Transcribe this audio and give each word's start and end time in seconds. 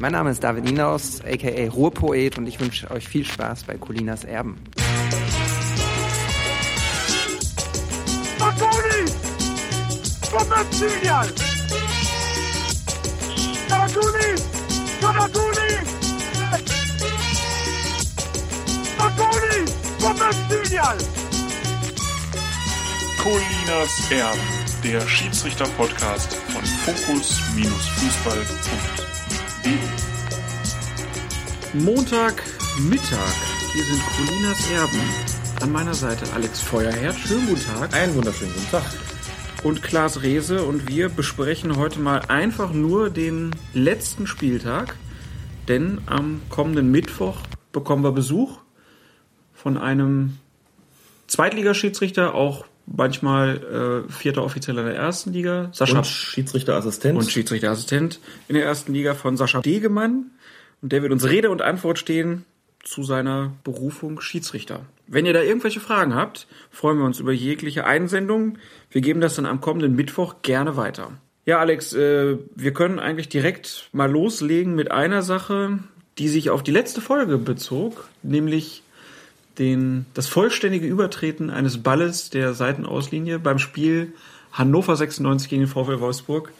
Mein 0.00 0.12
Name 0.12 0.30
ist 0.30 0.44
David 0.44 0.62
Ninaus, 0.62 1.20
aka 1.24 1.70
Ruhrpoet 1.70 2.38
und 2.38 2.46
ich 2.46 2.60
wünsche 2.60 2.88
euch 2.92 3.08
viel 3.08 3.24
Spaß 3.24 3.64
bei 3.64 3.76
Colinas 3.76 4.22
Erben. 4.22 4.56
Marconi! 8.38 9.10
Kommerzial! 10.30 11.26
Marconi! 13.68 14.34
Marconi! 15.02 15.78
Marconi! 18.98 19.64
Kommerzial! 20.00 20.98
Colinas 23.20 24.10
Erben, 24.12 24.38
der 24.84 25.00
Schiedsrichter-Podcast 25.00 26.34
von 26.34 26.64
Fokus-Fußball.de. 26.64 29.07
Montagmittag. 31.84 33.32
Hier 33.72 33.84
sind 33.84 34.00
Colinas 34.16 34.70
Erben. 34.70 35.00
An 35.60 35.72
meiner 35.72 35.94
Seite 35.94 36.24
Alex 36.32 36.60
Feuerherd. 36.60 37.16
Schönen 37.16 37.46
guten 37.46 37.64
Tag. 37.64 37.94
Einen 37.94 38.14
wunderschönen 38.14 38.52
guten 38.52 38.70
Tag. 38.70 38.82
Und 39.62 39.82
Klaas 39.82 40.22
Rehse. 40.22 40.64
Und 40.64 40.88
wir 40.88 41.08
besprechen 41.08 41.76
heute 41.76 42.00
mal 42.00 42.22
einfach 42.28 42.72
nur 42.72 43.10
den 43.10 43.52
letzten 43.74 44.26
Spieltag. 44.26 44.96
Denn 45.68 46.00
am 46.06 46.40
kommenden 46.48 46.90
Mittwoch 46.90 47.36
bekommen 47.72 48.02
wir 48.02 48.12
Besuch 48.12 48.58
von 49.54 49.76
einem 49.76 50.38
Zweitligaschiedsrichter, 51.26 52.34
auch 52.34 52.64
manchmal 52.86 54.04
äh, 54.08 54.12
vierter 54.12 54.42
Offizieller 54.42 54.82
der 54.84 54.96
ersten 54.96 55.32
Liga. 55.32 55.70
Sascha 55.72 55.98
Und 55.98 56.06
Schiedsrichterassistent. 56.06 57.18
und 57.18 57.30
Schiedsrichterassistent 57.30 58.20
in 58.48 58.54
der 58.54 58.64
ersten 58.64 58.94
Liga 58.94 59.14
von 59.14 59.36
Sascha 59.36 59.60
Degemann. 59.60 60.30
Und 60.82 60.92
der 60.92 61.02
wird 61.02 61.12
uns 61.12 61.28
Rede 61.28 61.50
und 61.50 61.62
Antwort 61.62 61.98
stehen 61.98 62.44
zu 62.82 63.02
seiner 63.02 63.52
Berufung 63.64 64.20
Schiedsrichter. 64.20 64.80
Wenn 65.06 65.26
ihr 65.26 65.32
da 65.32 65.42
irgendwelche 65.42 65.80
Fragen 65.80 66.14
habt, 66.14 66.46
freuen 66.70 66.98
wir 66.98 67.04
uns 67.04 67.20
über 67.20 67.32
jegliche 67.32 67.86
Einsendung. 67.86 68.58
Wir 68.90 69.00
geben 69.00 69.20
das 69.20 69.34
dann 69.34 69.46
am 69.46 69.60
kommenden 69.60 69.96
Mittwoch 69.96 70.36
gerne 70.42 70.76
weiter. 70.76 71.12
Ja, 71.44 71.58
Alex, 71.58 71.94
äh, 71.94 72.36
wir 72.54 72.72
können 72.74 72.98
eigentlich 72.98 73.28
direkt 73.28 73.88
mal 73.92 74.10
loslegen 74.10 74.74
mit 74.74 74.90
einer 74.90 75.22
Sache, 75.22 75.78
die 76.18 76.28
sich 76.28 76.50
auf 76.50 76.62
die 76.62 76.72
letzte 76.72 77.00
Folge 77.00 77.38
bezog, 77.38 78.08
nämlich 78.22 78.82
den, 79.58 80.06
das 80.14 80.26
vollständige 80.26 80.86
Übertreten 80.86 81.50
eines 81.50 81.82
Balles 81.82 82.30
der 82.30 82.54
Seitenauslinie 82.54 83.38
beim 83.38 83.58
Spiel 83.58 84.12
Hannover 84.52 84.96
96 84.96 85.48
gegen 85.48 85.62
den 85.62 85.68
VfL 85.68 86.00
Wolfsburg. 86.00 86.52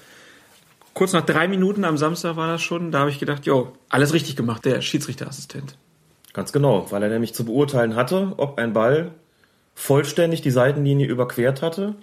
Kurz 0.99 1.13
nach 1.13 1.25
drei 1.25 1.47
Minuten 1.47 1.85
am 1.85 1.97
Samstag 1.97 2.35
war 2.35 2.49
das 2.49 2.61
schon, 2.61 2.91
da 2.91 2.99
habe 2.99 3.11
ich 3.11 3.21
gedacht, 3.21 3.47
jo, 3.47 3.71
alles 3.89 4.13
richtig 4.15 4.35
gemacht, 4.35 4.65
der 4.65 4.81
Schiedsrichterassistent. 4.81 5.79
Ganz 6.33 6.51
genau, 6.51 6.91
weil 6.91 7.01
er 7.05 7.09
nämlich 7.09 7.35
zu 7.35 7.45
beurteilen 7.45 7.95
hatte, 7.95 8.33
ob 8.37 8.59
ein 8.59 8.73
Ball 8.73 9.13
vollständig 9.77 10.43
die 10.43 10.51
Seitenlinie 10.51 11.07
überquert 11.07 11.63
hatte. 11.63 11.95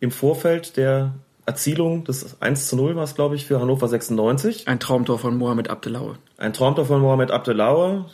Im 0.00 0.10
Vorfeld 0.10 0.76
der 0.76 1.14
Erzielung 1.46 2.02
des 2.02 2.42
1 2.42 2.66
zu 2.66 2.74
0 2.74 2.96
war 2.96 3.04
es, 3.04 3.14
glaube 3.14 3.36
ich, 3.36 3.46
für 3.46 3.60
Hannover 3.60 3.86
96. 3.86 4.66
Ein 4.66 4.80
Traumtor 4.80 5.20
von 5.20 5.36
Mohamed 5.36 5.70
Abdelaue. 5.70 6.16
Ein 6.36 6.52
Traumtor 6.52 6.84
von 6.84 7.00
Mohamed 7.00 7.30
Abdelaue. 7.30 8.06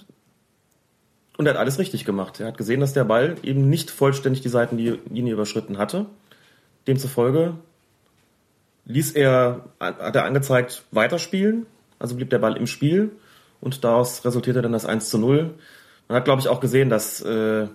Und 1.38 1.46
er 1.46 1.54
hat 1.54 1.58
alles 1.58 1.78
richtig 1.78 2.04
gemacht. 2.04 2.38
Er 2.38 2.48
hat 2.48 2.58
gesehen, 2.58 2.80
dass 2.80 2.92
der 2.92 3.04
Ball 3.04 3.36
eben 3.42 3.70
nicht 3.70 3.90
vollständig 3.90 4.42
die 4.42 4.50
Seitenlinie 4.50 5.32
überschritten 5.32 5.78
hatte. 5.78 6.04
Demzufolge 6.86 7.54
ließ 8.88 9.12
er, 9.12 9.66
hat 9.78 10.16
er 10.16 10.24
angezeigt, 10.24 10.84
weiterspielen. 10.90 11.66
Also 11.98 12.16
blieb 12.16 12.30
der 12.30 12.38
Ball 12.38 12.56
im 12.56 12.66
Spiel. 12.66 13.12
Und 13.60 13.84
daraus 13.84 14.24
resultierte 14.24 14.62
dann 14.62 14.72
das 14.72 14.86
1 14.86 15.08
zu 15.08 15.18
0. 15.18 15.54
Man 16.08 16.16
hat, 16.16 16.24
glaube 16.24 16.40
ich, 16.40 16.48
auch 16.48 16.60
gesehen, 16.60 16.88
dass 16.88 17.20
äh, 17.20 17.68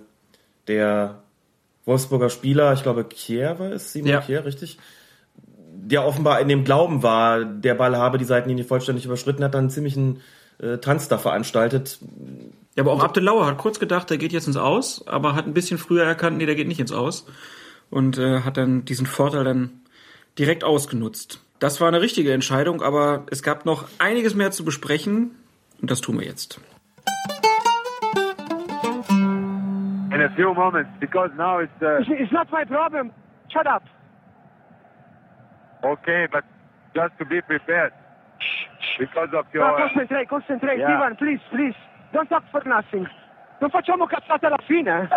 der 0.66 1.22
Wolfsburger 1.84 2.30
Spieler, 2.30 2.72
ich 2.72 2.82
glaube, 2.82 3.04
Kier 3.04 3.58
war 3.58 3.72
es, 3.72 3.92
Simon 3.92 4.10
Ja. 4.10 4.20
Kier, 4.20 4.44
richtig, 4.44 4.78
der 5.86 6.04
offenbar 6.04 6.40
in 6.40 6.48
dem 6.48 6.64
Glauben 6.64 7.02
war, 7.02 7.44
der 7.44 7.74
Ball 7.74 7.96
habe 7.96 8.18
die 8.18 8.24
Seitenlinie 8.24 8.64
vollständig 8.64 9.04
überschritten, 9.04 9.44
hat 9.44 9.54
dann 9.54 9.64
einen 9.64 9.70
ziemlichen 9.70 10.20
äh, 10.58 10.78
Tanz 10.78 11.08
da 11.08 11.18
veranstaltet. 11.18 11.98
Ja, 12.74 12.82
aber 12.82 12.92
auch 12.92 13.04
Abdelaue 13.04 13.46
hat 13.46 13.58
kurz 13.58 13.78
gedacht, 13.78 14.08
der 14.08 14.16
geht 14.16 14.32
jetzt 14.32 14.46
ins 14.46 14.56
Aus, 14.56 15.06
aber 15.06 15.34
hat 15.34 15.46
ein 15.46 15.54
bisschen 15.54 15.78
früher 15.78 16.04
erkannt, 16.04 16.38
nee, 16.38 16.46
der 16.46 16.54
geht 16.54 16.68
nicht 16.68 16.80
ins 16.80 16.92
Aus. 16.92 17.26
Und 17.90 18.18
äh, 18.18 18.40
hat 18.40 18.56
dann 18.56 18.86
diesen 18.86 19.06
Vorteil 19.06 19.44
dann 19.44 19.83
direkt 20.38 20.64
ausgenutzt. 20.64 21.40
Das 21.58 21.80
war 21.80 21.88
eine 21.88 22.00
richtige 22.00 22.32
Entscheidung, 22.32 22.82
aber 22.82 23.24
es 23.30 23.42
gab 23.42 23.64
noch 23.64 23.88
einiges 23.98 24.34
mehr 24.34 24.50
zu 24.50 24.64
besprechen 24.64 25.36
und 25.80 25.90
das 25.90 26.00
tun 26.00 26.18
wir 26.18 26.26
jetzt. 26.26 26.60
In 30.12 30.20
a 30.22 30.28
few 30.36 30.54
moments, 30.54 30.90
because 31.00 31.30
now 31.36 31.60
it's 31.60 31.72
uh, 31.82 32.00
It's 32.12 32.32
not 32.32 32.50
my 32.52 32.64
problem. 32.64 33.10
Shut 33.52 33.66
up. 33.66 33.82
okay, 35.82 36.26
but 36.30 36.44
just 36.94 37.12
to 37.18 37.24
be 37.24 37.40
prepared. 37.42 37.92
Because 38.98 39.28
of 39.34 39.46
your. 39.52 39.66
No, 39.66 39.76
concentrate, 39.76 40.28
concentrate. 40.28 40.78
Yeah. 40.78 40.98
Ivan, 40.98 41.16
please, 41.16 41.40
please. 41.50 41.74
Don't 42.12 42.28
talk 42.28 42.44
for 42.50 42.62
nothing. 42.66 43.06
Non 43.60 43.70
facciamo 43.70 44.06
cazzate 44.06 44.46
alla 44.46 44.58
fine. 44.66 45.08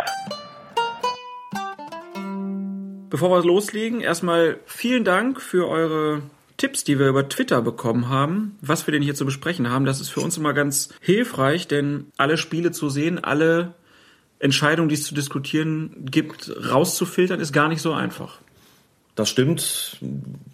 Bevor 3.09 3.29
wir 3.31 3.45
loslegen, 3.45 4.01
erstmal 4.01 4.59
vielen 4.66 5.03
Dank 5.03 5.41
für 5.41 5.68
eure 5.68 6.22
Tipps, 6.57 6.84
die 6.84 7.00
wir 7.00 7.07
über 7.07 7.29
Twitter 7.29 7.62
bekommen 7.62 8.09
haben, 8.09 8.57
was 8.62 8.88
wir 8.88 8.91
denn 8.91 9.03
hier 9.03 9.16
zu 9.16 9.25
besprechen 9.25 9.69
haben. 9.69 9.85
Das 9.85 10.01
ist 10.01 10.09
für 10.09 10.22
uns 10.22 10.38
immer 10.38 10.53
ganz 10.53 10.90
hilfreich, 11.00 11.68
denn 11.68 12.07
alle 12.18 12.38
Spiele 12.38 12.72
zu 12.72 12.90
sehen, 12.90 13.23
alle 13.23 13.75
Entscheidungen, 14.40 14.90
die 14.90 14.95
es 14.95 15.03
zu 15.03 15.13
diskutieren 15.13 16.06
gibt, 16.09 16.51
rauszufiltern, 16.72 17.40
ist 17.40 17.53
gar 17.53 17.69
nicht 17.69 17.81
so 17.81 17.94
einfach. 17.94 18.40
Das 19.16 19.29
stimmt. 19.29 19.97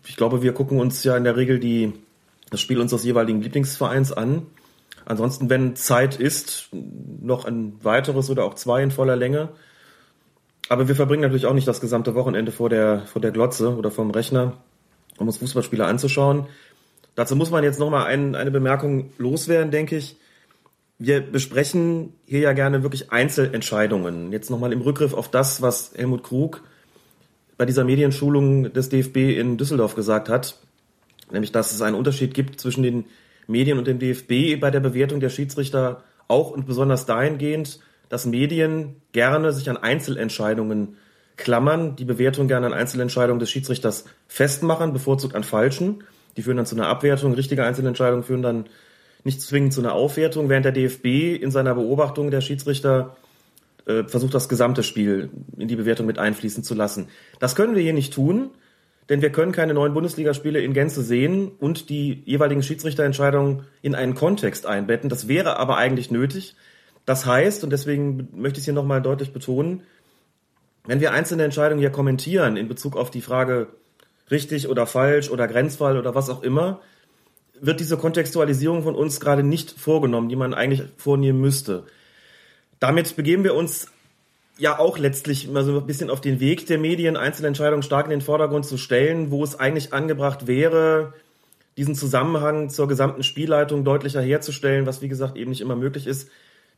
Ich 0.06 0.16
glaube, 0.16 0.42
wir 0.42 0.54
gucken 0.54 0.80
uns 0.80 1.04
ja 1.04 1.18
in 1.18 1.24
der 1.24 1.36
Regel 1.36 1.60
die, 1.60 1.94
das 2.50 2.62
Spiel 2.62 2.80
unseres 2.80 3.04
jeweiligen 3.04 3.42
Lieblingsvereins 3.42 4.14
an. 4.14 4.46
Ansonsten, 5.06 5.50
wenn 5.50 5.76
Zeit 5.76 6.18
ist, 6.20 6.70
noch 6.72 7.46
ein 7.46 7.78
weiteres 7.84 8.30
oder 8.30 8.46
auch 8.46 8.54
zwei 8.54 8.84
in 8.84 8.92
voller 8.92 9.16
Länge. 9.16 9.50
Aber 10.70 10.88
wir 10.88 10.96
verbringen 10.96 11.22
natürlich 11.22 11.46
auch 11.46 11.54
nicht 11.54 11.68
das 11.68 11.82
gesamte 11.82 12.16
Wochenende 12.16 12.52
vor 12.52 12.70
der, 12.70 13.02
vor 13.06 13.22
der 13.22 13.32
Glotze 13.32 13.76
oder 13.76 13.92
vom 13.92 14.12
Rechner, 14.12 14.54
um 15.18 15.28
uns 15.28 15.38
Fußballspiele 15.38 15.86
anzuschauen. 15.86 16.48
Dazu 17.16 17.36
muss 17.36 17.52
man 17.52 17.64
jetzt 17.64 17.80
nochmal 17.80 18.06
ein, 18.08 18.36
eine 18.36 18.52
Bemerkung 18.52 19.12
loswerden, 19.18 19.72
denke 19.72 19.98
ich. 19.98 20.18
Wir 20.98 21.22
besprechen 21.22 22.14
hier 22.26 22.40
ja 22.40 22.54
gerne 22.54 22.82
wirklich 22.82 23.12
Einzelentscheidungen. 23.12 24.32
Jetzt 24.32 24.50
nochmal 24.50 24.72
im 24.72 24.82
Rückgriff 24.82 25.14
auf 25.14 25.30
das, 25.30 25.62
was 25.62 25.94
Helmut 25.96 26.24
Krug 26.24 26.64
bei 27.58 27.66
dieser 27.66 27.84
Medienschulung 27.84 28.74
des 28.74 28.90
DFB 28.90 29.18
in 29.38 29.58
Düsseldorf 29.58 29.96
gesagt 29.96 30.30
hat, 30.30 30.58
nämlich 31.32 31.52
dass 31.52 31.72
es 31.72 31.82
einen 31.82 31.96
Unterschied 31.96 32.34
gibt 32.34 32.60
zwischen 32.60 32.84
den 32.84 33.06
Medien 33.48 33.78
und 33.78 33.88
dem 33.88 34.00
DFB 34.00 34.60
bei 34.60 34.72
der 34.72 34.80
Bewertung 34.80 35.20
der 35.20 35.30
Schiedsrichter 35.30 36.04
auch 36.28 36.52
und 36.52 36.66
besonders 36.66 37.06
dahingehend, 37.06 37.80
dass 38.10 38.26
Medien 38.26 39.02
gerne 39.12 39.52
sich 39.52 39.70
an 39.70 39.78
Einzelentscheidungen 39.78 40.98
klammern, 41.36 41.96
die 41.96 42.06
Bewertung 42.06 42.48
gerne 42.48 42.68
an 42.68 42.74
Einzelentscheidungen 42.74 43.40
des 43.40 43.50
Schiedsrichters 43.50 44.06
festmachen, 44.28 44.94
bevorzugt 44.94 45.36
an 45.36 45.44
falschen. 45.44 46.04
Die 46.38 46.44
führen 46.44 46.58
dann 46.58 46.66
zu 46.66 46.76
einer 46.76 46.88
Abwertung, 46.88 47.34
richtige 47.34 47.64
Einzelentscheidungen 47.64 48.24
führen 48.24 48.42
dann 48.42 48.66
nicht 49.24 49.42
zwingend 49.42 49.74
zu 49.74 49.82
einer 49.82 49.94
Aufwertung, 49.94 50.50
während 50.50 50.66
der 50.66 50.72
DFB 50.72 51.42
in 51.42 51.52
seiner 51.52 51.76
Beobachtung 51.76 52.30
der 52.30 52.42
Schiedsrichter 52.42 53.16
äh, 53.86 54.04
versucht, 54.04 54.34
das 54.34 54.50
gesamte 54.50 54.84
Spiel 54.84 55.30
in 55.58 55.68
die 55.68 55.76
Bewertung 55.76 56.06
mit 56.06 56.20
einfließen 56.20 56.64
zu 56.64 56.74
lassen. 56.74 57.08
Das 57.40 57.56
können 57.56 57.76
wir 57.76 57.82
hier 57.82 57.94
nicht 57.94 58.14
tun, 58.14 58.52
denn 59.10 59.22
wir 59.22 59.32
können 59.32 59.52
keine 59.52 59.74
neuen 59.74 59.94
Bundesligaspiele 59.94 60.62
in 60.62 60.74
Gänze 60.74 61.02
sehen 61.02 61.52
und 61.60 61.90
die 61.90 62.22
jeweiligen 62.26 62.64
Schiedsrichterentscheidungen 62.64 63.66
in 63.82 63.96
einen 63.96 64.16
Kontext 64.16 64.66
einbetten. 64.66 65.10
Das 65.10 65.28
wäre 65.28 65.58
aber 65.58 65.78
eigentlich 65.78 66.12
nötig. 66.12 66.56
Das 67.06 67.26
heißt, 67.26 67.64
und 67.64 67.70
deswegen 67.72 68.30
möchte 68.34 68.58
ich 68.58 68.62
es 68.62 68.66
hier 68.66 68.74
nochmal 68.74 69.02
deutlich 69.02 69.34
betonen, 69.34 69.84
wenn 70.86 71.00
wir 71.00 71.14
einzelne 71.14 71.44
Entscheidungen 71.44 71.80
hier 71.80 71.92
kommentieren 71.92 72.58
in 72.58 72.68
Bezug 72.68 72.98
auf 72.98 73.10
die 73.10 73.22
Frage 73.22 73.68
richtig 74.32 74.70
oder 74.70 74.86
falsch 74.86 75.30
oder 75.30 75.48
Grenzfall 75.48 75.98
oder 75.98 76.16
was 76.16 76.30
auch 76.30 76.44
immer, 76.44 76.82
wird 77.60 77.80
diese 77.80 77.98
Kontextualisierung 77.98 78.84
von 78.84 78.96
uns 78.96 79.20
gerade 79.20 79.44
nicht 79.44 79.72
vorgenommen, 79.72 80.28
die 80.28 80.36
man 80.36 80.54
eigentlich 80.54 80.84
vornehmen 80.98 81.40
müsste. 81.40 81.86
Damit 82.80 83.16
begeben 83.16 83.44
wir 83.44 83.56
uns 83.56 83.88
ja 84.58 84.78
auch 84.78 84.98
letztlich 84.98 85.48
mal 85.48 85.64
so 85.64 85.80
ein 85.80 85.88
bisschen 85.88 86.10
auf 86.10 86.22
den 86.22 86.40
Weg 86.40 86.68
der 86.68 86.78
Medien, 86.78 87.18
einzelne 87.18 87.48
Entscheidungen 87.48 87.84
stark 87.84 88.06
in 88.06 88.12
den 88.12 88.22
Vordergrund 88.22 88.66
zu 88.66 88.78
stellen, 88.78 89.32
wo 89.32 89.44
es 89.44 89.60
eigentlich 89.60 89.94
angebracht 89.94 90.48
wäre, 90.48 91.14
diesen 91.78 91.96
Zusammenhang 91.96 92.70
zur 92.70 92.88
gesamten 92.88 93.24
Spielleitung 93.24 93.84
deutlicher 93.84 94.22
herzustellen, 94.22 94.86
was 94.86 95.02
wie 95.02 95.08
gesagt 95.08 95.38
eben 95.38 95.50
nicht 95.50 95.62
immer 95.62 95.76
möglich 95.76 96.06
ist. 96.06 96.30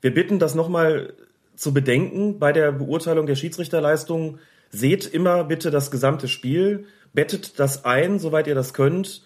Wir 0.02 0.14
bitten 0.14 0.40
das 0.40 0.56
nochmal 0.56 1.14
zu 1.56 1.74
bedenken 1.74 2.40
bei 2.40 2.52
der 2.52 2.72
Beurteilung 2.72 3.26
der 3.26 3.36
Schiedsrichterleistung. 3.36 4.40
Seht 4.70 5.06
immer 5.06 5.44
bitte 5.46 5.72
das 5.72 5.92
gesamte 5.92 6.28
Spiel, 6.28 6.86
bettet 7.14 7.60
das 7.60 7.86
ein, 7.86 8.20
soweit 8.20 8.48
ihr 8.48 8.56
das 8.56 8.74
könnt 8.74 9.22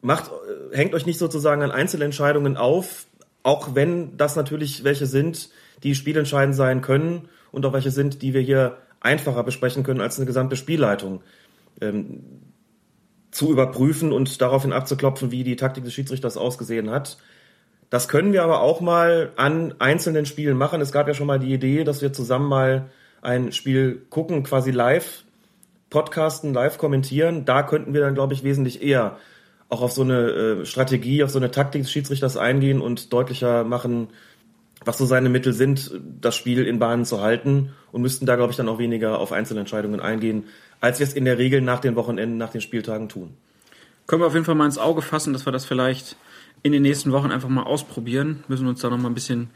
macht, 0.00 0.30
äh, 0.30 0.76
hängt 0.76 0.94
euch 0.94 1.06
nicht 1.06 1.18
sozusagen 1.18 1.62
an 1.62 1.70
Einzelentscheidungen 1.70 2.56
auf, 2.56 3.06
auch 3.42 3.74
wenn 3.74 4.16
das 4.16 4.36
natürlich 4.36 4.84
welche 4.84 5.06
sind, 5.06 5.50
die 5.82 5.94
spielentscheidend 5.94 6.54
sein 6.54 6.82
können 6.82 7.28
und 7.52 7.64
auch 7.64 7.72
welche 7.72 7.90
sind, 7.90 8.22
die 8.22 8.34
wir 8.34 8.40
hier 8.40 8.78
einfacher 9.00 9.44
besprechen 9.44 9.84
können 9.84 10.00
als 10.00 10.18
eine 10.18 10.26
gesamte 10.26 10.56
Spielleitung. 10.56 11.22
Ähm, 11.80 12.22
zu 13.30 13.52
überprüfen 13.52 14.10
und 14.10 14.40
daraufhin 14.40 14.72
abzuklopfen, 14.72 15.30
wie 15.30 15.44
die 15.44 15.56
Taktik 15.56 15.84
des 15.84 15.92
Schiedsrichters 15.92 16.38
ausgesehen 16.38 16.90
hat. 16.90 17.18
Das 17.90 18.08
können 18.08 18.32
wir 18.32 18.42
aber 18.42 18.60
auch 18.60 18.80
mal 18.80 19.32
an 19.36 19.74
einzelnen 19.78 20.26
Spielen 20.26 20.56
machen. 20.56 20.80
Es 20.80 20.92
gab 20.92 21.08
ja 21.08 21.14
schon 21.14 21.26
mal 21.26 21.38
die 21.38 21.52
Idee, 21.52 21.84
dass 21.84 22.02
wir 22.02 22.12
zusammen 22.12 22.48
mal 22.48 22.90
ein 23.22 23.52
Spiel 23.52 24.02
gucken, 24.10 24.42
quasi 24.42 24.70
live 24.70 25.24
podcasten, 25.90 26.52
live 26.52 26.76
kommentieren. 26.76 27.44
Da 27.44 27.62
könnten 27.62 27.94
wir 27.94 28.02
dann, 28.02 28.14
glaube 28.14 28.34
ich, 28.34 28.44
wesentlich 28.44 28.82
eher 28.82 29.16
auch 29.70 29.82
auf 29.82 29.92
so 29.92 30.02
eine 30.02 30.28
äh, 30.28 30.66
Strategie, 30.66 31.22
auf 31.22 31.30
so 31.30 31.38
eine 31.38 31.50
Taktik 31.50 31.82
des 31.82 31.90
Schiedsrichters 31.90 32.36
eingehen 32.36 32.80
und 32.80 33.12
deutlicher 33.12 33.64
machen, 33.64 34.08
was 34.84 34.98
so 34.98 35.06
seine 35.06 35.28
Mittel 35.28 35.52
sind, 35.52 35.90
das 36.20 36.36
Spiel 36.36 36.66
in 36.66 36.78
Bahnen 36.78 37.04
zu 37.04 37.20
halten 37.20 37.72
und 37.92 38.02
müssten 38.02 38.26
da, 38.26 38.36
glaube 38.36 38.50
ich, 38.50 38.56
dann 38.56 38.68
auch 38.68 38.78
weniger 38.78 39.18
auf 39.18 39.32
Einzelentscheidungen 39.32 40.00
eingehen, 40.00 40.44
als 40.80 41.00
wir 41.00 41.06
es 41.06 41.14
in 41.14 41.24
der 41.24 41.38
Regel 41.38 41.60
nach 41.60 41.80
den 41.80 41.96
Wochenenden, 41.96 42.38
nach 42.38 42.50
den 42.50 42.60
Spieltagen 42.60 43.08
tun. 43.08 43.34
Können 44.06 44.22
wir 44.22 44.26
auf 44.26 44.34
jeden 44.34 44.46
Fall 44.46 44.54
mal 44.54 44.66
ins 44.66 44.78
Auge 44.78 45.02
fassen, 45.02 45.32
dass 45.32 45.46
wir 45.46 45.52
das 45.52 45.66
vielleicht 45.66 46.16
in 46.62 46.72
den 46.72 46.82
nächsten 46.82 47.12
Wochen 47.12 47.30
einfach 47.30 47.48
mal 47.48 47.64
ausprobieren. 47.64 48.44
Müssen 48.48 48.66
uns 48.66 48.80
da 48.80 48.90
noch 48.90 48.98
mal 48.98 49.08
ein 49.08 49.14
bisschen 49.14 49.50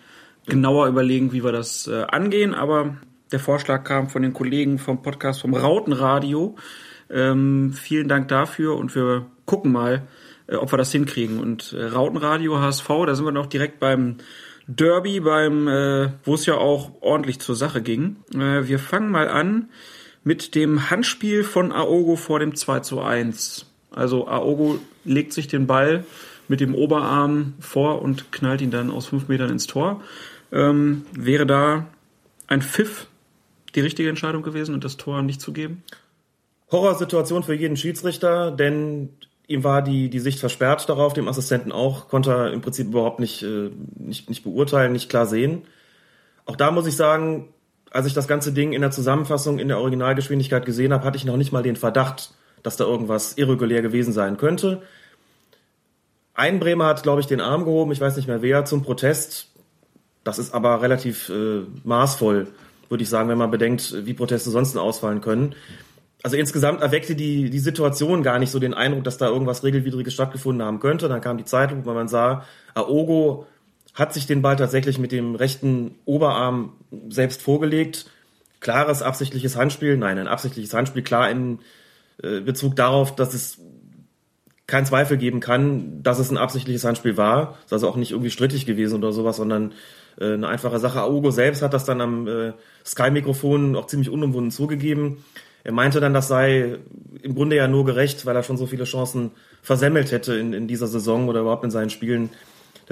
genauer 0.46 0.88
überlegen, 0.88 1.32
wie 1.32 1.44
wir 1.44 1.52
das 1.52 1.86
äh, 1.86 2.04
angehen. 2.04 2.54
Aber 2.54 2.96
der 3.30 3.40
Vorschlag 3.40 3.84
kam 3.84 4.08
von 4.08 4.22
den 4.22 4.32
Kollegen 4.32 4.78
vom 4.78 5.02
Podcast 5.02 5.40
vom 5.40 5.54
Rautenradio. 5.54 6.56
Ähm, 7.10 7.72
vielen 7.72 8.08
Dank 8.08 8.28
dafür 8.28 8.76
und 8.76 8.94
wir 8.94 9.26
gucken 9.44 9.72
mal, 9.72 10.02
äh, 10.46 10.56
ob 10.56 10.72
wir 10.72 10.78
das 10.78 10.92
hinkriegen. 10.92 11.40
Und 11.40 11.72
äh, 11.72 11.84
Rautenradio 11.84 12.58
HSV, 12.60 12.88
da 13.06 13.14
sind 13.14 13.24
wir 13.24 13.32
noch 13.32 13.46
direkt 13.46 13.80
beim 13.80 14.16
Derby, 14.66 15.20
beim, 15.20 15.68
äh, 15.68 16.10
wo 16.24 16.34
es 16.34 16.46
ja 16.46 16.54
auch 16.54 16.92
ordentlich 17.00 17.40
zur 17.40 17.56
Sache 17.56 17.82
ging. 17.82 18.16
Äh, 18.34 18.68
wir 18.68 18.78
fangen 18.78 19.10
mal 19.10 19.28
an 19.28 19.70
mit 20.24 20.54
dem 20.54 20.90
Handspiel 20.90 21.42
von 21.42 21.72
Aogo 21.72 22.16
vor 22.16 22.38
dem 22.38 22.54
2 22.54 22.80
zu 22.80 23.00
1. 23.00 23.66
Also 23.90 24.28
Aogo 24.28 24.78
legt 25.04 25.32
sich 25.32 25.48
den 25.48 25.66
Ball 25.66 26.04
mit 26.48 26.60
dem 26.60 26.74
Oberarm 26.74 27.54
vor 27.60 28.02
und 28.02 28.32
knallt 28.32 28.60
ihn 28.60 28.70
dann 28.70 28.90
aus 28.90 29.06
fünf 29.06 29.28
Metern 29.28 29.50
ins 29.50 29.66
Tor. 29.66 30.02
Ähm, 30.52 31.06
wäre 31.12 31.46
da 31.46 31.86
ein 32.46 32.62
Pfiff 32.62 33.06
die 33.74 33.80
richtige 33.80 34.08
Entscheidung 34.08 34.42
gewesen 34.42 34.74
und 34.74 34.84
das 34.84 34.96
Tor 34.96 35.22
nicht 35.22 35.40
zu 35.40 35.52
geben? 35.52 35.82
Horrorsituation 36.70 37.42
für 37.42 37.54
jeden 37.54 37.76
Schiedsrichter, 37.76 38.50
denn 38.50 39.10
ihm 39.46 39.64
war 39.64 39.82
die, 39.82 40.08
die 40.08 40.20
Sicht 40.20 40.40
versperrt 40.40 40.88
darauf, 40.88 41.12
dem 41.12 41.28
Assistenten 41.28 41.72
auch, 41.72 42.08
konnte 42.08 42.30
er 42.30 42.52
im 42.52 42.60
Prinzip 42.60 42.88
überhaupt 42.88 43.20
nicht, 43.20 43.42
äh, 43.42 43.70
nicht, 43.96 44.28
nicht 44.28 44.44
beurteilen, 44.44 44.92
nicht 44.92 45.10
klar 45.10 45.26
sehen. 45.26 45.62
Auch 46.46 46.56
da 46.56 46.70
muss 46.70 46.86
ich 46.86 46.96
sagen, 46.96 47.48
als 47.90 48.06
ich 48.06 48.14
das 48.14 48.26
ganze 48.26 48.52
Ding 48.52 48.72
in 48.72 48.80
der 48.80 48.90
Zusammenfassung 48.90 49.58
in 49.58 49.68
der 49.68 49.78
Originalgeschwindigkeit 49.78 50.64
gesehen 50.64 50.92
habe, 50.92 51.04
hatte 51.04 51.18
ich 51.18 51.24
noch 51.24 51.36
nicht 51.36 51.52
mal 51.52 51.62
den 51.62 51.76
Verdacht, 51.76 52.34
dass 52.62 52.76
da 52.76 52.84
irgendwas 52.84 53.36
irregulär 53.36 53.82
gewesen 53.82 54.12
sein 54.12 54.38
könnte. 54.38 54.82
Ein 56.34 56.60
Bremer 56.60 56.86
hat, 56.86 57.02
glaube 57.02 57.20
ich, 57.20 57.26
den 57.26 57.40
Arm 57.40 57.64
gehoben, 57.64 57.92
ich 57.92 58.00
weiß 58.00 58.16
nicht 58.16 58.28
mehr 58.28 58.42
wer, 58.42 58.64
zum 58.64 58.82
Protest. 58.82 59.50
Das 60.24 60.38
ist 60.38 60.54
aber 60.54 60.80
relativ 60.82 61.28
äh, 61.28 61.62
maßvoll, 61.84 62.48
würde 62.88 63.02
ich 63.02 63.08
sagen, 63.08 63.28
wenn 63.28 63.38
man 63.38 63.50
bedenkt, 63.50 64.06
wie 64.06 64.14
Proteste 64.14 64.50
sonst 64.50 64.76
ausfallen 64.76 65.20
können. 65.20 65.54
Also 66.22 66.36
insgesamt 66.36 66.80
erweckte 66.80 67.16
die, 67.16 67.50
die 67.50 67.58
Situation 67.58 68.22
gar 68.22 68.38
nicht 68.38 68.50
so 68.50 68.60
den 68.60 68.74
Eindruck, 68.74 69.04
dass 69.04 69.18
da 69.18 69.26
irgendwas 69.26 69.64
Regelwidriges 69.64 70.14
stattgefunden 70.14 70.64
haben 70.64 70.78
könnte. 70.78 71.08
Dann 71.08 71.20
kam 71.20 71.36
die 71.36 71.44
Zeitung, 71.44 71.84
wo 71.84 71.92
man 71.92 72.06
sah, 72.06 72.44
Aogo 72.74 73.46
hat 73.94 74.14
sich 74.14 74.26
den 74.26 74.40
Ball 74.40 74.56
tatsächlich 74.56 74.98
mit 74.98 75.12
dem 75.12 75.34
rechten 75.34 75.96
Oberarm 76.04 76.74
selbst 77.08 77.42
vorgelegt. 77.42 78.06
Klares 78.60 79.02
absichtliches 79.02 79.56
Handspiel, 79.56 79.96
nein, 79.96 80.18
ein 80.18 80.28
absichtliches 80.28 80.72
Handspiel, 80.72 81.02
klar 81.02 81.28
in 81.28 81.58
äh, 82.22 82.40
Bezug 82.40 82.76
darauf, 82.76 83.16
dass 83.16 83.34
es 83.34 83.58
keinen 84.72 84.86
Zweifel 84.86 85.18
geben 85.18 85.40
kann, 85.40 86.02
dass 86.02 86.18
es 86.18 86.30
ein 86.30 86.38
absichtliches 86.38 86.82
Handspiel 86.84 87.18
war. 87.18 87.48
Das 87.48 87.66
ist 87.66 87.72
also 87.74 87.88
auch 87.90 87.96
nicht 87.96 88.12
irgendwie 88.12 88.30
strittig 88.30 88.64
gewesen 88.64 88.96
oder 88.96 89.12
sowas, 89.12 89.36
sondern 89.36 89.72
äh, 90.18 90.32
eine 90.32 90.48
einfache 90.48 90.78
Sache. 90.78 91.02
Aogo 91.02 91.30
selbst 91.30 91.60
hat 91.60 91.74
das 91.74 91.84
dann 91.84 92.00
am 92.00 92.26
äh, 92.26 92.52
Sky-Mikrofon 92.82 93.76
auch 93.76 93.86
ziemlich 93.86 94.08
unumwunden 94.08 94.50
zugegeben. 94.50 95.22
Er 95.62 95.72
meinte 95.72 96.00
dann, 96.00 96.14
das 96.14 96.26
sei 96.26 96.78
im 97.20 97.34
Grunde 97.34 97.54
ja 97.54 97.68
nur 97.68 97.84
gerecht, 97.84 98.24
weil 98.24 98.34
er 98.34 98.42
schon 98.42 98.56
so 98.56 98.64
viele 98.64 98.84
Chancen 98.84 99.32
versemmelt 99.60 100.10
hätte 100.10 100.36
in, 100.36 100.54
in 100.54 100.68
dieser 100.68 100.86
Saison 100.86 101.28
oder 101.28 101.40
überhaupt 101.40 101.64
in 101.64 101.70
seinen 101.70 101.90
Spielen, 101.90 102.30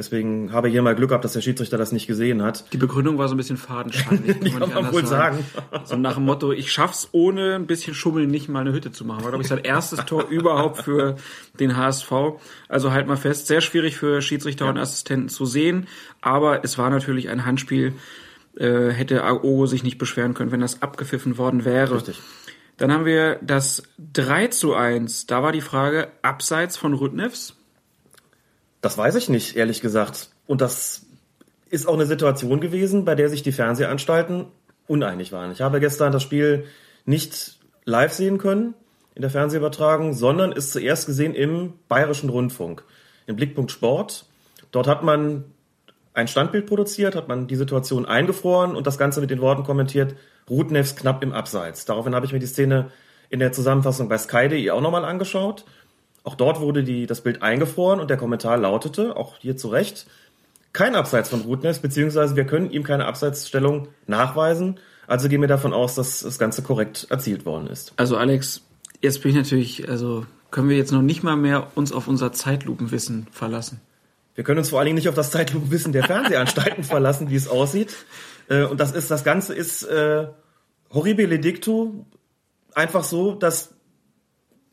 Deswegen 0.01 0.51
habe 0.51 0.69
ich 0.69 0.73
hier 0.73 0.81
mal 0.81 0.95
Glück 0.95 1.11
gehabt, 1.11 1.27
dass 1.27 1.35
der 1.35 1.43
Schiedsrichter 1.43 1.77
das 1.77 1.93
nicht 1.93 2.07
gesehen 2.07 2.41
hat. 2.41 2.73
Die 2.73 2.79
Begründung 2.79 3.19
war 3.19 3.29
so 3.29 3.35
ein 3.35 3.37
bisschen 3.37 3.59
fadenscheinig. 3.59 4.41
kann 4.53 4.61
man, 4.61 4.85
man 4.85 4.93
wohl 4.95 5.05
sagen. 5.05 5.45
sagen. 5.53 5.85
So 5.85 5.97
nach 5.99 6.15
dem 6.15 6.25
Motto, 6.25 6.53
ich 6.53 6.73
schaff's 6.73 7.11
ohne 7.13 7.57
ein 7.57 7.67
bisschen 7.67 7.93
Schummeln 7.93 8.31
nicht 8.31 8.49
mal 8.49 8.61
eine 8.61 8.73
Hütte 8.73 8.93
zu 8.93 9.05
machen. 9.05 9.25
War, 9.25 9.29
glaube 9.29 9.43
ich, 9.43 9.49
sein 9.49 9.59
erstes 9.59 10.07
Tor 10.07 10.29
überhaupt 10.29 10.79
für 10.79 11.17
den 11.59 11.77
HSV. 11.77 12.11
Also 12.67 12.93
halt 12.93 13.09
mal 13.09 13.19
fest, 13.19 13.47
sehr 13.47 13.61
schwierig 13.61 13.99
für 13.99 14.23
Schiedsrichter 14.23 14.65
ja. 14.65 14.71
und 14.71 14.79
Assistenten 14.79 15.29
zu 15.29 15.45
sehen. 15.45 15.87
Aber 16.23 16.65
es 16.65 16.79
war 16.79 16.89
natürlich 16.89 17.29
ein 17.29 17.45
Handspiel. 17.45 17.93
Äh, 18.57 18.93
hätte 18.93 19.23
Aogo 19.23 19.67
sich 19.67 19.83
nicht 19.83 19.99
beschweren 19.99 20.33
können, 20.33 20.51
wenn 20.51 20.63
das 20.63 20.81
abgepfiffen 20.81 21.37
worden 21.37 21.67
wäre. 21.67 21.97
Richtig. 21.97 22.19
Dann 22.79 22.91
haben 22.91 23.05
wir 23.05 23.39
das 23.43 23.83
3 24.15 24.47
zu 24.47 24.73
1. 24.73 25.27
Da 25.27 25.43
war 25.43 25.53
die 25.53 25.61
Frage, 25.61 26.09
abseits 26.23 26.79
von 26.79 26.95
Rüdnevs. 26.95 27.60
Das 28.81 28.97
weiß 28.97 29.15
ich 29.17 29.29
nicht, 29.29 29.57
ehrlich 29.57 29.81
gesagt. 29.81 30.31
Und 30.47 30.61
das 30.61 31.07
ist 31.69 31.87
auch 31.87 31.95
eine 31.95 32.07
Situation 32.07 32.61
gewesen, 32.61 33.05
bei 33.05 33.15
der 33.15 33.29
sich 33.29 33.43
die 33.43 33.53
Fernsehanstalten 33.53 34.47
uneinig 34.87 35.33
waren. 35.33 35.53
Ich 35.53 35.61
habe 35.61 35.81
gestern 35.81 36.13
das 36.13 36.23
Spiel 36.23 36.65
nicht 37.05 37.59
live 37.85 38.13
sehen 38.13 38.39
können 38.39 38.75
in 39.15 39.23
der 39.23 39.31
Fernsehübertragung, 39.31 40.13
sondern 40.15 40.53
ist 40.53 40.73
zuerst 40.73 41.07
gesehen 41.07 41.35
im 41.35 41.75
Bayerischen 41.89 42.31
Rundfunk, 42.31 42.85
im 43.27 43.37
Blickpunkt 43.37 43.71
Sport. 43.71 44.27
Dort 44.73 44.87
hat 44.87 45.03
man 45.03 45.45
ein 46.15 46.29
Standbild 46.29 46.67
produziert, 46.67 47.15
hat 47.15 47.29
man 47.29 47.47
die 47.47 47.57
Situation 47.57 48.07
eingefroren 48.07 48.75
und 48.75 48.87
das 48.87 48.99
Ganze 48.99 49.21
mit 49.21 49.31
den 49.31 49.41
Worten 49.41 49.63
kommentiert, 49.63 50.17
Rudnevs 50.49 50.97
knapp 50.97 51.23
im 51.23 51.33
Abseits. 51.33 51.85
Daraufhin 51.85 52.15
habe 52.15 52.27
ich 52.27 52.33
mir 52.33 52.41
die 52.41 52.47
Szene 52.47 52.91
in 53.29 53.39
der 53.39 53.53
Zusammenfassung 53.53 54.09
bei 54.09 54.19
Sky.de 54.19 54.71
auch 54.71 54.81
nochmal 54.81 55.05
angeschaut 55.05 55.65
auch 56.25 56.35
dort 56.35 56.61
wurde 56.61 56.85
die, 56.85 57.07
das 57.07 57.23
Bild 57.23 57.43
eingefroren 57.43 58.01
und 58.01 58.11
der 58.11 58.17
Kommentar 58.17 58.57
lautete, 58.57 59.17
auch 59.17 59.37
hier 59.39 59.57
zu 59.57 59.69
Recht, 59.69 60.07
kein 60.73 60.95
Abseits 60.95 61.29
von 61.29 61.41
Rudness, 61.41 61.81
beziehungsweise 61.81 62.37
wir 62.37 62.45
können 62.45 62.71
ihm 62.71 62.85
keine 62.85 63.07
Abseitsstellung 63.07 63.89
nachweisen. 64.07 64.79
Also 65.07 65.29
gehen 65.29 65.41
wir 65.41 65.49
davon 65.49 65.73
aus, 65.73 65.97
dass 65.97 66.21
das 66.21 66.39
Ganze 66.39 66.63
korrekt 66.63 67.07
erzielt 67.11 67.45
worden 67.45 67.67
ist. 67.67 67.93
Also 67.97 68.17
Alex, 68.17 68.63
jetzt 69.01 69.23
bin 69.23 69.31
ich 69.31 69.37
natürlich, 69.37 69.89
also 69.89 70.27
können 70.51 70.69
wir 70.69 70.77
jetzt 70.77 70.93
noch 70.93 71.03
nicht 71.03 71.23
mal 71.23 71.37
mehr 71.37 71.69
uns 71.75 71.93
auf 71.93 72.07
unser 72.07 72.33
Zeitlupenwissen 72.33 73.27
verlassen. 73.33 73.81
Wir 74.35 74.45
können 74.45 74.59
uns 74.59 74.71
vor 74.71 74.79
allen 74.79 74.87
Dingen 74.87 74.97
nicht 74.97 75.09
auf 75.09 75.15
das 75.15 75.31
Zeitlupenwissen 75.31 75.93
der 75.93 76.05
Fernsehanstalten 76.05 76.85
verlassen, 76.85 77.31
wie 77.31 77.37
es 77.37 77.49
aussieht. 77.49 77.95
Äh, 78.49 78.65
und 78.65 78.79
das 78.79 78.93
ist, 78.93 79.11
das 79.11 79.25
Ganze 79.25 79.55
ist 79.55 79.83
äh, 79.85 80.29
horribile 80.93 81.39
dictu. 81.39 82.05
Einfach 82.75 83.03
so, 83.03 83.35
dass 83.35 83.75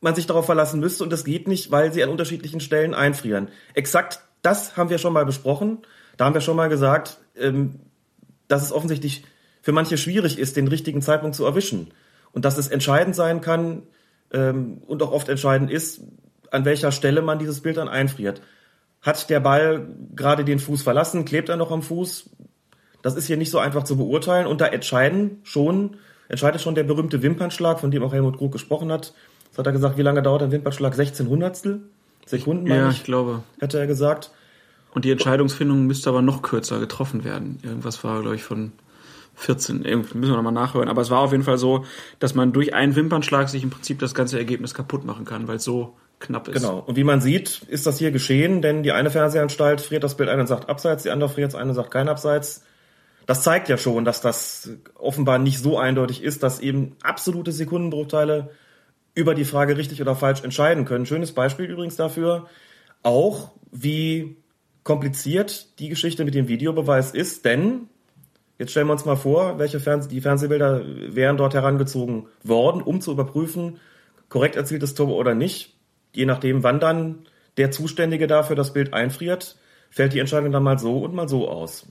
man 0.01 0.15
sich 0.15 0.27
darauf 0.27 0.45
verlassen 0.45 0.79
müsste 0.79 1.03
und 1.03 1.11
das 1.11 1.25
geht 1.25 1.47
nicht, 1.47 1.71
weil 1.71 1.91
sie 1.91 2.03
an 2.03 2.09
unterschiedlichen 2.09 2.59
Stellen 2.59 2.93
einfrieren. 2.93 3.49
Exakt 3.73 4.21
das 4.41 4.77
haben 4.77 4.89
wir 4.89 4.97
schon 4.97 5.13
mal 5.13 5.25
besprochen. 5.25 5.79
Da 6.15 6.25
haben 6.25 6.33
wir 6.33 6.41
schon 6.41 6.55
mal 6.55 6.69
gesagt, 6.69 7.17
ähm, 7.35 7.79
dass 8.47 8.63
es 8.63 8.71
offensichtlich 8.71 9.25
für 9.61 9.71
manche 9.71 9.97
schwierig 9.97 10.39
ist, 10.39 10.55
den 10.55 10.67
richtigen 10.67 11.01
Zeitpunkt 11.01 11.35
zu 11.35 11.45
erwischen. 11.45 11.93
Und 12.31 12.45
dass 12.45 12.57
es 12.57 12.67
entscheidend 12.67 13.15
sein 13.15 13.41
kann 13.41 13.83
ähm, 14.31 14.81
und 14.87 15.03
auch 15.03 15.11
oft 15.11 15.29
entscheidend 15.29 15.71
ist, 15.71 16.01
an 16.51 16.65
welcher 16.65 16.91
Stelle 16.91 17.21
man 17.21 17.39
dieses 17.39 17.61
Bild 17.61 17.77
dann 17.77 17.89
einfriert. 17.89 18.41
Hat 19.01 19.29
der 19.29 19.39
Ball 19.39 19.87
gerade 20.15 20.45
den 20.45 20.59
Fuß 20.59 20.81
verlassen? 20.81 21.25
Klebt 21.25 21.49
er 21.49 21.57
noch 21.57 21.71
am 21.71 21.81
Fuß? 21.81 22.29
Das 23.01 23.15
ist 23.15 23.27
hier 23.27 23.37
nicht 23.37 23.51
so 23.51 23.59
einfach 23.59 23.83
zu 23.83 23.97
beurteilen. 23.97 24.47
Und 24.47 24.61
da 24.61 24.67
entscheiden 24.67 25.41
schon, 25.43 25.97
entscheidet 26.29 26.61
schon 26.61 26.75
der 26.75 26.83
berühmte 26.83 27.21
Wimpernschlag, 27.21 27.79
von 27.79 27.91
dem 27.91 28.03
auch 28.03 28.13
Helmut 28.13 28.37
Krug 28.37 28.53
gesprochen 28.53 28.91
hat, 28.91 29.13
was 29.57 29.61
hat 29.61 29.65
er 29.67 29.73
gesagt, 29.73 29.97
wie 29.97 30.03
lange 30.03 30.21
dauert 30.21 30.43
ein 30.43 30.51
Wimpernschlag? 30.51 30.93
16 30.93 31.27
Hundertstel? 31.27 31.81
Sekunden, 32.27 32.67
meine 32.67 32.81
ja, 32.81 32.89
ich, 32.89 32.97
ich 32.97 33.03
glaube. 33.03 33.41
Hätte 33.59 33.79
er 33.79 33.87
gesagt. 33.87 34.31
Und 34.93 35.03
die 35.03 35.11
Entscheidungsfindung 35.11 35.87
müsste 35.87 36.09
aber 36.09 36.21
noch 36.21 36.43
kürzer 36.43 36.79
getroffen 36.79 37.23
werden. 37.23 37.59
Irgendwas 37.63 38.03
war, 38.03 38.21
glaube 38.21 38.35
ich, 38.35 38.43
von 38.43 38.73
14. 39.35 39.83
Irgendwie 39.83 40.17
müssen 40.17 40.31
wir 40.31 40.37
nochmal 40.37 40.53
nachhören. 40.53 40.89
Aber 40.89 41.01
es 41.01 41.09
war 41.09 41.21
auf 41.21 41.31
jeden 41.31 41.43
Fall 41.43 41.57
so, 41.57 41.85
dass 42.19 42.35
man 42.35 42.53
durch 42.53 42.75
einen 42.75 42.95
Wimpernschlag 42.95 43.49
sich 43.49 43.63
im 43.63 43.71
Prinzip 43.71 43.97
das 43.99 44.13
ganze 44.13 44.37
Ergebnis 44.37 44.75
kaputt 44.75 45.05
machen 45.05 45.25
kann, 45.25 45.47
weil 45.47 45.55
es 45.55 45.63
so 45.63 45.95
knapp 46.19 46.47
ist. 46.49 46.61
Genau. 46.61 46.83
Und 46.85 46.95
wie 46.95 47.03
man 47.03 47.19
sieht, 47.19 47.63
ist 47.67 47.87
das 47.87 47.97
hier 47.97 48.11
geschehen, 48.11 48.61
denn 48.61 48.83
die 48.83 48.91
eine 48.91 49.09
Fernsehanstalt 49.09 49.81
friert 49.81 50.03
das 50.03 50.17
Bild 50.17 50.29
ein 50.29 50.39
und 50.39 50.47
sagt 50.47 50.69
Abseits, 50.69 51.03
die 51.03 51.09
andere 51.09 51.29
friert 51.29 51.49
es 51.49 51.55
ein 51.55 51.69
und 51.69 51.75
sagt 51.75 51.91
kein 51.91 52.09
Abseits. 52.09 52.63
Das 53.25 53.41
zeigt 53.41 53.69
ja 53.69 53.77
schon, 53.77 54.05
dass 54.05 54.21
das 54.21 54.69
offenbar 54.95 55.39
nicht 55.39 55.59
so 55.59 55.77
eindeutig 55.79 56.23
ist, 56.23 56.43
dass 56.43 56.59
eben 56.59 56.95
absolute 57.03 57.51
Sekundenbruchteile 57.51 58.49
über 59.17 59.33
die 59.33 59.45
Frage 59.45 59.77
richtig 59.77 59.99
oder 59.99 60.15
falsch 60.15 60.43
entscheiden 60.43 60.85
können. 60.85 61.07
Schönes 61.07 61.31
Beispiel 61.31 61.65
übrigens 61.65 61.95
dafür. 61.95 62.47
auch, 63.01 63.51
wie 63.71 64.37
kompliziert 64.83 65.79
die 65.79 65.89
Geschichte 65.89 66.23
mit 66.23 66.35
dem 66.35 66.47
Videobeweis 66.47 67.11
ist, 67.11 67.43
denn 67.43 67.89
jetzt 68.59 68.71
stellen 68.71 68.87
wir 68.87 68.93
uns 68.93 69.05
mal 69.05 69.15
vor, 69.15 69.59
welche 69.59 69.79
Fernseh 69.79 70.07
die 70.09 70.21
Fernsehbilder 70.21 70.83
wären 71.13 71.37
dort 71.37 71.53
herangezogen 71.55 72.27
worden, 72.43 72.81
um 72.81 73.01
zu 73.01 73.11
überprüfen, 73.11 73.79
korrekt 74.29 74.55
erzieltes 74.55 74.93
Tor 74.93 75.15
oder 75.15 75.33
nicht. 75.33 75.75
Je 76.13 76.25
nachdem, 76.25 76.63
wann 76.63 76.79
dann 76.79 77.25
der 77.57 77.71
Zuständige 77.71 78.27
dafür 78.27 78.55
das 78.55 78.73
Bild 78.73 78.93
einfriert, 78.93 79.57
fällt 79.89 80.13
die 80.13 80.19
Entscheidung 80.19 80.51
dann 80.51 80.63
mal 80.63 80.77
so 80.77 80.99
und 80.99 81.13
mal 81.13 81.27
so 81.27 81.49
aus. 81.49 81.87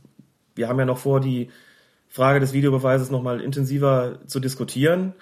Wir 0.55 0.69
haben 0.69 0.79
ja 0.79 0.85
noch 0.85 0.99
vor, 0.99 1.21
die 1.21 1.51
Frage 2.09 2.41
des 2.41 2.53
Videobeweises 2.53 3.11
nochmal 3.11 3.41
intensiver 3.41 4.21
zu 4.27 4.39
diskutieren. 4.39 5.15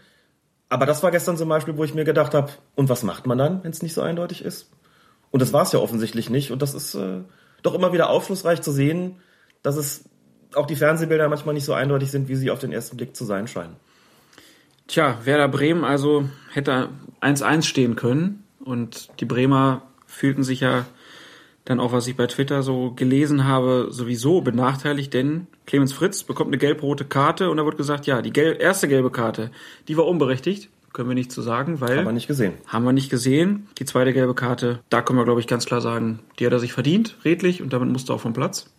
Aber 0.74 0.86
das 0.86 1.04
war 1.04 1.12
gestern 1.12 1.36
zum 1.36 1.48
Beispiel, 1.48 1.76
wo 1.76 1.84
ich 1.84 1.94
mir 1.94 2.02
gedacht 2.02 2.34
habe, 2.34 2.50
und 2.74 2.88
was 2.88 3.04
macht 3.04 3.28
man 3.28 3.38
dann, 3.38 3.62
wenn 3.62 3.70
es 3.70 3.80
nicht 3.80 3.94
so 3.94 4.02
eindeutig 4.02 4.44
ist? 4.44 4.72
Und 5.30 5.40
das 5.40 5.52
war 5.52 5.62
es 5.62 5.70
ja 5.70 5.78
offensichtlich 5.78 6.30
nicht. 6.30 6.50
Und 6.50 6.62
das 6.62 6.74
ist 6.74 6.96
äh, 6.96 7.20
doch 7.62 7.74
immer 7.74 7.92
wieder 7.92 8.10
aufschlussreich 8.10 8.60
zu 8.60 8.72
sehen, 8.72 9.20
dass 9.62 9.76
es 9.76 10.02
auch 10.52 10.66
die 10.66 10.74
Fernsehbilder 10.74 11.28
manchmal 11.28 11.54
nicht 11.54 11.64
so 11.64 11.74
eindeutig 11.74 12.10
sind, 12.10 12.26
wie 12.26 12.34
sie 12.34 12.50
auf 12.50 12.58
den 12.58 12.72
ersten 12.72 12.96
Blick 12.96 13.14
zu 13.14 13.24
sein 13.24 13.46
scheinen. 13.46 13.76
Tja, 14.88 15.16
Werder 15.22 15.46
Bremen 15.46 15.84
also 15.84 16.28
hätte 16.52 16.88
1-1 17.20 17.62
stehen 17.62 17.94
können. 17.94 18.42
Und 18.58 19.10
die 19.20 19.26
Bremer 19.26 19.82
fühlten 20.08 20.42
sich 20.42 20.58
ja 20.58 20.86
dann 21.64 21.80
auch, 21.80 21.92
was 21.92 22.06
ich 22.06 22.16
bei 22.16 22.26
Twitter 22.26 22.62
so 22.62 22.92
gelesen 22.94 23.44
habe, 23.44 23.88
sowieso 23.90 24.42
benachteiligt, 24.42 25.14
denn 25.14 25.46
Clemens 25.66 25.92
Fritz 25.92 26.22
bekommt 26.22 26.48
eine 26.48 26.58
gelb-rote 26.58 27.04
Karte 27.04 27.50
und 27.50 27.56
da 27.56 27.64
wird 27.64 27.78
gesagt, 27.78 28.06
ja, 28.06 28.20
die 28.20 28.32
gelb 28.32 28.60
erste 28.60 28.86
gelbe 28.86 29.10
Karte, 29.10 29.50
die 29.88 29.96
war 29.96 30.06
unberechtigt. 30.06 30.70
Können 30.92 31.08
wir 31.08 31.16
nicht 31.16 31.32
zu 31.32 31.42
so 31.42 31.46
sagen, 31.48 31.80
weil. 31.80 31.98
Haben 31.98 32.04
wir 32.04 32.12
nicht 32.12 32.28
gesehen. 32.28 32.52
Haben 32.68 32.84
wir 32.84 32.92
nicht 32.92 33.10
gesehen. 33.10 33.66
Die 33.78 33.84
zweite 33.84 34.12
gelbe 34.12 34.34
Karte, 34.34 34.78
da 34.90 35.02
können 35.02 35.18
wir, 35.18 35.24
glaube 35.24 35.40
ich, 35.40 35.48
ganz 35.48 35.66
klar 35.66 35.80
sagen, 35.80 36.20
die 36.38 36.46
hat 36.46 36.52
er 36.52 36.60
sich 36.60 36.72
verdient, 36.72 37.16
redlich, 37.24 37.62
und 37.62 37.72
damit 37.72 37.88
musste 37.88 38.12
er 38.12 38.16
auch 38.16 38.20
vom 38.20 38.32
Platz. 38.32 38.70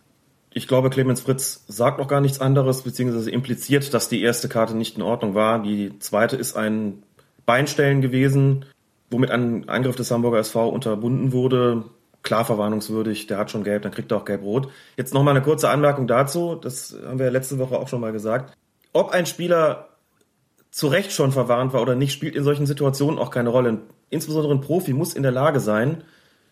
Ich 0.50 0.66
glaube, 0.66 0.88
Clemens 0.88 1.20
Fritz 1.20 1.64
sagt 1.68 2.00
auch 2.00 2.08
gar 2.08 2.22
nichts 2.22 2.40
anderes, 2.40 2.80
beziehungsweise 2.82 3.30
impliziert, 3.30 3.92
dass 3.92 4.08
die 4.08 4.22
erste 4.22 4.48
Karte 4.48 4.74
nicht 4.74 4.96
in 4.96 5.02
Ordnung 5.02 5.34
war. 5.34 5.62
Die 5.62 5.98
zweite 5.98 6.36
ist 6.36 6.56
ein 6.56 7.02
Beinstellen 7.44 8.00
gewesen, 8.00 8.64
womit 9.10 9.30
ein 9.30 9.68
Angriff 9.68 9.96
des 9.96 10.10
Hamburger 10.10 10.38
SV 10.38 10.70
unterbunden 10.70 11.32
wurde 11.32 11.84
klar 12.26 12.44
verwarnungswürdig, 12.44 13.26
der 13.26 13.38
hat 13.38 13.50
schon 13.50 13.64
gelb, 13.64 13.82
dann 13.82 13.92
kriegt 13.92 14.12
er 14.12 14.18
auch 14.18 14.24
gelb-rot. 14.26 14.68
Jetzt 14.96 15.14
nochmal 15.14 15.34
eine 15.34 15.44
kurze 15.44 15.70
Anmerkung 15.70 16.06
dazu, 16.06 16.56
das 16.56 16.94
haben 17.06 17.18
wir 17.18 17.30
letzte 17.30 17.58
Woche 17.58 17.78
auch 17.78 17.88
schon 17.88 18.00
mal 18.00 18.12
gesagt. 18.12 18.54
Ob 18.92 19.10
ein 19.10 19.24
Spieler 19.24 19.88
zu 20.70 20.88
Recht 20.88 21.12
schon 21.12 21.32
verwarnt 21.32 21.72
war 21.72 21.80
oder 21.80 21.94
nicht, 21.94 22.12
spielt 22.12 22.36
in 22.36 22.44
solchen 22.44 22.66
Situationen 22.66 23.18
auch 23.18 23.30
keine 23.30 23.48
Rolle. 23.48 23.78
Insbesondere 24.10 24.52
ein 24.52 24.60
Profi 24.60 24.92
muss 24.92 25.14
in 25.14 25.22
der 25.22 25.32
Lage 25.32 25.60
sein, 25.60 26.04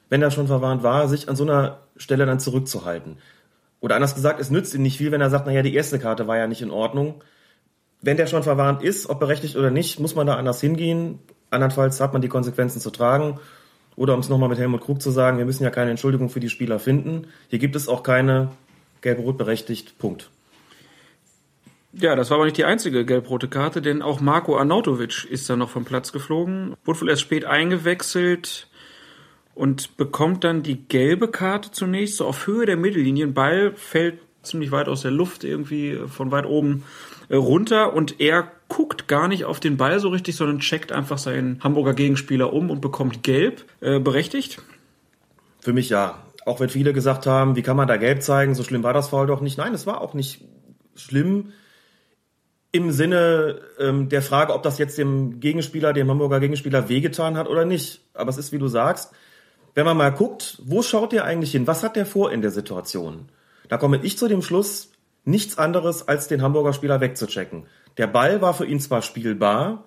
wenn 0.09 0.23
er 0.23 0.31
schon 0.31 0.47
verwarnt 0.47 0.83
war, 0.83 1.09
sich 1.09 1.28
an 1.28 1.37
so 1.37 1.45
einer 1.45 1.81
Stelle 1.97 2.25
dann 2.25 2.40
zurückzuhalten. 2.40 3.19
Oder 3.81 3.97
anders 3.97 4.14
gesagt, 4.14 4.40
es 4.40 4.50
nützt 4.50 4.75
ihm 4.75 4.83
nicht 4.83 4.97
viel, 4.97 5.12
wenn 5.12 5.21
er 5.21 5.28
sagt, 5.28 5.47
naja, 5.47 5.62
die 5.62 5.75
erste 5.75 5.99
Karte 5.99 6.26
war 6.26 6.38
ja 6.38 6.47
nicht 6.47 6.62
in 6.62 6.71
Ordnung. 6.71 7.23
Wenn 8.00 8.16
der 8.16 8.26
schon 8.26 8.43
verwarnt 8.43 8.83
ist, 8.83 9.11
ob 9.11 9.21
berechtigt 9.21 9.57
oder 9.57 9.71
nicht, 9.71 10.00
muss 10.00 10.14
man 10.14 10.26
da 10.26 10.37
anders 10.37 10.61
hingehen. 10.61 11.19
Andernfalls 11.50 12.00
hat 12.00 12.12
man 12.12 12.23
die 12.23 12.28
Konsequenzen 12.28 12.81
zu 12.81 12.90
tragen. 12.90 13.40
Oder 13.96 14.14
um 14.14 14.20
es 14.20 14.28
nochmal 14.28 14.48
mit 14.48 14.58
Helmut 14.58 14.80
Krug 14.80 15.00
zu 15.00 15.10
sagen, 15.10 15.38
wir 15.38 15.44
müssen 15.44 15.62
ja 15.62 15.70
keine 15.70 15.90
Entschuldigung 15.90 16.28
für 16.28 16.40
die 16.40 16.48
Spieler 16.48 16.78
finden. 16.78 17.28
Hier 17.48 17.58
gibt 17.58 17.76
es 17.76 17.88
auch 17.88 18.02
keine 18.02 18.50
gelb-rot 19.00 19.38
berechtigt. 19.38 19.98
Punkt. 19.98 20.30
Ja, 21.92 22.16
das 22.16 22.30
war 22.30 22.38
aber 22.38 22.46
nicht 22.46 22.56
die 22.56 22.64
einzige 22.64 23.04
gelb-rote 23.04 23.46
Karte, 23.46 23.80
denn 23.80 24.02
auch 24.02 24.20
Marco 24.20 24.58
Arnautovic 24.58 25.26
ist 25.30 25.48
dann 25.48 25.60
noch 25.60 25.70
vom 25.70 25.84
Platz 25.84 26.10
geflogen, 26.10 26.74
wurde 26.84 27.02
wohl 27.02 27.10
erst 27.10 27.22
spät 27.22 27.44
eingewechselt 27.44 28.66
und 29.54 29.96
bekommt 29.96 30.42
dann 30.42 30.64
die 30.64 30.88
gelbe 30.88 31.28
Karte 31.28 31.70
zunächst, 31.70 32.16
so 32.16 32.26
auf 32.26 32.48
Höhe 32.48 32.66
der 32.66 32.76
Mittellinie. 32.76 33.28
Ball 33.28 33.72
fällt 33.76 34.18
ziemlich 34.42 34.72
weit 34.72 34.88
aus 34.88 35.02
der 35.02 35.12
Luft, 35.12 35.44
irgendwie 35.44 36.00
von 36.08 36.32
weit 36.32 36.46
oben 36.46 36.82
runter 37.36 37.92
und 37.92 38.20
er 38.20 38.50
guckt 38.68 39.08
gar 39.08 39.28
nicht 39.28 39.44
auf 39.44 39.60
den 39.60 39.76
Ball 39.76 40.00
so 40.00 40.08
richtig, 40.08 40.36
sondern 40.36 40.60
checkt 40.60 40.92
einfach 40.92 41.18
seinen 41.18 41.62
Hamburger 41.62 41.94
Gegenspieler 41.94 42.52
um 42.52 42.70
und 42.70 42.80
bekommt 42.80 43.22
gelb. 43.22 43.64
Äh, 43.80 44.00
berechtigt? 44.00 44.62
Für 45.60 45.72
mich 45.72 45.88
ja. 45.88 46.22
Auch 46.46 46.60
wenn 46.60 46.68
viele 46.68 46.92
gesagt 46.92 47.26
haben, 47.26 47.56
wie 47.56 47.62
kann 47.62 47.76
man 47.76 47.88
da 47.88 47.96
gelb 47.96 48.22
zeigen, 48.22 48.54
so 48.54 48.62
schlimm 48.62 48.82
war 48.82 48.92
das 48.92 49.08
Foul 49.08 49.26
doch 49.26 49.40
nicht. 49.40 49.56
Nein, 49.56 49.72
es 49.72 49.86
war 49.86 50.00
auch 50.00 50.12
nicht 50.12 50.42
schlimm 50.94 51.52
im 52.74 52.90
Sinne 52.90 53.60
ähm, 53.78 54.08
der 54.08 54.20
Frage, 54.20 54.52
ob 54.52 54.64
das 54.64 54.78
jetzt 54.78 54.98
dem 54.98 55.38
Gegenspieler, 55.38 55.92
dem 55.92 56.10
Hamburger 56.10 56.40
Gegenspieler 56.40 56.88
wehgetan 56.88 57.36
hat 57.36 57.48
oder 57.48 57.64
nicht. 57.64 58.00
Aber 58.14 58.30
es 58.30 58.36
ist, 58.36 58.50
wie 58.50 58.58
du 58.58 58.66
sagst, 58.66 59.12
wenn 59.74 59.84
man 59.84 59.96
mal 59.96 60.10
guckt, 60.10 60.58
wo 60.64 60.82
schaut 60.82 61.12
der 61.12 61.24
eigentlich 61.24 61.52
hin? 61.52 61.68
Was 61.68 61.84
hat 61.84 61.94
der 61.94 62.04
vor 62.04 62.32
in 62.32 62.42
der 62.42 62.50
Situation? 62.50 63.28
Da 63.68 63.78
komme 63.78 64.00
ich 64.02 64.18
zu 64.18 64.26
dem 64.28 64.42
Schluss, 64.42 64.90
nichts 65.25 65.59
anderes 65.59 66.07
als 66.07 66.28
den 66.28 66.43
Hamburger 66.43 66.73
Spieler 66.73 67.00
wegzuchecken. 67.00 67.66
Der 67.97 68.07
Ball 68.07 68.40
war 68.43 68.54
für 68.54 68.66
ihn 68.66 68.81
zwar 68.81 69.02
spielbar, 69.02 69.85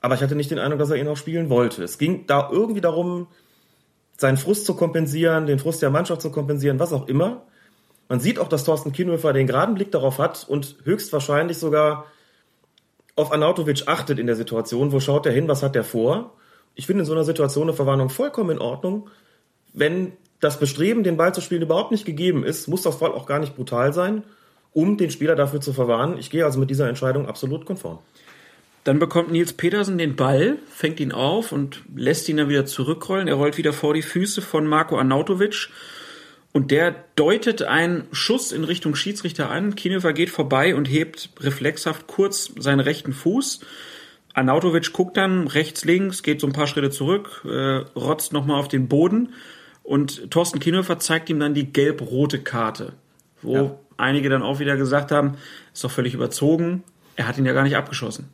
aber 0.00 0.14
ich 0.14 0.22
hatte 0.22 0.34
nicht 0.34 0.50
den 0.50 0.58
Eindruck, 0.58 0.80
dass 0.80 0.90
er 0.90 0.96
ihn 0.96 1.08
auch 1.08 1.16
spielen 1.16 1.50
wollte. 1.50 1.82
Es 1.82 1.98
ging 1.98 2.26
da 2.26 2.48
irgendwie 2.50 2.80
darum, 2.80 3.28
seinen 4.16 4.36
Frust 4.36 4.66
zu 4.66 4.74
kompensieren, 4.74 5.46
den 5.46 5.58
Frust 5.58 5.82
der 5.82 5.90
Mannschaft 5.90 6.22
zu 6.22 6.30
kompensieren, 6.30 6.78
was 6.78 6.92
auch 6.92 7.08
immer. 7.08 7.46
Man 8.08 8.20
sieht 8.20 8.38
auch, 8.38 8.48
dass 8.48 8.64
Thorsten 8.64 8.92
Kienhöfer 8.92 9.32
den 9.32 9.46
geraden 9.46 9.74
Blick 9.74 9.90
darauf 9.90 10.18
hat 10.18 10.46
und 10.48 10.76
höchstwahrscheinlich 10.84 11.58
sogar 11.58 12.06
auf 13.16 13.32
Anautovic 13.32 13.84
achtet 13.86 14.18
in 14.18 14.26
der 14.26 14.36
Situation. 14.36 14.92
Wo 14.92 15.00
schaut 15.00 15.26
er 15.26 15.32
hin? 15.32 15.48
Was 15.48 15.62
hat 15.62 15.76
er 15.76 15.84
vor? 15.84 16.34
Ich 16.74 16.86
finde 16.86 17.00
in 17.00 17.06
so 17.06 17.12
einer 17.12 17.24
Situation 17.24 17.64
eine 17.64 17.74
Verwarnung 17.74 18.10
vollkommen 18.10 18.50
in 18.50 18.58
Ordnung. 18.58 19.08
Wenn 19.72 20.12
das 20.40 20.58
Bestreben, 20.58 21.04
den 21.04 21.16
Ball 21.16 21.34
zu 21.34 21.40
spielen, 21.40 21.62
überhaupt 21.62 21.90
nicht 21.90 22.04
gegeben 22.04 22.44
ist, 22.44 22.68
muss 22.68 22.82
das 22.82 22.96
Fall 22.96 23.12
auch 23.12 23.26
gar 23.26 23.38
nicht 23.38 23.56
brutal 23.56 23.92
sein 23.92 24.24
um 24.74 24.96
den 24.96 25.10
Spieler 25.10 25.36
dafür 25.36 25.60
zu 25.60 25.72
verwahren. 25.72 26.16
Ich 26.18 26.30
gehe 26.30 26.44
also 26.44 26.58
mit 26.58 26.70
dieser 26.70 26.88
Entscheidung 26.88 27.26
absolut 27.26 27.66
konform. 27.66 27.98
Dann 28.84 28.98
bekommt 28.98 29.30
Nils 29.30 29.52
Petersen 29.52 29.96
den 29.96 30.16
Ball, 30.16 30.56
fängt 30.68 30.98
ihn 30.98 31.12
auf 31.12 31.52
und 31.52 31.82
lässt 31.94 32.28
ihn 32.28 32.38
dann 32.38 32.48
wieder 32.48 32.66
zurückrollen. 32.66 33.28
Er 33.28 33.34
rollt 33.34 33.56
wieder 33.56 33.72
vor 33.72 33.94
die 33.94 34.02
Füße 34.02 34.42
von 34.42 34.66
Marco 34.66 34.98
Arnautovic. 34.98 35.68
Und 36.52 36.70
der 36.70 36.94
deutet 37.14 37.62
einen 37.62 38.08
Schuss 38.12 38.52
in 38.52 38.64
Richtung 38.64 38.94
Schiedsrichter 38.94 39.50
an. 39.50 39.74
Kienhofer 39.74 40.12
geht 40.12 40.30
vorbei 40.30 40.74
und 40.74 40.86
hebt 40.86 41.30
reflexhaft 41.40 42.06
kurz 42.08 42.52
seinen 42.58 42.80
rechten 42.80 43.12
Fuß. 43.12 43.60
Arnautovic 44.34 44.92
guckt 44.92 45.16
dann 45.16 45.46
rechts, 45.46 45.84
links, 45.84 46.22
geht 46.22 46.40
so 46.40 46.46
ein 46.46 46.52
paar 46.52 46.66
Schritte 46.66 46.90
zurück, 46.90 47.42
äh, 47.44 47.84
rotzt 47.98 48.32
nochmal 48.32 48.58
auf 48.58 48.68
den 48.68 48.88
Boden. 48.88 49.34
Und 49.82 50.30
Thorsten 50.30 50.58
Kienhofer 50.58 50.98
zeigt 50.98 51.30
ihm 51.30 51.38
dann 51.38 51.54
die 51.54 51.72
gelb-rote 51.72 52.40
Karte, 52.40 52.94
wo 53.42 53.54
ja 53.54 53.78
einige 54.02 54.28
dann 54.28 54.42
auch 54.42 54.58
wieder 54.58 54.76
gesagt 54.76 55.10
haben, 55.12 55.36
ist 55.72 55.82
doch 55.84 55.90
völlig 55.90 56.14
überzogen, 56.14 56.84
er 57.16 57.28
hat 57.28 57.38
ihn 57.38 57.46
ja 57.46 57.52
gar 57.52 57.62
nicht 57.62 57.76
abgeschossen. 57.76 58.28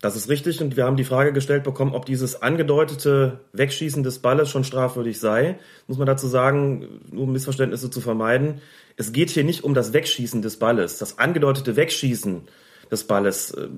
Das 0.00 0.14
ist 0.14 0.28
richtig 0.28 0.60
und 0.60 0.76
wir 0.76 0.84
haben 0.84 0.96
die 0.96 1.04
Frage 1.04 1.32
gestellt 1.32 1.64
bekommen, 1.64 1.94
ob 1.94 2.04
dieses 2.04 2.42
angedeutete 2.42 3.40
Wegschießen 3.54 4.02
des 4.02 4.18
Balles 4.18 4.50
schon 4.50 4.62
strafwürdig 4.62 5.18
sei. 5.18 5.58
Muss 5.86 5.96
man 5.96 6.06
dazu 6.06 6.26
sagen, 6.26 7.00
nur 7.10 7.24
um 7.24 7.32
Missverständnisse 7.32 7.90
zu 7.90 8.00
vermeiden, 8.00 8.60
es 8.96 9.12
geht 9.12 9.30
hier 9.30 9.44
nicht 9.44 9.64
um 9.64 9.74
das 9.74 9.92
Wegschießen 9.92 10.42
des 10.42 10.58
Balles. 10.58 10.98
Das 10.98 11.18
angedeutete 11.18 11.76
Wegschießen 11.76 12.42
des 12.90 13.04
Balles 13.04 13.52
äh, 13.52 13.68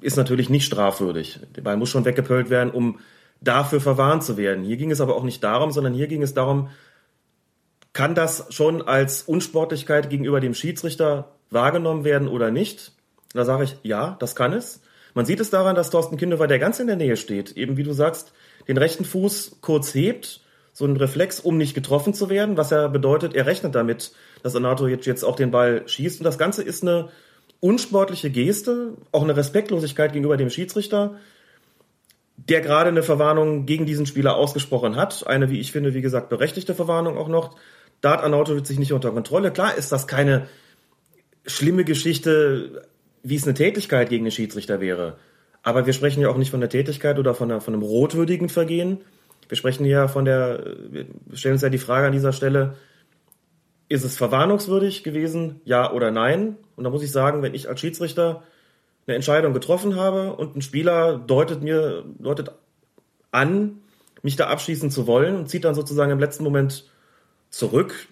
ist 0.00 0.16
natürlich 0.16 0.50
nicht 0.50 0.66
strafwürdig. 0.66 1.40
Der 1.56 1.62
Ball 1.62 1.76
muss 1.76 1.88
schon 1.88 2.04
weggepölt 2.04 2.50
werden, 2.50 2.70
um 2.70 2.98
dafür 3.40 3.80
verwarnt 3.80 4.22
zu 4.22 4.36
werden. 4.36 4.64
Hier 4.64 4.76
ging 4.76 4.90
es 4.90 5.00
aber 5.00 5.16
auch 5.16 5.24
nicht 5.24 5.42
darum, 5.42 5.70
sondern 5.70 5.94
hier 5.94 6.08
ging 6.08 6.22
es 6.22 6.34
darum, 6.34 6.68
kann 7.92 8.14
das 8.14 8.46
schon 8.50 8.82
als 8.82 9.22
Unsportlichkeit 9.22 10.10
gegenüber 10.10 10.40
dem 10.40 10.54
Schiedsrichter 10.54 11.32
wahrgenommen 11.50 12.04
werden 12.04 12.28
oder 12.28 12.50
nicht? 12.50 12.92
Da 13.32 13.44
sage 13.44 13.64
ich, 13.64 13.76
ja, 13.82 14.16
das 14.20 14.34
kann 14.36 14.52
es. 14.52 14.80
Man 15.14 15.26
sieht 15.26 15.40
es 15.40 15.50
daran, 15.50 15.74
dass 15.74 15.90
Thorsten 15.90 16.16
Kindewer, 16.16 16.46
der 16.46 16.58
ganz 16.58 16.78
in 16.78 16.86
der 16.86 16.96
Nähe 16.96 17.16
steht, 17.16 17.56
eben 17.56 17.76
wie 17.76 17.82
du 17.82 17.92
sagst, 17.92 18.32
den 18.68 18.76
rechten 18.76 19.04
Fuß 19.04 19.58
kurz 19.60 19.94
hebt, 19.94 20.40
so 20.72 20.84
ein 20.84 20.96
Reflex, 20.96 21.40
um 21.40 21.56
nicht 21.56 21.74
getroffen 21.74 22.14
zu 22.14 22.30
werden, 22.30 22.56
was 22.56 22.70
ja 22.70 22.86
bedeutet, 22.86 23.34
er 23.34 23.46
rechnet 23.46 23.74
damit, 23.74 24.12
dass 24.42 24.54
Anato 24.54 24.86
jetzt 24.86 25.24
auch 25.24 25.36
den 25.36 25.50
Ball 25.50 25.86
schießt. 25.86 26.20
Und 26.20 26.24
das 26.24 26.38
Ganze 26.38 26.62
ist 26.62 26.82
eine 26.82 27.08
unsportliche 27.58 28.30
Geste, 28.30 28.94
auch 29.12 29.22
eine 29.22 29.36
Respektlosigkeit 29.36 30.12
gegenüber 30.12 30.36
dem 30.36 30.48
Schiedsrichter, 30.48 31.16
der 32.36 32.60
gerade 32.60 32.88
eine 32.88 33.02
Verwarnung 33.02 33.66
gegen 33.66 33.84
diesen 33.84 34.06
Spieler 34.06 34.36
ausgesprochen 34.36 34.96
hat. 34.96 35.26
Eine, 35.26 35.50
wie 35.50 35.60
ich 35.60 35.72
finde, 35.72 35.92
wie 35.92 36.00
gesagt, 36.00 36.30
berechtigte 36.30 36.74
Verwarnung 36.74 37.18
auch 37.18 37.28
noch. 37.28 37.56
Da 38.00 38.12
hat 38.12 38.22
Arnautovic 38.22 38.66
sich 38.66 38.78
nicht 38.78 38.92
unter 38.92 39.10
Kontrolle. 39.10 39.50
Klar 39.50 39.76
ist 39.76 39.92
das 39.92 40.06
keine 40.06 40.48
schlimme 41.46 41.84
Geschichte, 41.84 42.88
wie 43.22 43.36
es 43.36 43.44
eine 43.44 43.54
Tätigkeit 43.54 44.08
gegen 44.08 44.24
den 44.24 44.32
Schiedsrichter 44.32 44.80
wäre. 44.80 45.16
Aber 45.62 45.86
wir 45.86 45.92
sprechen 45.92 46.22
ja 46.22 46.28
auch 46.30 46.38
nicht 46.38 46.50
von 46.50 46.60
der 46.60 46.70
Tätigkeit 46.70 47.18
oder 47.18 47.34
von, 47.34 47.50
einer, 47.50 47.60
von 47.60 47.74
einem 47.74 47.82
rotwürdigen 47.82 48.48
Vergehen. 48.48 49.00
Wir 49.48 49.56
sprechen 49.56 49.84
ja 49.84 50.08
von 50.08 50.24
der, 50.24 50.64
wir 50.90 51.06
stellen 51.34 51.54
uns 51.54 51.62
ja 51.62 51.68
die 51.68 51.78
Frage 51.78 52.06
an 52.06 52.12
dieser 52.12 52.32
Stelle, 52.32 52.76
ist 53.88 54.04
es 54.04 54.16
verwarnungswürdig 54.16 55.02
gewesen, 55.02 55.60
ja 55.64 55.92
oder 55.92 56.10
nein? 56.10 56.56
Und 56.76 56.84
da 56.84 56.90
muss 56.90 57.02
ich 57.02 57.10
sagen, 57.10 57.42
wenn 57.42 57.54
ich 57.54 57.68
als 57.68 57.80
Schiedsrichter 57.80 58.44
eine 59.06 59.16
Entscheidung 59.16 59.52
getroffen 59.52 59.96
habe 59.96 60.34
und 60.34 60.56
ein 60.56 60.62
Spieler 60.62 61.18
deutet 61.18 61.62
mir, 61.62 62.04
deutet 62.18 62.52
an, 63.32 63.80
mich 64.22 64.36
da 64.36 64.46
abschießen 64.46 64.90
zu 64.90 65.06
wollen 65.06 65.36
und 65.36 65.48
zieht 65.48 65.64
dann 65.64 65.74
sozusagen 65.74 66.12
im 66.12 66.20
letzten 66.20 66.44
Moment 66.44 66.88
zurück, 67.50 68.08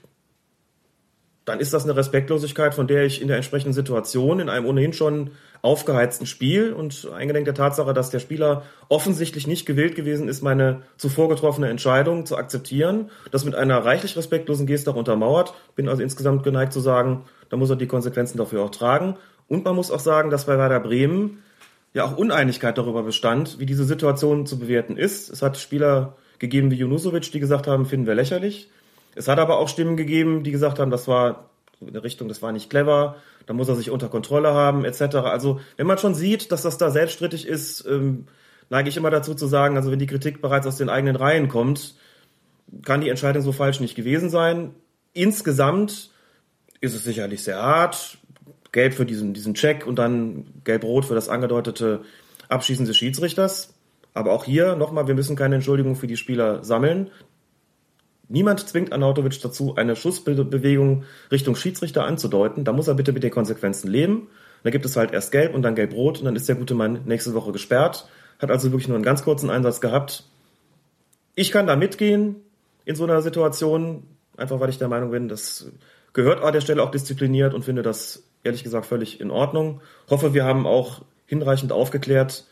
dann 1.48 1.60
ist 1.60 1.72
das 1.72 1.84
eine 1.84 1.96
Respektlosigkeit, 1.96 2.74
von 2.74 2.86
der 2.86 3.06
ich 3.06 3.22
in 3.22 3.28
der 3.28 3.38
entsprechenden 3.38 3.72
Situation, 3.72 4.38
in 4.38 4.50
einem 4.50 4.66
ohnehin 4.66 4.92
schon 4.92 5.30
aufgeheizten 5.62 6.26
Spiel 6.26 6.74
und 6.74 7.08
eingedenk 7.12 7.46
der 7.46 7.54
Tatsache, 7.54 7.94
dass 7.94 8.10
der 8.10 8.18
Spieler 8.18 8.64
offensichtlich 8.88 9.46
nicht 9.46 9.64
gewillt 9.64 9.94
gewesen 9.96 10.28
ist, 10.28 10.42
meine 10.42 10.82
zuvor 10.98 11.30
getroffene 11.30 11.68
Entscheidung 11.68 12.26
zu 12.26 12.36
akzeptieren, 12.36 13.10
das 13.30 13.46
mit 13.46 13.54
einer 13.54 13.78
reichlich 13.78 14.16
respektlosen 14.16 14.66
Geste 14.66 14.90
auch 14.90 14.96
untermauert, 14.96 15.54
bin 15.74 15.88
also 15.88 16.02
insgesamt 16.02 16.44
geneigt 16.44 16.74
zu 16.74 16.80
sagen, 16.80 17.24
da 17.48 17.56
muss 17.56 17.70
er 17.70 17.76
die 17.76 17.86
Konsequenzen 17.86 18.36
dafür 18.36 18.62
auch 18.62 18.70
tragen. 18.70 19.16
Und 19.48 19.64
man 19.64 19.74
muss 19.74 19.90
auch 19.90 20.00
sagen, 20.00 20.28
dass 20.28 20.44
bei 20.44 20.58
Werder 20.58 20.80
Bremen 20.80 21.42
ja 21.94 22.04
auch 22.04 22.18
Uneinigkeit 22.18 22.76
darüber 22.76 23.02
bestand, 23.02 23.58
wie 23.58 23.66
diese 23.66 23.84
Situation 23.84 24.44
zu 24.44 24.58
bewerten 24.58 24.98
ist. 24.98 25.30
Es 25.30 25.40
hat 25.40 25.56
Spieler 25.56 26.16
gegeben 26.38 26.70
wie 26.70 26.76
Junusovic, 26.76 27.32
die 27.32 27.40
gesagt 27.40 27.66
haben, 27.66 27.86
finden 27.86 28.06
wir 28.06 28.14
lächerlich. 28.14 28.70
Es 29.18 29.26
hat 29.26 29.40
aber 29.40 29.58
auch 29.58 29.68
Stimmen 29.68 29.96
gegeben, 29.96 30.44
die 30.44 30.52
gesagt 30.52 30.78
haben, 30.78 30.92
das 30.92 31.08
war 31.08 31.50
in 31.80 31.92
der 31.92 32.04
Richtung, 32.04 32.28
das 32.28 32.40
war 32.40 32.52
nicht 32.52 32.70
clever, 32.70 33.16
da 33.46 33.52
muss 33.52 33.68
er 33.68 33.74
sich 33.74 33.90
unter 33.90 34.08
Kontrolle 34.08 34.54
haben, 34.54 34.84
etc. 34.84 35.16
Also 35.16 35.60
wenn 35.76 35.88
man 35.88 35.98
schon 35.98 36.14
sieht, 36.14 36.52
dass 36.52 36.62
das 36.62 36.78
da 36.78 36.90
selbststrittig 36.90 37.46
ist, 37.46 37.84
ähm, 37.86 38.26
neige 38.70 38.88
ich 38.88 38.96
immer 38.96 39.10
dazu 39.10 39.34
zu 39.34 39.48
sagen, 39.48 39.76
also 39.76 39.90
wenn 39.90 39.98
die 39.98 40.06
Kritik 40.06 40.40
bereits 40.40 40.68
aus 40.68 40.76
den 40.76 40.88
eigenen 40.88 41.16
Reihen 41.16 41.48
kommt, 41.48 41.96
kann 42.84 43.00
die 43.00 43.08
Entscheidung 43.08 43.42
so 43.42 43.50
falsch 43.50 43.80
nicht 43.80 43.96
gewesen 43.96 44.30
sein. 44.30 44.76
Insgesamt 45.14 46.10
ist 46.80 46.94
es 46.94 47.02
sicherlich 47.02 47.42
sehr 47.42 47.60
hart. 47.60 48.18
Gelb 48.70 48.94
für 48.94 49.06
diesen, 49.06 49.34
diesen 49.34 49.54
Check 49.54 49.84
und 49.84 49.98
dann 49.98 50.46
gelb-rot 50.62 51.06
für 51.06 51.14
das 51.16 51.28
angedeutete 51.28 52.02
Abschießen 52.48 52.86
des 52.86 52.96
Schiedsrichters. 52.96 53.74
Aber 54.14 54.32
auch 54.32 54.44
hier 54.44 54.76
nochmal, 54.76 55.08
wir 55.08 55.14
müssen 55.14 55.34
keine 55.34 55.56
Entschuldigung 55.56 55.96
für 55.96 56.06
die 56.06 56.16
Spieler 56.16 56.62
sammeln. 56.62 57.10
Niemand 58.28 58.68
zwingt 58.68 58.92
Arnautovic 58.92 59.40
dazu, 59.40 59.74
eine 59.76 59.96
Schussbewegung 59.96 61.04
Richtung 61.32 61.56
Schiedsrichter 61.56 62.04
anzudeuten. 62.04 62.64
Da 62.64 62.72
muss 62.72 62.88
er 62.88 62.94
bitte 62.94 63.12
mit 63.12 63.22
den 63.22 63.30
Konsequenzen 63.30 63.90
leben. 63.90 64.28
Da 64.62 64.70
gibt 64.70 64.84
es 64.84 64.96
halt 64.96 65.12
erst 65.12 65.32
gelb 65.32 65.54
und 65.54 65.62
dann 65.62 65.74
gelb-rot 65.74 66.18
und 66.18 66.24
dann 66.26 66.36
ist 66.36 66.48
der 66.48 66.56
gute 66.56 66.74
Mann 66.74 67.00
nächste 67.06 67.32
Woche 67.34 67.52
gesperrt. 67.52 68.08
Hat 68.38 68.50
also 68.50 68.70
wirklich 68.70 68.88
nur 68.88 68.96
einen 68.96 69.04
ganz 69.04 69.22
kurzen 69.22 69.50
Einsatz 69.50 69.80
gehabt. 69.80 70.24
Ich 71.34 71.50
kann 71.50 71.66
da 71.66 71.76
mitgehen 71.76 72.36
in 72.84 72.96
so 72.96 73.04
einer 73.04 73.22
Situation, 73.22 74.04
einfach 74.36 74.60
weil 74.60 74.70
ich 74.70 74.78
der 74.78 74.88
Meinung 74.88 75.10
bin, 75.10 75.28
das 75.28 75.70
gehört 76.12 76.42
an 76.42 76.52
der 76.52 76.60
Stelle 76.60 76.82
auch 76.82 76.90
diszipliniert 76.90 77.54
und 77.54 77.64
finde 77.64 77.82
das 77.82 78.24
ehrlich 78.42 78.64
gesagt 78.64 78.86
völlig 78.86 79.20
in 79.20 79.30
Ordnung. 79.30 79.80
Hoffe, 80.10 80.34
wir 80.34 80.44
haben 80.44 80.66
auch 80.66 81.02
hinreichend 81.26 81.72
aufgeklärt, 81.72 82.44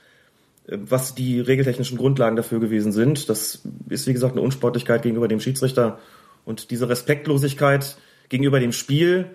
was 0.69 1.15
die 1.15 1.41
regeltechnischen 1.41 1.97
Grundlagen 1.97 2.37
dafür 2.37 2.61
gewesen 2.61 2.93
sind. 2.93 3.29
Das 3.29 3.63
ist, 3.89 4.07
wie 4.07 4.13
gesagt, 4.13 4.33
eine 4.33 4.43
Unsportlichkeit 4.43 5.03
gegenüber 5.03 5.29
dem 5.29 5.41
Schiedsrichter. 5.41 5.99
Und 6.45 6.71
diese 6.71 6.89
Respektlosigkeit 6.89 7.97
gegenüber 8.29 8.61
dem 8.61 8.73
Spiel 8.73 9.27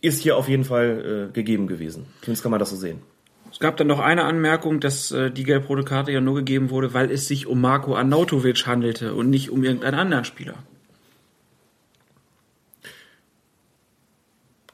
ist 0.00 0.22
hier 0.22 0.36
auf 0.36 0.48
jeden 0.48 0.64
Fall 0.64 1.28
äh, 1.28 1.32
gegeben 1.32 1.66
gewesen. 1.66 2.06
Zumindest 2.22 2.42
kann 2.42 2.50
man 2.50 2.60
das 2.60 2.70
so 2.70 2.76
sehen. 2.76 3.00
Es 3.50 3.60
gab 3.60 3.76
dann 3.76 3.86
noch 3.86 3.98
eine 3.98 4.24
Anmerkung, 4.24 4.80
dass 4.80 5.10
äh, 5.10 5.30
die 5.30 5.44
gelb-rote 5.44 5.82
Karte 5.82 6.12
ja 6.12 6.20
nur 6.20 6.36
gegeben 6.36 6.70
wurde, 6.70 6.94
weil 6.94 7.10
es 7.10 7.28
sich 7.28 7.46
um 7.46 7.60
Marco 7.60 7.94
Arnautovic 7.96 8.66
handelte 8.66 9.14
und 9.14 9.30
nicht 9.30 9.50
um 9.50 9.64
irgendeinen 9.64 9.98
anderen 9.98 10.24
Spieler. 10.24 10.54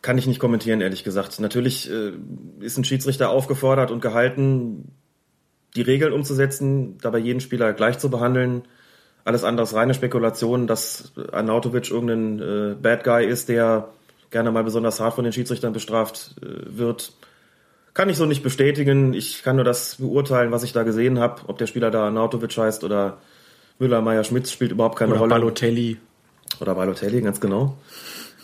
Kann 0.03 0.19
ich 0.19 0.27
nicht 0.27 0.41
kommentieren, 0.41 0.81
ehrlich 0.81 1.03
gesagt. 1.03 1.41
Natürlich 1.41 1.91
äh, 1.91 2.13
ist 2.61 2.77
ein 2.77 2.85
Schiedsrichter 2.85 3.31
aufgefordert 3.31 3.91
und 3.91 4.03
gehalten, 4.03 4.93
die 5.77 5.83
Regeln 5.83 6.13
umzusetzen, 6.13 6.99
dabei 7.01 7.19
jeden 7.19 7.41
Spieler 7.41 7.73
gleich 7.73 7.99
zu 7.99 8.11
behandeln. 8.11 8.63
Alles 9.25 9.45
andere 9.45 9.65
ist 9.65 9.75
reine 9.75 9.95
Spekulation, 9.95 10.67
dass 10.67 11.13
Arnautovic 11.33 11.91
irgendein 11.91 12.41
äh, 12.41 12.75
Bad 12.75 13.05
Guy 13.05 13.27
ist, 13.27 13.49
der 13.49 13.89
gerne 14.31 14.51
mal 14.51 14.65
besonders 14.65 15.01
hart 15.01 15.15
von 15.15 15.25
den 15.25 15.33
Schiedsrichtern 15.33 15.73
bestraft 15.73 16.35
äh, 16.43 16.77
wird. 16.77 17.13
Kann 17.95 18.09
ich 18.09 18.17
so 18.17 18.27
nicht 18.27 18.43
bestätigen. 18.43 19.15
Ich 19.15 19.43
kann 19.43 19.57
nur 19.57 19.65
das 19.65 19.97
beurteilen, 19.97 20.51
was 20.51 20.65
ich 20.65 20.73
da 20.73 20.83
gesehen 20.83 21.19
habe. 21.19 21.43
Ob 21.47 21.59
der 21.59 21.67
Spieler 21.67 21.91
da 21.91 22.07
Arnautovic 22.07 22.57
heißt 22.57 22.85
oder 22.85 23.19
Müller, 23.79 24.03
Meier, 24.03 24.25
Schmitz 24.25 24.51
spielt 24.51 24.73
überhaupt 24.73 24.99
keine 24.99 25.13
Oder 25.13 25.21
Rolle. 25.21 25.31
Balotelli. 25.31 25.99
Oder 26.61 26.75
Balotelli, 26.75 27.21
ganz 27.23 27.41
genau. 27.41 27.77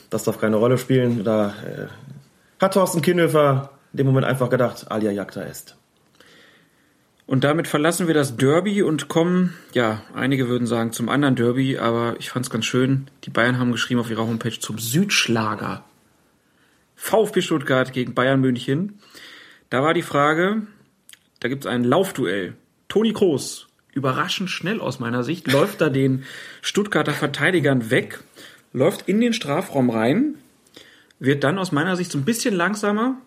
Das 0.08 0.24
darf 0.24 0.40
keine 0.40 0.56
Rolle 0.56 0.78
spielen. 0.78 1.24
Da 1.24 1.48
äh, 1.48 1.86
hat 2.60 2.74
Thorsten 2.74 3.02
Kinnhöfer 3.02 3.70
in 3.92 3.98
dem 3.98 4.06
Moment 4.06 4.26
einfach 4.26 4.50
gedacht, 4.50 4.90
alia 4.90 5.10
jacta 5.10 5.42
est. 5.42 5.76
Und 7.30 7.44
damit 7.44 7.68
verlassen 7.68 8.08
wir 8.08 8.14
das 8.14 8.36
Derby 8.36 8.82
und 8.82 9.06
kommen, 9.06 9.56
ja, 9.72 10.02
einige 10.14 10.48
würden 10.48 10.66
sagen 10.66 10.90
zum 10.90 11.08
anderen 11.08 11.36
Derby, 11.36 11.78
aber 11.78 12.16
ich 12.18 12.28
fand 12.28 12.44
es 12.44 12.50
ganz 12.50 12.64
schön. 12.64 13.06
Die 13.22 13.30
Bayern 13.30 13.56
haben 13.56 13.70
geschrieben 13.70 14.00
auf 14.00 14.10
ihrer 14.10 14.26
Homepage 14.26 14.58
zum 14.58 14.80
Südschlager. 14.80 15.84
VfB 16.96 17.40
Stuttgart 17.40 17.92
gegen 17.92 18.14
Bayern 18.14 18.40
München. 18.40 18.98
Da 19.68 19.80
war 19.80 19.94
die 19.94 20.02
Frage, 20.02 20.62
da 21.38 21.48
gibt 21.48 21.64
es 21.64 21.70
ein 21.70 21.84
Laufduell. 21.84 22.54
Toni 22.88 23.12
Kroos, 23.12 23.68
überraschend 23.92 24.50
schnell 24.50 24.80
aus 24.80 24.98
meiner 24.98 25.22
Sicht, 25.22 25.52
läuft 25.52 25.80
da 25.80 25.88
den 25.88 26.24
Stuttgarter 26.62 27.12
Verteidigern 27.12 27.92
weg, 27.92 28.18
läuft 28.72 29.08
in 29.08 29.20
den 29.20 29.34
Strafraum 29.34 29.90
rein, 29.90 30.34
wird 31.20 31.44
dann 31.44 31.60
aus 31.60 31.70
meiner 31.70 31.94
Sicht 31.94 32.10
so 32.10 32.18
ein 32.18 32.24
bisschen 32.24 32.56
langsamer. 32.56 33.18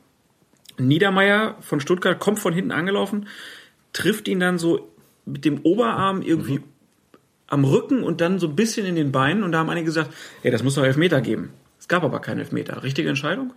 Niedermeyer 0.78 1.56
von 1.62 1.80
Stuttgart 1.80 2.20
kommt 2.20 2.40
von 2.40 2.52
hinten 2.52 2.74
angelaufen, 2.74 3.28
trifft 3.94 4.28
ihn 4.28 4.40
dann 4.40 4.58
so 4.58 4.90
mit 5.26 5.46
dem 5.46 5.62
Oberarm 5.62 6.22
irgendwie 6.22 6.60
Mhm. 6.60 6.64
am 7.48 7.64
Rücken 7.66 8.04
und 8.04 8.20
dann 8.20 8.40
so 8.40 8.48
ein 8.48 8.56
bisschen 8.56 8.86
in 8.86 8.96
den 8.96 9.12
Beinen 9.12 9.44
und 9.44 9.52
da 9.52 9.60
haben 9.60 9.70
einige 9.70 9.86
gesagt, 9.86 10.12
ey, 10.42 10.52
das 10.52 10.64
muss 10.64 10.76
doch 10.76 10.84
Elfmeter 10.84 11.22
geben. 11.22 11.52
Es 11.80 11.88
gab 11.88 12.04
aber 12.04 12.20
keinen 12.20 12.40
Elfmeter. 12.40 12.82
Richtige 12.84 13.10
Entscheidung? 13.10 13.54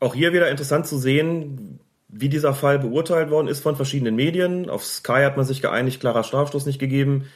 Auch 0.00 0.14
hier 0.14 0.32
wieder 0.32 0.50
interessant 0.50 0.86
zu 0.86 0.98
sehen, 0.98 1.78
wie 2.08 2.28
dieser 2.28 2.52
Fall 2.54 2.78
beurteilt 2.78 3.30
worden 3.30 3.46
ist 3.48 3.60
von 3.60 3.76
verschiedenen 3.76 4.16
Medien. 4.16 4.68
Auf 4.68 4.84
Sky 4.84 5.22
hat 5.24 5.36
man 5.36 5.46
sich 5.46 5.62
geeinigt, 5.62 6.00
klarer 6.00 6.24
Strafstoß 6.24 6.66
nicht 6.66 6.78
gegeben. 6.78 7.26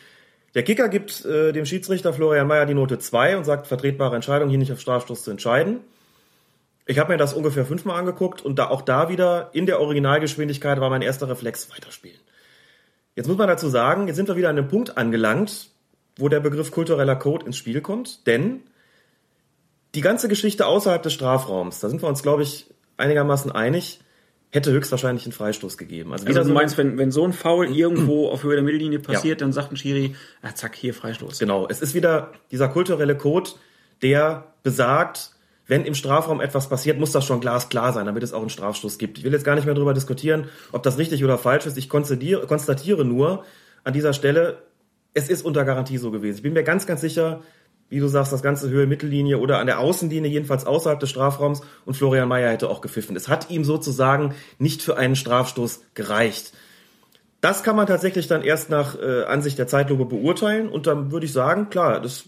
Der 0.55 0.65
Kicker 0.65 0.89
gibt 0.89 1.25
äh, 1.25 1.53
dem 1.53 1.67
Schiedsrichter 1.67 2.13
Florian 2.13 2.47
Mayer 2.47 2.67
die 2.67 2.75
Note 2.75 2.99
2 2.99 3.37
und 3.37 3.45
sagt, 3.45 3.67
vertretbare 3.67 4.17
Entscheidung, 4.17 4.49
hier 4.49 4.59
nicht 4.59 4.73
auf 4.73 4.81
Strafstoß 4.81 5.23
zu 5.23 5.31
entscheiden. 5.31 5.81
Ich 6.87 6.99
habe 6.99 7.13
mir 7.13 7.19
das 7.19 7.35
ungefähr 7.35 7.67
fünfmal 7.67 7.99
angeguckt 7.99 8.43
und 8.43 8.59
da 8.59 8.69
auch 8.69 8.81
da 8.81 9.09
wieder 9.09 9.51
in 9.53 9.67
der 9.67 9.81
Originalgeschwindigkeit 9.81 10.81
war 10.81 10.89
mein 10.89 11.03
erster 11.03 11.29
Reflex 11.29 11.71
weiterspielen. 11.71 12.21
Jetzt 13.17 13.27
muss 13.27 13.37
man 13.37 13.49
dazu 13.49 13.69
sagen, 13.69 14.07
jetzt 14.07 14.17
sind 14.17 14.29
wir 14.29 14.37
wieder 14.37 14.51
an 14.51 14.59
einem 14.59 14.69
Punkt 14.69 14.97
angelangt, 14.97 15.71
wo 16.17 16.29
der 16.29 16.41
Begriff 16.41 16.71
kultureller 16.71 17.17
Code 17.17 17.45
ins 17.47 17.57
Spiel 17.57 17.81
kommt, 17.81 18.27
denn 18.27 18.61
die 19.95 20.01
ganze 20.01 20.29
Geschichte 20.29 20.67
außerhalb 20.67 21.03
des 21.03 21.13
Strafraums, 21.13 21.81
da 21.81 21.89
sind 21.89 22.03
wir 22.03 22.09
uns, 22.09 22.23
glaube 22.23 22.43
ich, 22.43 22.67
einigermaßen 22.99 23.51
einig, 23.51 24.01
hätte 24.51 24.71
höchstwahrscheinlich 24.71 25.25
einen 25.25 25.33
Freistoß 25.33 25.77
gegeben. 25.79 26.13
Also, 26.13 26.27
Also 26.27 26.41
du 26.41 26.47
so 26.47 26.55
meinst, 26.55 26.79
wenn, 26.79 26.99
wenn 26.99 27.11
so 27.11 27.25
ein 27.25 27.33
Foul 27.33 27.67
irgendwo 27.67 28.29
auf 28.31 28.43
Höhe 28.43 28.55
der 28.55 28.63
Mittellinie 28.63 29.01
passiert, 29.01 29.41
dann 29.41 29.53
sagt 29.53 29.73
ein 29.73 29.77
Schiri, 29.77 30.15
ah, 30.43 30.55
zack, 30.55 30.77
hier 30.77 30.95
Freistoß. 30.95 31.39
Genau, 31.39 31.67
es 31.69 31.81
ist 31.83 31.95
wieder 31.95 32.33
dieser 32.51 32.69
kulturelle 32.69 33.17
Code, 33.17 33.51
der 34.03 34.53
besagt, 34.63 35.33
wenn 35.67 35.85
im 35.85 35.95
Strafraum 35.95 36.41
etwas 36.41 36.69
passiert, 36.69 36.99
muss 36.99 37.13
das 37.13 37.25
schon 37.25 37.41
glasklar 37.41 37.93
sein, 37.93 38.07
damit 38.07 38.23
es 38.23 38.33
auch 38.33 38.41
einen 38.41 38.51
Strafstoß 38.51 38.99
gibt. 38.99 39.19
Ich 39.19 39.25
will 39.25 39.33
jetzt 39.33 39.45
gar 39.45 39.57
nicht 39.57 39.65
mehr 39.65 39.75
darüber 39.75 39.95
diskutieren, 39.95 40.49
ob 40.73 40.83
das 40.83 40.99
richtig 40.99 41.25
oder 41.25 41.39
falsch 41.39 41.67
ist. 41.67 41.77
Ich 41.77 41.89
konstatiere, 41.89 43.05
nur 43.05 43.45
an 43.85 43.93
dieser 43.93 44.13
Stelle, 44.13 44.59
es 45.15 45.29
ist 45.29 45.45
unter 45.45 45.65
Garantie 45.65 45.99
so 45.99 46.11
gewesen. 46.11 46.37
Ich 46.37 46.43
bin 46.43 46.53
mir 46.53 46.63
ganz, 46.63 46.87
ganz 46.87 47.01
sicher, 47.01 47.41
wie 47.89 48.01
du 48.01 48.09
sagst, 48.09 48.33
das 48.33 48.43
ganze 48.43 48.69
Höhe 48.69 48.87
Mittellinie 48.87 49.39
oder 49.39 49.59
an 49.59 49.67
der 49.67 49.79
Außenlinie, 49.79 50.31
jedenfalls 50.31 50.67
außerhalb 50.67 51.01
des 51.01 51.11
Strafraums. 51.11 51.63
Und 51.85 51.95
Florian 51.95 52.29
Mayer 52.29 52.51
hätte 52.51 52.69
auch 52.69 52.81
gepfiffen. 52.81 53.17
Es 53.17 53.29
hat 53.29 53.51
ihm 53.51 53.65
sozusagen 53.65 54.35
nicht 54.59 54.83
für 54.83 54.97
einen 54.97 55.17
Strafstoß 55.17 55.83
gereicht. 55.95 56.53
Das 57.41 57.63
kann 57.63 57.77
man 57.77 57.87
tatsächlich 57.87 58.27
dann 58.27 58.43
erst 58.43 58.71
nach 58.71 58.99
äh, 59.01 59.25
Ansicht 59.25 59.59
der 59.59 59.69
Zeitlupe 59.69 60.05
beurteilen. 60.05 60.69
Und 60.69 60.87
dann 60.87 61.13
würde 61.13 61.27
ich 61.27 61.33
sagen, 61.33 61.71
klar, 61.71 62.01
das, 62.01 62.25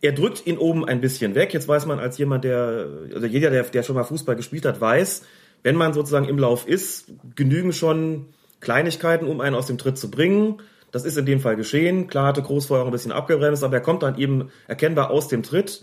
er 0.00 0.12
drückt 0.12 0.46
ihn 0.46 0.58
oben 0.58 0.84
ein 0.84 1.00
bisschen 1.00 1.34
weg. 1.34 1.54
Jetzt 1.54 1.68
weiß 1.68 1.86
man 1.86 1.98
als 1.98 2.18
jemand, 2.18 2.44
der, 2.44 2.86
also 3.14 3.26
jeder, 3.26 3.50
der, 3.50 3.64
der 3.64 3.82
schon 3.82 3.96
mal 3.96 4.04
Fußball 4.04 4.36
gespielt 4.36 4.64
hat, 4.64 4.80
weiß, 4.80 5.22
wenn 5.62 5.76
man 5.76 5.92
sozusagen 5.92 6.28
im 6.28 6.38
Lauf 6.38 6.68
ist, 6.68 7.12
genügen 7.34 7.72
schon 7.72 8.26
Kleinigkeiten, 8.60 9.26
um 9.26 9.40
einen 9.40 9.56
aus 9.56 9.66
dem 9.66 9.78
Tritt 9.78 9.98
zu 9.98 10.10
bringen. 10.10 10.58
Das 10.92 11.04
ist 11.04 11.18
in 11.18 11.26
dem 11.26 11.40
Fall 11.40 11.56
geschehen. 11.56 12.06
Klar 12.06 12.26
hatte 12.26 12.42
Groß 12.42 12.66
vorher 12.66 12.84
auch 12.84 12.88
ein 12.88 12.92
bisschen 12.92 13.12
abgebremst, 13.12 13.64
aber 13.64 13.74
er 13.74 13.82
kommt 13.82 14.02
dann 14.02 14.18
eben 14.18 14.50
erkennbar 14.68 15.10
aus 15.10 15.28
dem 15.28 15.42
Tritt. 15.42 15.82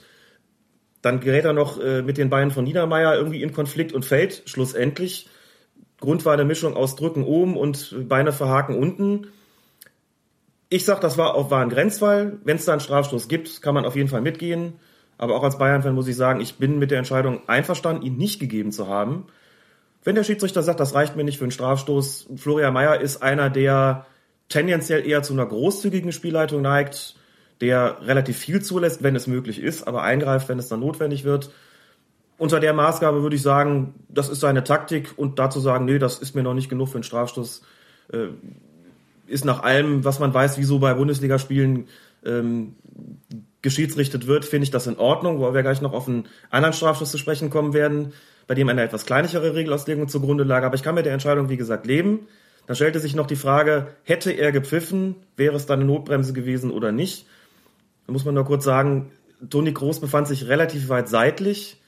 Dann 1.02 1.20
gerät 1.20 1.46
er 1.46 1.54
noch 1.54 1.80
äh, 1.80 2.02
mit 2.02 2.18
den 2.18 2.30
Beinen 2.30 2.52
von 2.52 2.64
Niedermeyer 2.64 3.16
irgendwie 3.16 3.44
in 3.44 3.52
Konflikt 3.52 3.94
und 3.94 4.06
fällt 4.06 4.44
schlussendlich. 4.46 5.28
Grund 6.00 6.26
war 6.26 6.34
eine 6.34 6.46
Mischung 6.46 6.76
aus 6.76 6.96
Drücken 6.96 7.24
oben 7.24 7.58
und 7.58 8.08
Beine 8.08 8.32
verhaken 8.32 8.78
unten. 8.78 9.28
Ich 10.74 10.86
sag, 10.86 11.02
das 11.02 11.20
war, 11.20 11.52
war 11.52 11.62
ein 11.62 11.70
Grenzfall. 11.70 12.40
Wenn 12.46 12.56
es 12.58 12.66
da 12.66 12.72
einen 12.72 12.82
Strafstoß 12.82 13.28
gibt, 13.28 13.62
kann 13.62 13.76
man 13.76 13.86
auf 13.86 13.96
jeden 13.96 14.10
Fall 14.10 14.22
mitgehen. 14.22 14.74
Aber 15.20 15.36
auch 15.36 15.44
als 15.44 15.60
Bayern-Fan 15.60 15.94
muss 15.94 16.08
ich 16.08 16.16
sagen, 16.16 16.42
ich 16.42 16.56
bin 16.56 16.80
mit 16.80 16.90
der 16.90 16.98
Entscheidung 16.98 17.48
einverstanden, 17.48 18.02
ihn 18.02 18.18
nicht 18.18 18.40
gegeben 18.40 18.72
zu 18.72 18.88
haben. 18.88 19.28
Wenn 20.04 20.16
der 20.16 20.24
Schiedsrichter 20.24 20.64
sagt, 20.64 20.80
das 20.80 20.96
reicht 20.96 21.16
mir 21.16 21.24
nicht 21.24 21.38
für 21.38 21.44
einen 21.44 21.52
Strafstoß, 21.52 22.30
Florian 22.38 22.74
Mayer 22.74 23.00
ist 23.00 23.22
einer, 23.22 23.52
der 23.52 24.08
tendenziell 24.50 25.06
eher 25.06 25.22
zu 25.22 25.34
einer 25.34 25.46
großzügigen 25.46 26.12
Spielleitung 26.12 26.64
neigt, 26.64 27.18
der 27.62 28.00
relativ 28.08 28.40
viel 28.40 28.64
zulässt, 28.64 29.04
wenn 29.04 29.16
es 29.16 29.28
möglich 29.28 29.62
ist, 29.62 29.88
aber 29.88 30.02
eingreift, 30.02 30.50
wenn 30.50 30.58
es 30.58 30.70
dann 30.70 30.80
notwendig 30.80 31.24
wird. 31.24 31.52
Unter 32.40 32.60
der 32.60 32.74
Maßgabe 32.74 33.22
würde 33.22 33.36
ich 33.36 33.44
sagen, 33.44 33.94
das 34.10 34.28
ist 34.28 34.40
seine 34.40 34.64
Taktik 34.64 35.14
und 35.18 35.38
dazu 35.38 35.60
sagen, 35.60 35.86
nee, 35.86 36.00
das 36.00 36.18
ist 36.18 36.34
mir 36.34 36.42
noch 36.42 36.56
nicht 36.56 36.68
genug 36.68 36.90
für 36.90 36.96
einen 36.96 37.04
Strafstoß, 37.04 37.62
äh, 38.12 38.30
ist 39.28 39.46
nach 39.46 39.64
allem, 39.64 40.04
was 40.04 40.20
man 40.20 40.34
weiß, 40.34 40.58
wieso 40.58 40.80
bei 40.80 40.94
Bundesligaspielen 40.94 41.88
ähm, 42.26 42.76
geschiedsrichtet 43.62 44.28
wird, 44.28 44.46
finde 44.46 44.66
ich 44.66 44.72
das 44.72 44.88
in 44.88 44.98
Ordnung, 44.98 45.40
wo 45.40 45.54
wir 45.54 45.62
gleich 45.62 45.82
noch 45.82 45.94
auf 45.94 46.08
einen 46.08 46.28
anderen 46.50 46.74
Strafstoß 46.74 47.12
zu 47.12 47.18
sprechen 47.18 47.50
kommen 47.50 47.74
werden, 47.74 48.14
bei 48.48 48.56
dem 48.56 48.68
eine 48.70 48.84
etwas 48.84 49.06
kleinere 49.06 49.56
Regelauslegung 49.56 50.08
zugrunde 50.08 50.44
lag. 50.44 50.64
Aber 50.64 50.76
ich 50.76 50.84
kann 50.84 50.96
mit 50.96 51.06
der 51.06 51.14
Entscheidung, 51.14 51.50
wie 51.50 51.58
gesagt, 51.58 51.86
leben. 51.86 52.28
Dann 52.66 52.76
stellte 52.76 53.00
sich 53.00 53.16
noch 53.16 53.28
die 53.28 53.36
Frage, 53.36 53.88
hätte 54.04 54.32
er 54.32 54.52
gepfiffen, 54.52 55.16
wäre 55.36 55.56
es 55.56 55.66
dann 55.66 55.80
eine 55.80 55.88
Notbremse 55.88 56.34
gewesen 56.34 56.72
oder 56.72 56.92
nicht? 56.92 57.26
Da 58.06 58.14
muss 58.14 58.26
man 58.26 58.36
nur 58.36 58.46
kurz 58.46 58.64
sagen, 58.64 59.12
Toni 59.50 59.72
Groß 59.72 60.00
befand 60.00 60.28
sich 60.28 60.48
relativ 60.48 60.90
weit 60.90 61.10
seitlich. 61.10 61.82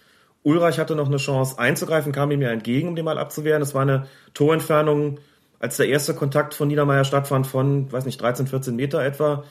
Ulreich 0.44 0.80
hatte 0.80 0.96
noch 0.96 1.08
eine 1.08 1.18
Chance 1.18 1.58
einzugreifen, 1.58 2.12
kam 2.12 2.32
ihm 2.32 2.42
ja 2.42 2.52
entgegen, 2.52 2.90
um 2.90 2.96
den 2.96 3.06
mal 3.06 3.18
abzuwehren. 3.18 3.62
Es 3.62 3.74
war 3.74 3.82
eine 3.82 4.08
Torentfernung, 4.34 5.20
als 5.60 5.78
der 5.78 5.88
erste 5.88 6.14
Kontakt 6.14 6.54
von 6.54 6.68
Niedermeyer 6.68 7.06
stattfand, 7.06 7.48
von, 7.48 7.92
weiß 7.92 8.06
nicht, 8.06 8.22
13, 8.22 8.48
14 8.48 8.76
Meter 8.76 9.04
etwa. 9.04 9.44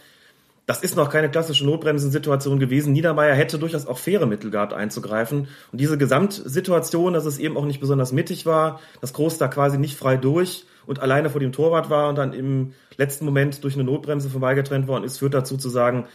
Das 0.67 0.83
ist 0.83 0.97
noch 0.97 1.11
keine 1.11 1.31
klassische 1.31 1.67
Notbremsensituation 1.67 2.59
gewesen. 2.59 2.93
Niedermeyer 2.93 3.35
hätte 3.35 3.59
durchaus 3.59 3.87
auch 3.87 3.99
faire 3.99 4.27
Mittel 4.27 4.51
gehabt 4.51 4.73
einzugreifen. 4.73 5.49
Und 5.73 5.81
diese 5.81 5.99
Gesamtsituation, 5.99 7.13
dass 7.13 7.27
es 7.27 7.39
eben 7.39 7.57
auch 7.57 7.67
nicht 7.67 7.81
besonders 7.81 8.13
mittig 8.13 8.47
war, 8.47 8.81
dass 9.01 9.13
Groß 9.13 9.37
da 9.37 9.49
quasi 9.49 9.77
nicht 9.77 9.99
frei 9.99 10.17
durch 10.17 10.65
und 10.87 11.01
alleine 11.01 11.29
vor 11.29 11.41
dem 11.41 11.53
Torwart 11.53 11.91
war 11.91 12.09
und 12.09 12.17
dann 12.17 12.33
im 12.33 12.73
letzten 12.97 13.27
Moment 13.27 13.63
durch 13.63 13.75
eine 13.75 13.85
Notbremse 13.85 14.31
vorbeigetrennt 14.31 14.87
worden 14.87 15.05
ist, 15.05 15.19
führt 15.19 15.35
dazu 15.35 15.59
zu 15.59 15.69
sagen, 15.69 16.07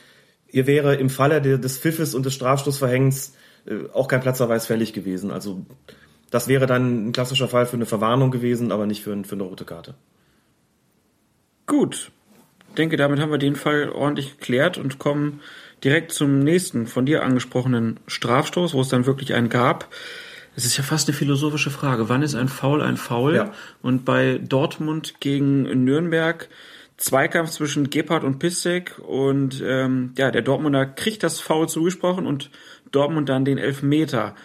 hier 0.47 0.65
wäre 0.65 0.95
im 0.95 1.09
Falle 1.11 1.41
des 1.41 1.77
Pfiffes 1.77 2.15
und 2.15 2.25
des 2.25 2.33
Strafstoßverhängens 2.33 3.33
äh, 3.65 3.89
auch 3.93 4.07
kein 4.07 4.21
Platzverweis 4.21 4.65
fällig 4.65 4.93
gewesen. 4.93 5.31
Also 5.31 5.65
das 6.29 6.47
wäre 6.47 6.65
dann 6.65 7.07
ein 7.07 7.11
klassischer 7.11 7.47
Fall 7.47 7.65
für 7.65 7.75
eine 7.75 7.85
Verwarnung 7.85 8.31
gewesen, 8.31 8.71
aber 8.71 8.85
nicht 8.85 9.03
für, 9.03 9.23
für 9.23 9.35
eine 9.35 9.43
rote 9.43 9.65
Karte. 9.65 9.95
Gut. 11.65 12.11
Ich 12.69 12.75
denke, 12.75 12.97
damit 12.97 13.19
haben 13.19 13.31
wir 13.31 13.37
den 13.37 13.55
Fall 13.55 13.89
ordentlich 13.89 14.37
geklärt 14.37 14.77
und 14.77 14.99
kommen 14.99 15.41
direkt 15.83 16.11
zum 16.11 16.39
nächsten 16.39 16.87
von 16.87 17.05
dir 17.05 17.23
angesprochenen 17.23 17.99
Strafstoß, 18.07 18.73
wo 18.73 18.81
es 18.81 18.89
dann 18.89 19.05
wirklich 19.05 19.33
einen 19.33 19.49
gab. 19.49 19.87
Es 20.55 20.65
ist 20.65 20.77
ja 20.77 20.83
fast 20.83 21.07
eine 21.07 21.17
philosophische 21.17 21.71
Frage. 21.71 22.09
Wann 22.09 22.21
ist 22.21 22.35
ein 22.35 22.47
Foul 22.47 22.81
ein 22.81 22.97
Foul? 22.97 23.35
Ja. 23.35 23.53
Und 23.81 24.05
bei 24.05 24.39
Dortmund 24.43 25.15
gegen 25.19 25.63
Nürnberg 25.83 26.49
Zweikampf 26.99 27.51
zwischen 27.51 27.89
Gebhardt 27.89 28.25
und 28.25 28.39
Pissek 28.39 28.99
und 28.99 29.63
ähm, 29.65 30.13
ja, 30.17 30.31
der 30.31 30.41
Dortmunder 30.41 30.85
kriegt 30.85 31.23
das 31.23 31.39
Foul 31.39 31.69
zugesprochen 31.69 32.25
und 32.25 32.51
Dortmund 32.91 33.29
dann 33.29 33.45
den 33.45 33.57
Elfmeter. 33.57 34.35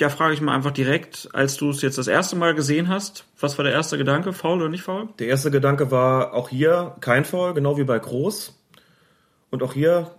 Ja, 0.00 0.08
frage 0.08 0.34
ich 0.34 0.40
mal 0.40 0.54
einfach 0.54 0.70
direkt, 0.70 1.28
als 1.32 1.56
du 1.56 1.70
es 1.70 1.82
jetzt 1.82 1.98
das 1.98 2.08
erste 2.08 2.34
Mal 2.36 2.54
gesehen 2.54 2.88
hast, 2.88 3.24
was 3.38 3.58
war 3.58 3.64
der 3.64 3.74
erste 3.74 3.98
Gedanke, 3.98 4.32
faul 4.32 4.58
oder 4.58 4.68
nicht 4.68 4.82
faul? 4.82 5.08
Der 5.18 5.28
erste 5.28 5.50
Gedanke 5.50 5.90
war 5.90 6.34
auch 6.34 6.48
hier 6.48 6.96
kein 7.00 7.24
Foul, 7.24 7.54
genau 7.54 7.76
wie 7.76 7.84
bei 7.84 7.98
Groß. 7.98 8.58
Und 9.50 9.62
auch 9.62 9.74
hier 9.74 10.12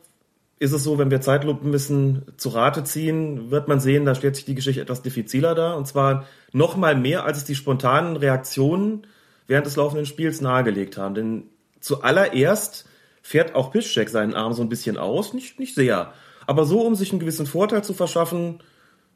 ist 0.60 0.72
es 0.72 0.84
so, 0.84 0.98
wenn 0.98 1.12
wir 1.12 1.20
Zeitlupen 1.22 1.72
müssen 1.72 2.24
zu 2.38 2.50
Rate 2.50 2.84
ziehen, 2.84 3.52
wird 3.52 3.68
man 3.68 3.80
sehen, 3.80 4.06
da 4.06 4.16
stellt 4.16 4.36
sich 4.36 4.46
die 4.46 4.56
Geschichte 4.56 4.82
etwas 4.82 5.02
diffiziler 5.02 5.56
dar. 5.56 5.76
Und 5.76 5.88
zwar 5.88 6.26
noch 6.52 6.78
mal 6.78 6.96
mehr, 6.96 7.26
als 7.26 7.40
es 7.40 7.44
die 7.44 7.56
spontanen 7.56 8.16
Reaktionen 8.16 9.08
während 9.48 9.66
des 9.66 9.76
laufenden 9.76 10.06
Spiels 10.06 10.40
nahegelegt 10.40 10.98
haben. 10.98 11.16
Denn 11.16 11.44
zuallererst 11.80 12.88
fährt 13.22 13.56
auch 13.56 13.72
Piszczek 13.72 14.10
seinen 14.10 14.36
Arm 14.36 14.54
so 14.54 14.62
ein 14.62 14.70
bisschen 14.70 14.98
aus, 14.98 15.34
nicht, 15.34 15.60
nicht 15.60 15.76
sehr. 15.76 16.14
Aber 16.46 16.66
so, 16.66 16.82
um 16.82 16.96
sich 16.96 17.12
einen 17.12 17.20
gewissen 17.20 17.46
Vorteil 17.46 17.84
zu 17.84 17.94
verschaffen, 17.94 18.60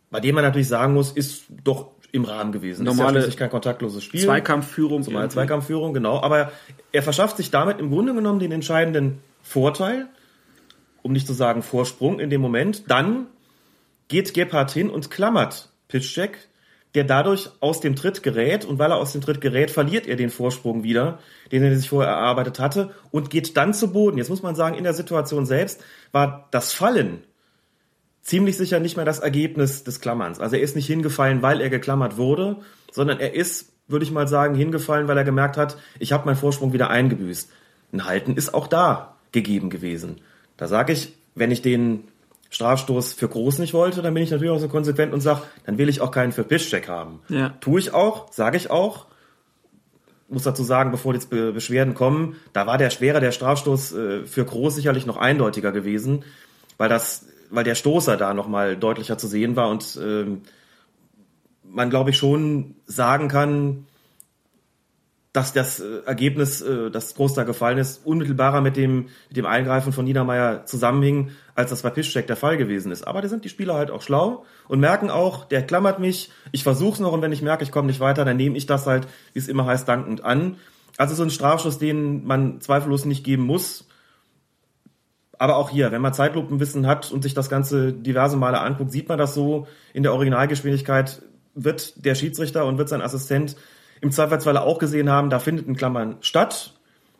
bei 0.09 0.19
dem 0.19 0.35
man 0.35 0.43
natürlich 0.43 0.67
sagen 0.67 0.93
muss, 0.93 1.11
ist 1.11 1.45
doch 1.63 1.91
im 2.11 2.25
Rahmen 2.25 2.51
gewesen. 2.51 2.85
Normale 2.85 3.19
ist 3.19 3.33
ja 3.33 3.39
kein 3.39 3.49
kontaktloses 3.49 4.03
Spiel. 4.03 4.21
Zweikampfführung. 4.21 5.03
Irgendwie. 5.03 5.29
Zweikampfführung, 5.29 5.93
genau. 5.93 6.21
Aber 6.21 6.51
er 6.91 7.03
verschafft 7.03 7.37
sich 7.37 7.51
damit 7.51 7.79
im 7.79 7.89
Grunde 7.89 8.13
genommen 8.13 8.39
den 8.39 8.51
entscheidenden 8.51 9.19
Vorteil, 9.41 10.07
um 11.01 11.11
nicht 11.11 11.27
zu 11.27 11.33
sagen 11.33 11.61
Vorsprung 11.61 12.19
in 12.19 12.29
dem 12.29 12.41
Moment. 12.41 12.89
Dann 12.89 13.27
geht 14.07 14.33
Gebhardt 14.33 14.71
hin 14.71 14.89
und 14.89 15.11
klammert 15.11 15.69
Piszczek, 15.89 16.47
der 16.95 17.03
dadurch 17.03 17.49
aus 17.59 17.81
dem 17.81 17.95
Tritt 17.95 18.23
gerät. 18.23 18.63
Und 18.63 18.79
weil 18.79 18.91
er 18.91 18.97
aus 18.97 19.11
dem 19.11 19.21
Tritt 19.21 19.41
gerät, 19.41 19.69
verliert 19.69 20.07
er 20.07 20.15
den 20.15 20.29
Vorsprung 20.29 20.83
wieder, 20.83 21.19
den 21.51 21.61
er 21.61 21.75
sich 21.75 21.89
vorher 21.89 22.11
erarbeitet 22.11 22.59
hatte, 22.59 22.91
und 23.11 23.29
geht 23.29 23.57
dann 23.57 23.73
zu 23.73 23.91
Boden. 23.91 24.17
Jetzt 24.17 24.29
muss 24.29 24.43
man 24.43 24.55
sagen, 24.55 24.77
in 24.77 24.85
der 24.85 24.93
Situation 24.93 25.45
selbst 25.45 25.83
war 26.13 26.47
das 26.51 26.71
Fallen 26.71 27.23
ziemlich 28.27 28.57
sicher 28.57 28.79
nicht 28.79 28.97
mehr 28.97 29.05
das 29.05 29.19
Ergebnis 29.19 29.85
des 29.85 30.01
Klammerns. 30.01 30.39
Also 30.39 30.57
er 30.57 30.61
ist 30.61 30.75
nicht 30.75 30.85
hingefallen, 30.85 31.41
weil 31.41 31.61
er 31.61 31.69
geklammert 31.69 32.17
wurde, 32.17 32.57
sondern 32.91 33.19
er 33.19 33.33
ist, 33.33 33.71
würde 33.87 34.03
ich 34.03 34.11
mal 34.11 34.27
sagen, 34.27 34.53
hingefallen, 34.53 35.07
weil 35.07 35.17
er 35.17 35.23
gemerkt 35.23 35.55
hat, 35.55 35.77
ich 35.97 36.11
habe 36.11 36.25
meinen 36.25 36.35
Vorsprung 36.35 36.73
wieder 36.73 36.89
eingebüßt. 36.89 37.49
Ein 37.93 38.05
Halten 38.05 38.35
ist 38.35 38.53
auch 38.53 38.67
da 38.67 39.15
gegeben 39.31 39.69
gewesen. 39.69 40.17
Da 40.57 40.67
sage 40.67 40.91
ich, 40.91 41.13
wenn 41.35 41.51
ich 41.51 41.61
den 41.61 42.03
Strafstoß 42.49 43.13
für 43.13 43.29
groß 43.29 43.59
nicht 43.59 43.73
wollte, 43.73 44.01
dann 44.01 44.13
bin 44.13 44.23
ich 44.23 44.31
natürlich 44.31 44.51
auch 44.51 44.59
so 44.59 44.67
konsequent 44.67 45.13
und 45.13 45.21
sage, 45.21 45.43
dann 45.65 45.77
will 45.77 45.87
ich 45.87 46.01
auch 46.01 46.11
keinen 46.11 46.33
für 46.33 46.43
Piszczek 46.43 46.89
haben. 46.89 47.19
Ja. 47.29 47.53
Tue 47.61 47.79
ich 47.79 47.93
auch, 47.93 48.31
sage 48.33 48.57
ich 48.57 48.69
auch. 48.69 49.05
Muss 50.27 50.43
dazu 50.43 50.63
sagen, 50.63 50.91
bevor 50.91 51.13
jetzt 51.13 51.29
Be 51.29 51.53
Beschwerden 51.53 51.93
kommen, 51.93 52.35
da 52.51 52.67
war 52.67 52.77
der 52.77 52.89
Schwere 52.89 53.21
der 53.21 53.31
Strafstoß 53.31 53.93
äh, 53.93 54.25
für 54.25 54.43
groß 54.43 54.75
sicherlich 54.75 55.05
noch 55.05 55.15
eindeutiger 55.15 55.71
gewesen, 55.71 56.25
weil 56.77 56.89
das 56.89 57.27
weil 57.49 57.63
der 57.63 57.75
Stoßer 57.75 58.17
da 58.17 58.33
nochmal 58.33 58.77
deutlicher 58.77 59.17
zu 59.17 59.27
sehen 59.27 59.55
war 59.55 59.69
und 59.69 59.99
ähm, 60.01 60.41
man, 61.63 61.89
glaube 61.89 62.11
ich, 62.11 62.17
schon 62.17 62.75
sagen 62.85 63.27
kann, 63.27 63.85
dass 65.37 65.53
das 65.53 65.79
äh, 65.79 65.99
Ergebnis, 66.05 66.61
äh, 66.61 66.89
das 66.89 67.13
groß 67.13 67.35
da 67.35 67.43
gefallen 67.43 67.77
ist, 67.77 68.03
unmittelbarer 68.05 68.61
mit 68.61 68.75
dem, 68.75 69.09
mit 69.27 69.37
dem 69.37 69.45
Eingreifen 69.45 69.93
von 69.93 70.05
Niedermeyer 70.05 70.65
zusammenhing, 70.65 71.29
als 71.53 71.69
das 71.69 71.83
bei 71.83 71.91
Piszczek 71.91 72.25
der 72.25 72.35
Fall 72.35 72.57
gewesen 72.57 72.91
ist. 72.91 73.05
Aber 73.05 73.21
da 73.21 73.27
sind 73.27 73.45
die 73.45 73.49
Spieler 73.49 73.75
halt 73.75 73.91
auch 73.91 74.01
schlau 74.01 74.45
und 74.67 74.79
merken 74.79 75.11
auch, 75.11 75.45
der 75.45 75.63
klammert 75.63 75.99
mich, 75.99 76.31
ich 76.51 76.63
versuch's 76.63 76.99
noch 76.99 77.11
und 77.11 77.21
wenn 77.21 77.31
ich 77.31 77.43
merke, 77.43 77.63
ich 77.63 77.71
komme 77.71 77.87
nicht 77.87 77.99
weiter, 77.99 78.25
dann 78.25 78.37
nehme 78.37 78.57
ich 78.57 78.65
das 78.65 78.87
halt, 78.87 79.07
wie 79.33 79.39
es 79.39 79.47
immer 79.47 79.67
heißt, 79.67 79.87
dankend 79.87 80.23
an. 80.23 80.55
Also 80.97 81.13
so 81.13 81.21
ein 81.21 81.29
Strafschuss, 81.29 81.77
den 81.77 82.25
man 82.25 82.59
zweifellos 82.59 83.05
nicht 83.05 83.23
geben 83.23 83.43
muss, 83.43 83.87
aber 85.39 85.57
auch 85.57 85.69
hier, 85.69 85.91
wenn 85.91 86.01
man 86.01 86.13
Zeitlupenwissen 86.13 86.87
hat 86.87 87.11
und 87.11 87.21
sich 87.21 87.33
das 87.33 87.49
Ganze 87.49 87.93
diverse 87.93 88.37
Male 88.37 88.59
anguckt, 88.59 88.91
sieht 88.91 89.09
man 89.09 89.17
das 89.17 89.33
so. 89.33 89.67
In 89.93 90.03
der 90.03 90.13
Originalgeschwindigkeit 90.13 91.21
wird 91.53 92.05
der 92.05 92.15
Schiedsrichter 92.15 92.65
und 92.65 92.77
wird 92.77 92.89
sein 92.89 93.01
Assistent 93.01 93.55
im 94.01 94.11
Zweifelsfalle 94.11 94.61
auch 94.61 94.77
gesehen 94.77 95.09
haben, 95.09 95.29
da 95.29 95.39
findet 95.39 95.67
in 95.67 95.75
Klammern 95.75 96.17
statt. 96.21 96.73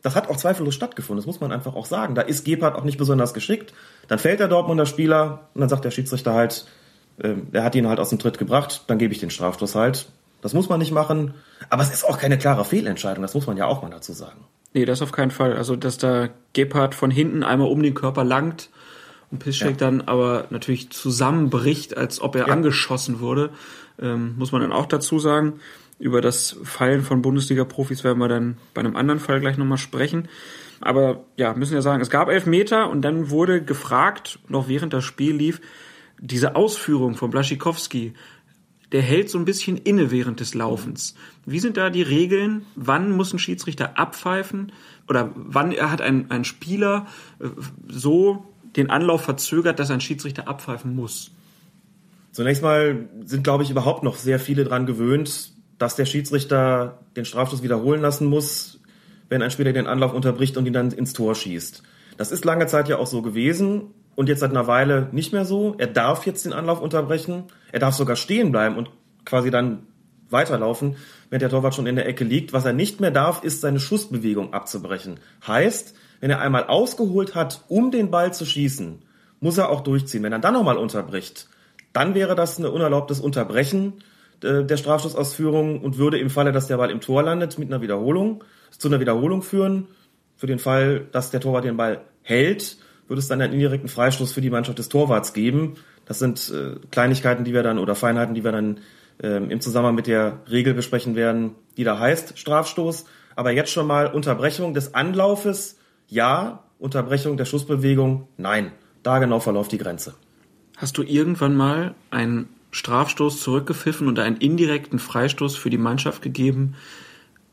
Das 0.04 0.16
hat 0.16 0.30
auch 0.30 0.38
zweifellos 0.38 0.76
stattgefunden, 0.76 1.20
das 1.20 1.26
muss 1.26 1.42
man 1.42 1.52
einfach 1.52 1.76
auch 1.76 1.86
sagen. 1.86 2.16
Da 2.16 2.22
ist 2.22 2.46
Gebhardt 2.46 2.76
auch 2.76 2.84
nicht 2.84 2.98
besonders 2.98 3.34
geschickt. 3.34 3.74
Dann 4.08 4.20
fällt 4.20 4.40
der 4.40 4.48
Dortmunder 4.48 4.86
Spieler 4.86 5.50
und 5.54 5.62
dann 5.62 5.70
sagt 5.70 5.86
der 5.86 5.92
Schiedsrichter 5.92 6.34
halt, 6.34 6.66
äh, 7.18 7.34
er 7.52 7.64
hat 7.64 7.76
ihn 7.76 7.88
halt 7.88 8.00
aus 8.00 8.10
dem 8.10 8.20
Tritt 8.20 8.38
gebracht, 8.38 8.84
dann 8.88 9.00
gebe 9.00 9.14
ich 9.14 9.20
den 9.20 9.32
Strafstoß 9.32 9.76
halt. 9.76 10.08
Das 10.42 10.54
muss 10.54 10.70
man 10.70 10.80
nicht 10.80 10.92
machen. 10.92 11.34
Aber 11.70 11.82
es 11.82 11.92
ist 11.92 12.04
auch 12.04 12.20
keine 12.20 12.38
klare 12.38 12.64
Fehlentscheidung, 12.64 13.24
das 13.24 13.34
muss 13.34 13.48
man 13.48 13.58
ja 13.58 13.66
auch 13.66 13.82
mal 13.82 13.90
dazu 13.90 14.14
sagen. 14.14 14.46
Nee, 14.78 14.86
das 14.86 15.02
auf 15.02 15.12
keinen 15.12 15.32
Fall. 15.32 15.54
Also, 15.54 15.76
dass 15.76 15.98
da 15.98 16.30
Gebhardt 16.54 16.94
von 16.94 17.10
hinten 17.10 17.42
einmal 17.42 17.68
um 17.68 17.82
den 17.82 17.96
Körper 17.96 18.24
langt 18.24 18.70
und 19.32 19.40
Piszczek 19.40 19.72
Ja. 19.72 19.78
dann 19.78 20.02
aber 20.02 20.46
natürlich 20.52 20.92
zusammenbricht, 20.92 21.98
als 21.98 22.22
ob 22.22 22.36
er 22.36 22.48
Ja. 22.48 22.54
angeschossen 22.54 23.20
wurde, 23.20 23.50
ähm, 24.00 24.36
muss 24.38 24.52
man 24.52 24.62
dann 24.62 24.72
auch 24.72 24.86
dazu 24.86 25.18
sagen. 25.18 25.54
Über 25.98 26.22
das 26.22 26.58
Fallen 26.64 27.02
von 27.02 27.24
Bundesliga-Profis 27.24 28.04
werden 28.04 28.20
wir 28.20 28.28
dann 28.28 28.58
bei 28.76 28.82
einem 28.82 28.96
anderen 28.96 29.20
Fall 29.20 29.40
gleich 29.40 29.58
nochmal 29.58 29.80
sprechen. 29.80 30.28
Aber 30.80 31.24
ja, 31.38 31.56
müssen 31.56 31.74
ja 31.74 31.82
sagen, 31.82 32.04
es 32.04 32.12
gab 32.12 32.30
elf 32.30 32.46
Meter 32.46 32.92
und 32.92 33.02
dann 33.02 33.32
wurde 33.32 33.64
gefragt, 33.64 34.38
noch 34.48 34.68
während 34.68 34.94
das 34.94 35.04
Spiel 35.06 35.36
lief, 35.36 35.60
diese 36.20 36.56
Ausführung 36.56 37.16
von 37.16 37.32
Blaschikowski, 37.32 38.14
der 38.92 39.02
hält 39.02 39.30
so 39.30 39.38
ein 39.38 39.46
bisschen 39.46 39.78
inne 39.78 40.12
während 40.12 40.40
des 40.40 40.54
Laufens. 40.54 41.16
Wie 41.46 41.60
sind 41.60 41.78
da 41.78 41.90
die 41.90 42.02
Regeln? 42.02 42.66
Wann 42.76 43.12
muss 43.12 43.34
ein 43.34 43.40
Schiedsrichter 43.40 43.98
abpfeifen? 43.98 44.72
Oder 45.10 45.32
wann 45.36 45.72
hat 45.72 46.02
ein, 46.02 46.32
ein 46.32 46.46
Spieler 46.46 47.08
äh, 47.40 47.48
so 47.88 48.46
den 48.76 48.90
Anlauf 48.90 49.24
verzögert, 49.24 49.80
dass 49.80 49.92
ein 49.92 50.02
Schiedsrichter 50.02 50.48
abpfeifen 50.48 50.96
muss? 50.96 51.32
Zunächst 52.32 52.62
mal 52.62 53.10
sind, 53.26 53.44
glaube 53.44 53.64
ich, 53.64 53.72
überhaupt 53.72 54.04
noch 54.04 54.16
sehr 54.16 54.40
viele 54.40 54.64
dran 54.64 54.86
gewöhnt, 54.86 55.52
dass 55.80 55.96
der 55.96 56.06
Schiedsrichter 56.06 57.00
den 57.16 57.26
Strafstoß 57.26 57.64
wiederholen 57.64 58.02
lassen 58.02 58.28
muss, 58.28 58.80
wenn 59.30 59.42
ein 59.42 59.52
Spieler 59.52 59.74
den 59.74 59.88
Anlauf 59.88 60.14
unterbricht 60.14 60.56
und 60.56 60.66
ihn 60.66 60.74
dann 60.74 60.92
ins 60.92 61.14
Tor 61.14 61.36
schießt. 61.36 61.84
Das 62.18 62.32
ist 62.32 62.46
lange 62.46 62.68
Zeit 62.68 62.90
ja 62.90 62.98
auch 62.98 63.08
so 63.08 63.22
gewesen 63.22 63.94
und 64.18 64.30
jetzt 64.30 64.40
seit 64.40 64.50
einer 64.50 64.66
Weile 64.66 65.10
nicht 65.12 65.32
mehr 65.32 65.46
so. 65.46 65.76
Er 65.78 65.86
darf 65.86 66.26
jetzt 66.26 66.44
den 66.44 66.52
Anlauf 66.52 66.82
unterbrechen. 66.82 67.44
Er 67.72 67.80
darf 67.80 67.94
sogar 67.94 68.16
stehen 68.16 68.52
bleiben 68.52 68.76
und 68.76 68.90
quasi 69.26 69.52
dann 69.52 69.84
weiterlaufen, 70.32 70.96
wenn 71.30 71.40
der 71.40 71.52
Torwart 71.52 71.76
schon 71.76 71.86
in 71.86 71.96
der 71.96 72.08
Ecke 72.08 72.24
liegt. 72.24 72.52
Was 72.52 72.66
er 72.66 72.74
nicht 72.74 73.00
mehr 73.00 73.12
darf, 73.12 73.44
ist 73.44 73.62
seine 73.62 73.80
Schussbewegung 73.80 74.54
abzubrechen. 74.54 75.20
Heißt, 75.46 75.94
wenn 76.20 76.32
er 76.32 76.42
einmal 76.42 76.66
ausgeholt 76.66 77.36
hat, 77.36 77.64
um 77.68 77.92
den 77.92 78.10
Ball 78.10 78.34
zu 78.34 78.44
schießen, 78.44 79.04
muss 79.40 79.60
er 79.60 79.70
auch 79.70 79.82
durchziehen. 79.82 80.24
Wenn 80.24 80.34
er 80.34 80.40
dann 80.40 80.56
nochmal 80.56 80.78
unterbricht, 80.78 81.48
dann 81.94 82.16
wäre 82.16 82.34
das 82.34 82.58
ein 82.58 82.66
unerlaubtes 82.66 83.20
Unterbrechen 83.20 84.02
äh, 84.42 84.64
der 84.64 84.78
Strafschussausführung 84.78 85.80
und 85.80 86.00
würde 86.00 86.18
im 86.18 86.32
Falle, 86.32 86.52
dass 86.52 86.66
der 86.66 86.78
Ball 86.78 86.90
im 86.90 87.02
Tor 87.02 87.22
landet, 87.22 87.60
mit 87.60 87.72
einer 87.72 87.84
Wiederholung, 87.84 88.44
zu 88.76 88.88
einer 88.88 89.00
Wiederholung 89.00 89.44
führen. 89.44 89.90
Für 90.38 90.48
den 90.48 90.58
Fall, 90.58 91.06
dass 91.12 91.30
der 91.30 91.40
Torwart 91.40 91.66
den 91.66 91.78
Ball 91.78 92.02
hält, 92.24 92.78
würde 93.08 93.20
es 93.20 93.28
dann 93.28 93.42
einen 93.42 93.54
indirekten 93.54 93.90
Freistoß 93.90 94.34
für 94.34 94.42
die 94.42 94.50
Mannschaft 94.50 94.80
des 94.80 94.90
Torwarts 94.90 95.34
geben. 95.34 95.76
Das 96.06 96.20
sind 96.20 96.52
äh, 96.54 96.76
Kleinigkeiten, 96.92 97.44
die 97.44 97.54
wir 97.54 97.64
dann 97.64 97.80
oder 97.80 97.96
Feinheiten, 97.96 98.36
die 98.36 98.44
wir 98.44 98.52
dann 98.52 98.80
ähm, 99.22 99.50
im 99.50 99.62
Zusammenhang 99.62 99.96
mit 99.96 100.08
der 100.08 100.40
Regel 100.50 100.74
besprechen 100.74 101.16
werden, 101.16 101.56
die 101.78 101.84
da 101.84 102.00
heißt 102.00 102.38
Strafstoß. 102.38 103.06
Aber 103.36 103.52
jetzt 103.52 103.72
schon 103.72 103.88
mal 103.88 104.08
Unterbrechung 104.08 104.74
des 104.74 104.94
Anlaufes, 104.94 105.78
ja. 106.08 106.64
Unterbrechung 106.80 107.38
der 107.38 107.46
Schussbewegung, 107.46 108.28
nein. 108.38 108.72
Da 109.04 109.20
genau 109.20 109.40
verläuft 109.40 109.72
die 109.72 109.78
Grenze. 109.78 110.14
Hast 110.76 110.98
du 110.98 111.04
irgendwann 111.04 111.56
mal 111.56 111.96
einen 112.12 112.50
Strafstoß 112.72 113.42
zurückgepfiffen 113.42 114.08
und 114.08 114.20
einen 114.20 114.38
indirekten 114.38 115.00
Freistoß 115.00 115.56
für 115.56 115.70
die 115.70 115.78
Mannschaft 115.78 116.22
gegeben, 116.22 116.76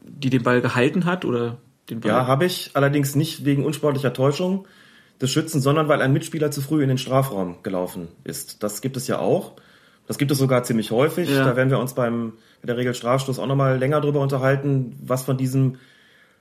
die 0.03 0.29
den 0.29 0.43
Ball 0.43 0.61
gehalten 0.61 1.07
hat 1.07 1.25
oder 1.25 1.57
den 1.89 2.01
Ball? 2.01 2.11
Ja, 2.11 2.27
habe 2.27 2.45
ich. 2.45 2.73
Allerdings 2.75 3.15
nicht 3.15 3.45
wegen 3.45 3.65
unsportlicher 3.65 4.13
Täuschung 4.13 4.67
des 5.21 5.31
Schützen, 5.31 5.61
sondern 5.61 5.89
weil 5.89 6.03
ein 6.03 6.13
Mitspieler 6.13 6.51
zu 6.51 6.61
früh 6.61 6.83
in 6.83 6.89
den 6.89 6.99
Strafraum 6.99 7.63
gelaufen 7.63 8.09
ist. 8.25 8.63
Das 8.63 8.81
gibt 8.81 8.97
es 8.97 9.07
ja 9.07 9.19
auch. 9.19 9.53
Das 10.07 10.19
gibt 10.19 10.31
es 10.31 10.39
sogar 10.39 10.65
ziemlich 10.65 10.91
häufig. 10.91 11.31
Ja. 11.31 11.45
Da 11.45 11.57
werden 11.57 11.71
wir 11.71 11.79
uns 11.79 11.95
beim 11.95 12.35
bei 12.61 12.67
der 12.67 12.77
Regel 12.77 12.95
Strafstoß 12.95 13.39
auch 13.39 13.47
nochmal 13.47 13.79
länger 13.79 14.01
drüber 14.01 14.21
unterhalten, 14.21 14.97
was 15.03 15.23
von 15.23 15.37
diesem 15.37 15.77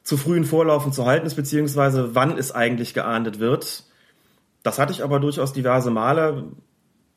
zu 0.04 0.18
frühen 0.18 0.46
Vorlaufen 0.46 0.92
zu 0.92 1.06
halten 1.06 1.26
ist, 1.26 1.36
beziehungsweise 1.36 2.16
wann 2.16 2.38
es 2.38 2.52
eigentlich 2.52 2.94
geahndet 2.94 3.40
wird. 3.40 3.84
Das 4.64 4.80
hatte 4.80 4.94
ich 4.94 5.04
aber 5.04 5.20
durchaus 5.20 5.54
diverse 5.54 5.92
Male 5.92 6.46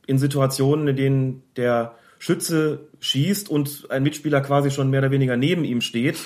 in 0.07 0.19
Situationen, 0.19 0.89
in 0.89 0.97
denen 0.97 1.43
der 1.57 1.95
Schütze 2.19 2.89
schießt 3.01 3.49
und 3.49 3.91
ein 3.91 4.03
Mitspieler 4.03 4.41
quasi 4.41 4.71
schon 4.71 4.91
mehr 4.91 5.01
oder 5.01 5.11
weniger 5.11 5.37
neben 5.37 5.65
ihm 5.65 5.81
steht. 5.81 6.19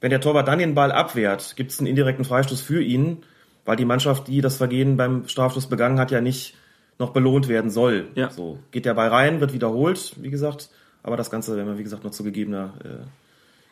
Wenn 0.00 0.10
der 0.10 0.20
Torwart 0.20 0.48
dann 0.48 0.58
den 0.58 0.74
Ball 0.74 0.92
abwehrt, 0.92 1.54
gibt 1.56 1.70
es 1.70 1.78
einen 1.78 1.86
indirekten 1.86 2.24
Freistoß 2.24 2.60
für 2.60 2.82
ihn, 2.82 3.24
weil 3.64 3.76
die 3.76 3.84
Mannschaft, 3.84 4.28
die 4.28 4.40
das 4.40 4.56
Vergehen 4.56 4.96
beim 4.96 5.28
Strafstoß 5.28 5.68
begangen 5.68 5.98
hat, 5.98 6.10
ja 6.10 6.20
nicht 6.20 6.54
noch 6.98 7.10
belohnt 7.10 7.48
werden 7.48 7.70
soll. 7.70 8.08
Ja. 8.14 8.30
So 8.30 8.58
geht 8.70 8.84
der 8.84 8.94
Ball 8.94 9.08
rein, 9.08 9.40
wird 9.40 9.52
wiederholt, 9.52 10.14
wie 10.20 10.30
gesagt, 10.30 10.70
aber 11.02 11.16
das 11.16 11.30
Ganze 11.30 11.56
werden 11.56 11.68
wir, 11.68 11.78
wie 11.78 11.82
gesagt, 11.82 12.04
noch 12.04 12.10
zu 12.12 12.22
gegebener 12.22 12.74
äh, 12.84 13.06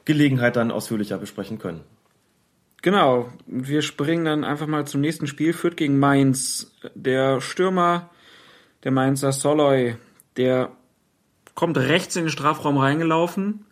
Gelegenheit 0.04 0.56
dann 0.56 0.70
ausführlicher 0.70 1.18
besprechen 1.18 1.58
können. 1.58 1.82
Genau, 2.82 3.28
wir 3.46 3.82
springen 3.82 4.24
dann 4.24 4.42
einfach 4.42 4.66
mal 4.66 4.86
zum 4.86 5.02
nächsten 5.02 5.26
Spiel. 5.26 5.52
Fürth 5.52 5.76
gegen 5.76 5.98
Mainz. 5.98 6.72
Der 6.94 7.40
Stürmer 7.40 8.10
der 8.84 8.92
Mainzer 8.92 9.32
Soloy, 9.32 9.96
der 10.36 10.70
kommt 11.54 11.76
rechts 11.76 12.16
in 12.16 12.24
den 12.24 12.30
Strafraum 12.30 12.78
reingelaufen, 12.78 13.66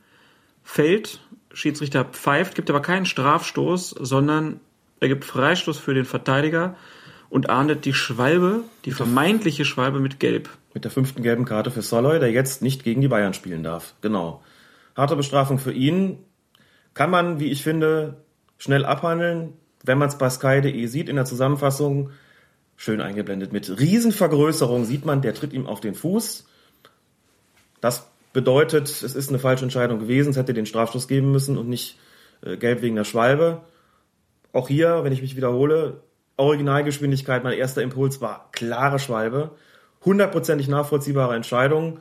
fällt, 0.62 1.20
Schiedsrichter 1.52 2.04
pfeift, 2.04 2.54
gibt 2.54 2.68
aber 2.68 2.83
keinen 2.83 3.07
Strafstoß, 3.07 3.90
sondern 3.90 4.61
er 5.01 5.09
gibt 5.09 5.25
Freistoß 5.25 5.79
für 5.79 5.95
den 5.95 6.05
Verteidiger 6.05 6.77
und 7.31 7.51
ahndet 7.51 7.85
die 7.85 7.95
Schwalbe, 7.95 8.63
die 8.85 8.93
vermeintliche 8.93 9.65
Schwalbe 9.65 10.01
mit 10.01 10.19
Gelb. 10.21 10.49
Mit 10.75 10.85
der 10.85 10.91
fünften 10.91 11.23
gelben 11.23 11.45
Karte 11.45 11.71
für 11.71 11.83
Soloy, 11.83 12.19
der 12.19 12.31
jetzt 12.31 12.63
nicht 12.63 12.85
gegen 12.85 13.01
die 13.01 13.09
Bayern 13.09 13.35
spielen 13.35 13.63
darf. 13.63 13.95
Genau. 14.01 14.43
Harte 14.97 15.17
Bestrafung 15.17 15.59
für 15.59 15.73
ihn. 15.73 16.19
Kann 16.95 17.11
man, 17.11 17.41
wie 17.41 17.51
ich 17.51 17.63
finde, 17.63 18.25
schnell 18.59 18.85
abhandeln. 18.85 19.55
Wenn 19.85 19.99
man 19.99 20.09
es 20.09 20.19
bei 20.19 20.29
Sky.de 20.29 20.87
sieht 20.87 21.09
in 21.09 21.17
der 21.17 21.25
Zusammenfassung, 21.25 22.11
schön 22.77 23.01
eingeblendet 23.01 23.53
mit 23.53 23.79
Riesenvergrößerung, 23.79 24.85
sieht 24.85 25.05
man, 25.05 25.23
der 25.23 25.35
tritt 25.35 25.53
ihm 25.53 25.67
auf 25.67 25.81
den 25.81 25.95
Fuß. 25.95 26.47
Das 27.81 28.11
bedeutet, 28.33 28.89
es 28.89 29.03
ist 29.03 29.29
eine 29.29 29.39
falsche 29.39 29.65
Entscheidung 29.65 30.01
gewesen. 30.01 30.31
Es 30.31 30.37
hätte 30.37 30.55
den 30.55 30.67
Strafstoß 30.67 31.09
geben 31.09 31.31
müssen 31.31 31.57
und 31.59 31.69
nicht 31.69 31.99
äh, 32.43 32.57
gelb 32.57 32.83
wegen 32.83 32.97
der 32.97 33.05
Schwalbe. 33.05 33.63
Auch 34.59 34.66
hier, 34.66 35.05
wenn 35.05 35.12
ich 35.12 35.23
mich 35.23 35.37
wiederhole, 35.37 36.03
Originalgeschwindigkeit, 36.37 37.44
mein 37.44 37.57
erster 37.57 37.81
Impuls 37.81 38.21
war 38.21 38.49
klare 38.51 38.99
Schwalbe. 38.99 39.53
Hundertprozentig 40.05 40.66
nachvollziehbare 40.66 41.37
Entscheidung. 41.37 42.01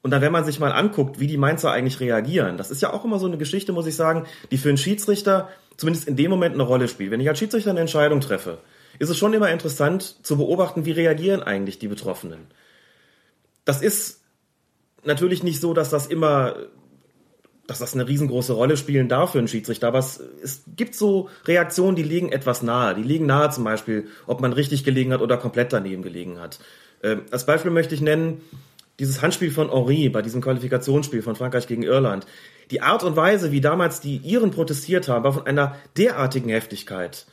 Und 0.00 0.10
dann, 0.10 0.22
wenn 0.22 0.32
man 0.32 0.46
sich 0.46 0.58
mal 0.58 0.72
anguckt, 0.72 1.20
wie 1.20 1.26
die 1.26 1.36
Mainzer 1.36 1.72
eigentlich 1.72 2.00
reagieren, 2.00 2.56
das 2.56 2.70
ist 2.70 2.80
ja 2.80 2.94
auch 2.94 3.04
immer 3.04 3.18
so 3.18 3.26
eine 3.26 3.36
Geschichte, 3.36 3.72
muss 3.72 3.86
ich 3.86 3.96
sagen, 3.96 4.24
die 4.50 4.56
für 4.56 4.70
einen 4.70 4.78
Schiedsrichter 4.78 5.50
zumindest 5.76 6.08
in 6.08 6.16
dem 6.16 6.30
Moment 6.30 6.54
eine 6.54 6.62
Rolle 6.62 6.88
spielt. 6.88 7.10
Wenn 7.10 7.20
ich 7.20 7.28
als 7.28 7.38
Schiedsrichter 7.38 7.68
eine 7.68 7.80
Entscheidung 7.80 8.22
treffe, 8.22 8.56
ist 8.98 9.10
es 9.10 9.18
schon 9.18 9.34
immer 9.34 9.50
interessant 9.50 10.24
zu 10.24 10.38
beobachten, 10.38 10.86
wie 10.86 10.92
reagieren 10.92 11.42
eigentlich 11.42 11.78
die 11.78 11.88
Betroffenen. 11.88 12.46
Das 13.66 13.82
ist 13.82 14.22
natürlich 15.04 15.42
nicht 15.42 15.60
so, 15.60 15.74
dass 15.74 15.90
das 15.90 16.06
immer, 16.06 16.54
dass 17.70 17.78
das 17.78 17.94
eine 17.94 18.08
riesengroße 18.08 18.52
Rolle 18.52 18.76
spielen 18.76 19.08
darf 19.08 19.30
für 19.30 19.38
einen 19.38 19.46
Schiedsrichter, 19.46 19.86
aber 19.86 20.00
es, 20.00 20.20
es 20.42 20.64
gibt 20.76 20.96
so 20.96 21.28
Reaktionen, 21.44 21.94
die 21.94 22.02
legen 22.02 22.32
etwas 22.32 22.64
nahe. 22.64 22.96
Die 22.96 23.04
legen 23.04 23.26
nahe 23.26 23.48
zum 23.50 23.62
Beispiel, 23.62 24.08
ob 24.26 24.40
man 24.40 24.52
richtig 24.52 24.82
gelegen 24.82 25.12
hat 25.12 25.20
oder 25.20 25.36
komplett 25.36 25.72
daneben 25.72 26.02
gelegen 26.02 26.40
hat. 26.40 26.58
Ähm, 27.04 27.22
als 27.30 27.46
Beispiel 27.46 27.70
möchte 27.70 27.94
ich 27.94 28.00
nennen, 28.00 28.40
dieses 28.98 29.22
Handspiel 29.22 29.52
von 29.52 29.70
Henri 29.70 30.08
bei 30.08 30.20
diesem 30.20 30.40
Qualifikationsspiel 30.40 31.22
von 31.22 31.36
Frankreich 31.36 31.68
gegen 31.68 31.84
Irland. 31.84 32.26
Die 32.72 32.82
Art 32.82 33.04
und 33.04 33.14
Weise, 33.14 33.52
wie 33.52 33.60
damals 33.60 34.00
die 34.00 34.16
Iren 34.16 34.50
protestiert 34.50 35.06
haben, 35.06 35.22
war 35.22 35.32
von 35.32 35.46
einer 35.46 35.76
derartigen 35.96 36.50
Heftigkeit, 36.50 37.26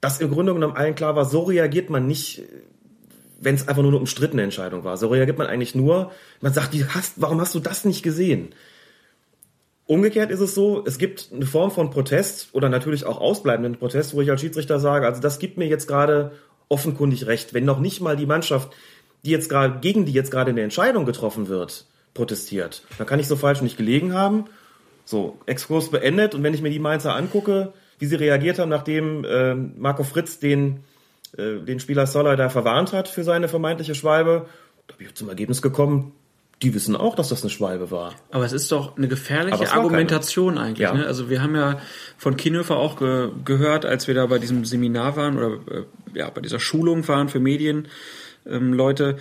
dass 0.00 0.20
im 0.20 0.30
Grunde 0.30 0.54
genommen 0.54 0.74
allen 0.74 0.94
klar 0.94 1.16
war, 1.16 1.26
so 1.26 1.42
reagiert 1.42 1.90
man 1.90 2.06
nicht, 2.06 2.44
wenn 3.38 3.54
es 3.54 3.68
einfach 3.68 3.82
nur 3.82 3.92
eine 3.92 4.00
umstrittene 4.00 4.42
Entscheidung 4.42 4.84
war. 4.84 4.96
So 4.96 5.08
reagiert 5.08 5.36
man 5.36 5.48
eigentlich 5.48 5.74
nur, 5.74 6.12
man 6.40 6.54
sagt, 6.54 6.72
die 6.72 6.86
hast, 6.86 7.20
warum 7.20 7.42
hast 7.42 7.54
du 7.54 7.60
das 7.60 7.84
nicht 7.84 8.02
gesehen? 8.02 8.54
Umgekehrt 9.86 10.32
ist 10.32 10.40
es 10.40 10.54
so, 10.54 10.84
es 10.84 10.98
gibt 10.98 11.30
eine 11.32 11.46
Form 11.46 11.70
von 11.70 11.90
Protest 11.90 12.48
oder 12.52 12.68
natürlich 12.68 13.04
auch 13.04 13.20
ausbleibenden 13.20 13.76
Protest, 13.76 14.14
wo 14.14 14.20
ich 14.20 14.30
als 14.30 14.40
Schiedsrichter 14.40 14.80
sage, 14.80 15.06
also 15.06 15.20
das 15.20 15.38
gibt 15.38 15.58
mir 15.58 15.66
jetzt 15.66 15.86
gerade 15.86 16.32
offenkundig 16.68 17.26
recht, 17.26 17.54
wenn 17.54 17.64
noch 17.64 17.78
nicht 17.78 18.00
mal 18.00 18.16
die 18.16 18.26
Mannschaft, 18.26 18.72
die 19.24 19.30
jetzt 19.30 19.48
gerade, 19.48 19.78
gegen 19.80 20.04
die 20.04 20.12
jetzt 20.12 20.32
gerade 20.32 20.50
eine 20.50 20.62
Entscheidung 20.62 21.04
getroffen 21.04 21.46
wird, 21.46 21.86
protestiert. 22.14 22.82
Dann 22.98 23.06
kann 23.06 23.20
ich 23.20 23.28
so 23.28 23.36
falsch 23.36 23.62
nicht 23.62 23.76
gelegen 23.76 24.12
haben. 24.12 24.46
So, 25.04 25.38
Exkurs 25.46 25.90
beendet 25.90 26.34
und 26.34 26.42
wenn 26.42 26.54
ich 26.54 26.62
mir 26.62 26.70
die 26.70 26.80
Mainzer 26.80 27.14
angucke, 27.14 27.72
wie 28.00 28.06
sie 28.06 28.16
reagiert 28.16 28.58
haben, 28.58 28.68
nachdem 28.68 29.24
äh, 29.24 29.54
Marco 29.54 30.02
Fritz 30.02 30.40
den, 30.40 30.80
äh, 31.38 31.60
den 31.60 31.78
Spieler 31.78 32.08
Soller 32.08 32.34
da 32.34 32.48
verwarnt 32.48 32.92
hat 32.92 33.06
für 33.06 33.22
seine 33.22 33.46
vermeintliche 33.46 33.94
Schwalbe, 33.94 34.46
da 34.88 34.96
bin 34.96 35.06
ich 35.06 35.14
zum 35.14 35.28
Ergebnis 35.28 35.62
gekommen, 35.62 36.12
die 36.62 36.74
wissen 36.74 36.96
auch, 36.96 37.14
dass 37.14 37.28
das 37.28 37.42
eine 37.42 37.50
Schwalbe 37.50 37.90
war. 37.90 38.14
Aber 38.30 38.44
es 38.44 38.52
ist 38.52 38.72
doch 38.72 38.96
eine 38.96 39.08
gefährliche 39.08 39.72
Argumentation 39.72 40.56
eigentlich. 40.56 40.80
Ja. 40.80 40.94
Ne? 40.94 41.06
Also 41.06 41.28
wir 41.28 41.42
haben 41.42 41.54
ja 41.54 41.80
von 42.16 42.36
Kienhöfer 42.36 42.76
auch 42.76 42.96
ge 42.96 43.28
gehört, 43.44 43.84
als 43.84 44.08
wir 44.08 44.14
da 44.14 44.26
bei 44.26 44.38
diesem 44.38 44.64
Seminar 44.64 45.16
waren 45.16 45.36
oder 45.36 45.58
äh, 45.70 45.84
ja 46.14 46.30
bei 46.30 46.40
dieser 46.40 46.58
Schulung 46.58 47.06
waren 47.08 47.28
für 47.28 47.40
Medien 47.40 47.88
ähm, 48.46 48.72
Leute, 48.72 49.18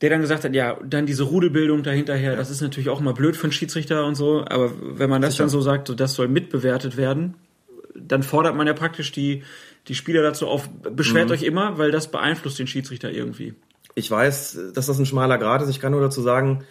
der 0.00 0.10
dann 0.10 0.20
gesagt 0.20 0.44
hat, 0.44 0.54
ja, 0.54 0.76
dann 0.84 1.06
diese 1.06 1.22
Rudelbildung 1.22 1.82
dahinterher, 1.82 2.36
das 2.36 2.50
ist 2.50 2.60
natürlich 2.60 2.88
auch 2.88 3.00
mal 3.00 3.14
blöd 3.14 3.36
für 3.36 3.44
einen 3.44 3.52
Schiedsrichter 3.52 4.04
und 4.04 4.16
so, 4.16 4.44
aber 4.44 4.72
wenn 4.80 5.08
man 5.08 5.22
das 5.22 5.34
Sicher. 5.34 5.44
dann 5.44 5.50
so 5.50 5.60
sagt, 5.60 5.88
so, 5.88 5.94
das 5.94 6.14
soll 6.14 6.28
mitbewertet 6.28 6.96
werden, 6.96 7.34
dann 7.94 8.22
fordert 8.22 8.56
man 8.56 8.66
ja 8.66 8.72
praktisch 8.72 9.12
die, 9.12 9.44
die 9.86 9.94
Spieler 9.94 10.22
dazu 10.22 10.48
auf, 10.48 10.68
beschwert 10.68 11.30
euch 11.30 11.44
immer, 11.44 11.78
weil 11.78 11.92
das 11.92 12.10
beeinflusst 12.10 12.58
den 12.58 12.66
Schiedsrichter 12.66 13.12
irgendwie. 13.12 13.54
Ich 13.94 14.10
weiß, 14.10 14.72
dass 14.74 14.86
das 14.86 14.98
ein 14.98 15.06
schmaler 15.06 15.38
Grad 15.38 15.62
ist. 15.62 15.68
Ich 15.68 15.80
kann 15.80 15.92
nur 15.92 16.00
dazu 16.00 16.20
sagen, 16.20 16.64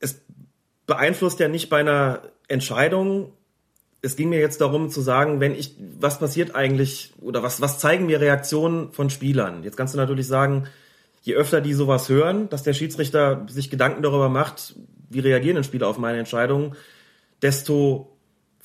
es 0.00 0.20
beeinflusst 0.86 1.40
ja 1.40 1.48
nicht 1.48 1.68
bei 1.68 1.78
einer 1.80 2.22
Entscheidung. 2.48 3.32
Es 4.02 4.16
ging 4.16 4.28
mir 4.28 4.40
jetzt 4.40 4.60
darum 4.60 4.90
zu 4.90 5.00
sagen, 5.00 5.40
wenn 5.40 5.54
ich, 5.54 5.76
was 5.98 6.18
passiert 6.18 6.54
eigentlich 6.54 7.12
oder 7.20 7.42
was, 7.42 7.60
was 7.60 7.78
zeigen 7.78 8.06
mir 8.06 8.20
Reaktionen 8.20 8.92
von 8.92 9.10
Spielern? 9.10 9.62
Jetzt 9.62 9.76
kannst 9.76 9.94
du 9.94 9.98
natürlich 9.98 10.26
sagen, 10.26 10.66
je 11.22 11.34
öfter 11.34 11.60
die 11.60 11.74
sowas 11.74 12.08
hören, 12.08 12.48
dass 12.48 12.62
der 12.62 12.72
Schiedsrichter 12.72 13.46
sich 13.48 13.70
Gedanken 13.70 14.02
darüber 14.02 14.28
macht, 14.28 14.76
wie 15.08 15.20
reagieren 15.20 15.56
denn 15.56 15.64
Spieler 15.64 15.88
auf 15.88 15.98
meine 15.98 16.18
Entscheidung, 16.18 16.74
desto 17.42 18.15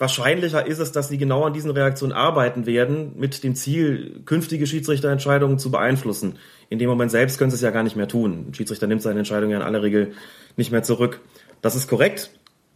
wahrscheinlicher 0.01 0.65
ist 0.65 0.79
es, 0.79 0.91
dass 0.91 1.09
sie 1.09 1.19
genau 1.19 1.45
an 1.45 1.53
diesen 1.53 1.69
Reaktionen 1.69 2.11
arbeiten 2.11 2.65
werden, 2.65 3.13
mit 3.17 3.43
dem 3.43 3.53
Ziel, 3.53 4.21
künftige 4.25 4.65
Schiedsrichterentscheidungen 4.65 5.59
zu 5.59 5.69
beeinflussen. 5.69 6.39
In 6.69 6.79
dem 6.79 6.89
Moment 6.89 7.11
selbst 7.11 7.37
können 7.37 7.51
sie 7.51 7.55
es 7.55 7.61
ja 7.61 7.69
gar 7.69 7.83
nicht 7.83 7.95
mehr 7.95 8.07
tun. 8.07 8.47
Ein 8.49 8.53
Schiedsrichter 8.55 8.87
nimmt 8.87 9.03
seine 9.03 9.19
Entscheidung 9.19 9.51
ja 9.51 9.57
in 9.57 9.63
aller 9.63 9.83
Regel 9.83 10.13
nicht 10.57 10.71
mehr 10.71 10.81
zurück. 10.81 11.21
Das 11.61 11.75
ist 11.75 11.87
korrekt. 11.87 12.31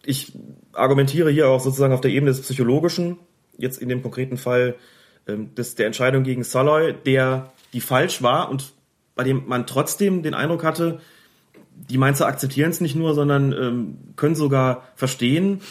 Ich 0.06 0.34
argumentiere 0.72 1.32
hier 1.32 1.50
auch 1.50 1.60
sozusagen 1.60 1.94
auf 1.94 2.02
der 2.02 2.12
Ebene 2.12 2.32
des 2.32 2.42
Psychologischen, 2.42 3.18
jetzt 3.58 3.82
in 3.82 3.90
dem 3.90 4.04
konkreten 4.04 4.38
Fall 4.38 4.76
ähm, 5.28 5.56
des, 5.56 5.74
der 5.74 5.88
Entscheidung 5.88 6.24
gegen 6.24 6.44
Saloy, 6.44 6.94
der 6.94 7.52
die 7.74 7.82
falsch 7.82 8.22
war 8.22 8.52
und 8.52 8.74
bei 9.16 9.24
dem 9.24 9.48
man 9.48 9.66
trotzdem 9.66 10.22
den 10.22 10.36
Eindruck 10.36 10.64
hatte, 10.64 11.00
die 11.90 11.98
Mainzer 11.98 12.28
akzeptieren 12.28 12.70
es 12.70 12.82
nicht 12.82 12.96
nur, 12.96 13.16
sondern 13.16 13.52
ähm, 13.52 13.98
können 14.16 14.36
sogar 14.36 14.84
verstehen 14.96 15.62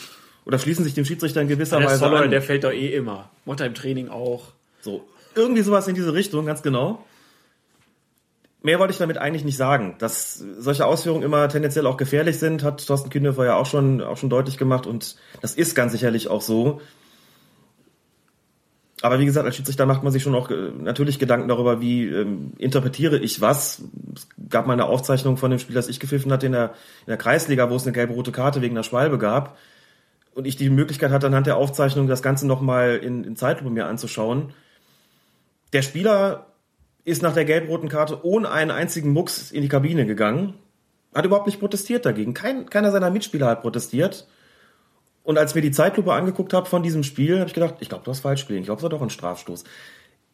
oder 0.46 0.58
schließen 0.58 0.84
sich 0.84 0.94
dem 0.94 1.04
Schiedsrichter 1.04 1.40
in 1.40 1.48
gewisser 1.48 1.78
Der 1.78 1.88
Weise 1.88 1.98
Soller, 1.98 2.22
an. 2.22 2.30
der 2.30 2.42
fällt 2.42 2.64
doch 2.64 2.72
eh 2.72 2.94
immer. 2.94 3.30
Er 3.46 3.66
im 3.66 3.74
Training 3.74 4.08
auch. 4.08 4.48
So, 4.80 5.04
irgendwie 5.34 5.62
sowas 5.62 5.88
in 5.88 5.94
diese 5.94 6.12
Richtung, 6.12 6.46
ganz 6.46 6.62
genau. 6.62 7.04
Mehr 8.62 8.78
wollte 8.78 8.92
ich 8.92 8.98
damit 8.98 9.18
eigentlich 9.18 9.44
nicht 9.44 9.58
sagen. 9.58 9.96
Dass 9.98 10.36
solche 10.36 10.86
Ausführungen 10.86 11.22
immer 11.22 11.48
tendenziell 11.48 11.86
auch 11.86 11.98
gefährlich 11.98 12.38
sind, 12.38 12.62
hat 12.62 12.86
Thorsten 12.86 13.10
Kühnhofer 13.10 13.44
ja 13.44 13.56
auch 13.56 13.66
schon, 13.66 14.00
auch 14.00 14.16
schon 14.16 14.30
deutlich 14.30 14.56
gemacht 14.56 14.86
und 14.86 15.16
das 15.42 15.54
ist 15.54 15.74
ganz 15.74 15.92
sicherlich 15.92 16.28
auch 16.28 16.40
so. 16.40 16.80
Aber 19.02 19.18
wie 19.18 19.26
gesagt, 19.26 19.44
als 19.44 19.56
Schiedsrichter 19.56 19.84
macht 19.84 20.02
man 20.02 20.12
sich 20.12 20.22
schon 20.22 20.34
auch 20.34 20.50
äh, 20.50 20.70
natürlich 20.78 21.18
Gedanken 21.18 21.46
darüber, 21.48 21.82
wie 21.82 22.06
ähm, 22.06 22.52
interpretiere 22.56 23.18
ich 23.18 23.42
was. 23.42 23.82
Es 24.14 24.28
gab 24.48 24.66
mal 24.66 24.72
eine 24.72 24.86
Aufzeichnung 24.86 25.36
von 25.36 25.50
dem 25.50 25.58
Spiel, 25.58 25.74
das 25.74 25.88
ich 25.88 26.00
gepfiffen 26.00 26.32
hatte 26.32 26.46
in 26.46 26.52
der, 26.52 26.70
in 27.00 27.08
der 27.08 27.18
Kreisliga, 27.18 27.68
wo 27.68 27.76
es 27.76 27.82
eine 27.82 27.92
gelbe-rote 27.92 28.32
Karte 28.32 28.62
wegen 28.62 28.74
einer 28.74 28.82
Schwalbe 28.82 29.18
gab. 29.18 29.58
Und 30.34 30.46
ich 30.46 30.56
die 30.56 30.68
Möglichkeit 30.68 31.10
hatte, 31.10 31.26
anhand 31.26 31.46
der 31.46 31.56
Aufzeichnung 31.56 32.08
das 32.08 32.22
Ganze 32.22 32.46
nochmal 32.46 32.96
in, 32.96 33.24
in 33.24 33.36
Zeitlupe 33.36 33.70
mir 33.70 33.86
anzuschauen. 33.86 34.52
Der 35.72 35.82
Spieler 35.82 36.46
ist 37.04 37.22
nach 37.22 37.34
der 37.34 37.44
gelb-roten 37.44 37.88
Karte 37.88 38.24
ohne 38.24 38.50
einen 38.50 38.70
einzigen 38.70 39.12
Mucks 39.12 39.52
in 39.52 39.62
die 39.62 39.68
Kabine 39.68 40.06
gegangen, 40.06 40.54
hat 41.14 41.24
überhaupt 41.24 41.46
nicht 41.46 41.60
protestiert 41.60 42.04
dagegen. 42.04 42.34
Kein, 42.34 42.68
keiner 42.68 42.90
seiner 42.90 43.10
Mitspieler 43.10 43.46
hat 43.46 43.62
protestiert. 43.62 44.26
Und 45.22 45.38
als 45.38 45.54
mir 45.54 45.62
die 45.62 45.70
Zeitlupe 45.70 46.12
angeguckt 46.12 46.52
habe 46.52 46.66
von 46.66 46.82
diesem 46.82 47.02
Spiel, 47.02 47.38
habe 47.38 47.48
ich 47.48 47.54
gedacht, 47.54 47.76
ich 47.80 47.88
glaube, 47.88 48.04
du 48.04 48.10
hast 48.10 48.20
falsch 48.20 48.40
gespielt. 48.40 48.60
Ich 48.60 48.66
glaube, 48.66 48.78
es 48.78 48.82
war 48.82 48.90
doch 48.90 49.02
ein 49.02 49.10
Strafstoß. 49.10 49.64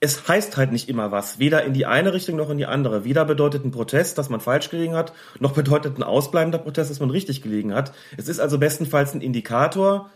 Es 0.02 0.26
heißt 0.26 0.56
halt 0.56 0.72
nicht 0.72 0.88
immer 0.88 1.12
was, 1.12 1.38
weder 1.38 1.62
in 1.62 1.74
die 1.74 1.84
eine 1.84 2.14
Richtung 2.14 2.36
noch 2.36 2.48
in 2.48 2.56
die 2.56 2.64
andere. 2.64 3.04
Weder 3.04 3.26
bedeutet 3.26 3.64
ein 3.64 3.70
Protest, 3.70 4.16
dass 4.16 4.30
man 4.30 4.40
falsch 4.40 4.70
gelegen 4.70 4.94
hat, 4.94 5.12
noch 5.38 5.52
bedeutet 5.52 5.98
ein 5.98 6.02
ausbleibender 6.02 6.58
Protest, 6.58 6.90
dass 6.90 7.00
man 7.00 7.10
richtig 7.10 7.42
gelegen 7.42 7.74
hat. 7.74 7.92
Es 8.16 8.28
ist 8.28 8.40
also 8.40 8.58
bestenfalls 8.58 9.12
ein 9.12 9.20
Indikator, 9.20 10.08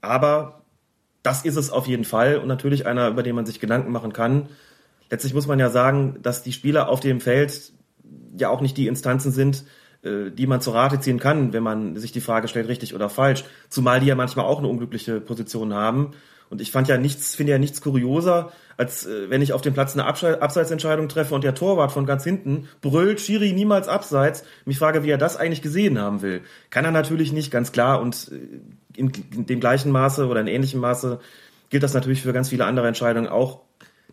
aber 0.00 0.62
das 1.22 1.44
ist 1.44 1.56
es 1.56 1.70
auf 1.70 1.86
jeden 1.86 2.04
Fall 2.04 2.38
und 2.38 2.48
natürlich 2.48 2.86
einer, 2.86 3.08
über 3.08 3.22
den 3.22 3.34
man 3.34 3.44
sich 3.46 3.60
Gedanken 3.60 3.92
machen 3.92 4.12
kann. 4.12 4.48
Letztlich 5.10 5.34
muss 5.34 5.46
man 5.46 5.58
ja 5.58 5.70
sagen, 5.70 6.18
dass 6.22 6.42
die 6.42 6.52
Spieler 6.52 6.88
auf 6.88 7.00
dem 7.00 7.20
Feld 7.20 7.72
ja 8.38 8.48
auch 8.48 8.60
nicht 8.60 8.76
die 8.76 8.86
Instanzen 8.86 9.32
sind, 9.32 9.64
äh, 10.02 10.30
die 10.30 10.46
man 10.46 10.60
zur 10.60 10.74
Rate 10.74 11.00
ziehen 11.00 11.18
kann, 11.18 11.52
wenn 11.52 11.62
man 11.62 11.96
sich 11.96 12.12
die 12.12 12.20
Frage 12.20 12.48
stellt, 12.48 12.68
richtig 12.68 12.94
oder 12.94 13.08
falsch. 13.08 13.44
Zumal 13.68 14.00
die 14.00 14.06
ja 14.06 14.14
manchmal 14.14 14.46
auch 14.46 14.58
eine 14.58 14.68
unglückliche 14.68 15.20
Position 15.20 15.74
haben. 15.74 16.12
Und 16.48 16.60
ich 16.60 16.70
fand 16.70 16.88
ja 16.88 16.96
nichts, 16.96 17.34
finde 17.34 17.52
ja 17.52 17.58
nichts 17.58 17.80
kurioser, 17.80 18.52
als 18.76 19.06
äh, 19.06 19.30
wenn 19.30 19.42
ich 19.42 19.52
auf 19.52 19.62
dem 19.62 19.74
Platz 19.74 19.94
eine 19.94 20.06
Abschei- 20.06 20.38
Abseitsentscheidung 20.38 21.08
treffe 21.08 21.34
und 21.34 21.44
der 21.44 21.54
Torwart 21.54 21.92
von 21.92 22.06
ganz 22.06 22.24
hinten 22.24 22.68
brüllt, 22.80 23.20
Schiri 23.20 23.52
niemals 23.52 23.88
abseits, 23.88 24.44
mich 24.64 24.78
frage, 24.78 25.02
wie 25.02 25.10
er 25.10 25.18
das 25.18 25.36
eigentlich 25.36 25.62
gesehen 25.62 25.98
haben 25.98 26.22
will. 26.22 26.42
Kann 26.70 26.84
er 26.84 26.92
natürlich 26.92 27.32
nicht, 27.32 27.50
ganz 27.50 27.72
klar. 27.72 28.00
Und 28.00 28.30
äh, 28.30 28.98
in, 28.98 29.12
in 29.34 29.46
dem 29.46 29.60
gleichen 29.60 29.90
Maße 29.90 30.26
oder 30.26 30.40
in 30.40 30.46
ähnlichem 30.46 30.80
Maße 30.80 31.20
gilt 31.70 31.82
das 31.82 31.94
natürlich 31.94 32.22
für 32.22 32.32
ganz 32.32 32.48
viele 32.48 32.64
andere 32.64 32.86
Entscheidungen 32.86 33.28
auch. 33.28 33.60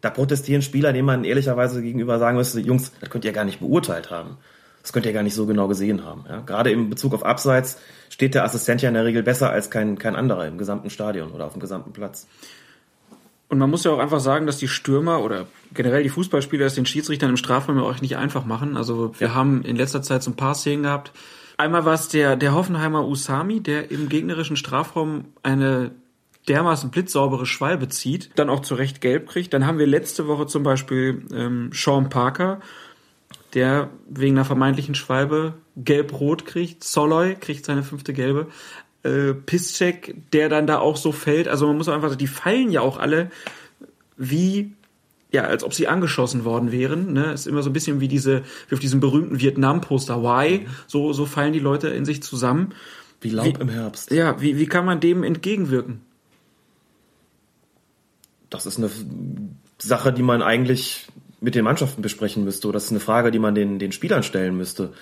Da 0.02 0.10
protestieren 0.10 0.62
Spieler, 0.62 0.91
denen 0.91 1.06
man 1.06 1.24
ehrlicherweise 1.24 1.82
gegenüber 1.82 2.19
sagen 2.19 2.36
müsste, 2.36 2.60
Jungs, 2.60 2.91
das 3.00 3.10
könnt 3.10 3.26
ihr 3.26 3.32
gar 3.32 3.46
nicht 3.46 3.60
beurteilt 3.60 4.12
haben. 4.12 4.38
Das 4.84 4.93
könnt 4.93 5.06
ihr 5.06 5.13
gar 5.13 5.24
nicht 5.24 5.34
so 5.34 5.46
genau 5.46 5.67
gesehen 5.67 6.04
haben. 6.04 6.26
Ja? 6.30 6.41
Gerade 6.41 6.69
im 6.69 6.89
Bezug 6.89 7.13
auf 7.13 7.26
Abseits 7.26 7.80
steht 8.10 8.36
der 8.36 8.43
Assistent 8.43 8.82
ja 8.82 8.89
in 8.89 8.93
der 8.93 9.06
Regel 9.06 9.24
besser 9.24 9.50
als 9.50 9.72
kein, 9.72 9.98
kein 9.98 10.15
anderer 10.15 10.46
im 10.46 10.58
gesamten 10.58 10.89
Stadion 10.89 11.32
oder 11.32 11.46
auf 11.46 11.54
dem 11.54 11.62
gesamten 11.62 11.93
Platz. 11.93 12.28
Und 13.48 13.60
man 13.60 13.69
muss 13.69 13.84
ja 13.84 13.91
auch 13.91 14.00
einfach 14.00 14.19
sagen, 14.19 14.46
dass 14.46 14.58
die 14.58 14.67
Stürmer 14.67 15.24
oder 15.24 15.48
generell 15.74 16.04
die 16.04 16.10
Fußballspieler 16.10 16.65
es 16.65 16.76
den 16.76 16.86
Schiedsrichtern 16.86 17.30
im 17.30 17.38
Strafraum 17.38 17.78
ja 17.78 17.84
auch 17.84 18.02
nicht 18.02 18.17
einfach 18.17 18.46
machen. 18.46 18.78
Also 18.78 19.13
wir 19.19 19.34
haben 19.34 19.63
in 19.63 19.76
letzter 19.76 20.02
Zeit 20.02 20.22
so 20.22 20.32
ein 20.32 20.36
paar 20.36 20.56
Szenen 20.56 20.84
gehabt. 20.84 21.12
Einmal 21.58 21.86
war 21.86 21.93
es 21.93 22.10
der, 22.10 22.36
der 22.36 22.54
Hoffenheimer 22.54 23.08
Usami, 23.08 23.62
der 23.62 23.91
im 23.91 24.10
gegnerischen 24.10 24.58
Strafraum 24.58 25.26
eine 25.43 25.91
dermaßen 26.48 26.91
blitzsaubere 26.91 27.46
Schwalbe 27.46 27.88
zieht, 27.88 28.32
dann 28.36 28.50
auch 28.50 28.62
zu 28.62 28.76
Recht 28.76 29.02
gelb 29.02 29.30
kriegt. 29.30 29.54
Dann 29.54 29.65
haben 29.65 29.78
wir 29.78 29.88
letzte 29.88 30.28
Woche 30.28 30.48
zum 30.48 30.63
Beispiel 30.63 31.26
ähm, 31.32 31.69
Sean 31.74 32.10
Parker, 32.10 32.60
der 33.54 33.89
wegen 34.10 34.36
einer 34.36 34.46
vermeintlichen 34.46 34.96
Schwalbe 34.96 35.54
gelb-rot 35.78 36.46
kriegt. 36.46 36.84
Soloy 36.84 37.36
kriegt 37.36 37.66
seine 37.66 37.84
fünfte 37.84 38.13
gelbe. 38.13 38.48
Äh, 39.04 39.34
Piszczek, 39.34 40.16
der 40.32 40.50
dann 40.50 40.68
da 40.68 40.80
auch 40.80 40.98
so 40.98 41.12
fällt. 41.12 41.48
Also 41.48 41.68
man 41.68 41.78
muss 41.78 41.88
auch 41.88 41.94
einfach 41.94 42.10
sagen, 42.10 42.20
die 42.20 42.28
fallen 42.28 42.72
ja 42.72 42.82
auch 42.82 42.98
alle 42.98 43.30
wie 44.18 44.72
ja, 45.34 45.46
als 45.46 45.63
ob 45.63 45.74
sie 45.74 45.88
angeschossen 45.88 46.46
worden 46.46 46.72
wären. 46.72 47.12
Ne? 47.12 47.34
Ist 47.34 47.48
immer 47.48 47.63
so 47.63 47.72
ein 47.72 47.74
bisschen 47.74 48.00
wie 48.00 48.08
diese, 48.08 48.44
wie 48.70 48.76
auf 48.76 48.80
diesem 48.80 49.00
berühmten 49.00 49.39
Vietnam-Poster 49.39 50.22
Why. 50.22 50.68
So, 50.86 51.12
so 51.12 51.26
fallen 51.26 51.54
die 51.54 51.60
Leute 51.60 51.88
in 51.88 52.06
sich 52.06 52.22
zusammen. 52.22 52.76
Wie 53.20 53.30
Laub 53.30 53.58
Wie- 53.58 53.62
im 53.62 53.70
Herbst. 53.70 54.12
Ja, 54.12 54.39
wie, 54.39 54.60
wie 54.60 54.68
kann 54.68 54.86
man 54.86 55.00
dem 55.00 55.24
entgegenwirken? 55.24 56.02
Das 58.52 58.68
ist 58.68 58.78
eine 58.78 58.92
Sache, 59.80 60.13
die 60.13 60.22
man 60.22 60.44
eigentlich 60.44 61.08
mit 61.43 61.56
den 61.56 61.65
Mannschaften 61.65 62.01
besprechen 62.01 62.45
müsste. 62.45 62.69
Oder 62.69 62.77
das 62.77 62.86
ist 62.86 62.91
eine 62.91 63.01
Frage, 63.01 63.29
die 63.29 63.39
man 63.39 63.53
den, 63.53 63.77
den 63.77 63.91
Spielern 63.91 64.23
stellen 64.23 64.56
müsste. 64.56 64.93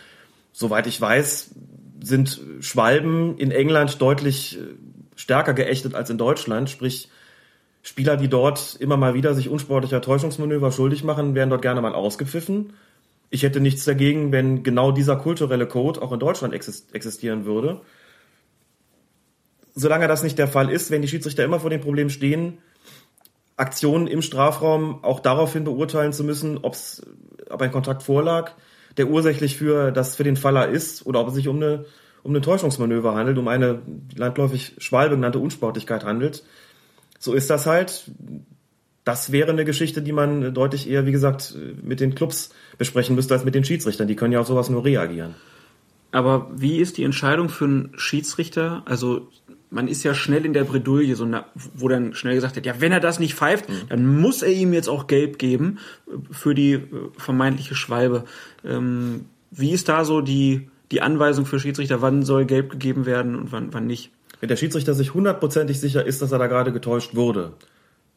Soweit 0.51 0.87
ich 0.87 0.99
weiß, 0.99 1.51
sind 2.03 2.41
Schwalben 2.61 3.37
in 3.37 3.51
England 3.51 4.01
deutlich 4.01 4.57
äh, 4.57 4.61
stärker 5.15 5.53
geächtet 5.53 5.93
als 5.93 6.09
in 6.09 6.17
Deutschland. 6.17 6.69
Sprich, 6.71 7.09
Spieler, 7.83 8.17
die 8.17 8.27
dort 8.27 8.75
immer 8.79 8.97
mal 8.97 9.13
wieder 9.13 9.35
sich 9.35 9.49
unsportlicher 9.49 10.01
Täuschungsmanöver 10.01 10.71
schuldig 10.71 11.03
machen, 11.03 11.35
werden 11.35 11.51
dort 11.51 11.61
gerne 11.61 11.81
mal 11.81 11.93
ausgepfiffen. 11.93 12.73
Ich 13.29 13.43
hätte 13.43 13.59
nichts 13.59 13.85
dagegen, 13.85 14.31
wenn 14.31 14.63
genau 14.63 14.91
dieser 14.91 15.17
kulturelle 15.17 15.67
Code 15.67 16.01
auch 16.01 16.11
in 16.11 16.19
Deutschland 16.19 16.55
exist- 16.55 16.93
existieren 16.93 17.45
würde. 17.45 17.81
Solange 19.75 20.07
das 20.07 20.23
nicht 20.23 20.39
der 20.39 20.47
Fall 20.47 20.71
ist, 20.71 20.89
wenn 20.89 21.03
die 21.03 21.07
Schiedsrichter 21.07 21.45
immer 21.45 21.59
vor 21.59 21.69
dem 21.69 21.81
Problem 21.81 22.09
stehen, 22.09 22.57
Aktionen 23.61 24.07
im 24.07 24.21
Strafraum 24.21 25.03
auch 25.03 25.19
daraufhin 25.19 25.63
beurteilen 25.63 26.13
zu 26.13 26.23
müssen, 26.23 26.57
ob's, 26.57 27.01
ob 27.49 27.61
ein 27.61 27.71
Kontakt 27.71 28.03
vorlag, 28.03 28.53
der 28.97 29.07
ursächlich 29.07 29.55
für 29.55 29.91
das 29.91 30.15
für 30.15 30.23
den 30.23 30.35
Faller 30.35 30.67
ist 30.67 31.05
oder 31.05 31.21
ob 31.21 31.29
es 31.29 31.35
sich 31.35 31.47
um 31.47 31.57
eine 31.57 31.85
um 32.23 32.31
eine 32.31 32.41
Täuschungsmanöver 32.41 33.15
handelt, 33.15 33.37
um 33.37 33.47
eine 33.47 33.81
landläufig 34.15 34.75
Schwalbe 34.77 35.15
genannte 35.15 35.39
Unsportlichkeit 35.39 36.03
handelt. 36.03 36.43
So 37.19 37.33
ist 37.33 37.49
das 37.49 37.65
halt. 37.65 38.11
Das 39.03 39.31
wäre 39.31 39.51
eine 39.51 39.65
Geschichte, 39.65 40.03
die 40.03 40.11
man 40.11 40.53
deutlich 40.53 40.87
eher, 40.87 41.07
wie 41.07 41.11
gesagt, 41.11 41.55
mit 41.81 41.99
den 41.99 42.13
Clubs 42.13 42.53
besprechen 42.77 43.15
müsste 43.15 43.33
als 43.33 43.43
mit 43.43 43.55
den 43.55 43.65
Schiedsrichtern. 43.65 44.07
Die 44.07 44.15
können 44.15 44.33
ja 44.33 44.39
auf 44.39 44.47
sowas 44.47 44.69
nur 44.69 44.85
reagieren. 44.85 45.33
Aber 46.11 46.51
wie 46.53 46.77
ist 46.77 46.97
die 46.97 47.03
Entscheidung 47.03 47.49
für 47.49 47.65
einen 47.65 47.91
Schiedsrichter? 47.95 48.83
Also 48.85 49.29
man 49.71 49.87
ist 49.87 50.03
ja 50.03 50.13
schnell 50.13 50.45
in 50.45 50.53
der 50.53 50.65
Bredouille, 50.65 51.15
so 51.15 51.25
na- 51.25 51.45
wo 51.73 51.87
dann 51.87 52.13
schnell 52.13 52.35
gesagt 52.35 52.55
wird, 52.55 52.65
ja, 52.65 52.79
wenn 52.79 52.91
er 52.91 52.99
das 52.99 53.19
nicht 53.19 53.33
pfeift, 53.33 53.65
dann 53.89 54.19
muss 54.19 54.41
er 54.43 54.51
ihm 54.51 54.73
jetzt 54.73 54.89
auch 54.89 55.07
gelb 55.07 55.39
geben 55.39 55.79
äh, 56.07 56.11
für 56.31 56.53
die 56.53 56.73
äh, 56.73 56.87
vermeintliche 57.17 57.73
Schwalbe. 57.75 58.25
Ähm, 58.63 59.25
wie 59.49 59.71
ist 59.71 59.89
da 59.89 60.05
so 60.05 60.21
die, 60.21 60.69
die 60.91 61.01
Anweisung 61.01 61.45
für 61.45 61.59
Schiedsrichter, 61.59 62.01
wann 62.01 62.23
soll 62.23 62.45
gelb 62.45 62.69
gegeben 62.69 63.05
werden 63.05 63.35
und 63.35 63.51
wann, 63.51 63.73
wann 63.73 63.87
nicht? 63.87 64.11
Wenn 64.39 64.49
der 64.49 64.57
Schiedsrichter 64.57 64.93
sich 64.93 65.13
hundertprozentig 65.13 65.79
sicher 65.79 66.05
ist, 66.05 66.21
dass 66.21 66.31
er 66.31 66.39
da 66.39 66.47
gerade 66.47 66.71
getäuscht 66.71 67.15
wurde, 67.15 67.53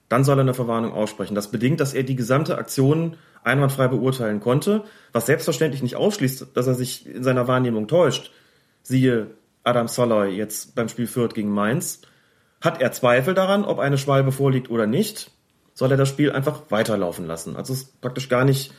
dann 0.08 0.24
soll 0.24 0.38
er 0.38 0.42
eine 0.42 0.54
Verwarnung 0.54 0.92
aussprechen. 0.92 1.34
Das 1.34 1.50
bedingt, 1.50 1.80
dass 1.80 1.94
er 1.94 2.02
die 2.02 2.16
gesamte 2.16 2.58
Aktion 2.58 3.16
einwandfrei 3.42 3.88
beurteilen 3.88 4.40
konnte, 4.40 4.84
was 5.12 5.26
selbstverständlich 5.26 5.82
nicht 5.82 5.96
ausschließt, 5.96 6.48
dass 6.54 6.66
er 6.66 6.74
sich 6.74 7.06
in 7.06 7.22
seiner 7.22 7.46
Wahrnehmung 7.46 7.88
täuscht. 7.88 8.32
Siehe 8.82 9.28
Adam 9.64 9.88
Soloy 9.88 10.30
jetzt 10.30 10.74
beim 10.74 10.88
Spiel 10.88 11.06
Fürth 11.06 11.34
gegen 11.34 11.50
Mainz. 11.50 12.02
Hat 12.60 12.80
er 12.80 12.92
Zweifel 12.92 13.34
daran, 13.34 13.64
ob 13.64 13.78
eine 13.78 13.98
Schwalbe 13.98 14.32
vorliegt 14.32 14.70
oder 14.70 14.86
nicht, 14.86 15.30
soll 15.74 15.90
er 15.90 15.96
das 15.96 16.08
Spiel 16.08 16.30
einfach 16.30 16.62
weiterlaufen 16.70 17.26
lassen. 17.26 17.56
Also 17.56 17.72
es 17.72 17.84
praktisch 17.84 18.28
gar 18.28 18.44
nicht 18.44 18.72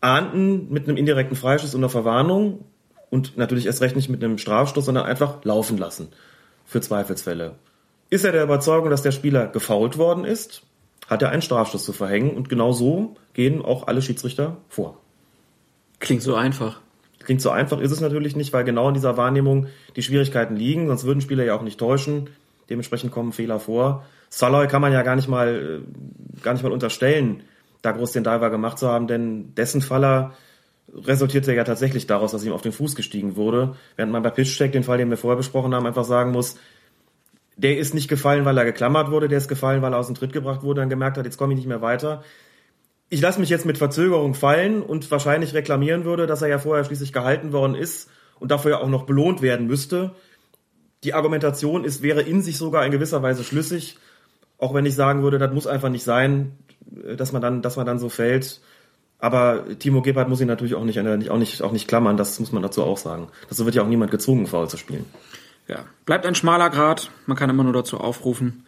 ahnden 0.00 0.72
mit 0.72 0.88
einem 0.88 0.96
indirekten 0.96 1.36
Freischuss 1.36 1.74
und 1.74 1.80
einer 1.80 1.88
Verwarnung 1.88 2.64
und 3.10 3.36
natürlich 3.36 3.66
erst 3.66 3.82
recht 3.82 3.94
nicht 3.94 4.08
mit 4.08 4.22
einem 4.22 4.38
Strafstoß, 4.38 4.86
sondern 4.86 5.04
einfach 5.04 5.44
laufen 5.44 5.78
lassen 5.78 6.08
für 6.64 6.80
Zweifelsfälle. 6.80 7.56
Ist 8.10 8.24
er 8.24 8.32
der 8.32 8.42
Überzeugung, 8.42 8.90
dass 8.90 9.02
der 9.02 9.12
Spieler 9.12 9.46
gefault 9.46 9.96
worden 9.96 10.24
ist, 10.24 10.62
hat 11.06 11.22
er 11.22 11.30
einen 11.30 11.42
Strafstoß 11.42 11.84
zu 11.84 11.92
verhängen 11.92 12.36
und 12.36 12.48
genau 12.48 12.72
so 12.72 13.16
gehen 13.32 13.62
auch 13.62 13.86
alle 13.86 14.02
Schiedsrichter 14.02 14.58
vor. 14.68 14.98
Klingt 15.98 16.22
so 16.22 16.34
einfach. 16.34 16.81
Klingt 17.24 17.40
so 17.40 17.50
einfach, 17.50 17.80
ist 17.80 17.92
es 17.92 18.00
natürlich 18.00 18.36
nicht, 18.36 18.52
weil 18.52 18.64
genau 18.64 18.88
in 18.88 18.94
dieser 18.94 19.16
Wahrnehmung 19.16 19.66
die 19.96 20.02
Schwierigkeiten 20.02 20.56
liegen, 20.56 20.88
sonst 20.88 21.04
würden 21.04 21.20
Spieler 21.20 21.44
ja 21.44 21.54
auch 21.54 21.62
nicht 21.62 21.78
täuschen. 21.78 22.30
Dementsprechend 22.70 23.12
kommen 23.12 23.32
Fehler 23.32 23.60
vor. 23.60 24.04
Saloy 24.30 24.66
kann 24.66 24.80
man 24.80 24.92
ja 24.92 25.02
gar 25.02 25.16
nicht 25.16 25.28
mal, 25.28 25.82
äh, 25.82 26.40
gar 26.42 26.54
nicht 26.54 26.62
mal 26.62 26.72
unterstellen, 26.72 27.42
da 27.82 27.92
groß 27.92 28.12
den 28.12 28.24
Diver 28.24 28.50
gemacht 28.50 28.78
zu 28.78 28.88
haben, 28.88 29.06
denn 29.06 29.54
dessen 29.54 29.82
Faller 29.82 30.32
resultierte 30.94 31.54
ja 31.54 31.64
tatsächlich 31.64 32.06
daraus, 32.06 32.32
dass 32.32 32.44
ihm 32.44 32.52
auf 32.52 32.62
den 32.62 32.72
Fuß 32.72 32.94
gestiegen 32.94 33.36
wurde. 33.36 33.76
Während 33.96 34.12
man 34.12 34.22
bei 34.22 34.30
Pitchcheck, 34.30 34.72
den 34.72 34.84
Fall, 34.84 34.98
den 34.98 35.10
wir 35.10 35.16
vorher 35.16 35.36
besprochen 35.36 35.74
haben, 35.74 35.86
einfach 35.86 36.04
sagen 36.04 36.32
muss, 36.32 36.56
der 37.56 37.78
ist 37.78 37.94
nicht 37.94 38.08
gefallen, 38.08 38.44
weil 38.44 38.56
er 38.58 38.64
geklammert 38.64 39.10
wurde, 39.10 39.28
der 39.28 39.38
ist 39.38 39.48
gefallen, 39.48 39.82
weil 39.82 39.92
er 39.92 39.98
aus 39.98 40.06
dem 40.06 40.16
Tritt 40.16 40.32
gebracht 40.32 40.62
wurde, 40.62 40.80
dann 40.80 40.88
gemerkt 40.88 41.16
hat, 41.16 41.24
jetzt 41.24 41.36
komme 41.36 41.52
ich 41.52 41.58
nicht 41.58 41.68
mehr 41.68 41.82
weiter. 41.82 42.22
Ich 43.12 43.20
lasse 43.20 43.40
mich 43.40 43.50
jetzt 43.50 43.66
mit 43.66 43.76
Verzögerung 43.76 44.32
fallen 44.32 44.80
und 44.80 45.10
wahrscheinlich 45.10 45.52
reklamieren 45.52 46.06
würde, 46.06 46.26
dass 46.26 46.40
er 46.40 46.48
ja 46.48 46.58
vorher 46.58 46.82
schließlich 46.82 47.12
gehalten 47.12 47.52
worden 47.52 47.74
ist 47.74 48.08
und 48.40 48.50
dafür 48.50 48.70
ja 48.70 48.78
auch 48.78 48.88
noch 48.88 49.02
belohnt 49.02 49.42
werden 49.42 49.66
müsste. 49.66 50.12
Die 51.04 51.12
Argumentation 51.12 51.84
ist, 51.84 52.00
wäre 52.00 52.22
in 52.22 52.40
sich 52.40 52.56
sogar 52.56 52.86
in 52.86 52.90
gewisser 52.90 53.22
Weise 53.22 53.44
schlüssig, 53.44 53.98
auch 54.56 54.72
wenn 54.72 54.86
ich 54.86 54.94
sagen 54.94 55.22
würde, 55.22 55.38
das 55.38 55.52
muss 55.52 55.66
einfach 55.66 55.90
nicht 55.90 56.04
sein, 56.04 56.56
dass 57.18 57.32
man 57.32 57.42
dann, 57.42 57.60
dass 57.60 57.76
man 57.76 57.84
dann 57.84 57.98
so 57.98 58.08
fällt. 58.08 58.62
Aber 59.18 59.66
Timo 59.78 60.00
Gebhardt 60.00 60.30
muss 60.30 60.40
ihn 60.40 60.48
natürlich 60.48 60.74
auch 60.74 60.84
nicht, 60.84 60.98
auch 60.98 61.38
nicht, 61.38 61.60
auch 61.60 61.72
nicht 61.72 61.88
klammern, 61.88 62.16
das 62.16 62.40
muss 62.40 62.50
man 62.50 62.62
dazu 62.62 62.82
auch 62.82 62.96
sagen. 62.96 63.28
Dazu 63.50 63.66
wird 63.66 63.74
ja 63.74 63.82
auch 63.82 63.88
niemand 63.88 64.10
gezwungen, 64.10 64.46
faul 64.46 64.70
zu 64.70 64.78
spielen. 64.78 65.04
Ja, 65.68 65.84
bleibt 66.06 66.24
ein 66.24 66.34
schmaler 66.34 66.70
Grad. 66.70 67.10
Man 67.26 67.36
kann 67.36 67.50
immer 67.50 67.62
nur 67.62 67.74
dazu 67.74 67.98
aufrufen, 67.98 68.64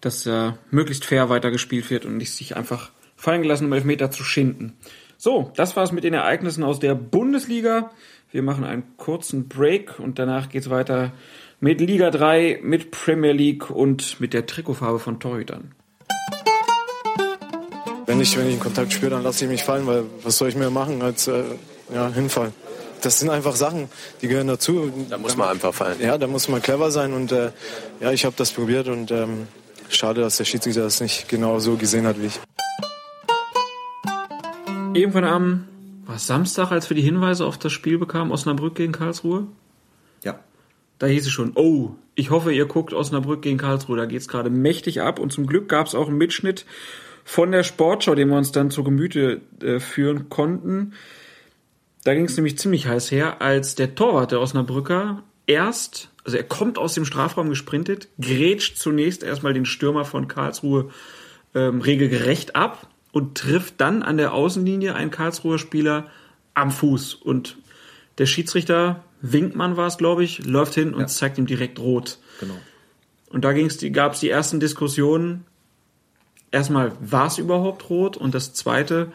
dass 0.00 0.26
äh, 0.26 0.54
möglichst 0.72 1.04
fair 1.04 1.28
weitergespielt 1.28 1.88
wird 1.88 2.04
und 2.04 2.16
nicht 2.16 2.32
sich 2.34 2.56
einfach 2.56 2.90
fallen 3.20 3.42
gelassen, 3.42 3.66
um 3.66 3.72
Elfmeter 3.72 4.10
zu 4.10 4.24
schinden. 4.24 4.72
So, 5.18 5.52
das 5.54 5.76
war's 5.76 5.92
mit 5.92 6.04
den 6.04 6.14
Ereignissen 6.14 6.64
aus 6.64 6.80
der 6.80 6.94
Bundesliga. 6.94 7.90
Wir 8.32 8.42
machen 8.42 8.64
einen 8.64 8.96
kurzen 8.96 9.46
Break 9.46 9.98
und 9.98 10.18
danach 10.18 10.48
geht's 10.48 10.70
weiter 10.70 11.12
mit 11.60 11.82
Liga 11.82 12.10
3, 12.10 12.60
mit 12.62 12.90
Premier 12.90 13.32
League 13.32 13.68
und 13.68 14.20
mit 14.20 14.32
der 14.32 14.46
Trikotfarbe 14.46 14.98
von 14.98 15.20
Torhütern. 15.20 15.72
Wenn 18.06 18.20
ich, 18.22 18.36
wenn 18.38 18.46
ich 18.46 18.52
einen 18.52 18.60
Kontakt 18.60 18.92
spüre, 18.94 19.10
dann 19.10 19.22
lasse 19.22 19.44
ich 19.44 19.50
mich 19.50 19.62
fallen, 19.62 19.86
weil 19.86 20.04
was 20.22 20.38
soll 20.38 20.48
ich 20.48 20.56
mehr 20.56 20.70
machen 20.70 21.02
als 21.02 21.28
äh, 21.28 21.44
ja, 21.94 22.08
hinfallen? 22.08 22.54
Das 23.02 23.18
sind 23.18 23.28
einfach 23.28 23.54
Sachen, 23.54 23.88
die 24.22 24.28
gehören 24.28 24.48
dazu. 24.48 24.90
Da 25.10 25.18
muss 25.18 25.36
man 25.36 25.48
einfach 25.48 25.74
fallen. 25.74 26.00
Ja, 26.00 26.16
da 26.16 26.26
muss 26.26 26.48
man 26.48 26.62
clever 26.62 26.90
sein 26.90 27.12
und 27.12 27.32
äh, 27.32 27.50
ja, 28.00 28.12
ich 28.12 28.24
habe 28.24 28.34
das 28.38 28.50
probiert 28.50 28.88
und 28.88 29.10
ähm, 29.10 29.46
schade, 29.90 30.22
dass 30.22 30.38
der 30.38 30.44
Schiedsrichter 30.44 30.82
das 30.82 31.00
nicht 31.00 31.28
genau 31.28 31.58
so 31.58 31.76
gesehen 31.76 32.06
hat 32.06 32.18
wie 32.18 32.26
ich. 32.26 32.40
Irgendwann 34.94 35.24
am 35.24 35.64
war 36.04 36.16
es 36.16 36.26
Samstag, 36.26 36.72
als 36.72 36.90
wir 36.90 36.96
die 36.96 37.02
Hinweise 37.02 37.46
auf 37.46 37.56
das 37.56 37.72
Spiel 37.72 37.96
bekamen, 37.96 38.32
Osnabrück 38.32 38.74
gegen 38.74 38.92
Karlsruhe. 38.92 39.46
Ja. 40.24 40.40
Da 40.98 41.06
hieß 41.06 41.26
es 41.26 41.30
schon, 41.30 41.52
oh, 41.54 41.94
ich 42.16 42.30
hoffe, 42.30 42.52
ihr 42.52 42.66
guckt 42.66 42.92
Osnabrück 42.92 43.42
gegen 43.42 43.58
Karlsruhe, 43.58 43.96
da 43.96 44.06
geht's 44.06 44.26
gerade 44.26 44.50
mächtig 44.50 45.00
ab. 45.00 45.20
Und 45.20 45.32
zum 45.32 45.46
Glück 45.46 45.68
gab 45.68 45.86
es 45.86 45.94
auch 45.94 46.08
einen 46.08 46.18
Mitschnitt 46.18 46.66
von 47.24 47.52
der 47.52 47.62
Sportschau, 47.62 48.16
den 48.16 48.28
wir 48.28 48.36
uns 48.36 48.50
dann 48.50 48.72
zu 48.72 48.82
Gemüte 48.82 49.40
äh, 49.62 49.78
führen 49.78 50.28
konnten. 50.28 50.94
Da 52.02 52.14
ging 52.14 52.24
es 52.24 52.36
nämlich 52.36 52.58
ziemlich 52.58 52.88
heiß 52.88 53.12
her, 53.12 53.40
als 53.40 53.76
der 53.76 53.94
Torwart 53.94 54.32
der 54.32 54.40
Osnabrücker 54.40 55.22
erst, 55.46 56.10
also 56.24 56.36
er 56.36 56.44
kommt 56.44 56.78
aus 56.78 56.94
dem 56.94 57.04
Strafraum 57.04 57.48
gesprintet, 57.48 58.08
grätscht 58.20 58.76
zunächst 58.76 59.22
erstmal 59.22 59.54
den 59.54 59.66
Stürmer 59.66 60.04
von 60.04 60.26
Karlsruhe 60.26 60.90
ähm, 61.54 61.80
regelgerecht 61.80 62.56
ab 62.56 62.88
und 63.12 63.36
trifft 63.36 63.80
dann 63.80 64.02
an 64.02 64.16
der 64.16 64.32
Außenlinie 64.32 64.94
einen 64.94 65.10
Karlsruher 65.10 65.58
Spieler 65.58 66.10
am 66.54 66.70
Fuß. 66.70 67.14
Und 67.14 67.56
der 68.18 68.26
Schiedsrichter, 68.26 69.04
Winkmann 69.22 69.76
war 69.76 69.86
es, 69.86 69.98
glaube 69.98 70.24
ich, 70.24 70.44
läuft 70.46 70.74
hin 70.74 70.94
und 70.94 71.02
Ja. 71.02 71.06
zeigt 71.06 71.38
ihm 71.38 71.46
direkt 71.46 71.78
rot. 71.78 72.18
Genau. 72.40 72.58
Und 73.28 73.44
da 73.44 73.52
gab 73.52 74.12
es 74.12 74.20
die 74.20 74.30
ersten 74.30 74.60
Diskussionen. 74.60 75.44
Erstmal, 76.50 76.92
war 77.00 77.26
es 77.26 77.38
überhaupt 77.38 77.88
rot? 77.90 78.16
Und 78.16 78.34
das 78.34 78.54
zweite, 78.54 79.12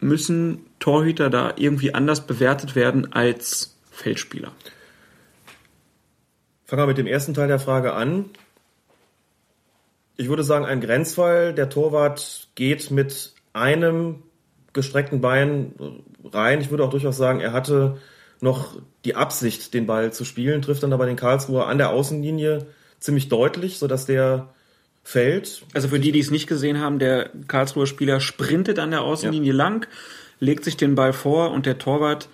müssen 0.00 0.66
Torhüter 0.80 1.30
da 1.30 1.54
irgendwie 1.56 1.94
anders 1.94 2.26
bewertet 2.26 2.74
werden 2.76 3.12
als 3.12 3.76
Feldspieler? 3.90 4.52
Fangen 6.66 6.82
wir 6.82 6.86
mit 6.86 6.98
dem 6.98 7.06
ersten 7.06 7.32
Teil 7.34 7.48
der 7.48 7.58
Frage 7.58 7.94
an. 7.94 8.26
Ich 10.16 10.28
würde 10.28 10.44
sagen, 10.44 10.64
ein 10.64 10.80
Grenzfall. 10.80 11.54
Der 11.54 11.68
Torwart 11.68 12.48
geht 12.54 12.90
mit 12.90 13.32
einem 13.52 14.22
gestreckten 14.72 15.20
Bein 15.20 15.72
rein. 16.24 16.60
Ich 16.60 16.70
würde 16.70 16.84
auch 16.84 16.90
durchaus 16.90 17.16
sagen, 17.16 17.40
er 17.40 17.52
hatte 17.52 17.98
noch 18.40 18.76
die 19.04 19.14
Absicht, 19.14 19.74
den 19.74 19.86
Ball 19.86 20.12
zu 20.12 20.24
spielen, 20.24 20.62
trifft 20.62 20.82
dann 20.82 20.92
aber 20.92 21.06
den 21.06 21.16
Karlsruher 21.16 21.66
an 21.66 21.78
der 21.78 21.90
Außenlinie 21.90 22.66
ziemlich 23.00 23.28
deutlich, 23.28 23.78
sodass 23.78 24.06
der 24.06 24.48
fällt. 25.02 25.62
Also 25.74 25.88
für 25.88 26.00
die, 26.00 26.12
die 26.12 26.20
es 26.20 26.30
nicht 26.30 26.46
gesehen 26.46 26.80
haben, 26.80 26.98
der 26.98 27.30
Karlsruher 27.48 27.86
Spieler 27.86 28.20
sprintet 28.20 28.78
an 28.78 28.90
der 28.90 29.02
Außenlinie 29.02 29.52
lang, 29.52 29.86
legt 30.40 30.64
sich 30.64 30.76
den 30.76 30.94
Ball 30.94 31.12
vor 31.12 31.50
und 31.52 31.66
der 31.66 31.78
Torwart 31.78 32.28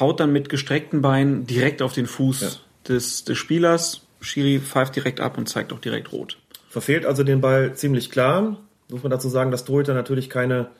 haut 0.00 0.20
dann 0.20 0.32
mit 0.32 0.48
gestreckten 0.48 1.02
Beinen 1.02 1.46
direkt 1.46 1.82
auf 1.82 1.92
den 1.92 2.06
Fuß 2.06 2.40
Ja. 2.40 2.48
des, 2.88 3.24
des 3.24 3.38
Spielers. 3.38 4.00
Schiri 4.20 4.58
pfeift 4.58 4.96
direkt 4.96 5.20
ab 5.20 5.36
und 5.38 5.48
zeigt 5.48 5.72
auch 5.72 5.78
direkt 5.78 6.10
rot. 6.12 6.38
Verfehlt 6.74 7.06
also 7.06 7.22
den 7.22 7.40
Ball 7.40 7.74
ziemlich 7.74 8.10
klar. 8.10 8.56
Muss 8.90 9.04
man 9.04 9.10
dazu 9.10 9.28
sagen, 9.28 9.52
dass 9.52 9.64
Torhüter 9.64 9.94
natürlich 9.94 10.28
keine, 10.28 10.70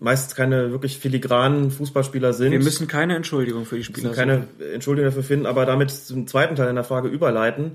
meistens 0.00 0.34
keine 0.34 0.70
wirklich 0.70 0.96
filigranen 0.96 1.70
Fußballspieler 1.70 2.32
sind. 2.32 2.52
Wir 2.52 2.60
müssen 2.60 2.88
keine 2.88 3.14
Entschuldigung 3.14 3.66
für 3.66 3.76
die 3.76 3.84
Spieler 3.84 4.08
müssen 4.08 4.18
keine 4.18 4.48
Entschuldigung 4.72 5.10
dafür 5.10 5.22
finden, 5.22 5.44
aber 5.44 5.66
damit 5.66 5.90
zum 5.90 6.26
zweiten 6.26 6.56
Teil 6.56 6.64
deiner 6.64 6.82
Frage 6.82 7.08
überleiten. 7.08 7.72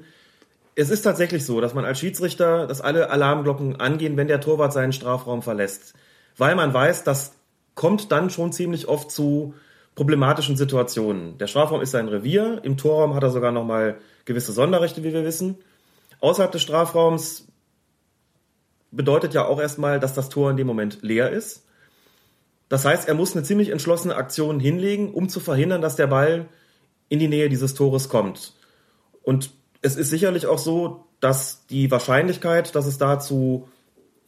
Es 0.73 0.89
ist 0.89 1.03
tatsächlich 1.03 1.45
so, 1.45 1.61
dass 1.61 1.75
man 1.75 1.85
als 1.85 1.99
Schiedsrichter, 1.99 2.65
dass 2.65 2.81
alle 2.81 3.11
Alarmglocken 3.11 3.79
angehen, 3.79 4.17
wenn 4.17 4.27
der 4.27 4.41
Torwart 4.41 4.73
seinen 4.73 4.91
Strafraum 4.91 5.43
verlässt. 5.43 5.93
Weil 6.37 6.55
man 6.55 6.73
weiß, 6.73 7.03
das 7.03 7.33
kommt 7.75 8.11
dann 8.11 8.31
schon 8.31 8.51
ziemlich 8.51 8.87
oft 8.87 9.11
zu 9.11 9.53
problematischen 9.93 10.57
Situationen. 10.57 11.37
Der 11.37 11.45
Strafraum 11.45 11.81
ist 11.81 11.91
sein 11.91 12.07
Revier, 12.07 12.61
im 12.63 12.77
Torraum 12.77 13.13
hat 13.13 13.21
er 13.21 13.29
sogar 13.29 13.51
nochmal 13.51 13.99
gewisse 14.25 14.53
Sonderrechte, 14.53 15.03
wie 15.03 15.13
wir 15.13 15.23
wissen. 15.23 15.59
Außerhalb 16.19 16.51
des 16.51 16.61
Strafraums 16.61 17.47
bedeutet 18.91 19.33
ja 19.33 19.45
auch 19.45 19.59
erstmal, 19.59 19.99
dass 19.99 20.13
das 20.13 20.29
Tor 20.29 20.51
in 20.51 20.57
dem 20.57 20.67
Moment 20.67 20.99
leer 21.01 21.29
ist. 21.31 21.65
Das 22.69 22.85
heißt, 22.85 23.07
er 23.07 23.13
muss 23.13 23.35
eine 23.35 23.43
ziemlich 23.43 23.69
entschlossene 23.69 24.15
Aktion 24.15 24.59
hinlegen, 24.59 25.13
um 25.13 25.29
zu 25.29 25.39
verhindern, 25.39 25.81
dass 25.81 25.95
der 25.95 26.07
Ball 26.07 26.47
in 27.09 27.19
die 27.19 27.27
Nähe 27.27 27.49
dieses 27.49 27.73
Tores 27.73 28.09
kommt. 28.09 28.53
Und 29.23 29.51
es 29.81 29.95
ist 29.95 30.09
sicherlich 30.09 30.47
auch 30.47 30.57
so, 30.57 31.05
dass 31.19 31.65
die 31.67 31.89
Wahrscheinlichkeit, 31.91 32.75
dass 32.75 32.85
es 32.85 32.97
dazu 32.97 33.69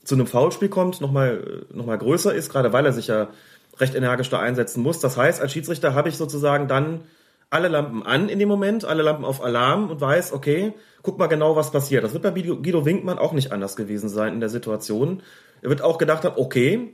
zu 0.03 0.15
einem 0.15 0.27
Foulspiel 0.27 0.69
kommt, 0.69 1.01
nochmal 1.01 1.65
noch 1.71 1.85
mal 1.85 1.97
größer 1.97 2.33
ist, 2.33 2.49
gerade 2.49 2.71
weil 2.71 2.85
er 2.85 2.93
sich 2.93 3.07
ja 3.07 3.29
recht 3.77 3.95
energisch 3.95 4.29
da 4.29 4.39
einsetzen 4.39 4.81
muss. 4.81 4.99
Das 4.99 5.17
heißt, 5.17 5.41
als 5.41 5.51
Schiedsrichter 5.51 5.93
habe 5.93 6.09
ich 6.09 6.17
sozusagen 6.17 6.67
dann 6.67 7.01
alle 7.49 7.67
Lampen 7.67 8.03
an 8.03 8.29
in 8.29 8.39
dem 8.39 8.47
Moment, 8.47 8.85
alle 8.85 9.03
Lampen 9.03 9.25
auf 9.25 9.43
Alarm 9.43 9.89
und 9.89 9.99
weiß, 9.99 10.33
okay, 10.33 10.73
guck 11.01 11.17
mal 11.17 11.27
genau, 11.27 11.55
was 11.55 11.71
passiert. 11.71 12.03
Das 12.03 12.13
wird 12.13 12.23
bei 12.23 12.31
Guido 12.31 12.85
Winkmann 12.85 13.17
auch 13.17 13.33
nicht 13.33 13.51
anders 13.51 13.75
gewesen 13.75 14.09
sein 14.09 14.33
in 14.33 14.39
der 14.39 14.49
Situation. 14.49 15.23
Er 15.61 15.69
wird 15.69 15.81
auch 15.81 15.97
gedacht 15.97 16.23
haben, 16.23 16.37
okay, 16.37 16.93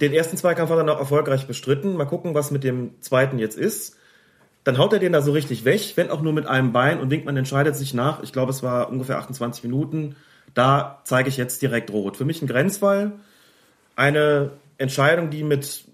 den 0.00 0.12
ersten 0.12 0.36
Zweikampf 0.36 0.70
hat 0.70 0.78
er 0.78 0.84
noch 0.84 0.98
erfolgreich 0.98 1.46
bestritten. 1.46 1.96
Mal 1.96 2.06
gucken, 2.06 2.34
was 2.34 2.50
mit 2.50 2.64
dem 2.64 3.00
zweiten 3.00 3.38
jetzt 3.38 3.56
ist. 3.56 3.96
Dann 4.64 4.78
haut 4.78 4.92
er 4.92 4.98
den 4.98 5.12
da 5.12 5.22
so 5.22 5.32
richtig 5.32 5.64
weg, 5.64 5.92
wenn 5.96 6.10
auch 6.10 6.20
nur 6.20 6.32
mit 6.32 6.46
einem 6.46 6.72
Bein 6.72 7.00
und 7.00 7.10
Winkmann 7.10 7.36
entscheidet 7.36 7.74
sich 7.74 7.94
nach, 7.94 8.22
ich 8.22 8.32
glaube, 8.32 8.50
es 8.50 8.62
war 8.62 8.90
ungefähr 8.90 9.18
28 9.18 9.62
Minuten, 9.64 10.16
da 10.54 11.00
zeige 11.04 11.28
ich 11.28 11.36
jetzt 11.36 11.62
direkt 11.62 11.90
rot. 11.90 12.16
Für 12.16 12.24
mich 12.24 12.42
ein 12.42 12.48
Grenzfall, 12.48 13.12
eine 13.96 14.50
Entscheidung, 14.76 15.30
die 15.30 15.42
mit 15.42 15.84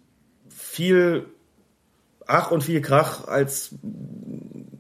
viel 0.48 1.26
Ach 2.26 2.50
und 2.50 2.64
viel 2.64 2.80
Krach 2.80 3.26
als 3.26 3.74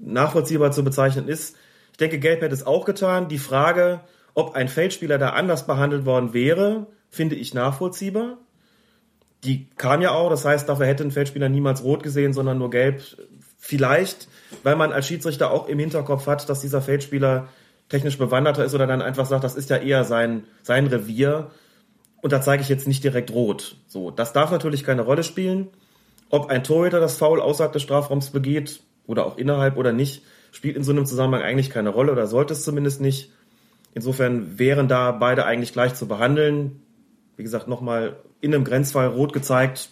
nachvollziehbar 0.00 0.72
zu 0.72 0.84
bezeichnen 0.84 1.28
ist. 1.28 1.56
Ich 1.92 1.98
denke, 1.98 2.18
Gelb 2.18 2.42
hätte 2.42 2.54
es 2.54 2.66
auch 2.66 2.84
getan. 2.84 3.28
Die 3.28 3.38
Frage, 3.38 4.00
ob 4.34 4.54
ein 4.54 4.68
Feldspieler 4.68 5.18
da 5.18 5.30
anders 5.30 5.66
behandelt 5.66 6.06
worden 6.06 6.32
wäre, 6.32 6.86
finde 7.10 7.36
ich 7.36 7.54
nachvollziehbar. 7.54 8.38
Die 9.44 9.68
kam 9.76 10.00
ja 10.00 10.12
auch, 10.12 10.30
das 10.30 10.44
heißt, 10.44 10.68
dafür 10.68 10.86
hätte 10.86 11.04
ein 11.04 11.10
Feldspieler 11.10 11.48
niemals 11.48 11.84
rot 11.84 12.02
gesehen, 12.02 12.32
sondern 12.32 12.58
nur 12.58 12.70
gelb. 12.70 13.02
Vielleicht, 13.58 14.28
weil 14.62 14.76
man 14.76 14.92
als 14.92 15.06
Schiedsrichter 15.06 15.50
auch 15.50 15.68
im 15.68 15.78
Hinterkopf 15.78 16.26
hat, 16.26 16.48
dass 16.48 16.60
dieser 16.60 16.82
Feldspieler 16.82 17.48
technisch 17.88 18.18
bewanderter 18.18 18.64
ist 18.64 18.74
oder 18.74 18.86
dann 18.86 19.02
einfach 19.02 19.26
sagt, 19.26 19.44
das 19.44 19.54
ist 19.54 19.70
ja 19.70 19.76
eher 19.76 20.04
sein, 20.04 20.44
sein 20.62 20.86
Revier 20.86 21.50
und 22.22 22.32
da 22.32 22.40
zeige 22.40 22.62
ich 22.62 22.68
jetzt 22.68 22.88
nicht 22.88 23.04
direkt 23.04 23.30
rot. 23.32 23.76
So, 23.86 24.10
das 24.10 24.32
darf 24.32 24.50
natürlich 24.50 24.82
keine 24.82 25.02
Rolle 25.02 25.22
spielen. 25.22 25.68
Ob 26.30 26.50
ein 26.50 26.64
Torhüter 26.64 27.00
das 27.00 27.16
Foul 27.16 27.40
außerhalb 27.40 27.72
des 27.72 27.82
Strafraums 27.82 28.30
begeht 28.30 28.80
oder 29.06 29.26
auch 29.26 29.36
innerhalb 29.36 29.76
oder 29.76 29.92
nicht, 29.92 30.22
spielt 30.52 30.76
in 30.76 30.82
so 30.82 30.92
einem 30.92 31.06
Zusammenhang 31.06 31.42
eigentlich 31.42 31.70
keine 31.70 31.90
Rolle 31.90 32.12
oder 32.12 32.26
sollte 32.26 32.52
es 32.52 32.64
zumindest 32.64 33.00
nicht. 33.00 33.30
Insofern 33.94 34.58
wären 34.58 34.88
da 34.88 35.12
beide 35.12 35.44
eigentlich 35.44 35.72
gleich 35.72 35.94
zu 35.94 36.08
behandeln. 36.08 36.80
Wie 37.36 37.42
gesagt, 37.42 37.68
nochmal 37.68 38.16
in 38.40 38.54
einem 38.54 38.64
Grenzfall 38.64 39.08
rot 39.08 39.32
gezeigt. 39.32 39.90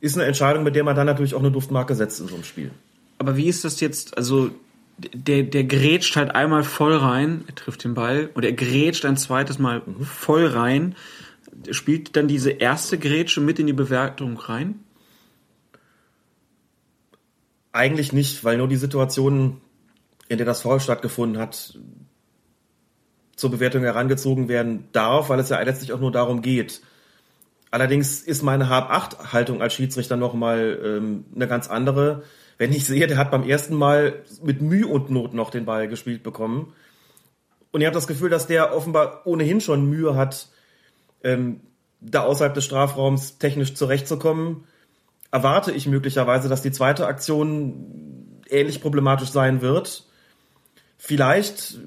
Ist 0.00 0.16
eine 0.16 0.26
Entscheidung, 0.26 0.64
mit 0.64 0.76
der 0.76 0.84
man 0.84 0.96
dann 0.96 1.06
natürlich 1.06 1.34
auch 1.34 1.40
eine 1.40 1.50
Duftmarke 1.50 1.94
setzt 1.94 2.20
in 2.20 2.28
so 2.28 2.34
einem 2.34 2.44
Spiel. 2.44 2.70
Aber 3.18 3.36
wie 3.36 3.48
ist 3.48 3.64
das 3.64 3.80
jetzt, 3.80 4.16
also 4.16 4.50
der, 4.98 5.42
der 5.42 5.64
grätscht 5.64 6.16
halt 6.16 6.34
einmal 6.34 6.62
voll 6.62 6.96
rein, 6.96 7.44
er 7.46 7.54
trifft 7.54 7.84
den 7.84 7.94
Ball 7.94 8.30
und 8.34 8.44
er 8.44 8.52
grätscht 8.52 9.04
ein 9.04 9.16
zweites 9.16 9.58
Mal 9.58 9.82
voll 10.02 10.46
rein. 10.46 10.94
Spielt 11.70 12.16
dann 12.16 12.28
diese 12.28 12.50
erste 12.50 12.98
Grätsche 12.98 13.40
mit 13.40 13.58
in 13.58 13.66
die 13.66 13.72
Bewertung 13.72 14.38
rein? 14.38 14.80
Eigentlich 17.72 18.12
nicht, 18.12 18.44
weil 18.44 18.58
nur 18.58 18.68
die 18.68 18.76
Situation, 18.76 19.60
in 20.28 20.38
der 20.38 20.46
das 20.46 20.62
Foul 20.62 20.80
stattgefunden 20.80 21.40
hat, 21.40 21.78
zur 23.36 23.50
Bewertung 23.50 23.82
herangezogen 23.82 24.48
werden 24.48 24.88
darf, 24.92 25.28
weil 25.28 25.40
es 25.40 25.48
ja 25.48 25.60
letztlich 25.60 25.92
auch 25.92 26.00
nur 26.00 26.12
darum 26.12 26.42
geht. 26.42 26.82
Allerdings 27.70 28.20
ist 28.20 28.42
meine 28.42 28.68
Hab-Acht-Haltung 28.68 29.62
als 29.62 29.74
Schiedsrichter 29.74 30.16
nochmal 30.16 30.78
ähm, 30.84 31.24
eine 31.34 31.46
ganz 31.46 31.68
andere. 31.68 32.24
Wenn 32.58 32.72
ich 32.72 32.84
sehe, 32.84 33.06
der 33.06 33.16
hat 33.16 33.30
beim 33.30 33.48
ersten 33.48 33.74
Mal 33.74 34.24
mit 34.42 34.60
Mühe 34.60 34.86
und 34.86 35.10
Not 35.10 35.32
noch 35.32 35.50
den 35.50 35.64
Ball 35.64 35.88
gespielt 35.88 36.22
bekommen. 36.22 36.74
Und 37.70 37.80
ich 37.80 37.86
habe 37.86 37.94
das 37.94 38.08
Gefühl, 38.08 38.28
dass 38.28 38.48
der 38.48 38.74
offenbar 38.76 39.22
ohnehin 39.24 39.60
schon 39.60 39.88
Mühe 39.88 40.16
hat, 40.16 40.48
ähm, 41.22 41.60
da 42.00 42.22
außerhalb 42.22 42.52
des 42.52 42.64
Strafraums 42.64 43.38
technisch 43.38 43.74
zurechtzukommen. 43.74 44.64
Erwarte 45.30 45.72
ich 45.72 45.86
möglicherweise, 45.86 46.48
dass 46.48 46.62
die 46.62 46.72
zweite 46.72 47.06
Aktion 47.06 48.42
ähnlich 48.48 48.80
problematisch 48.80 49.30
sein 49.30 49.60
wird. 49.60 50.06
Vielleicht 50.98 51.78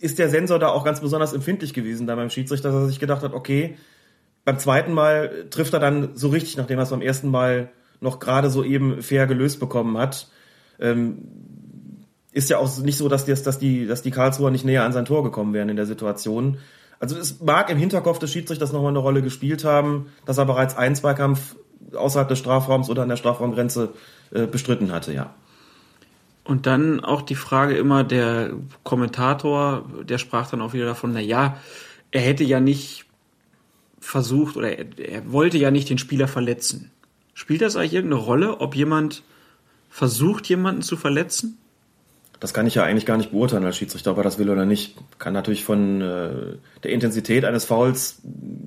ist 0.00 0.18
der 0.18 0.28
Sensor 0.28 0.58
da 0.58 0.68
auch 0.68 0.84
ganz 0.84 1.00
besonders 1.00 1.32
empfindlich 1.32 1.74
gewesen 1.74 2.06
da 2.06 2.14
beim 2.14 2.30
Schiedsrichter, 2.30 2.70
dass 2.70 2.82
er 2.82 2.88
sich 2.88 3.00
gedacht 3.00 3.22
hat, 3.22 3.32
okay, 3.32 3.76
beim 4.44 4.58
zweiten 4.58 4.92
Mal 4.92 5.46
trifft 5.50 5.72
er 5.72 5.80
dann 5.80 6.16
so 6.16 6.28
richtig, 6.28 6.56
nachdem 6.56 6.78
er 6.78 6.82
es 6.82 6.90
beim 6.90 7.00
ersten 7.00 7.30
Mal 7.30 7.70
noch 8.00 8.18
gerade 8.18 8.50
so 8.50 8.62
eben 8.62 9.02
fair 9.02 9.26
gelöst 9.26 9.60
bekommen 9.60 9.96
hat. 9.96 10.28
Ähm, 10.78 11.18
ist 12.32 12.50
ja 12.50 12.58
auch 12.58 12.78
nicht 12.78 12.98
so, 12.98 13.08
dass 13.08 13.24
die, 13.24 13.34
dass 13.34 13.58
die, 13.58 13.86
dass 13.86 14.02
die 14.02 14.10
Karlsruher 14.10 14.50
nicht 14.50 14.64
näher 14.64 14.84
an 14.84 14.92
sein 14.92 15.04
Tor 15.04 15.22
gekommen 15.22 15.54
wären 15.54 15.68
in 15.68 15.76
der 15.76 15.86
Situation. 15.86 16.58
Also 16.98 17.16
es 17.16 17.40
mag 17.40 17.70
im 17.70 17.78
Hinterkopf 17.78 18.18
des 18.18 18.32
Schiedsrichters 18.32 18.72
nochmal 18.72 18.90
eine 18.90 18.98
Rolle 18.98 19.22
gespielt 19.22 19.64
haben, 19.64 20.06
dass 20.26 20.38
er 20.38 20.44
bereits 20.44 20.76
einen 20.76 20.96
Zweikampf 20.96 21.56
außerhalb 21.94 22.28
des 22.28 22.38
Strafraums 22.38 22.88
oder 22.88 23.02
an 23.02 23.08
der 23.08 23.16
Strafraumgrenze 23.16 23.90
äh, 24.32 24.46
bestritten 24.46 24.92
hatte, 24.92 25.12
ja. 25.12 25.34
Und 26.44 26.66
dann 26.66 27.00
auch 27.00 27.22
die 27.22 27.36
Frage 27.36 27.74
immer, 27.76 28.04
der 28.04 28.52
Kommentator, 28.82 29.84
der 30.02 30.18
sprach 30.18 30.50
dann 30.50 30.60
auch 30.60 30.74
wieder 30.74 30.84
davon, 30.84 31.12
na 31.12 31.20
ja, 31.20 31.56
er 32.10 32.20
hätte 32.20 32.44
ja 32.44 32.60
nicht 32.60 33.06
versucht 33.98 34.56
oder 34.56 34.76
er, 34.76 34.86
er 34.98 35.32
wollte 35.32 35.56
ja 35.56 35.70
nicht 35.70 35.88
den 35.88 35.98
Spieler 35.98 36.28
verletzen. 36.28 36.90
Spielt 37.32 37.62
das 37.62 37.76
eigentlich 37.76 37.94
irgendeine 37.94 38.22
Rolle, 38.22 38.60
ob 38.60 38.76
jemand 38.76 39.22
versucht, 39.88 40.48
jemanden 40.48 40.82
zu 40.82 40.96
verletzen? 40.96 41.58
Das 42.44 42.52
kann 42.52 42.66
ich 42.66 42.74
ja 42.74 42.84
eigentlich 42.84 43.06
gar 43.06 43.16
nicht 43.16 43.30
beurteilen 43.30 43.64
als 43.64 43.78
Schiedsrichter, 43.78 44.10
ob 44.10 44.18
er 44.18 44.22
das 44.22 44.38
will 44.38 44.50
oder 44.50 44.66
nicht. 44.66 44.98
Kann 45.18 45.32
natürlich 45.32 45.64
von 45.64 46.02
äh, 46.02 46.58
der 46.82 46.90
Intensität 46.90 47.42
eines 47.46 47.64
Fouls 47.64 48.20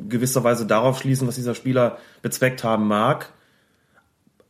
gewisserweise 0.09 0.65
darauf 0.65 0.97
schließen, 0.97 1.27
was 1.27 1.35
dieser 1.35 1.53
Spieler 1.53 1.99
bezweckt 2.23 2.63
haben 2.63 2.87
mag. 2.87 3.31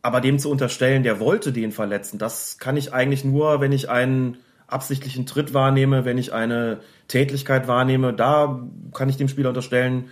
Aber 0.02 0.22
dem 0.22 0.40
zu 0.40 0.50
unterstellen, 0.50 1.04
der 1.04 1.20
wollte 1.20 1.52
den 1.52 1.74
verletzen, 1.74 2.18
das 2.20 2.58
kann 2.58 2.78
ich 2.78 2.94
eigentlich 2.94 3.26
nur, 3.26 3.60
wenn 3.60 3.74
ich 3.74 3.90
einen 3.90 4.38
absichtlichen 4.66 5.26
Tritt 5.26 5.54
wahrnehme, 5.54 6.06
wenn 6.06 6.18
ich 6.18 6.32
eine 6.32 6.80
Tätlichkeit 7.10 7.68
wahrnehme, 7.68 8.14
da 8.14 8.66
kann 8.94 9.10
ich 9.10 9.18
dem 9.18 9.28
Spieler 9.28 9.50
unterstellen, 9.50 10.06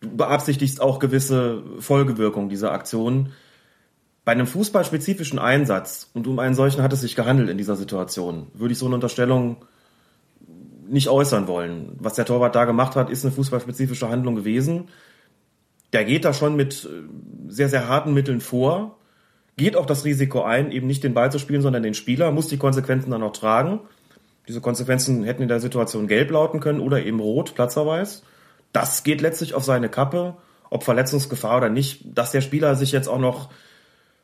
beabsichtigst 0.00 0.80
auch 0.80 0.98
gewisse 0.98 1.62
Folgewirkungen 1.78 2.48
dieser 2.48 2.72
Aktion. 2.72 3.32
Bei 4.28 4.32
einem 4.32 4.46
fußballspezifischen 4.46 5.38
Einsatz, 5.38 6.10
und 6.12 6.26
um 6.26 6.38
einen 6.38 6.54
solchen 6.54 6.82
hat 6.82 6.92
es 6.92 7.00
sich 7.00 7.16
gehandelt 7.16 7.48
in 7.48 7.56
dieser 7.56 7.76
Situation, 7.76 8.48
würde 8.52 8.72
ich 8.72 8.78
so 8.78 8.84
eine 8.84 8.96
Unterstellung 8.96 9.64
nicht 10.86 11.08
äußern 11.08 11.48
wollen. 11.48 11.96
Was 11.98 12.12
der 12.12 12.26
Torwart 12.26 12.54
da 12.54 12.66
gemacht 12.66 12.94
hat, 12.94 13.08
ist 13.08 13.24
eine 13.24 13.32
fußballspezifische 13.32 14.10
Handlung 14.10 14.36
gewesen. 14.36 14.90
Der 15.94 16.04
geht 16.04 16.26
da 16.26 16.34
schon 16.34 16.56
mit 16.56 16.84
äh, 16.84 17.08
sehr, 17.50 17.70
sehr 17.70 17.88
harten 17.88 18.12
Mitteln 18.12 18.42
vor, 18.42 18.98
geht 19.56 19.76
auch 19.76 19.86
das 19.86 20.04
Risiko 20.04 20.42
ein, 20.42 20.72
eben 20.72 20.86
nicht 20.86 21.04
den 21.04 21.14
Ball 21.14 21.32
zu 21.32 21.38
spielen, 21.38 21.62
sondern 21.62 21.82
den 21.82 21.94
Spieler, 21.94 22.30
muss 22.30 22.48
die 22.48 22.58
Konsequenzen 22.58 23.10
dann 23.10 23.22
auch 23.22 23.32
tragen. 23.32 23.80
Diese 24.46 24.60
Konsequenzen 24.60 25.24
hätten 25.24 25.40
in 25.40 25.48
der 25.48 25.60
Situation 25.60 26.06
gelb 26.06 26.30
lauten 26.32 26.60
können 26.60 26.80
oder 26.80 27.02
eben 27.02 27.20
rot, 27.20 27.54
Platzerweis 27.54 28.24
das 28.72 29.02
geht 29.02 29.20
letztlich 29.20 29.54
auf 29.54 29.64
seine 29.64 29.88
Kappe, 29.88 30.36
ob 30.70 30.84
Verletzungsgefahr 30.84 31.56
oder 31.56 31.70
nicht. 31.70 32.02
Dass 32.04 32.32
der 32.32 32.40
Spieler 32.40 32.74
sich 32.74 32.92
jetzt 32.92 33.08
auch 33.08 33.18
noch, 33.18 33.50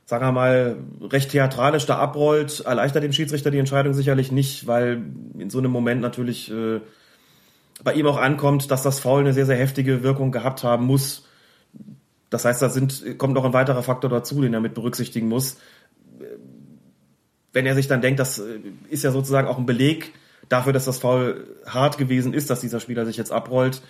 sagen 0.06 0.24
wir 0.26 0.32
mal, 0.32 0.76
recht 1.00 1.30
theatralisch 1.30 1.86
da 1.86 1.96
abrollt, 1.96 2.60
erleichtert 2.60 3.02
dem 3.02 3.12
Schiedsrichter 3.12 3.50
die 3.50 3.58
Entscheidung 3.58 3.94
sicherlich 3.94 4.30
nicht, 4.30 4.66
weil 4.66 5.02
in 5.38 5.50
so 5.50 5.58
einem 5.58 5.70
Moment 5.70 6.00
natürlich 6.02 6.50
äh, 6.50 6.80
bei 7.82 7.94
ihm 7.94 8.06
auch 8.06 8.18
ankommt, 8.18 8.70
dass 8.70 8.82
das 8.82 9.00
Foul 9.00 9.20
eine 9.20 9.32
sehr, 9.32 9.46
sehr 9.46 9.56
heftige 9.56 10.02
Wirkung 10.02 10.30
gehabt 10.30 10.62
haben 10.62 10.84
muss. 10.84 11.26
Das 12.28 12.44
heißt, 12.44 12.60
da 12.60 12.68
sind, 12.68 13.18
kommt 13.18 13.34
noch 13.34 13.44
ein 13.44 13.52
weiterer 13.52 13.82
Faktor 13.82 14.10
dazu, 14.10 14.42
den 14.42 14.52
er 14.52 14.60
mit 14.60 14.74
berücksichtigen 14.74 15.28
muss. 15.28 15.56
Wenn 17.52 17.66
er 17.66 17.74
sich 17.74 17.88
dann 17.88 18.00
denkt, 18.00 18.20
das 18.20 18.42
ist 18.90 19.04
ja 19.04 19.10
sozusagen 19.10 19.48
auch 19.48 19.58
ein 19.58 19.66
Beleg 19.66 20.12
dafür, 20.48 20.72
dass 20.72 20.84
das 20.84 20.98
Foul 20.98 21.46
hart 21.66 21.96
gewesen 21.96 22.34
ist, 22.34 22.50
dass 22.50 22.60
dieser 22.60 22.80
Spieler 22.80 23.06
sich 23.06 23.16
jetzt 23.16 23.32
abrollt, 23.32 23.82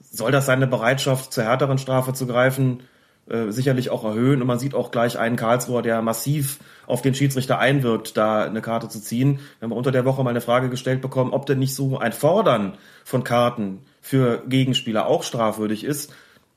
soll 0.00 0.32
das 0.32 0.46
seine 0.46 0.66
Bereitschaft 0.66 1.32
zur 1.32 1.44
härteren 1.44 1.78
Strafe 1.78 2.14
zu 2.14 2.26
greifen 2.26 2.82
äh, 3.30 3.50
sicherlich 3.50 3.90
auch 3.90 4.04
erhöhen. 4.04 4.40
Und 4.40 4.46
man 4.46 4.58
sieht 4.58 4.74
auch 4.74 4.90
gleich 4.90 5.18
einen 5.18 5.36
Karlsruher, 5.36 5.82
der 5.82 6.02
massiv 6.02 6.58
auf 6.86 7.02
den 7.02 7.14
Schiedsrichter 7.14 7.58
einwirkt, 7.58 8.16
da 8.16 8.44
eine 8.44 8.62
Karte 8.62 8.88
zu 8.88 9.00
ziehen. 9.00 9.40
Wir 9.58 9.66
haben 9.66 9.72
unter 9.72 9.92
der 9.92 10.04
Woche 10.04 10.24
mal 10.24 10.30
eine 10.30 10.40
Frage 10.40 10.70
gestellt 10.70 11.02
bekommen, 11.02 11.32
ob 11.32 11.46
denn 11.46 11.58
nicht 11.58 11.74
so 11.74 11.98
ein 11.98 12.12
Fordern 12.12 12.78
von 13.04 13.24
Karten 13.24 13.80
für 14.00 14.42
Gegenspieler 14.48 15.06
auch 15.06 15.22
strafwürdig 15.22 15.84
ist. 15.84 16.12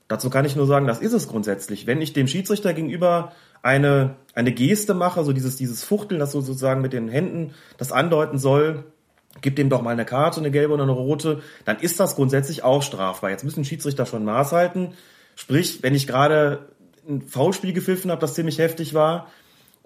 Dazu 0.07 0.30
kann 0.30 0.45
ich 0.45 0.55
nur 0.55 0.65
sagen, 0.65 0.88
das 0.88 0.99
ist 0.99 1.13
es 1.13 1.28
grundsätzlich. 1.28 1.88
Wenn 1.88 2.01
ich 2.01 2.13
dem 2.13 2.28
Schiedsrichter 2.28 2.74
gegenüber 2.74 3.32
eine, 3.63 4.15
eine 4.36 4.51
Geste 4.51 4.93
mache, 4.93 5.24
so 5.24 5.34
dieses, 5.34 5.55
dieses 5.55 5.84
Fuchteln, 5.84 6.19
das 6.19 6.32
so 6.32 6.41
sozusagen 6.41 6.82
mit 6.82 6.93
den 6.93 7.07
Händen 7.07 7.53
das 7.78 7.91
andeuten 7.91 8.38
soll, 8.38 8.84
gib 9.41 9.55
dem 9.55 9.69
doch 9.69 9.82
mal 9.82 9.91
eine 9.91 10.05
Karte, 10.05 10.39
eine 10.39 10.51
gelbe 10.51 10.74
oder 10.74 10.84
eine 10.84 10.91
rote, 10.91 11.41
dann 11.65 11.80
ist 11.80 11.99
das 11.99 12.15
grundsätzlich 12.15 12.63
auch 12.63 12.84
strafbar. 12.84 13.30
Jetzt 13.30 13.43
müssen 13.43 13.63
Schiedsrichter 13.63 14.05
schon 14.05 14.26
Maß 14.26 14.51
halten. 14.51 14.93
Sprich, 15.36 15.82
wenn 15.82 15.96
ich 15.96 16.08
gerade 16.08 16.70
ein 17.08 17.22
Foulspiel 17.22 17.74
gepfiffen 17.74 18.12
habe, 18.12 18.22
das 18.22 18.34
ziemlich 18.34 18.60
heftig 18.60 18.94
war, 18.94 19.28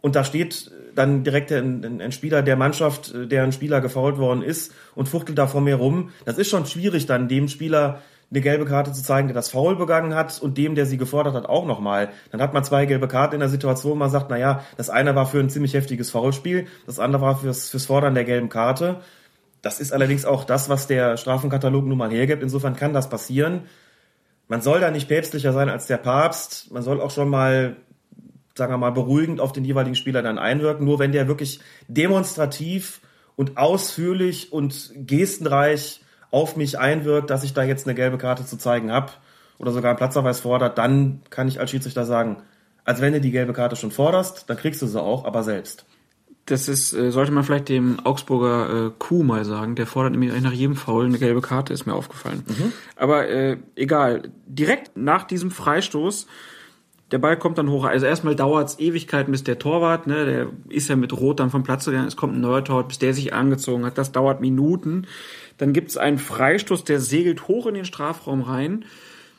und 0.05 0.15
da 0.15 0.23
steht 0.23 0.69
dann 0.93 1.23
direkt 1.23 1.51
ein, 1.51 1.99
ein, 1.99 2.11
Spieler 2.11 2.43
der 2.43 2.55
Mannschaft, 2.55 3.11
der 3.15 3.41
ein 3.41 3.51
Spieler 3.51 3.81
gefault 3.81 4.19
worden 4.19 4.43
ist 4.43 4.71
und 4.93 5.09
fuchtelt 5.09 5.39
da 5.39 5.47
vor 5.47 5.61
mir 5.61 5.77
rum. 5.77 6.11
Das 6.25 6.37
ist 6.37 6.47
schon 6.47 6.67
schwierig, 6.67 7.07
dann 7.07 7.27
dem 7.27 7.47
Spieler 7.47 8.01
eine 8.29 8.41
gelbe 8.41 8.65
Karte 8.65 8.91
zu 8.91 9.01
zeigen, 9.01 9.27
der 9.29 9.33
das 9.33 9.49
Foul 9.49 9.75
begangen 9.75 10.13
hat 10.13 10.39
und 10.39 10.59
dem, 10.59 10.75
der 10.75 10.85
sie 10.85 10.97
gefordert 10.97 11.33
hat, 11.33 11.47
auch 11.47 11.65
nochmal. 11.65 12.09
Dann 12.31 12.39
hat 12.39 12.53
man 12.53 12.63
zwei 12.63 12.85
gelbe 12.85 13.07
Karten 13.07 13.33
in 13.33 13.39
der 13.39 13.49
Situation, 13.49 13.93
wo 13.93 13.95
man 13.95 14.11
sagt, 14.11 14.27
na 14.29 14.37
ja, 14.37 14.63
das 14.77 14.91
eine 14.91 15.15
war 15.15 15.25
für 15.25 15.39
ein 15.39 15.49
ziemlich 15.49 15.73
heftiges 15.73 16.11
Foulspiel, 16.11 16.67
das 16.85 16.99
andere 16.99 17.23
war 17.23 17.39
fürs, 17.39 17.69
fürs 17.69 17.87
Fordern 17.87 18.13
der 18.13 18.25
gelben 18.25 18.49
Karte. 18.49 19.01
Das 19.61 19.79
ist 19.79 19.91
allerdings 19.91 20.25
auch 20.25 20.43
das, 20.43 20.69
was 20.69 20.85
der 20.85 21.17
Strafenkatalog 21.17 21.83
nun 21.83 21.97
mal 21.97 22.11
hergibt. 22.11 22.43
Insofern 22.43 22.75
kann 22.75 22.93
das 22.93 23.09
passieren. 23.09 23.63
Man 24.47 24.61
soll 24.61 24.79
da 24.79 24.91
nicht 24.91 25.07
päpstlicher 25.07 25.53
sein 25.53 25.69
als 25.69 25.87
der 25.87 25.97
Papst. 25.97 26.71
Man 26.71 26.83
soll 26.83 27.01
auch 27.01 27.11
schon 27.11 27.29
mal, 27.29 27.77
sagen 28.55 28.73
wir 28.73 28.77
mal, 28.77 28.91
beruhigend 28.91 29.39
auf 29.39 29.51
den 29.51 29.65
jeweiligen 29.65 29.95
Spieler 29.95 30.21
dann 30.21 30.37
einwirken. 30.37 30.85
Nur 30.85 30.99
wenn 30.99 31.11
der 31.11 31.27
wirklich 31.27 31.59
demonstrativ 31.87 33.01
und 33.35 33.57
ausführlich 33.57 34.53
und 34.53 34.91
gestenreich 34.95 36.01
auf 36.31 36.55
mich 36.55 36.77
einwirkt, 36.77 37.29
dass 37.29 37.43
ich 37.43 37.53
da 37.53 37.63
jetzt 37.63 37.87
eine 37.87 37.95
gelbe 37.95 38.17
Karte 38.17 38.45
zu 38.45 38.57
zeigen 38.57 38.91
habe 38.91 39.11
oder 39.57 39.71
sogar 39.71 39.91
einen 39.91 39.97
Platzverweis 39.97 40.41
fordert, 40.41 40.77
dann 40.77 41.21
kann 41.29 41.47
ich 41.47 41.59
als 41.59 41.71
Schiedsrichter 41.71 42.05
sagen, 42.05 42.37
als 42.83 43.01
wenn 43.01 43.13
du 43.13 43.21
die 43.21 43.31
gelbe 43.31 43.53
Karte 43.53 43.75
schon 43.75 43.91
forderst, 43.91 44.49
dann 44.49 44.57
kriegst 44.57 44.81
du 44.81 44.87
sie 44.87 45.01
auch, 45.01 45.25
aber 45.25 45.43
selbst 45.43 45.85
das 46.45 46.67
ist, 46.67 46.93
äh, 46.93 47.11
sollte 47.11 47.31
man 47.31 47.43
vielleicht 47.43 47.69
dem 47.69 47.99
Augsburger 48.05 48.87
äh, 48.87 48.91
Kuh 48.99 49.23
mal 49.23 49.45
sagen. 49.45 49.75
Der 49.75 49.87
fordert 49.87 50.11
nämlich 50.11 50.39
nach 50.41 50.53
jedem 50.53 50.75
Foul 50.75 51.05
eine 51.05 51.17
gelbe 51.17 51.41
Karte, 51.41 51.73
ist 51.73 51.87
mir 51.87 51.95
aufgefallen. 51.95 52.43
Mhm. 52.47 52.71
Aber 52.95 53.27
äh, 53.27 53.57
egal. 53.75 54.29
Direkt 54.45 54.95
nach 54.95 55.23
diesem 55.23 55.49
Freistoß, 55.49 56.27
der 57.11 57.17
Ball 57.17 57.37
kommt 57.37 57.57
dann 57.57 57.69
hoch. 57.69 57.85
Also 57.85 58.05
erstmal 58.05 58.35
dauert 58.35 58.69
es 58.69 58.79
Ewigkeiten, 58.79 59.31
bis 59.31 59.43
der 59.43 59.57
Torwart, 59.57 60.05
ne, 60.05 60.25
der 60.25 60.47
ist 60.69 60.87
ja 60.87 60.95
mit 60.95 61.13
Rot 61.13 61.39
dann 61.39 61.49
vom 61.49 61.63
Platz 61.63 61.85
gegangen, 61.85 62.07
es 62.07 62.15
kommt 62.15 62.35
ein 62.35 62.41
neuer 62.41 62.63
Torwart, 62.63 62.89
bis 62.89 62.99
der 62.99 63.13
sich 63.15 63.33
angezogen 63.33 63.83
hat. 63.83 63.97
Das 63.97 64.11
dauert 64.11 64.39
Minuten. 64.39 65.07
Dann 65.57 65.73
gibt 65.73 65.89
es 65.89 65.97
einen 65.97 66.19
Freistoß, 66.19 66.83
der 66.83 66.99
segelt 66.99 67.47
hoch 67.47 67.65
in 67.65 67.73
den 67.73 67.85
Strafraum 67.85 68.41
rein. 68.41 68.85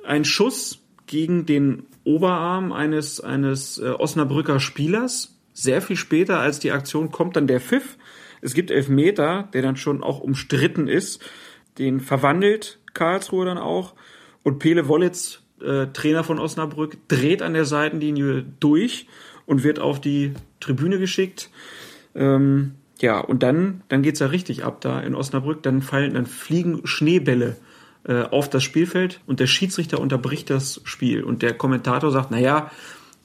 Ein 0.05 0.25
Schuss 0.25 0.81
gegen 1.07 1.47
den 1.47 1.85
Oberarm 2.03 2.73
eines, 2.73 3.21
eines 3.21 3.79
äh, 3.79 3.91
Osnabrücker 3.91 4.59
Spielers 4.59 5.36
sehr 5.57 5.81
viel 5.81 5.97
später 5.97 6.39
als 6.39 6.59
die 6.59 6.71
Aktion 6.71 7.11
kommt 7.11 7.35
dann 7.37 7.47
der 7.47 7.61
Pfiff. 7.61 7.97
Es 8.43 8.53
gibt 8.53 8.71
Elfmeter, 8.71 9.49
der 9.55 9.63
dann 9.63 9.77
schon 9.77 10.03
auch 10.03 10.21
umstritten 10.21 10.87
ist. 10.87 11.25
Den 11.79 12.01
verwandelt 12.01 12.79
Karlsruhe 12.93 13.47
dann 13.47 13.57
auch. 13.57 13.95
Und 14.43 14.59
Pele 14.59 14.87
Wollitz, 14.87 15.41
äh, 15.63 15.87
Trainer 15.87 16.25
von 16.25 16.39
Osnabrück, 16.39 16.99
dreht 17.09 17.41
an 17.41 17.55
der 17.55 17.65
Seitenlinie 17.65 18.45
durch 18.61 19.07
und 19.47 19.65
wird 19.65 19.79
auf 19.79 19.99
die 19.99 20.35
Tribüne 20.61 20.99
geschickt. 20.99 21.51
Ähm, 22.15 22.75
ja, 23.01 23.19
und 23.19 23.43
dann, 23.43 23.83
dann 23.89 24.03
geht's 24.03 24.21
ja 24.21 24.27
richtig 24.27 24.63
ab 24.63 24.83
da 24.83 25.01
in 25.01 25.15
Osnabrück. 25.15 25.63
Dann 25.63 25.81
fallen, 25.81 26.15
dann 26.15 26.27
fliegen 26.27 26.87
Schneebälle 26.87 27.57
äh, 28.05 28.23
auf 28.23 28.51
das 28.51 28.63
Spielfeld 28.63 29.21
und 29.27 29.41
der 29.41 29.47
Schiedsrichter 29.47 30.01
unterbricht 30.01 30.51
das 30.51 30.83
Spiel. 30.85 31.25
Und 31.25 31.41
der 31.41 31.55
Kommentator 31.55 32.11
sagt, 32.11 32.31
na 32.31 32.39
ja, 32.39 32.71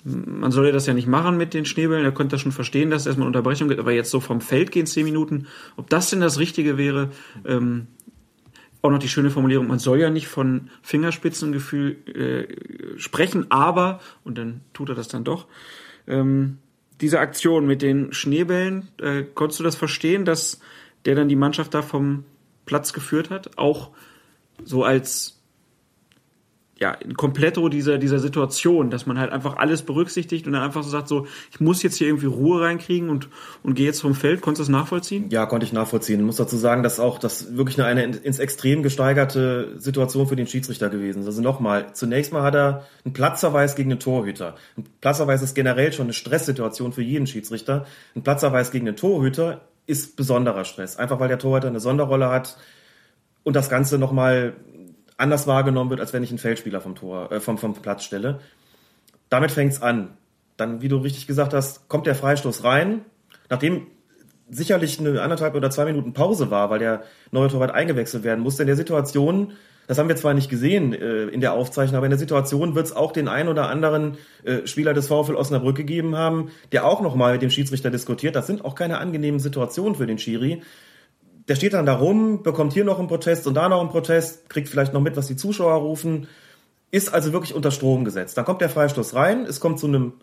man 0.04 0.52
soll 0.52 0.66
ja 0.66 0.72
das 0.72 0.88
ja 0.88 0.94
nicht 0.94 1.08
machen 1.08 1.38
mit 1.38 1.54
den 1.54 1.66
Schneebällen, 1.66 2.06
er 2.06 2.12
könnte 2.12 2.36
das 2.36 2.42
schon 2.42 2.52
verstehen, 2.52 2.90
dass 2.90 3.04
es 3.04 3.08
erstmal 3.08 3.26
eine 3.26 3.38
Unterbrechung 3.38 3.68
gibt, 3.68 3.80
aber 3.80 3.92
jetzt 3.92 4.10
so 4.10 4.20
vom 4.20 4.42
Feld 4.42 4.72
gehen 4.72 4.86
zehn 4.86 5.06
Minuten, 5.06 5.48
ob 5.78 5.90
das 5.90 6.10
denn 6.10 6.22
das 6.22 6.40
Richtige 6.40 6.78
wäre, 6.78 7.12
ähm, 7.46 7.88
auch 8.82 8.90
noch 8.90 9.00
die 9.00 9.10
schöne 9.10 9.30
Formulierung, 9.30 9.68
man 9.68 9.80
soll 9.80 10.00
ja 10.00 10.10
nicht 10.10 10.28
von 10.28 10.70
Fingerspitzengefühl 10.82 11.98
äh, 12.08 13.00
sprechen, 13.00 13.46
aber, 13.50 14.00
und 14.24 14.38
dann 14.38 14.62
tut 14.74 14.90
er 14.90 14.96
das 14.96 15.08
dann 15.08 15.24
doch, 15.24 15.48
ähm, 16.08 16.58
diese 17.00 17.20
Aktion 17.20 17.66
mit 17.66 17.82
den 17.82 18.14
Schneebällen, 18.14 18.90
äh, 19.00 19.24
konntest 19.24 19.60
du 19.60 19.64
das 19.64 19.76
verstehen, 19.76 20.26
dass 20.26 20.60
der 21.06 21.16
dann 21.16 21.30
die 21.30 21.36
Mannschaft 21.36 21.74
da 21.74 21.82
vom 21.82 22.26
Platz 22.66 22.94
geführt 22.94 23.30
hat? 23.30 23.58
Auch 23.58 23.90
so 24.64 24.84
als 24.84 25.41
ja, 26.82 26.94
in 26.94 27.14
kompletto 27.14 27.70
dieser, 27.70 28.00
dieser 28.00 28.18
Situation, 28.18 28.90
dass 28.90 29.06
man 29.06 29.20
halt 29.20 29.32
einfach 29.32 29.58
alles 29.58 29.84
berücksichtigt 29.84 30.48
und 30.48 30.54
dann 30.54 30.64
einfach 30.64 30.82
so 30.82 30.90
sagt, 30.90 31.08
so, 31.08 31.28
ich 31.52 31.60
muss 31.60 31.84
jetzt 31.84 31.98
hier 31.98 32.08
irgendwie 32.08 32.26
Ruhe 32.26 32.62
reinkriegen 32.62 33.12
und, 33.12 33.30
und 33.62 33.76
gehe 33.76 33.86
jetzt 33.86 34.02
vom 34.02 34.16
Feld. 34.16 34.42
Konntest 34.42 34.68
du 34.68 34.72
das 34.74 34.82
nachvollziehen? 34.82 35.30
Ja, 35.30 35.46
konnte 35.46 35.64
ich 35.64 35.74
nachvollziehen. 35.74 36.20
Ich 36.20 36.26
muss 36.26 36.38
dazu 36.38 36.58
sagen, 36.58 36.82
dass 36.82 37.00
auch 37.00 37.20
das 37.20 37.56
wirklich 37.56 37.80
eine, 37.80 37.86
eine 37.88 38.18
ins 38.18 38.40
Extrem 38.40 38.82
gesteigerte 38.82 39.80
Situation 39.80 40.26
für 40.26 40.36
den 40.36 40.48
Schiedsrichter 40.48 40.90
gewesen 40.90 41.20
ist. 41.20 41.28
Also 41.28 41.44
nochmal, 41.44 41.94
zunächst 41.94 42.34
mal 42.34 42.42
hat 42.42 42.56
er 42.56 42.88
einen 43.06 43.14
Platzverweis 43.14 43.76
gegen 43.76 43.92
den 43.92 44.00
Torhüter. 44.00 44.56
Ein 44.76 44.86
Platzverweis 45.02 45.44
ist 45.44 45.54
generell 45.54 45.94
schon 45.94 46.08
eine 46.08 46.14
Stresssituation 46.14 46.94
für 46.94 47.04
jeden 47.04 47.28
Schiedsrichter. 47.28 47.86
Ein 48.16 48.24
Platzverweis 48.24 48.72
gegen 48.72 48.88
den 48.88 48.96
Torhüter 48.96 49.62
ist 49.86 50.16
besonderer 50.16 50.66
Stress. 50.66 50.98
Einfach 50.98 51.20
weil 51.20 51.28
der 51.28 51.38
Torhüter 51.38 51.68
eine 51.68 51.80
Sonderrolle 51.80 52.30
hat 52.30 52.58
und 53.44 53.56
das 53.56 53.70
Ganze 53.70 53.98
nochmal 53.98 54.54
anders 55.22 55.48
wahrgenommen 55.48 55.90
wird, 55.90 56.00
als 56.00 56.14
wenn 56.14 56.24
ich 56.24 56.30
einen 56.30 56.40
Feldspieler 56.40 56.82
vom 56.82 56.96
Tor, 56.96 57.32
äh, 57.32 57.40
vom, 57.40 57.58
vom 57.58 57.74
Platz 57.74 58.04
stelle. 58.04 58.40
Damit 59.30 59.52
fängt's 59.52 59.82
an. 59.82 60.18
Dann, 60.58 60.82
wie 60.82 60.90
du 60.90 60.98
richtig 60.98 61.28
gesagt 61.28 61.54
hast, 61.54 61.88
kommt 61.88 62.08
der 62.08 62.16
Freistoß 62.16 62.64
rein, 62.64 63.06
nachdem 63.50 63.88
sicherlich 64.50 65.00
eine 65.00 65.22
anderthalb 65.22 65.56
oder 65.56 65.70
zwei 65.72 65.86
Minuten 65.86 66.14
Pause 66.14 66.52
war, 66.52 66.70
weil 66.70 66.80
der 66.80 67.04
neue 67.32 67.48
Torwart 67.48 67.72
eingewechselt 67.72 68.24
werden 68.24 68.42
musste. 68.42 68.64
In 68.64 68.68
der 68.68 68.76
Situation, 68.76 69.54
das 69.88 69.98
haben 69.98 70.10
wir 70.10 70.18
zwar 70.18 70.34
nicht 70.34 70.50
gesehen 70.50 70.94
äh, 70.94 71.26
in 71.28 71.40
der 71.40 71.54
Aufzeichnung, 71.54 71.96
aber 71.98 72.06
in 72.06 72.12
der 72.12 72.20
Situation 72.20 72.76
wird 72.76 72.88
es 72.88 72.96
auch 72.96 73.14
den 73.14 73.30
einen 73.30 73.48
oder 73.48 73.70
anderen 73.70 74.18
äh, 74.44 74.68
Spieler 74.68 74.94
des 74.94 75.08
VfL 75.08 75.36
Osnabrück 75.36 75.78
gegeben 75.78 76.18
haben, 76.18 76.52
der 76.74 76.86
auch 76.86 77.02
nochmal 77.02 77.34
mit 77.34 77.42
dem 77.42 77.50
Schiedsrichter 77.50 77.90
diskutiert. 77.90 78.36
Das 78.36 78.48
sind 78.48 78.66
auch 78.66 78.76
keine 78.76 78.98
angenehmen 78.98 79.40
Situationen 79.40 79.96
für 79.96 80.08
den 80.08 80.18
Schiri 80.18 80.62
der 81.52 81.58
steht 81.58 81.74
dann 81.74 81.86
da 81.86 81.96
rum, 81.96 82.44
bekommt 82.44 82.72
hier 82.72 82.86
noch 82.86 82.98
einen 82.98 83.10
Protest 83.10 83.46
und 83.46 83.56
da 83.56 83.68
noch 83.68 83.82
einen 83.82 83.90
Protest, 83.90 84.50
kriegt 84.50 84.70
vielleicht 84.70 84.94
noch 84.94 85.02
mit, 85.02 85.18
was 85.18 85.28
die 85.28 85.36
Zuschauer 85.36 85.74
rufen, 85.82 86.30
ist 86.92 87.14
also 87.14 87.34
wirklich 87.34 87.54
unter 87.54 87.72
Strom 87.72 88.06
gesetzt. 88.06 88.38
Dann 88.38 88.46
kommt 88.46 88.62
der 88.62 88.70
Freistoß 88.70 89.16
rein, 89.16 89.44
es 89.44 89.60
kommt 89.60 89.78
zu 89.78 89.88
einem 89.88 90.14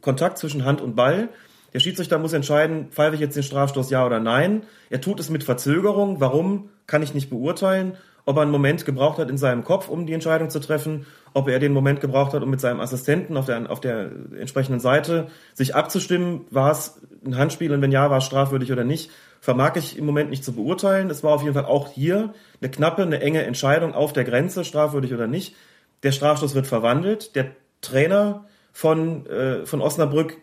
Kontakt 0.00 0.36
zwischen 0.36 0.64
Hand 0.64 0.80
und 0.80 0.96
Ball. 0.96 1.28
Der 1.74 1.78
Schiedsrichter 1.78 2.18
muss 2.18 2.32
entscheiden, 2.32 2.88
pfeife 2.90 3.14
ich 3.14 3.20
jetzt 3.20 3.36
den 3.36 3.44
Strafstoß 3.44 3.88
ja 3.90 4.04
oder 4.04 4.18
nein. 4.18 4.64
Er 4.90 5.00
tut 5.00 5.20
es 5.20 5.30
mit 5.30 5.44
Verzögerung. 5.44 6.18
Warum, 6.18 6.70
kann 6.88 7.02
ich 7.02 7.14
nicht 7.14 7.30
beurteilen. 7.30 7.96
Ob 8.24 8.34
er 8.36 8.42
einen 8.42 8.50
Moment 8.50 8.84
gebraucht 8.84 9.18
hat 9.18 9.30
in 9.30 9.38
seinem 9.38 9.62
Kopf, 9.62 9.88
um 9.88 10.06
die 10.06 10.12
Entscheidung 10.12 10.50
zu 10.50 10.58
treffen, 10.58 11.06
ob 11.34 11.46
er 11.48 11.60
den 11.60 11.72
Moment 11.72 12.00
gebraucht 12.00 12.32
hat, 12.32 12.42
um 12.42 12.50
mit 12.50 12.60
seinem 12.60 12.80
Assistenten 12.80 13.36
auf 13.36 13.46
der, 13.46 13.70
auf 13.70 13.80
der 13.80 14.10
entsprechenden 14.40 14.80
Seite 14.80 15.28
sich 15.52 15.76
abzustimmen, 15.76 16.46
war 16.50 16.72
es 16.72 17.00
ein 17.24 17.36
Handspiel 17.36 17.72
und 17.72 17.80
wenn 17.80 17.92
ja, 17.92 18.10
war 18.10 18.18
es 18.18 18.24
strafwürdig 18.24 18.72
oder 18.72 18.82
nicht 18.82 19.12
vermag 19.44 19.76
ich 19.76 19.98
im 19.98 20.06
Moment 20.06 20.30
nicht 20.30 20.42
zu 20.42 20.54
beurteilen. 20.54 21.10
Es 21.10 21.22
war 21.22 21.34
auf 21.34 21.42
jeden 21.42 21.52
Fall 21.52 21.66
auch 21.66 21.92
hier 21.92 22.32
eine 22.62 22.70
knappe, 22.70 23.02
eine 23.02 23.20
enge 23.20 23.42
Entscheidung 23.42 23.92
auf 23.92 24.14
der 24.14 24.24
Grenze, 24.24 24.64
strafwürdig 24.64 25.12
oder 25.12 25.26
nicht. 25.26 25.54
Der 26.02 26.12
Strafstoß 26.12 26.54
wird 26.54 26.66
verwandelt. 26.66 27.36
Der 27.36 27.50
Trainer 27.82 28.46
von, 28.72 29.26
äh, 29.26 29.66
von 29.66 29.82
Osnabrück 29.82 30.38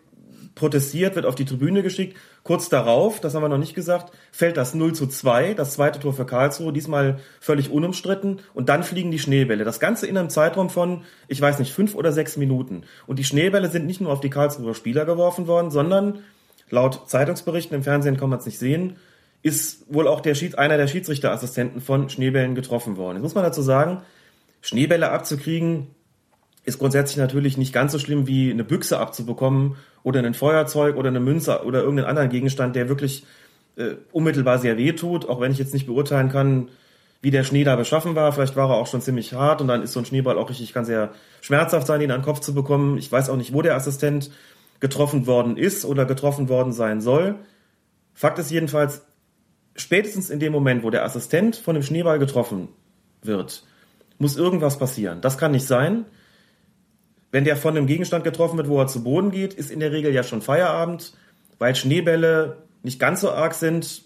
protestiert, 0.53 1.15
wird 1.15 1.25
auf 1.25 1.33
die 1.33 1.45
Tribüne 1.45 1.81
geschickt. 1.81 2.15
Kurz 2.43 2.69
darauf, 2.69 3.19
das 3.19 3.33
haben 3.33 3.41
wir 3.41 3.49
noch 3.49 3.57
nicht 3.57 3.73
gesagt, 3.73 4.13
fällt 4.31 4.55
das 4.55 4.75
0 4.75 4.93
zu 4.93 5.07
2, 5.07 5.55
das 5.55 5.73
zweite 5.73 5.99
Tor 5.99 6.13
für 6.13 6.27
Karlsruhe, 6.27 6.71
diesmal 6.71 7.17
völlig 7.39 7.71
unumstritten. 7.71 8.41
Und 8.53 8.69
dann 8.69 8.83
fliegen 8.83 9.09
die 9.09 9.17
Schneebälle. 9.17 9.63
Das 9.63 9.79
Ganze 9.79 10.05
in 10.05 10.15
einem 10.15 10.29
Zeitraum 10.29 10.69
von, 10.69 11.05
ich 11.27 11.41
weiß 11.41 11.57
nicht, 11.57 11.73
fünf 11.73 11.95
oder 11.95 12.11
sechs 12.11 12.37
Minuten. 12.37 12.83
Und 13.07 13.17
die 13.17 13.23
Schneebälle 13.23 13.69
sind 13.69 13.87
nicht 13.87 13.99
nur 13.99 14.11
auf 14.11 14.21
die 14.21 14.29
Karlsruher 14.29 14.75
Spieler 14.75 15.05
geworfen 15.05 15.47
worden, 15.47 15.71
sondern 15.71 16.19
laut 16.71 17.09
Zeitungsberichten, 17.09 17.75
im 17.75 17.83
Fernsehen 17.83 18.17
kann 18.17 18.29
man 18.29 18.39
es 18.39 18.45
nicht 18.45 18.57
sehen, 18.59 18.97
ist 19.43 19.93
wohl 19.93 20.07
auch 20.07 20.21
der 20.21 20.35
Schieds 20.35 20.55
einer 20.55 20.77
der 20.77 20.87
Schiedsrichterassistenten 20.87 21.81
von 21.81 22.09
Schneebällen 22.09 22.55
getroffen 22.55 22.97
worden. 22.97 23.17
Jetzt 23.17 23.23
muss 23.23 23.35
man 23.35 23.43
dazu 23.43 23.61
sagen, 23.61 24.01
Schneebälle 24.61 25.11
abzukriegen 25.11 25.87
ist 26.63 26.79
grundsätzlich 26.79 27.17
natürlich 27.17 27.57
nicht 27.57 27.73
ganz 27.73 27.91
so 27.91 27.99
schlimm 27.99 28.27
wie 28.27 28.51
eine 28.51 28.63
Büchse 28.63 28.99
abzubekommen 28.99 29.77
oder 30.03 30.19
ein 30.19 30.33
Feuerzeug 30.33 30.95
oder 30.95 31.09
eine 31.09 31.19
Münze 31.19 31.63
oder 31.65 31.79
irgendeinen 31.79 32.07
anderen 32.07 32.29
Gegenstand, 32.29 32.75
der 32.75 32.87
wirklich 32.87 33.25
äh, 33.77 33.95
unmittelbar 34.11 34.59
sehr 34.59 34.77
weh 34.77 34.93
tut, 34.93 35.27
auch 35.27 35.41
wenn 35.41 35.51
ich 35.51 35.57
jetzt 35.57 35.73
nicht 35.73 35.87
beurteilen 35.87 36.29
kann, 36.29 36.69
wie 37.21 37.31
der 37.31 37.43
Schnee 37.43 37.63
da 37.63 37.75
beschaffen 37.75 38.15
war. 38.15 38.31
Vielleicht 38.31 38.55
war 38.55 38.69
er 38.69 38.75
auch 38.75 38.87
schon 38.87 39.01
ziemlich 39.01 39.33
hart 39.33 39.61
und 39.61 39.67
dann 39.67 39.81
ist 39.81 39.93
so 39.93 39.99
ein 39.99 40.05
Schneeball 40.05 40.37
auch 40.37 40.49
richtig, 40.49 40.73
kann 40.73 40.85
sehr 40.85 41.11
schmerzhaft 41.41 41.87
sein, 41.87 42.01
ihn 42.01 42.11
an 42.11 42.19
den 42.19 42.25
Kopf 42.25 42.39
zu 42.39 42.53
bekommen. 42.53 42.97
Ich 42.97 43.11
weiß 43.11 43.29
auch 43.29 43.37
nicht, 43.37 43.53
wo 43.53 43.61
der 43.61 43.75
Assistent 43.75 44.31
getroffen 44.81 45.27
worden 45.27 45.55
ist 45.55 45.85
oder 45.85 46.05
getroffen 46.05 46.49
worden 46.49 46.73
sein 46.73 46.99
soll. 46.99 47.35
Fakt 48.13 48.39
ist 48.39 48.51
jedenfalls, 48.51 49.05
spätestens 49.75 50.29
in 50.29 50.39
dem 50.39 50.51
Moment, 50.51 50.83
wo 50.83 50.89
der 50.89 51.05
Assistent 51.05 51.55
von 51.55 51.75
dem 51.75 51.83
Schneeball 51.83 52.19
getroffen 52.19 52.67
wird, 53.21 53.63
muss 54.17 54.35
irgendwas 54.35 54.77
passieren. 54.77 55.21
Das 55.21 55.37
kann 55.37 55.51
nicht 55.51 55.65
sein. 55.65 56.05
Wenn 57.31 57.45
der 57.45 57.55
von 57.55 57.77
einem 57.77 57.87
Gegenstand 57.87 58.25
getroffen 58.25 58.57
wird, 58.57 58.67
wo 58.67 58.79
er 58.79 58.87
zu 58.87 59.03
Boden 59.03 59.31
geht, 59.31 59.53
ist 59.53 59.71
in 59.71 59.79
der 59.79 59.93
Regel 59.93 60.13
ja 60.13 60.23
schon 60.23 60.41
Feierabend. 60.41 61.13
Weil 61.59 61.75
Schneebälle 61.75 62.63
nicht 62.83 62.99
ganz 62.99 63.21
so 63.21 63.31
arg 63.31 63.53
sind, 63.53 64.03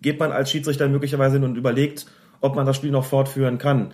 geht 0.00 0.18
man 0.18 0.32
als 0.32 0.50
Schiedsrichter 0.50 0.88
möglicherweise 0.88 1.34
hin 1.34 1.44
und 1.44 1.56
überlegt, 1.56 2.06
ob 2.40 2.56
man 2.56 2.66
das 2.66 2.76
Spiel 2.76 2.90
noch 2.90 3.04
fortführen 3.04 3.58
kann 3.58 3.92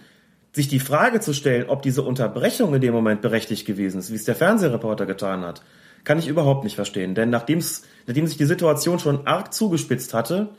sich 0.52 0.68
die 0.68 0.80
Frage 0.80 1.20
zu 1.20 1.32
stellen, 1.32 1.68
ob 1.68 1.82
diese 1.82 2.02
Unterbrechung 2.02 2.74
in 2.74 2.80
dem 2.80 2.92
Moment 2.92 3.22
berechtigt 3.22 3.66
gewesen 3.66 3.98
ist, 3.98 4.10
wie 4.10 4.16
es 4.16 4.24
der 4.24 4.34
Fernsehreporter 4.34 5.06
getan 5.06 5.42
hat, 5.42 5.62
kann 6.04 6.18
ich 6.18 6.28
überhaupt 6.28 6.64
nicht 6.64 6.76
verstehen. 6.76 7.14
Denn 7.14 7.30
nachdem 7.30 7.60
sich 7.60 8.36
die 8.36 8.44
Situation 8.44 8.98
schon 8.98 9.26
arg 9.26 9.54
zugespitzt 9.54 10.12
hatte, 10.14 10.50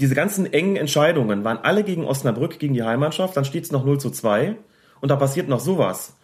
diese 0.00 0.14
ganzen 0.14 0.52
engen 0.52 0.76
Entscheidungen 0.76 1.44
waren 1.44 1.58
alle 1.58 1.82
gegen 1.84 2.04
Osnabrück, 2.04 2.58
gegen 2.58 2.74
die 2.74 2.82
Heimmannschaft, 2.82 3.36
dann 3.36 3.44
steht 3.44 3.64
es 3.64 3.72
noch 3.72 3.84
0 3.84 3.98
zu 3.98 4.10
2 4.10 4.56
und 5.00 5.10
da 5.10 5.16
passiert 5.16 5.48
noch 5.48 5.60
sowas. 5.60 6.16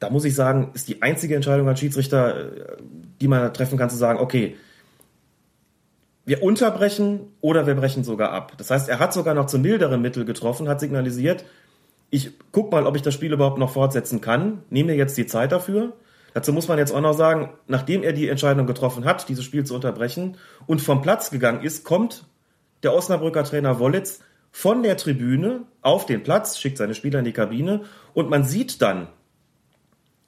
Da 0.00 0.10
muss 0.10 0.24
ich 0.24 0.34
sagen, 0.34 0.70
ist 0.74 0.88
die 0.88 1.02
einzige 1.02 1.34
Entscheidung 1.34 1.68
als 1.68 1.80
Schiedsrichter, 1.80 2.52
die 3.20 3.28
man 3.28 3.52
treffen 3.52 3.78
kann, 3.78 3.90
zu 3.90 3.96
sagen, 3.96 4.20
okay, 4.20 4.56
wir 6.24 6.42
unterbrechen 6.42 7.20
oder 7.40 7.66
wir 7.66 7.74
brechen 7.74 8.04
sogar 8.04 8.32
ab. 8.32 8.52
Das 8.58 8.70
heißt, 8.70 8.88
er 8.88 8.98
hat 9.00 9.12
sogar 9.12 9.34
noch 9.34 9.46
zu 9.46 9.58
milderen 9.58 10.00
Mittel 10.00 10.24
getroffen, 10.24 10.68
hat 10.68 10.78
signalisiert, 10.78 11.44
ich 12.10 12.32
guck 12.52 12.72
mal, 12.72 12.86
ob 12.86 12.96
ich 12.96 13.02
das 13.02 13.14
Spiel 13.14 13.32
überhaupt 13.32 13.58
noch 13.58 13.70
fortsetzen 13.70 14.20
kann, 14.20 14.62
nehme 14.70 14.92
mir 14.92 14.98
jetzt 14.98 15.16
die 15.18 15.26
Zeit 15.26 15.52
dafür. 15.52 15.92
Dazu 16.34 16.52
muss 16.52 16.68
man 16.68 16.78
jetzt 16.78 16.92
auch 16.92 17.00
noch 17.00 17.14
sagen, 17.14 17.50
nachdem 17.66 18.02
er 18.02 18.12
die 18.12 18.28
Entscheidung 18.28 18.66
getroffen 18.66 19.04
hat, 19.04 19.28
dieses 19.28 19.44
Spiel 19.44 19.64
zu 19.64 19.74
unterbrechen 19.74 20.36
und 20.66 20.80
vom 20.80 21.02
Platz 21.02 21.30
gegangen 21.30 21.62
ist, 21.62 21.84
kommt 21.84 22.24
der 22.82 22.94
Osnabrücker 22.94 23.44
Trainer 23.44 23.78
Wollitz 23.78 24.20
von 24.50 24.82
der 24.82 24.96
Tribüne 24.96 25.62
auf 25.82 26.06
den 26.06 26.22
Platz, 26.22 26.58
schickt 26.58 26.78
seine 26.78 26.94
Spieler 26.94 27.18
in 27.18 27.24
die 27.24 27.32
Kabine 27.32 27.82
und 28.14 28.30
man 28.30 28.44
sieht 28.44 28.80
dann, 28.82 29.08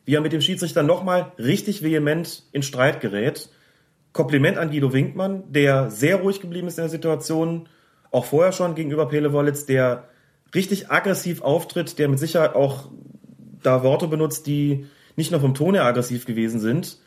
wie 0.05 0.15
er 0.15 0.21
mit 0.21 0.33
dem 0.33 0.41
Schiedsrichter 0.41 0.83
nochmal 0.83 1.33
richtig 1.39 1.83
vehement 1.83 2.45
in 2.53 2.63
Streit 2.63 3.01
gerät. 3.01 3.49
Kompliment 4.13 4.59
an 4.59 4.71
Guido 4.71 4.93
Winkmann, 4.93 5.45
der 5.53 5.91
sehr 5.91 6.17
ruhig 6.17 6.41
geblieben 6.41 6.67
ist 6.67 6.79
in 6.79 6.83
der 6.83 6.91
Situation, 6.91 7.69
auch 8.11 8.25
vorher 8.25 8.53
schon 8.53 8.75
gegenüber 8.75 9.07
Pele 9.07 9.33
Wollitz, 9.33 9.67
der 9.67 10.10
richtig 10.55 10.91
aggressiv 10.91 11.43
auftritt, 11.43 11.99
der 11.99 12.09
mit 12.09 12.19
Sicherheit 12.19 12.55
auch 12.55 12.91
da 13.63 13.83
Worte 13.83 14.09
benutzt, 14.09 14.47
die 14.47 14.87
nicht 15.17 15.31
nur 15.31 15.41
vom 15.41 15.55
Ton 15.55 15.75
her 15.75 15.85
aggressiv 15.85 16.27
gewesen 16.27 16.61
sind. 16.61 16.99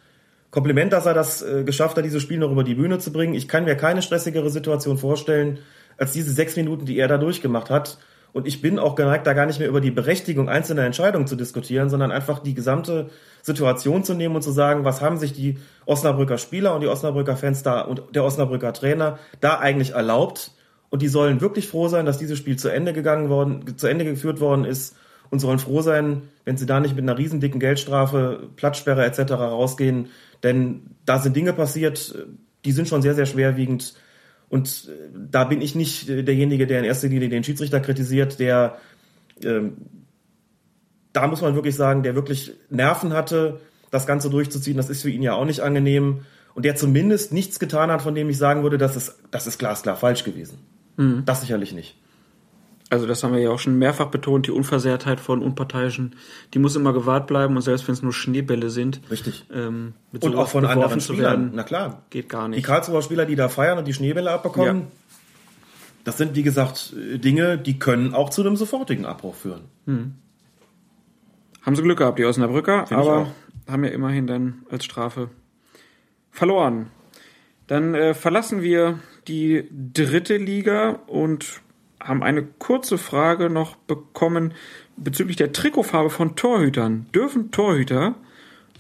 Kompliment, 0.52 0.94
dass 0.94 1.08
er 1.08 1.16
das 1.16 1.42
äh, 1.42 1.64
geschafft 1.64 1.98
hat, 1.98 2.06
dieses 2.06 2.22
Spiel 2.22 2.38
noch 2.38 2.52
über 2.52 2.64
die 2.64 2.76
Bühne 2.76 3.00
zu 3.00 3.12
bringen. 3.12 3.34
Ich 3.34 3.48
kann 3.48 3.66
mir 3.66 3.76
keine 3.76 4.04
stressigere 4.04 4.52
Situation 4.52 4.98
vorstellen, 4.98 5.60
als 5.98 6.12
diese 6.12 6.32
sechs 6.32 6.56
Minuten, 6.56 6.86
die 6.86 7.00
er 7.00 7.08
da 7.08 7.18
durchgemacht 7.18 7.70
hat. 7.70 7.98
Und 8.34 8.48
ich 8.48 8.62
bin 8.62 8.80
auch 8.80 8.96
geneigt, 8.96 9.28
da 9.28 9.34
gar 9.34 9.46
nicht 9.46 9.60
mehr 9.60 9.68
über 9.68 9.82
die 9.82 9.92
Berechtigung 9.92 10.50
einzelner 10.50 10.84
Entscheidungen 10.84 11.28
zu 11.28 11.36
diskutieren, 11.36 11.90
sondern 11.90 12.12
einfach 12.12 12.40
die 12.40 12.56
gesamte 12.56 13.12
Situation 13.44 14.04
zu 14.04 14.16
nehmen 14.16 14.36
und 14.36 14.42
zu 14.42 14.52
sagen, 14.52 14.86
was 14.86 15.02
haben 15.02 15.18
sich 15.18 15.34
die 15.34 15.60
Osnabrücker 15.86 16.40
Spieler 16.40 16.74
und 16.74 16.82
die 16.82 16.88
Osnabrücker 16.88 17.38
Fans 17.38 17.62
da 17.62 17.82
und 17.82 18.04
der 18.14 18.24
Osnabrücker 18.24 18.74
Trainer 18.74 19.20
da 19.40 19.60
eigentlich 19.60 19.92
erlaubt, 19.92 20.52
und 20.94 21.02
die 21.02 21.08
sollen 21.08 21.42
wirklich 21.42 21.68
froh 21.68 21.88
sein, 21.88 22.06
dass 22.06 22.20
dieses 22.20 22.38
Spiel 22.38 22.56
zu 22.56 22.70
Ende 22.70 22.94
gegangen 22.94 23.28
worden, 23.28 23.80
zu 23.80 23.88
Ende 23.88 24.06
geführt 24.06 24.40
worden 24.40 24.64
ist 24.64 24.96
und 25.32 25.40
sollen 25.40 25.58
froh 25.58 25.82
sein, 25.82 26.22
wenn 26.46 26.56
sie 26.56 26.68
da 26.68 26.80
nicht 26.80 26.96
mit 26.96 27.02
einer 27.02 27.18
riesendicken 27.18 27.60
Geldstrafe, 27.60 28.48
Platzsperre 28.58 29.04
etc. 29.04 29.32
rausgehen, 29.32 30.10
denn 30.44 30.82
da 31.04 31.18
sind 31.18 31.36
Dinge 31.36 31.52
passiert, 31.54 32.16
die 32.64 32.72
sind 32.72 32.88
schon 32.88 33.02
sehr, 33.02 33.16
sehr 33.16 33.26
schwerwiegend. 33.26 33.96
Und 34.50 34.88
äh, 34.88 35.18
da 35.32 35.46
bin 35.46 35.62
ich 35.62 35.74
nicht 35.74 36.10
äh, 36.10 36.22
derjenige, 36.22 36.68
der 36.68 36.78
in 36.78 36.86
erster 36.86 37.08
Linie 37.08 37.30
den 37.30 37.44
Schiedsrichter 37.44 37.80
kritisiert, 37.80 38.40
der, 38.40 38.78
ähm, 39.44 39.78
da 41.12 41.26
muss 41.26 41.42
man 41.42 41.56
wirklich 41.56 41.76
sagen, 41.76 42.04
der 42.04 42.14
wirklich 42.14 42.52
Nerven 42.70 43.14
hatte, 43.14 43.62
das 43.90 44.06
Ganze 44.06 44.30
durchzuziehen. 44.30 44.78
Das 44.78 44.92
ist 44.92 45.02
für 45.02 45.10
ihn 45.10 45.24
ja 45.24 45.34
auch 45.34 45.46
nicht 45.46 45.62
angenehm. 45.62 46.20
Und 46.54 46.66
der 46.66 46.76
zumindest 46.76 47.34
nichts 47.34 47.58
getan 47.58 47.90
hat, 47.90 48.04
von 48.04 48.14
dem 48.14 48.30
ich 48.30 48.38
sagen 48.38 48.62
würde, 48.62 48.78
das 48.78 48.96
ist, 48.96 49.16
das 49.32 49.48
ist 49.48 49.58
glasklar 49.58 49.96
falsch 49.96 50.24
gewesen. 50.24 50.60
Mhm. 50.98 51.24
Das 51.26 51.42
sicherlich 51.42 51.74
nicht. 51.74 51.96
Also 52.90 53.08
das 53.08 53.24
haben 53.24 53.34
wir 53.34 53.40
ja 53.40 53.50
auch 53.50 53.58
schon 53.60 53.80
mehrfach 53.80 54.08
betont, 54.08 54.46
die 54.46 54.52
Unversehrtheit 54.52 55.20
von 55.20 55.42
Unparteiischen, 55.42 56.16
die 56.54 56.60
muss 56.60 56.76
immer 56.76 56.94
gewahrt 56.94 57.26
bleiben 57.26 57.56
und 57.56 57.62
selbst 57.64 57.88
wenn 57.88 57.94
es 57.94 58.04
nur 58.04 58.14
Schneebälle 58.14 58.70
sind. 58.70 59.02
Richtig. 59.10 59.46
Ähm, 59.52 59.94
Und 60.12 60.24
sowas 60.24 60.38
auch 60.40 60.50
von 60.50 60.66
anderen 60.66 61.00
zu 61.00 61.14
Spielern. 61.14 61.32
werden, 61.46 61.52
Na 61.56 61.64
klar. 61.64 62.04
Geht 62.12 62.30
gar 62.30 62.44
Die 62.50 62.58
nicht. 62.58 62.66
Karlsruher 62.66 63.02
Spieler, 63.02 63.26
die 63.26 63.36
da 63.36 63.50
feiern 63.50 63.80
und 63.80 63.88
die 63.88 63.94
Schneebälle 63.94 64.30
abbekommen, 64.32 64.82
Ja. 64.82 64.88
das 66.04 66.18
sind, 66.20 66.36
wie 66.36 66.44
gesagt, 66.44 66.94
Dinge, 66.96 67.58
die 67.58 67.80
können 67.80 68.14
auch 68.14 68.30
zu 68.30 68.42
einem 68.42 68.56
sofortigen 68.58 69.06
Abbruch 69.06 69.34
führen. 69.36 69.62
Haben 71.64 71.76
sie 71.76 71.82
Glück 71.82 71.98
gehabt, 71.98 72.20
die 72.20 72.26
Osnabrücker, 72.26 72.86
Finde 72.86 73.04
ich 73.04 73.10
aber 73.10 73.28
haben 73.68 73.84
ja 73.86 73.90
immerhin 73.92 74.28
dann 74.28 74.64
als 74.70 74.84
Strafe 74.86 75.30
verloren. 76.30 76.92
Dann 77.68 77.96
äh, 77.96 78.14
verlassen 78.14 78.62
wir 78.62 79.00
die 79.28 79.68
dritte 79.72 80.38
Liga 80.38 81.00
und 81.08 81.62
haben 82.00 82.24
eine 82.24 82.44
kurze 82.44 82.98
Frage 82.98 83.50
noch 83.50 83.76
bekommen 83.76 84.54
bezüglich 84.98 85.38
der 85.38 85.54
Trikotfarbe 85.54 86.10
von 86.10 86.36
Torhütern. 86.36 87.08
Dürfen 87.16 87.52
Torhüter 87.52 88.16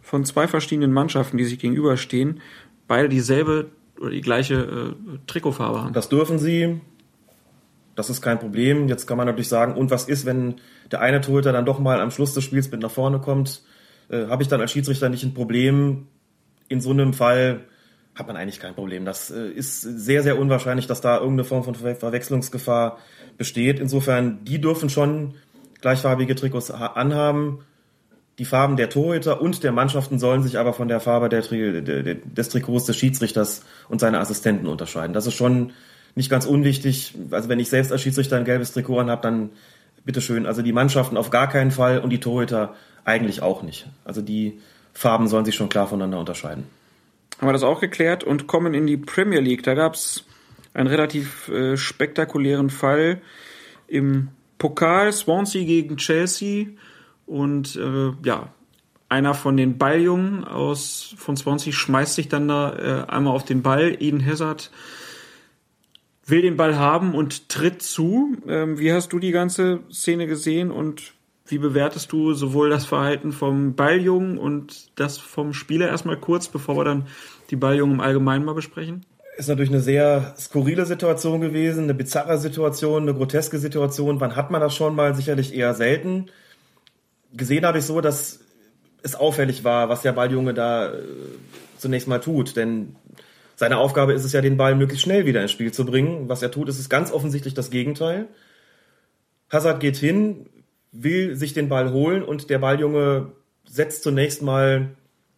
von 0.01 0.25
zwei 0.25 0.47
verschiedenen 0.47 0.91
Mannschaften, 0.91 1.37
die 1.37 1.45
sich 1.45 1.59
gegenüberstehen, 1.59 2.41
beide 2.87 3.09
dieselbe 3.09 3.71
oder 3.99 4.11
die 4.11 4.21
gleiche 4.21 4.55
äh, 4.55 5.17
Trikotfarbe 5.27 5.81
haben? 5.81 5.93
Das 5.93 6.09
dürfen 6.09 6.37
sie. 6.37 6.81
Das 7.95 8.09
ist 8.09 8.21
kein 8.21 8.39
Problem. 8.39 8.87
Jetzt 8.87 9.07
kann 9.07 9.17
man 9.17 9.27
natürlich 9.27 9.47
sagen, 9.47 9.75
und 9.75 9.91
was 9.91 10.05
ist, 10.05 10.25
wenn 10.25 10.55
der 10.91 11.01
eine 11.01 11.21
Torhüter 11.21 11.53
dann 11.53 11.65
doch 11.65 11.79
mal 11.79 12.01
am 12.01 12.11
Schluss 12.11 12.33
des 12.33 12.43
Spiels 12.43 12.69
mit 12.71 12.81
nach 12.81 12.91
vorne 12.91 13.19
kommt? 13.19 13.63
Äh, 14.09 14.27
Habe 14.27 14.43
ich 14.43 14.49
dann 14.49 14.61
als 14.61 14.71
Schiedsrichter 14.71 15.09
nicht 15.09 15.23
ein 15.23 15.33
Problem? 15.33 16.07
In 16.67 16.81
so 16.81 16.89
einem 16.89 17.13
Fall 17.13 17.65
hat 18.15 18.27
man 18.27 18.35
eigentlich 18.35 18.59
kein 18.59 18.75
Problem. 18.75 19.05
Das 19.05 19.31
äh, 19.31 19.49
ist 19.49 19.81
sehr, 19.81 20.23
sehr 20.23 20.37
unwahrscheinlich, 20.37 20.87
dass 20.87 21.01
da 21.01 21.15
irgendeine 21.17 21.45
Form 21.45 21.63
von 21.63 21.75
Ver 21.75 21.95
Verwechslungsgefahr 21.95 22.99
besteht. 23.37 23.79
Insofern, 23.79 24.43
die 24.45 24.61
dürfen 24.61 24.89
schon 24.89 25.33
gleichfarbige 25.81 26.35
Trikots 26.35 26.71
ha- 26.71 26.93
anhaben. 26.93 27.59
Die 28.39 28.45
Farben 28.45 28.77
der 28.77 28.89
Torhüter 28.89 29.41
und 29.41 29.63
der 29.63 29.71
Mannschaften 29.71 30.17
sollen 30.17 30.41
sich 30.41 30.57
aber 30.57 30.73
von 30.73 30.87
der 30.87 30.99
Farbe 30.99 31.29
der, 31.29 31.43
Tri 31.43 31.83
des 31.83 32.49
Trikots 32.49 32.85
des 32.85 32.97
Schiedsrichters 32.97 33.63
und 33.89 33.99
seiner 33.99 34.19
Assistenten 34.19 34.65
unterscheiden. 34.67 35.13
Das 35.13 35.27
ist 35.27 35.35
schon 35.35 35.71
nicht 36.15 36.29
ganz 36.29 36.45
unwichtig. 36.45 37.13
Also 37.31 37.49
wenn 37.49 37.59
ich 37.59 37.69
selbst 37.69 37.91
als 37.91 38.01
Schiedsrichter 38.01 38.37
ein 38.37 38.45
gelbes 38.45 38.73
Trikot 38.73 38.99
anhabe, 38.99 39.21
dann 39.21 39.49
bitteschön. 40.03 40.45
Also 40.45 40.61
die 40.61 40.73
Mannschaften 40.73 41.17
auf 41.17 41.29
gar 41.29 41.47
keinen 41.47 41.71
Fall 41.71 41.99
und 41.99 42.09
die 42.09 42.19
Torhüter 42.19 42.73
eigentlich 43.05 43.41
auch 43.41 43.61
nicht. 43.61 43.87
Also 44.03 44.21
die 44.21 44.59
Farben 44.93 45.27
sollen 45.27 45.45
sich 45.45 45.55
schon 45.55 45.69
klar 45.69 45.87
voneinander 45.87 46.19
unterscheiden. 46.19 46.65
Haben 47.37 47.47
wir 47.47 47.53
das 47.53 47.63
auch 47.63 47.81
geklärt 47.81 48.23
und 48.23 48.47
kommen 48.47 48.73
in 48.73 48.87
die 48.87 48.97
Premier 48.97 49.39
League. 49.39 49.63
Da 49.63 49.73
gab 49.73 49.95
es 49.95 50.25
einen 50.73 50.87
relativ 50.87 51.49
äh, 51.49 51.77
spektakulären 51.77 52.69
Fall 52.69 53.21
im 53.87 54.29
Pokal 54.57 55.11
Swansea 55.11 55.65
gegen 55.65 55.97
Chelsea 55.97 56.67
und 57.25 57.75
äh, 57.75 58.11
ja, 58.23 58.53
einer 59.09 59.33
von 59.33 59.57
den 59.57 59.77
Balljungen 59.77 60.43
aus 60.43 61.13
von 61.17 61.37
Swansea 61.37 61.71
schmeißt 61.71 62.15
sich 62.15 62.29
dann 62.29 62.47
da 62.47 63.05
äh, 63.07 63.11
einmal 63.11 63.35
auf 63.35 63.45
den 63.45 63.61
Ball. 63.61 63.95
Eden 63.99 64.25
Hazard 64.25 64.71
will 66.25 66.41
den 66.41 66.57
Ball 66.57 66.77
haben 66.77 67.13
und 67.13 67.49
tritt 67.49 67.83
zu. 67.83 68.37
Ähm, 68.47 68.79
wie 68.79 68.91
hast 68.91 69.13
du 69.13 69.19
die 69.19 69.31
ganze 69.31 69.81
Szene 69.91 70.25
gesehen 70.25 70.71
und 70.71 71.13
wie 71.45 71.57
bewertest 71.57 72.11
du 72.11 72.33
sowohl 72.33 72.69
das 72.69 72.85
Verhalten 72.85 73.31
vom 73.31 73.75
Balljungen 73.75 74.37
und 74.37 74.97
das 74.99 75.17
vom 75.17 75.53
Spieler 75.53 75.89
erstmal 75.89 76.17
kurz, 76.17 76.47
bevor 76.47 76.77
wir 76.77 76.85
dann 76.85 77.07
die 77.49 77.55
Balljungen 77.55 77.95
im 77.95 78.01
Allgemeinen 78.01 78.45
mal 78.45 78.55
besprechen? 78.55 79.05
Ist 79.35 79.49
natürlich 79.49 79.71
eine 79.71 79.81
sehr 79.81 80.35
skurrile 80.37 80.85
Situation 80.85 81.41
gewesen, 81.41 81.85
eine 81.85 81.93
bizarre 81.93 82.37
Situation, 82.37 83.03
eine 83.03 83.13
groteske 83.13 83.57
Situation. 83.57 84.19
Wann 84.19 84.35
hat 84.35 84.51
man 84.51 84.61
das 84.61 84.75
schon 84.75 84.95
mal? 84.95 85.15
Sicherlich 85.15 85.53
eher 85.53 85.73
selten. 85.73 86.27
Gesehen 87.33 87.65
habe 87.65 87.79
ich 87.79 87.85
so, 87.85 87.99
dass 87.99 88.39
es 89.01 89.15
auffällig 89.15 89.63
war, 89.63 89.89
was 89.89 90.03
der 90.03 90.13
Balljunge 90.13 90.53
da 90.53 90.93
äh, 90.93 91.01
zunächst 91.77 92.07
mal 92.07 92.19
tut. 92.19 92.55
Denn 92.55 92.95
seine 93.55 93.77
Aufgabe 93.77 94.13
ist 94.13 94.23
es 94.23 94.33
ja, 94.33 94.41
den 94.41 94.55
Ball 94.55 94.75
möglichst 94.75 95.03
schnell 95.03 95.25
wieder 95.25 95.41
ins 95.41 95.51
Spiel 95.51 95.73
zu 95.73 95.83
bringen. 95.83 96.29
Was 96.29 96.41
er 96.41 96.51
tut, 96.51 96.69
ist 96.69 96.79
es 96.79 96.87
ganz 96.87 97.11
offensichtlich 97.11 97.53
das 97.53 97.69
Gegenteil. 97.69 98.27
Hazard 99.51 99.79
geht 99.79 99.97
hin, 99.97 100.47
will 100.93 101.35
sich 101.35 101.53
den 101.53 101.67
Ball 101.67 101.91
holen 101.91 102.23
und 102.23 102.49
der 102.49 102.59
Balljunge 102.59 103.31
setzt 103.67 104.03
zunächst 104.03 104.41
mal, 104.41 104.89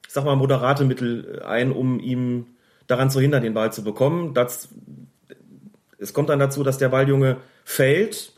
sag 0.07 0.25
mal, 0.25 0.35
moderate 0.35 0.83
Mittel 0.83 1.41
ein, 1.43 1.71
um 1.71 1.99
ihm 1.99 2.47
daran 2.87 3.09
zu 3.09 3.19
hindern, 3.19 3.41
den 3.41 3.53
Ball 3.53 3.71
zu 3.73 3.83
bekommen. 3.83 4.33
Das, 4.33 4.69
es 5.97 6.13
kommt 6.13 6.29
dann 6.29 6.39
dazu, 6.39 6.63
dass 6.63 6.77
der 6.77 6.89
Balljunge 6.89 7.37
fällt, 7.63 8.33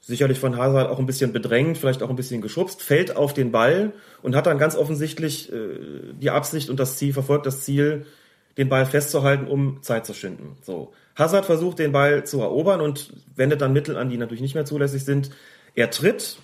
sicherlich 0.00 0.40
von 0.40 0.56
Hazard 0.56 0.90
auch 0.90 0.98
ein 0.98 1.06
bisschen 1.06 1.32
bedrängt, 1.32 1.78
vielleicht 1.78 2.02
auch 2.02 2.10
ein 2.10 2.16
bisschen 2.16 2.42
geschubst, 2.42 2.82
fällt 2.82 3.16
auf 3.16 3.32
den 3.32 3.52
Ball 3.52 3.92
und 4.22 4.34
hat 4.34 4.46
dann 4.46 4.58
ganz 4.58 4.76
offensichtlich 4.76 5.52
äh, 5.52 6.12
die 6.20 6.30
Absicht 6.30 6.68
und 6.68 6.80
das 6.80 6.96
Ziel, 6.96 7.12
verfolgt 7.12 7.46
das 7.46 7.62
Ziel, 7.62 8.06
den 8.58 8.68
Ball 8.68 8.84
festzuhalten, 8.84 9.46
um 9.46 9.82
Zeit 9.82 10.04
zu 10.04 10.14
schinden. 10.14 10.56
So. 10.62 10.92
Hazard 11.16 11.46
versucht, 11.46 11.78
den 11.78 11.92
Ball 11.92 12.24
zu 12.24 12.40
erobern 12.40 12.80
und 12.80 13.12
wendet 13.36 13.60
dann 13.60 13.72
Mittel 13.72 13.96
an, 13.96 14.10
die 14.10 14.16
natürlich 14.16 14.42
nicht 14.42 14.54
mehr 14.54 14.64
zulässig 14.64 15.04
sind. 15.04 15.30
Er 15.74 15.90
tritt, 15.90 16.38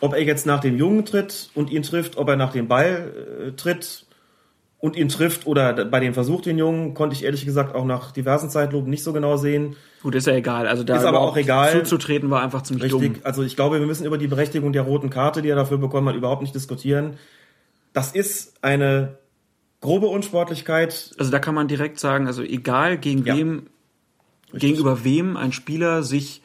ob 0.00 0.14
er 0.14 0.22
jetzt 0.22 0.46
nach 0.46 0.60
dem 0.60 0.76
Jungen 0.78 1.04
tritt 1.04 1.50
und 1.54 1.70
ihn 1.70 1.82
trifft, 1.82 2.16
ob 2.16 2.28
er 2.28 2.36
nach 2.36 2.52
dem 2.52 2.68
Ball 2.68 3.12
äh, 3.48 3.52
tritt 3.52 4.06
und 4.78 4.96
ihn 4.96 5.08
trifft 5.08 5.46
oder 5.46 5.84
bei 5.84 6.00
dem 6.00 6.14
Versuch 6.14 6.40
den 6.40 6.56
Jungen, 6.56 6.94
konnte 6.94 7.14
ich 7.14 7.24
ehrlich 7.24 7.44
gesagt 7.44 7.74
auch 7.74 7.84
nach 7.84 8.12
diversen 8.12 8.48
Zeitlupen 8.48 8.88
nicht 8.88 9.02
so 9.04 9.12
genau 9.12 9.36
sehen. 9.36 9.76
Gut, 10.02 10.14
ist 10.14 10.26
ja 10.26 10.32
egal. 10.32 10.66
Also 10.66 10.84
da 10.84 10.96
Ist 10.96 11.04
aber 11.04 11.20
auch 11.20 11.36
egal. 11.36 11.72
zuzutreten 11.72 12.30
war 12.30 12.40
einfach 12.42 12.62
ziemlich 12.62 12.84
Richtig. 12.84 13.14
dumm. 13.14 13.22
Also 13.24 13.42
ich 13.42 13.56
glaube, 13.56 13.78
wir 13.78 13.86
müssen 13.86 14.06
über 14.06 14.16
die 14.16 14.26
Berechtigung 14.28 14.72
der 14.72 14.82
roten 14.82 15.10
Karte, 15.10 15.42
die 15.42 15.50
er 15.50 15.56
dafür 15.56 15.76
bekommen 15.76 16.08
hat, 16.08 16.16
überhaupt 16.16 16.40
nicht 16.40 16.54
diskutieren. 16.54 17.18
Das 17.92 18.12
ist 18.12 18.54
eine 18.62 19.18
grobe 19.82 20.06
Unsportlichkeit. 20.06 21.14
Also 21.18 21.30
da 21.30 21.38
kann 21.38 21.54
man 21.54 21.68
direkt 21.68 22.00
sagen, 22.00 22.26
also 22.26 22.42
egal 22.42 22.96
gegen 22.96 23.24
Ja. 23.26 23.36
wem, 23.36 23.66
gegenüber 24.54 25.04
wem 25.04 25.36
ein 25.36 25.52
Spieler 25.52 26.02
sich 26.02 26.40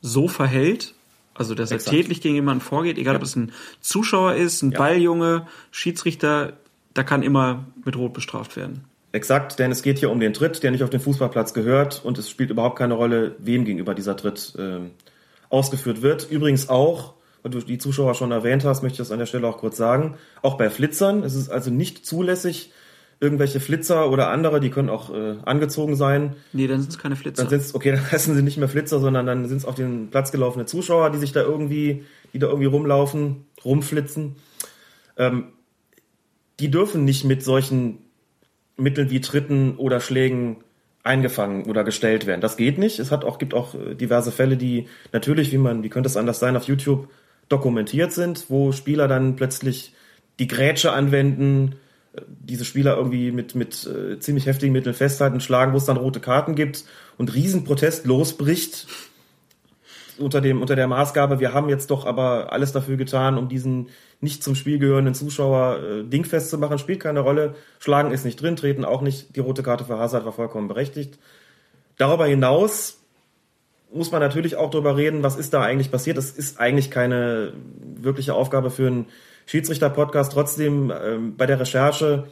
so 0.00 0.28
verhält, 0.28 0.94
also 1.34 1.54
dass 1.54 1.70
Exakt. 1.70 1.94
er 1.94 2.00
tätlich 2.02 2.20
gegen 2.20 2.34
jemanden 2.34 2.60
vorgeht, 2.60 2.98
egal 2.98 3.16
ob 3.16 3.22
es 3.22 3.36
ein 3.36 3.52
Zuschauer 3.80 4.34
ist, 4.34 4.62
ein 4.62 4.72
Ja. 4.72 4.78
Balljunge, 4.78 5.46
Schiedsrichter, 5.70 6.54
da 6.94 7.02
kann 7.02 7.22
immer 7.22 7.64
mit 7.84 7.96
Rot 7.96 8.12
bestraft 8.12 8.56
werden. 8.56 8.84
Exakt, 9.12 9.58
denn 9.58 9.70
es 9.70 9.82
geht 9.82 9.98
hier 9.98 10.10
um 10.10 10.20
den 10.20 10.32
Tritt, 10.32 10.62
der 10.62 10.70
nicht 10.70 10.82
auf 10.82 10.90
den 10.90 11.00
Fußballplatz 11.00 11.52
gehört 11.52 12.02
und 12.04 12.16
es 12.18 12.30
spielt 12.30 12.50
überhaupt 12.50 12.78
keine 12.78 12.94
Rolle, 12.94 13.36
wem 13.38 13.64
gegenüber 13.64 13.94
dieser 13.94 14.16
Tritt 14.16 14.54
ähm, 14.58 14.92
ausgeführt 15.50 16.00
wird. 16.00 16.30
Übrigens 16.30 16.70
auch, 16.70 17.14
weil 17.42 17.50
du 17.52 17.60
die 17.60 17.76
Zuschauer 17.78 18.14
schon 18.14 18.30
erwähnt 18.30 18.64
hast, 18.64 18.82
möchte 18.82 18.94
ich 18.94 18.98
das 18.98 19.10
an 19.10 19.18
der 19.18 19.26
Stelle 19.26 19.46
auch 19.46 19.58
kurz 19.58 19.76
sagen, 19.76 20.16
auch 20.40 20.56
bei 20.56 20.70
Flitzern. 20.70 21.24
Es 21.24 21.34
ist 21.34 21.50
also 21.50 21.70
nicht 21.70 22.06
zulässig, 22.06 22.72
irgendwelche 23.22 23.60
Flitzer 23.60 24.10
oder 24.10 24.30
andere, 24.30 24.58
die 24.58 24.70
können 24.70 24.90
auch 24.90 25.14
äh, 25.14 25.36
angezogen 25.44 25.94
sein, 25.94 26.34
Nee, 26.52 26.66
dann 26.66 26.80
sind 26.80 26.90
es 26.90 26.98
keine 26.98 27.14
Flitzer. 27.14 27.44
Dann 27.44 27.50
sind 27.50 27.60
es, 27.60 27.74
okay, 27.74 27.92
dann 27.92 28.10
heißen 28.12 28.34
sie 28.34 28.42
nicht 28.42 28.58
mehr 28.58 28.68
Flitzer, 28.68 28.98
sondern 28.98 29.26
dann 29.26 29.46
sind 29.46 29.58
es 29.58 29.64
auf 29.64 29.76
den 29.76 30.10
Platz 30.10 30.32
gelaufene 30.32 30.66
Zuschauer, 30.66 31.10
die 31.10 31.18
sich 31.18 31.30
da 31.30 31.40
irgendwie, 31.40 32.04
die 32.34 32.40
da 32.40 32.48
irgendwie 32.48 32.66
rumlaufen, 32.66 33.46
rumflitzen. 33.64 34.34
Ähm, 35.16 35.52
die 36.58 36.68
dürfen 36.70 37.04
nicht 37.04 37.24
mit 37.24 37.44
solchen 37.44 37.98
Mitteln 38.76 39.08
wie 39.10 39.20
Tritten 39.20 39.76
oder 39.76 40.00
Schlägen 40.00 40.56
eingefangen 41.04 41.66
oder 41.66 41.84
gestellt 41.84 42.26
werden. 42.26 42.40
Das 42.40 42.56
geht 42.56 42.78
nicht. 42.78 42.98
Es 42.98 43.12
hat 43.12 43.24
auch, 43.24 43.38
gibt 43.38 43.54
auch 43.54 43.76
äh, 43.76 43.94
diverse 43.94 44.32
Fälle, 44.32 44.56
die 44.56 44.88
natürlich, 45.12 45.52
wie 45.52 45.58
man, 45.58 45.84
wie 45.84 45.90
könnte 45.90 46.08
es 46.08 46.16
anders 46.16 46.40
sein, 46.40 46.56
auf 46.56 46.64
YouTube 46.64 47.08
dokumentiert 47.48 48.12
sind, 48.12 48.46
wo 48.48 48.72
Spieler 48.72 49.06
dann 49.06 49.36
plötzlich 49.36 49.94
die 50.40 50.48
Grätsche 50.48 50.90
anwenden, 50.90 51.76
diese 52.26 52.64
Spieler 52.64 52.96
irgendwie 52.96 53.32
mit, 53.32 53.54
mit 53.54 53.86
äh, 53.86 54.18
ziemlich 54.18 54.46
heftigen 54.46 54.72
Mitteln 54.72 54.94
festhalten, 54.94 55.40
schlagen, 55.40 55.72
wo 55.72 55.78
es 55.78 55.86
dann 55.86 55.96
rote 55.96 56.20
Karten 56.20 56.54
gibt 56.54 56.84
und 57.16 57.34
Riesenprotest 57.34 58.04
losbricht 58.06 58.86
unter 60.18 60.40
dem, 60.40 60.60
unter 60.60 60.76
der 60.76 60.88
Maßgabe, 60.88 61.40
wir 61.40 61.54
haben 61.54 61.68
jetzt 61.68 61.90
doch 61.90 62.06
aber 62.06 62.52
alles 62.52 62.72
dafür 62.72 62.96
getan, 62.96 63.38
um 63.38 63.48
diesen 63.48 63.88
nicht 64.20 64.44
zum 64.44 64.54
Spiel 64.54 64.78
gehörenden 64.78 65.14
Zuschauer 65.14 65.80
äh, 65.82 66.04
dingfest 66.04 66.50
zu 66.50 66.58
machen, 66.58 66.78
spielt 66.78 67.00
keine 67.00 67.20
Rolle. 67.20 67.54
Schlagen 67.78 68.12
ist 68.12 68.24
nicht 68.24 68.40
drin, 68.40 68.56
treten 68.56 68.84
auch 68.84 69.00
nicht. 69.00 69.34
Die 69.34 69.40
rote 69.40 69.62
Karte 69.62 69.84
für 69.84 69.98
Hazard 69.98 70.24
war 70.24 70.32
vollkommen 70.32 70.68
berechtigt. 70.68 71.18
Darüber 71.96 72.26
hinaus 72.26 72.98
muss 73.92 74.10
man 74.10 74.20
natürlich 74.20 74.56
auch 74.56 74.70
darüber 74.70 74.96
reden, 74.96 75.22
was 75.22 75.36
ist 75.36 75.52
da 75.52 75.62
eigentlich 75.62 75.90
passiert. 75.90 76.16
Das 76.16 76.30
ist 76.30 76.60
eigentlich 76.60 76.90
keine 76.90 77.52
wirkliche 77.82 78.34
Aufgabe 78.34 78.70
für 78.70 78.86
einen 78.86 79.06
Schiedsrichter-Podcast. 79.46 80.32
Trotzdem 80.32 80.92
ähm, 81.04 81.36
bei 81.36 81.46
der 81.46 81.60
Recherche, 81.60 82.24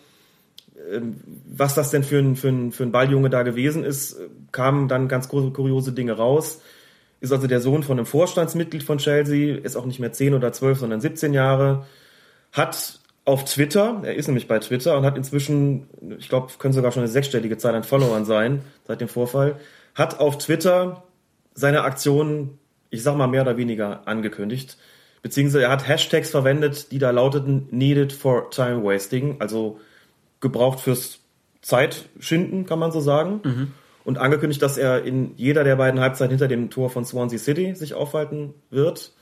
ähm, 0.92 1.16
was 1.46 1.74
das 1.74 1.90
denn 1.90 2.02
für 2.04 2.18
ein, 2.18 2.36
für, 2.36 2.48
ein, 2.48 2.72
für 2.72 2.84
ein 2.84 2.92
Balljunge 2.92 3.30
da 3.30 3.42
gewesen 3.42 3.84
ist, 3.84 4.16
kamen 4.52 4.88
dann 4.88 5.08
ganz 5.08 5.28
kur- 5.28 5.52
kuriose 5.52 5.92
Dinge 5.92 6.12
raus. 6.12 6.62
Ist 7.20 7.32
also 7.32 7.46
der 7.46 7.60
Sohn 7.60 7.82
von 7.82 7.98
einem 7.98 8.06
Vorstandsmitglied 8.06 8.82
von 8.82 8.98
Chelsea, 8.98 9.56
ist 9.56 9.76
auch 9.76 9.84
nicht 9.86 10.00
mehr 10.00 10.12
10 10.12 10.34
oder 10.34 10.52
12, 10.52 10.78
sondern 10.78 11.00
17 11.00 11.34
Jahre, 11.34 11.86
hat 12.52 12.98
auf 13.26 13.44
Twitter, 13.44 14.00
er 14.02 14.14
ist 14.14 14.26
nämlich 14.26 14.48
bei 14.48 14.58
Twitter 14.58 14.96
und 14.96 15.04
hat 15.04 15.16
inzwischen, 15.18 15.86
ich 16.18 16.30
glaube, 16.30 16.52
können 16.58 16.72
sogar 16.72 16.90
schon 16.90 17.02
eine 17.02 17.12
sechsstellige 17.12 17.58
Zahl 17.58 17.74
an 17.74 17.84
Followern 17.84 18.24
sein 18.24 18.62
seit 18.86 19.02
dem 19.02 19.08
Vorfall, 19.08 19.56
hat 19.94 20.18
auf 20.18 20.38
Twitter 20.38 21.04
seine 21.54 21.82
Aktion 21.82 22.58
ich 22.90 23.02
sag 23.02 23.16
mal 23.16 23.28
mehr 23.28 23.42
oder 23.42 23.56
weniger 23.56 24.06
angekündigt. 24.06 24.76
Beziehungsweise 25.22 25.64
er 25.64 25.70
hat 25.70 25.86
Hashtags 25.86 26.30
verwendet, 26.30 26.92
die 26.92 26.98
da 26.98 27.10
lauteten 27.10 27.68
Needed 27.70 28.12
for 28.12 28.50
Time 28.50 28.82
Wasting, 28.84 29.36
also 29.40 29.78
gebraucht 30.40 30.80
fürs 30.80 31.20
Zeitschinden, 31.62 32.64
kann 32.66 32.78
man 32.78 32.90
so 32.90 33.00
sagen. 33.00 33.40
Und 34.04 34.16
angekündigt, 34.16 34.62
dass 34.62 34.78
er 34.78 35.04
in 35.04 35.34
jeder 35.36 35.62
der 35.62 35.76
beiden 35.76 36.00
Halbzeiten 36.00 36.30
hinter 36.30 36.48
dem 36.48 36.70
Tor 36.70 36.88
von 36.88 37.04
Swansea 37.04 37.38
City 37.38 37.74
sich 37.74 37.92
aufhalten 37.92 38.54
wird. 38.70 39.12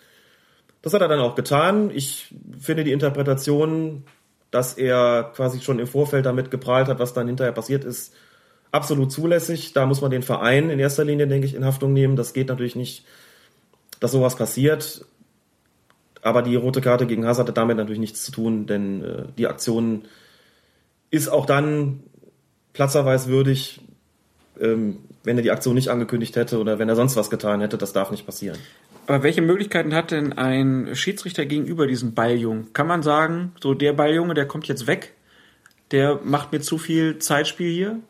Das 0.83 0.95
hat 0.95 1.01
er 1.01 1.09
dann 1.09 1.19
auch 1.19 1.35
getan. 1.35 1.91
Ich 1.93 2.33
finde 2.61 2.85
die 2.85 2.93
Interpretation, 2.93 4.05
dass 4.53 4.75
er 4.75 5.33
quasi 5.35 5.61
schon 5.61 5.81
im 5.81 5.89
Vorfeld 5.89 6.27
damit 6.27 6.53
geprahlt 6.53 6.87
hat, 6.87 7.01
was 7.01 7.13
dann 7.13 7.27
hinterher 7.27 7.53
passiert 7.53 7.85
ist, 7.85 8.15
absolut 8.71 9.11
zulässig. 9.11 9.73
Da 9.73 9.85
muss 9.85 10.01
man 10.01 10.13
den 10.13 10.23
Verein 10.23 10.71
in 10.71 10.79
erster 10.79 11.05
Linie, 11.05 11.27
denke 11.27 11.47
ich, 11.47 11.55
in 11.55 11.65
Haftung 11.65 11.93
nehmen. 11.93 12.15
Das 12.15 12.33
geht 12.33 12.49
natürlich 12.49 12.77
nicht, 12.77 13.05
dass 13.99 14.13
sowas 14.13 14.37
passiert. 14.37 15.05
Aber 16.23 16.43
die 16.43 16.57
rote 16.57 16.81
Karte 16.81 17.07
gegen 17.07 17.27
Hazard 17.27 17.49
hat 17.49 17.57
damit 17.57 17.77
natürlich 17.77 18.01
nichts 18.01 18.25
zu 18.25 18.33
tun, 18.33 18.67
denn 18.67 19.05
äh, 19.05 19.23
die 19.37 19.47
Aktion 19.47 20.05
ist 21.11 21.29
auch 21.29 21.47
dann 21.47 22.01
platzerweis 22.73 23.29
würdig, 23.29 23.81
ähm, 24.61 24.99
wenn 25.25 25.37
er 25.37 25.43
die 25.43 25.51
Aktion 25.51 25.75
nicht 25.75 25.89
angekündigt 25.89 26.37
hätte 26.37 26.59
oder 26.59 26.79
wenn 26.79 26.89
er 26.89 26.97
sonst 26.97 27.17
was 27.17 27.31
getan 27.31 27.61
hätte. 27.61 27.79
Das 27.79 27.93
darf 27.93 28.11
nicht 28.11 28.27
passieren. 28.27 28.59
Aber 29.07 29.23
welche 29.23 29.41
Möglichkeiten 29.41 29.95
hat 29.95 30.11
denn 30.11 30.35
ein 30.35 30.95
Schiedsrichter 30.95 31.47
gegenüber 31.47 31.87
diesem 31.87 32.15
Balljungen? 32.15 32.73
Kann 32.75 32.87
man 32.87 33.03
sagen, 33.03 33.53
so 33.61 33.73
der 33.73 33.95
Balljunge, 33.95 34.35
der 34.35 34.47
kommt 34.47 34.69
jetzt 34.69 34.87
weg, 34.87 35.15
der 35.93 36.21
macht 36.23 36.53
mir 36.53 36.61
zu 36.61 36.77
viel 36.77 37.19
Zeitspiel 37.19 37.73
hier? 37.73 38.01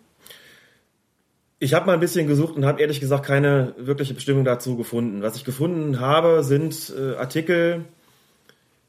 Ich 1.61 1.75
habe 1.75 1.87
mal 1.87 1.95
ein 1.95 2.01
bisschen 2.01 2.27
gesucht 2.27 2.57
und 2.57 2.65
habe 2.65 2.81
ehrlich 2.81 3.01
gesagt 3.01 3.27
keine 3.27 3.75
wirkliche 3.79 4.15
Bestimmung 4.15 4.45
dazu 4.45 4.77
gefunden. 4.77 5.23
Was 5.23 5.37
ich 5.37 5.45
gefunden 5.45 6.01
habe, 6.01 6.45
sind 6.45 6.93
äh, 6.97 7.17
Artikel, 7.17 7.85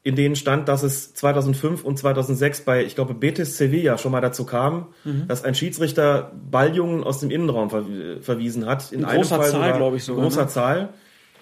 in 0.02 0.16
denen 0.16 0.36
stand, 0.36 0.70
dass 0.70 0.84
es 0.84 1.14
2005 1.14 1.84
und 1.84 2.00
2006 2.00 2.62
bei, 2.62 2.84
ich 2.86 2.96
glaube, 2.96 3.14
Betis 3.14 3.58
Sevilla 3.58 3.98
schon 3.98 4.12
mal 4.14 4.22
dazu 4.22 4.46
kam, 4.46 4.88
dass 5.28 5.44
ein 5.44 5.56
Schiedsrichter 5.56 6.32
Balljungen 6.50 7.04
aus 7.04 7.20
dem 7.20 7.32
Innenraum 7.32 7.70
ver 7.70 7.84
verwiesen 8.22 8.66
hat. 8.66 8.92
In, 8.92 9.02
In 9.02 9.06
großer 9.08 9.42
Zahl, 9.42 9.74
glaube 9.76 9.98
ich 9.98 10.04
sogar, 10.06 10.24
In 10.24 10.30
großer 10.30 10.44
ne? 10.44 10.48
Zahl. 10.48 10.90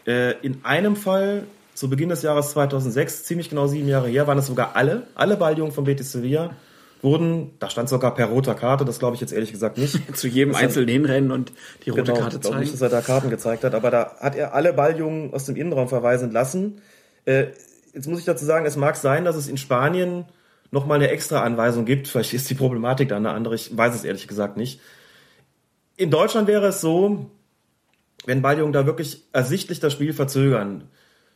Äh, 0.08 0.32
in 0.42 0.62
einem 0.64 0.96
Fall, 0.96 1.44
zu 1.76 1.90
Beginn 1.90 2.10
des 2.10 2.24
Jahres 2.24 2.50
2006, 2.52 3.26
ziemlich 3.26 3.50
genau 3.50 3.68
sieben 3.68 3.88
Jahre 3.88 4.08
her, 4.08 4.26
waren 4.26 4.40
es 4.40 4.48
sogar 4.48 4.76
alle, 4.76 5.04
alle 5.14 5.38
Balljungen 5.38 5.72
von 5.72 5.84
Betis 5.84 6.12
Sevilla, 6.12 6.56
wurden, 7.04 7.52
da 7.60 7.70
stand 7.70 7.90
sogar 7.90 8.16
per 8.16 8.26
roter 8.26 8.56
Karte, 8.56 8.86
das 8.86 8.98
glaube 8.98 9.14
ich 9.16 9.22
jetzt 9.22 9.32
ehrlich 9.34 9.52
gesagt 9.52 9.78
nicht, 9.78 10.00
Zu 10.18 10.28
jedem 10.28 10.56
Einzelnen 10.56 10.90
hinrennen 10.90 11.32
und 11.32 11.52
die 11.86 11.92
rote 11.92 12.04
Genau, 12.06 12.18
Karte 12.20 12.38
ich 12.38 12.42
glaube 12.42 12.58
nicht, 12.58 12.70
zeigen. 12.70 12.80
dass 12.80 12.92
er 12.92 12.98
da 12.98 13.02
Karten 13.06 13.30
gezeigt 13.30 13.64
hat, 13.64 13.76
aber 13.76 13.92
da 13.92 14.16
hat 14.20 14.36
er 14.36 14.56
alle 14.56 14.74
Balljungen 14.74 15.32
aus 15.34 15.46
dem 15.46 15.56
Innenraum 15.56 15.90
verweisen 15.90 16.32
lassen. 16.32 16.82
Äh, 17.26 17.48
jetzt 17.98 18.08
muss 18.08 18.20
ich 18.20 18.26
dazu 18.26 18.46
sagen, 18.46 18.68
es 18.68 18.76
mag 18.76 18.96
sein, 18.96 19.26
dass 19.26 19.36
es 19.36 19.48
in 19.48 19.58
Spanien 19.58 20.26
nochmal 20.70 20.98
eine 20.98 21.10
extra 21.10 21.42
Anweisung 21.42 21.84
gibt. 21.84 22.08
Vielleicht 22.08 22.32
ist 22.32 22.48
die 22.48 22.54
Problematik 22.54 23.10
da 23.10 23.18
eine 23.18 23.32
andere. 23.32 23.56
Ich 23.56 23.76
weiß 23.76 23.96
es 23.96 24.04
ehrlich 24.04 24.28
gesagt 24.28 24.56
nicht. 24.56 24.80
In 25.96 26.12
Deutschland 26.12 26.48
wäre 26.48 26.68
es 26.68 26.80
so, 26.80 27.32
wenn 28.26 28.44
Balljungen 28.44 28.72
da 28.72 28.86
wirklich 28.86 29.24
ersichtlich 29.34 29.80
das 29.80 29.94
Spiel 29.94 30.14
verzögern, 30.14 30.84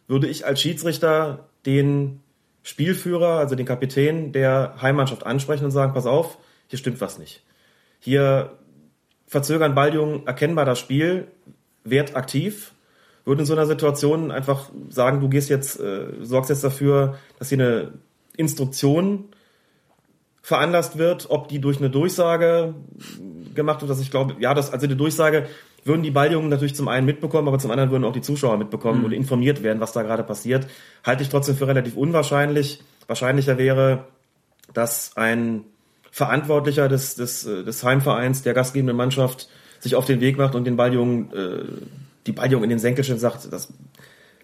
würde 0.08 0.28
ich 0.28 0.46
als 0.46 0.62
Schiedsrichter 0.62 1.50
den 1.66 2.20
Spielführer, 2.62 3.40
also 3.40 3.56
den 3.56 3.66
Kapitän 3.66 4.32
der 4.32 4.76
Heimmannschaft 4.84 5.26
ansprechen 5.26 5.66
und 5.66 5.72
sagen, 5.72 5.96
pass 5.96 6.06
auf, 6.06 6.38
hier 6.68 6.78
stimmt 6.78 7.02
was 7.02 7.18
nicht. 7.18 7.42
Hier 8.00 8.52
verzögern 9.26 9.74
Balljungen 9.74 10.28
erkennbar 10.28 10.66
das 10.66 10.78
Spiel, 10.78 11.28
werd 11.84 12.16
aktiv, 12.16 12.74
würde 13.26 13.42
in 13.42 13.46
so 13.46 13.54
einer 13.54 13.66
Situation 13.66 14.32
einfach 14.32 14.70
sagen, 14.90 15.20
du 15.20 15.30
gehst 15.30 15.50
jetzt, 15.50 15.80
äh, 15.80 16.08
sorgst 16.22 16.50
jetzt 16.50 16.64
dafür, 16.64 17.18
dass 17.40 17.50
hier 17.50 17.60
eine 17.60 17.92
Instruktion 18.36 19.26
veranlasst 20.42 20.98
wird, 20.98 21.28
ob 21.30 21.48
die 21.48 21.60
durch 21.60 21.78
eine 21.78 21.90
Durchsage 21.90 22.74
gemacht 23.54 23.82
wird, 23.82 23.92
dass 23.92 24.02
ich 24.02 24.10
glaube, 24.10 24.36
ja, 24.40 24.54
das, 24.54 24.74
also 24.74 24.88
die 24.88 24.98
Durchsage 24.98 25.48
würden 25.84 26.04
die 26.04 26.12
Balljungen 26.12 26.50
natürlich 26.50 26.76
zum 26.76 26.88
einen 26.88 27.06
mitbekommen, 27.06 27.48
aber 27.48 27.60
zum 27.60 27.72
anderen 27.72 27.92
würden 27.92 28.04
auch 28.04 28.14
die 28.14 28.22
Zuschauer 28.22 28.58
mitbekommen 28.58 29.04
und 29.04 29.12
informiert 29.12 29.64
werden, 29.64 29.80
was 29.80 29.94
da 29.94 30.04
gerade 30.04 30.24
passiert. 30.24 30.68
Halte 31.04 31.24
ich 31.24 31.30
trotzdem 31.30 31.56
für 31.56 31.68
relativ 31.68 31.96
unwahrscheinlich. 31.96 32.84
Wahrscheinlicher 33.08 33.58
wäre, 33.58 34.06
dass 34.74 35.18
ein 35.18 35.64
Verantwortlicher 36.12 36.88
des, 36.88 37.16
des, 37.16 37.46
äh, 37.46 37.64
des 37.64 37.84
Heimvereins, 37.84 38.44
der 38.44 38.54
gastgebenden 38.54 38.98
Mannschaft, 38.98 39.50
sich 39.80 39.96
auf 39.96 40.06
den 40.06 40.22
Weg 40.22 40.38
macht 40.38 40.54
und 40.54 40.66
den 40.66 40.76
Balljungen, 40.76 41.34
äh, 41.34 41.64
die 42.28 42.32
Balljungen 42.32 42.66
in 42.66 42.70
den 42.72 42.80
Senkel 42.80 43.04
stellt 43.04 43.18
und 43.18 43.22
sagt, 43.22 43.52
das 43.52 43.74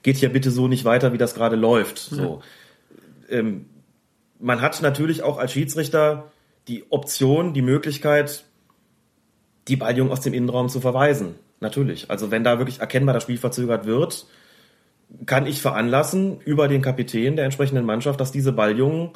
geht 0.04 0.18
hier 0.18 0.30
bitte 0.30 0.52
so 0.52 0.68
nicht 0.68 0.86
weiter, 0.86 1.14
wie 1.14 1.18
das 1.18 1.36
gerade 1.36 1.56
läuft. 1.56 1.98
So. 1.98 2.42
Ähm, 3.30 3.66
man 4.40 4.62
hat 4.62 4.82
natürlich 4.82 5.24
auch 5.24 5.38
als 5.38 5.52
Schiedsrichter 5.52 6.32
die 6.68 6.86
Option, 6.92 7.54
die 7.54 7.62
Möglichkeit, 7.62 8.46
die 9.68 9.76
Balljungen 9.76 10.12
aus 10.12 10.22
dem 10.22 10.34
Innenraum 10.34 10.70
zu 10.70 10.80
verweisen. 10.80 11.36
Natürlich. 11.60 12.10
Also 12.10 12.30
wenn 12.30 12.44
da 12.44 12.60
wirklich 12.60 12.80
erkennbar 12.80 13.14
das 13.14 13.24
Spiel 13.24 13.38
verzögert 13.38 13.86
wird, 13.86 14.28
kann 15.26 15.48
ich 15.48 15.62
veranlassen 15.62 16.40
über 16.42 16.68
den 16.68 16.82
Kapitän 16.82 17.36
der 17.36 17.46
entsprechenden 17.46 17.86
Mannschaft, 17.86 18.20
dass 18.20 18.32
diese 18.32 18.52
Balljungen 18.52 19.12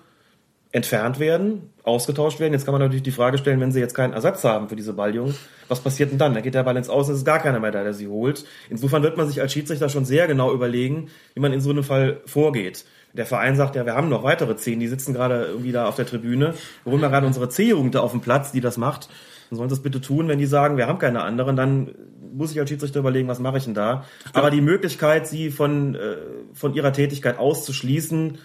entfernt 0.71 1.19
werden, 1.19 1.69
ausgetauscht 1.83 2.39
werden. 2.39 2.53
Jetzt 2.53 2.65
kann 2.65 2.73
man 2.73 2.81
natürlich 2.81 3.03
die 3.03 3.11
Frage 3.11 3.37
stellen, 3.37 3.59
wenn 3.59 3.71
sie 3.71 3.79
jetzt 3.79 3.93
keinen 3.93 4.13
Ersatz 4.13 4.43
haben 4.43 4.69
für 4.69 4.75
diese 4.75 4.93
Balljungen, 4.93 5.35
was 5.67 5.81
passiert 5.81 6.11
denn 6.11 6.17
dann? 6.17 6.33
Da 6.33 6.41
geht 6.41 6.53
der 6.53 6.63
Ball 6.63 6.77
ins 6.77 6.89
Aus 6.89 7.07
und 7.07 7.13
es 7.13 7.19
ist 7.19 7.25
gar 7.25 7.39
keiner 7.39 7.59
mehr 7.59 7.71
da, 7.71 7.83
der 7.83 7.93
sie 7.93 8.07
holt. 8.07 8.45
Insofern 8.69 9.03
wird 9.03 9.17
man 9.17 9.27
sich 9.27 9.41
als 9.41 9.51
Schiedsrichter 9.51 9.89
schon 9.89 10.05
sehr 10.05 10.27
genau 10.27 10.53
überlegen, 10.53 11.09
wie 11.33 11.41
man 11.41 11.53
in 11.53 11.61
so 11.61 11.69
einem 11.69 11.83
Fall 11.83 12.21
vorgeht. 12.25 12.85
Der 13.13 13.25
Verein 13.25 13.57
sagt 13.57 13.75
ja, 13.75 13.85
wir 13.85 13.95
haben 13.95 14.07
noch 14.07 14.23
weitere 14.23 14.55
zehn, 14.55 14.79
die 14.79 14.87
sitzen 14.87 15.13
gerade 15.13 15.45
irgendwie 15.45 15.73
da 15.73 15.87
auf 15.87 15.95
der 15.95 16.05
Tribüne. 16.05 16.53
Wir 16.83 16.91
holen 16.91 17.01
mal 17.01 17.09
gerade 17.09 17.27
unsere 17.27 17.49
C-Jugend 17.49 17.95
da 17.95 17.99
auf 17.99 18.11
den 18.11 18.21
Platz, 18.21 18.53
die 18.53 18.61
das 18.61 18.77
macht. 18.77 19.09
Dann 19.49 19.57
sollen 19.57 19.69
sie 19.69 19.75
das 19.75 19.83
bitte 19.83 19.99
tun. 19.99 20.29
Wenn 20.29 20.39
die 20.39 20.45
sagen, 20.45 20.77
wir 20.77 20.87
haben 20.87 20.99
keine 20.99 21.23
anderen, 21.23 21.57
dann 21.57 21.93
muss 22.33 22.51
ich 22.51 22.59
als 22.59 22.69
Schiedsrichter 22.69 22.99
überlegen, 22.99 23.27
was 23.27 23.39
mache 23.39 23.57
ich 23.57 23.65
denn 23.65 23.73
da? 23.73 24.05
Aber 24.31 24.49
die 24.49 24.61
Möglichkeit, 24.61 25.27
sie 25.27 25.51
von, 25.51 25.95
äh, 25.95 26.15
von 26.53 26.73
ihrer 26.73 26.93
Tätigkeit 26.93 27.37
auszuschließen, 27.37 28.37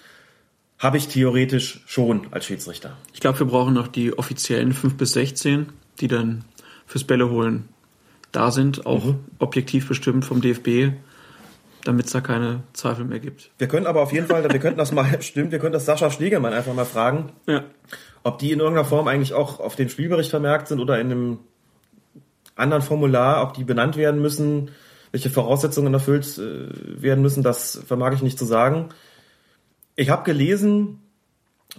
habe 0.78 0.96
ich 0.98 1.08
theoretisch 1.08 1.80
schon 1.86 2.26
als 2.32 2.44
Schiedsrichter. 2.46 2.96
Ich 3.14 3.20
glaube, 3.20 3.38
wir 3.40 3.46
brauchen 3.46 3.74
noch 3.74 3.88
die 3.88 4.16
offiziellen 4.16 4.72
5 4.72 4.96
bis 4.96 5.12
16, 5.12 5.66
die 6.00 6.08
dann 6.08 6.44
fürs 6.86 7.04
Bälle 7.04 7.30
holen 7.30 7.68
da 8.32 8.50
sind, 8.50 8.84
auch 8.86 9.04
Mhm. 9.04 9.20
objektiv 9.38 9.88
bestimmt 9.88 10.24
vom 10.26 10.42
DFB, 10.42 10.92
damit 11.84 12.06
es 12.06 12.12
da 12.12 12.20
keine 12.20 12.60
Zweifel 12.74 13.04
mehr 13.06 13.20
gibt. 13.20 13.50
Wir 13.58 13.68
können 13.68 13.86
aber 13.86 14.02
auf 14.02 14.12
jeden 14.12 14.26
Fall, 14.26 14.42
wir 14.52 14.60
könnten 14.60 14.78
das 14.78 14.92
mal, 14.92 15.06
stimmt, 15.22 15.52
wir 15.52 15.58
könnten 15.58 15.72
das 15.74 15.86
Sascha 15.86 16.10
Stegemann 16.10 16.52
einfach 16.52 16.74
mal 16.74 16.84
fragen, 16.84 17.32
Ja. 17.46 17.64
ob 18.24 18.38
die 18.38 18.52
in 18.52 18.58
irgendeiner 18.58 18.84
Form 18.86 19.08
eigentlich 19.08 19.32
auch 19.32 19.60
auf 19.60 19.76
dem 19.76 19.88
Spielbericht 19.88 20.28
vermerkt 20.30 20.68
sind 20.68 20.80
oder 20.80 21.00
in 21.00 21.10
einem 21.10 21.38
anderen 22.56 22.82
Formular, 22.82 23.42
ob 23.42 23.54
die 23.54 23.64
benannt 23.64 23.96
werden 23.96 24.20
müssen, 24.20 24.70
welche 25.12 25.30
Voraussetzungen 25.30 25.94
erfüllt 25.94 26.36
äh, 26.38 26.68
werden 27.02 27.22
müssen, 27.22 27.42
das 27.42 27.80
vermag 27.86 28.12
ich 28.12 28.22
nicht 28.22 28.38
zu 28.38 28.44
sagen. 28.44 28.90
Ich 29.96 30.10
habe 30.10 30.24
gelesen, 30.24 31.00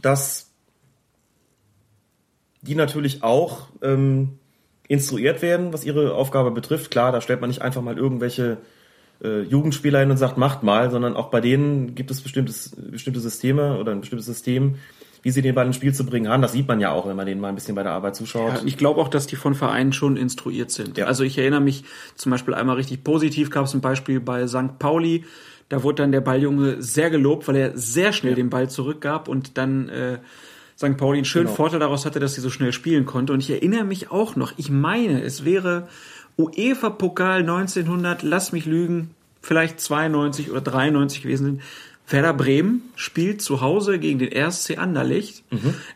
dass 0.02 0.52
die 2.62 2.76
natürlich 2.76 3.24
auch 3.24 3.68
ähm, 3.82 4.40
instruiert 4.88 5.42
werden, 5.42 5.74
was 5.74 5.86
ihre 5.86 6.16
Aufgabe 6.16 6.52
betrifft. 6.52 6.92
Klar, 6.92 7.12
da 7.12 7.22
stellt 7.22 7.42
man 7.42 7.50
nicht 7.50 7.62
einfach 7.62 7.82
mal 7.82 7.98
irgendwelche 7.98 8.58
äh, 9.24 9.42
Jugendspieler 9.42 10.00
hin 10.00 10.12
und 10.12 10.18
sagt, 10.18 10.38
macht 10.38 10.64
mal, 10.64 10.92
sondern 10.92 11.16
auch 11.16 11.30
bei 11.30 11.42
denen 11.42 11.96
gibt 11.96 12.12
es 12.12 12.22
bestimmtes, 12.22 12.76
bestimmte 12.76 13.20
Systeme 13.20 13.78
oder 13.78 13.92
ein 13.92 14.02
bestimmtes 14.02 14.26
System, 14.26 14.76
wie 15.24 15.32
sie 15.32 15.42
den 15.42 15.56
Ball 15.56 15.66
ins 15.66 15.76
Spiel 15.76 15.94
zu 15.94 16.06
bringen 16.06 16.30
haben. 16.30 16.42
Das 16.42 16.54
sieht 16.54 16.68
man 16.68 16.80
ja 16.80 16.92
auch, 16.92 17.08
wenn 17.08 17.16
man 17.16 17.26
denen 17.26 17.42
mal 17.42 17.50
ein 17.50 17.56
bisschen 17.56 17.76
bei 17.76 17.84
der 17.84 17.92
Arbeit 17.92 18.16
zuschaut. 18.16 18.54
Ja, 18.54 18.62
ich 18.66 18.78
glaube 18.78 19.02
auch, 19.02 19.08
dass 19.08 19.28
die 19.28 19.36
von 19.36 19.56
Vereinen 19.56 19.94
schon 19.94 20.18
instruiert 20.18 20.72
sind. 20.72 20.98
Ja. 20.98 21.06
Also 21.06 21.24
ich 21.24 21.38
erinnere 21.38 21.62
mich 21.62 21.84
zum 22.16 22.32
Beispiel 22.32 22.54
einmal 22.54 22.76
richtig 22.76 23.04
positiv, 23.04 23.50
gab 23.50 23.66
es 23.66 23.74
ein 23.74 23.82
Beispiel 23.82 24.20
bei 24.20 24.48
St. 24.48 24.80
Pauli. 24.80 25.26
Da 25.70 25.84
wurde 25.84 26.04
dann 26.04 26.12
der 26.12 26.22
Balljunge 26.22 26.82
sehr 26.82 27.10
gelobt, 27.10 27.48
weil 27.48 27.56
er 27.58 27.78
sehr 27.78 28.14
schnell 28.14 28.36
den 28.36 28.50
Ball 28.50 28.70
zurückgab 28.70 29.28
und 29.28 29.58
dann 29.58 29.90
äh, 29.90 30.20
St. 30.78 30.96
Pauli 30.96 31.18
einen 31.18 31.26
schönen 31.26 31.46
Genau. 31.46 31.56
Vorteil 31.56 31.80
daraus 31.80 32.06
hatte, 32.06 32.20
dass 32.20 32.36
sie 32.36 32.42
so 32.42 32.50
schnell 32.50 32.72
spielen 32.72 33.06
konnte. 33.06 33.34
Und 33.34 33.40
ich 33.40 33.50
erinnere 33.50 33.84
mich 33.84 34.12
auch 34.12 34.36
noch, 34.36 34.54
ich 34.58 34.70
meine, 34.70 35.22
es 35.24 35.44
wäre 35.44 35.88
UEFA-Pokal 36.38 37.40
1900, 37.42 38.24
lass 38.24 38.52
mich 38.52 38.66
lügen, 38.66 39.12
vielleicht 39.42 39.80
92 39.80 40.52
oder 40.52 40.62
93 40.62 41.24
gewesen 41.24 41.46
sind. 41.46 41.62
Werder 42.10 42.34
Bremen 42.34 42.84
spielt 42.96 43.42
zu 43.42 43.60
Hause 43.60 44.00
gegen 44.00 44.20
den 44.20 44.32
RSC 44.32 44.78
Anderlecht. 44.78 45.44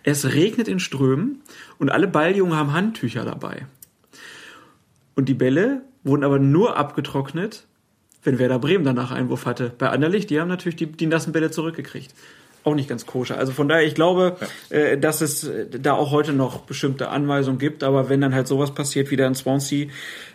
Es 0.03 0.34
regnet 0.34 0.67
in 0.67 0.80
Strömen 0.80 1.41
und 1.80 1.89
alle 1.89 2.07
Balljungen 2.09 2.57
haben 2.57 2.74
Handtücher 2.74 3.24
dabei. 3.24 3.65
Und 5.15 5.30
die 5.30 5.34
Bälle 5.34 5.84
wurden 6.03 6.26
aber 6.26 6.39
nur 6.39 6.76
abgetrocknet, 6.76 7.65
wenn 8.24 8.39
Werder 8.39 8.59
Bremen 8.59 8.84
danach 8.84 9.11
Einwurf 9.11 9.45
hatte. 9.45 9.72
Bei 9.78 9.89
Anderlecht, 9.89 10.30
die 10.30 10.39
haben 10.39 10.47
natürlich 10.47 10.76
die, 10.76 10.86
die 10.86 11.07
nassen 11.07 11.34
Bälle 11.34 11.51
zurückgekriegt. 11.51 12.13
auch 12.63 12.76
nicht 12.76 12.89
ganz 12.89 13.05
koscher. 13.05 13.38
Also 13.38 13.51
von 13.51 13.67
daher, 13.67 13.86
ich 13.86 13.95
glaube, 13.95 14.38
äh, 14.69 14.97
dass 14.97 15.22
es 15.22 15.43
äh, 15.45 15.65
da 15.67 15.93
auch 15.93 16.11
heute 16.11 16.34
noch 16.34 16.61
bestimmte 16.61 17.09
Anweisungen 17.09 17.57
gibt, 17.57 17.84
aber 17.84 18.09
wenn 18.09 18.22
dann 18.22 18.36
halt 18.36 18.47
sowas 18.47 18.72
passiert 18.74 19.09
wie 19.11 19.15
da 19.15 19.26
in 19.26 19.36
Swansea, 19.36 19.88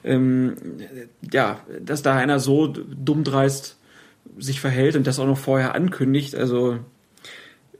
ähm, 0.05 0.57
ja, 1.33 1.61
dass 1.81 2.03
da 2.03 2.17
einer 2.17 2.41
so 2.41 2.67
dumm 2.67 3.25
dreist 3.25 3.77
sich 4.39 4.61
verhält 4.61 4.97
und 4.97 5.07
das 5.07 5.19
auch 5.21 5.27
noch 5.27 5.39
vorher 5.39 5.75
ankündigt, 5.75 6.35
also 6.35 6.79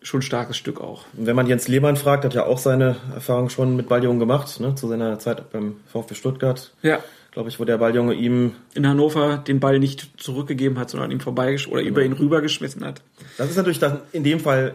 schon 0.03 0.21
ein 0.21 0.23
starkes 0.23 0.57
Stück 0.57 0.81
auch. 0.81 1.05
Wenn 1.15 1.35
man 1.35 1.49
Jens 1.49 1.67
Lehmann 1.67 1.97
fragt, 1.97 2.25
hat 2.25 2.35
ja 2.35 2.47
auch 2.47 2.59
seine 2.59 2.97
Erfahrung 3.13 3.51
schon 3.51 3.75
mit 3.75 3.89
Balljungen 3.89 4.21
gemacht, 4.21 4.61
ne, 4.61 4.75
zu 4.77 4.87
seiner 4.87 5.19
Zeit 5.19 5.51
beim 5.51 5.77
VfB 5.87 6.15
Stuttgart. 6.15 6.73
Ja. 6.83 7.01
Glaube 7.37 7.51
ich, 7.51 7.61
wo 7.61 7.67
der 7.67 7.77
Balljunge 7.77 8.15
ihm 8.15 8.53
In 8.73 8.89
Hannover 8.89 9.37
den 9.37 9.61
Ball 9.61 9.79
nicht 9.79 10.09
zurückgegeben 10.17 10.79
hat, 10.79 10.89
sondern 10.89 11.11
ihm 11.11 11.21
vorbeigesch 11.21 11.69
oder 11.69 11.83
über 11.83 12.03
ihn 12.03 12.15
rübergeschmissen 12.15 12.83
hat. 12.83 13.03
Das 13.37 13.51
ist 13.51 13.57
natürlich 13.57 13.79
dann 13.79 14.01
in 14.13 14.25
dem 14.25 14.41
Fall 14.41 14.75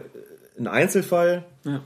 ein 0.56 0.68
Einzelfall, 0.68 1.42
Ja. 1.64 1.80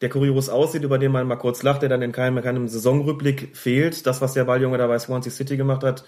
der 0.00 0.08
kurios 0.08 0.48
aussieht, 0.48 0.82
über 0.82 0.96
den 0.96 1.12
man 1.12 1.26
mal 1.26 1.36
kurz 1.36 1.62
lacht, 1.62 1.82
der 1.82 1.90
dann 1.90 2.00
in 2.00 2.12
keinem, 2.12 2.42
keinem 2.42 2.68
Saisonrückblick 2.68 3.54
fehlt. 3.54 4.06
Das, 4.06 4.22
was 4.22 4.32
der 4.32 4.44
Balljunge 4.44 4.78
da 4.78 4.86
bei 4.86 4.98
Swansea 4.98 5.30
City 5.30 5.58
gemacht 5.58 5.82
hat, 5.84 6.06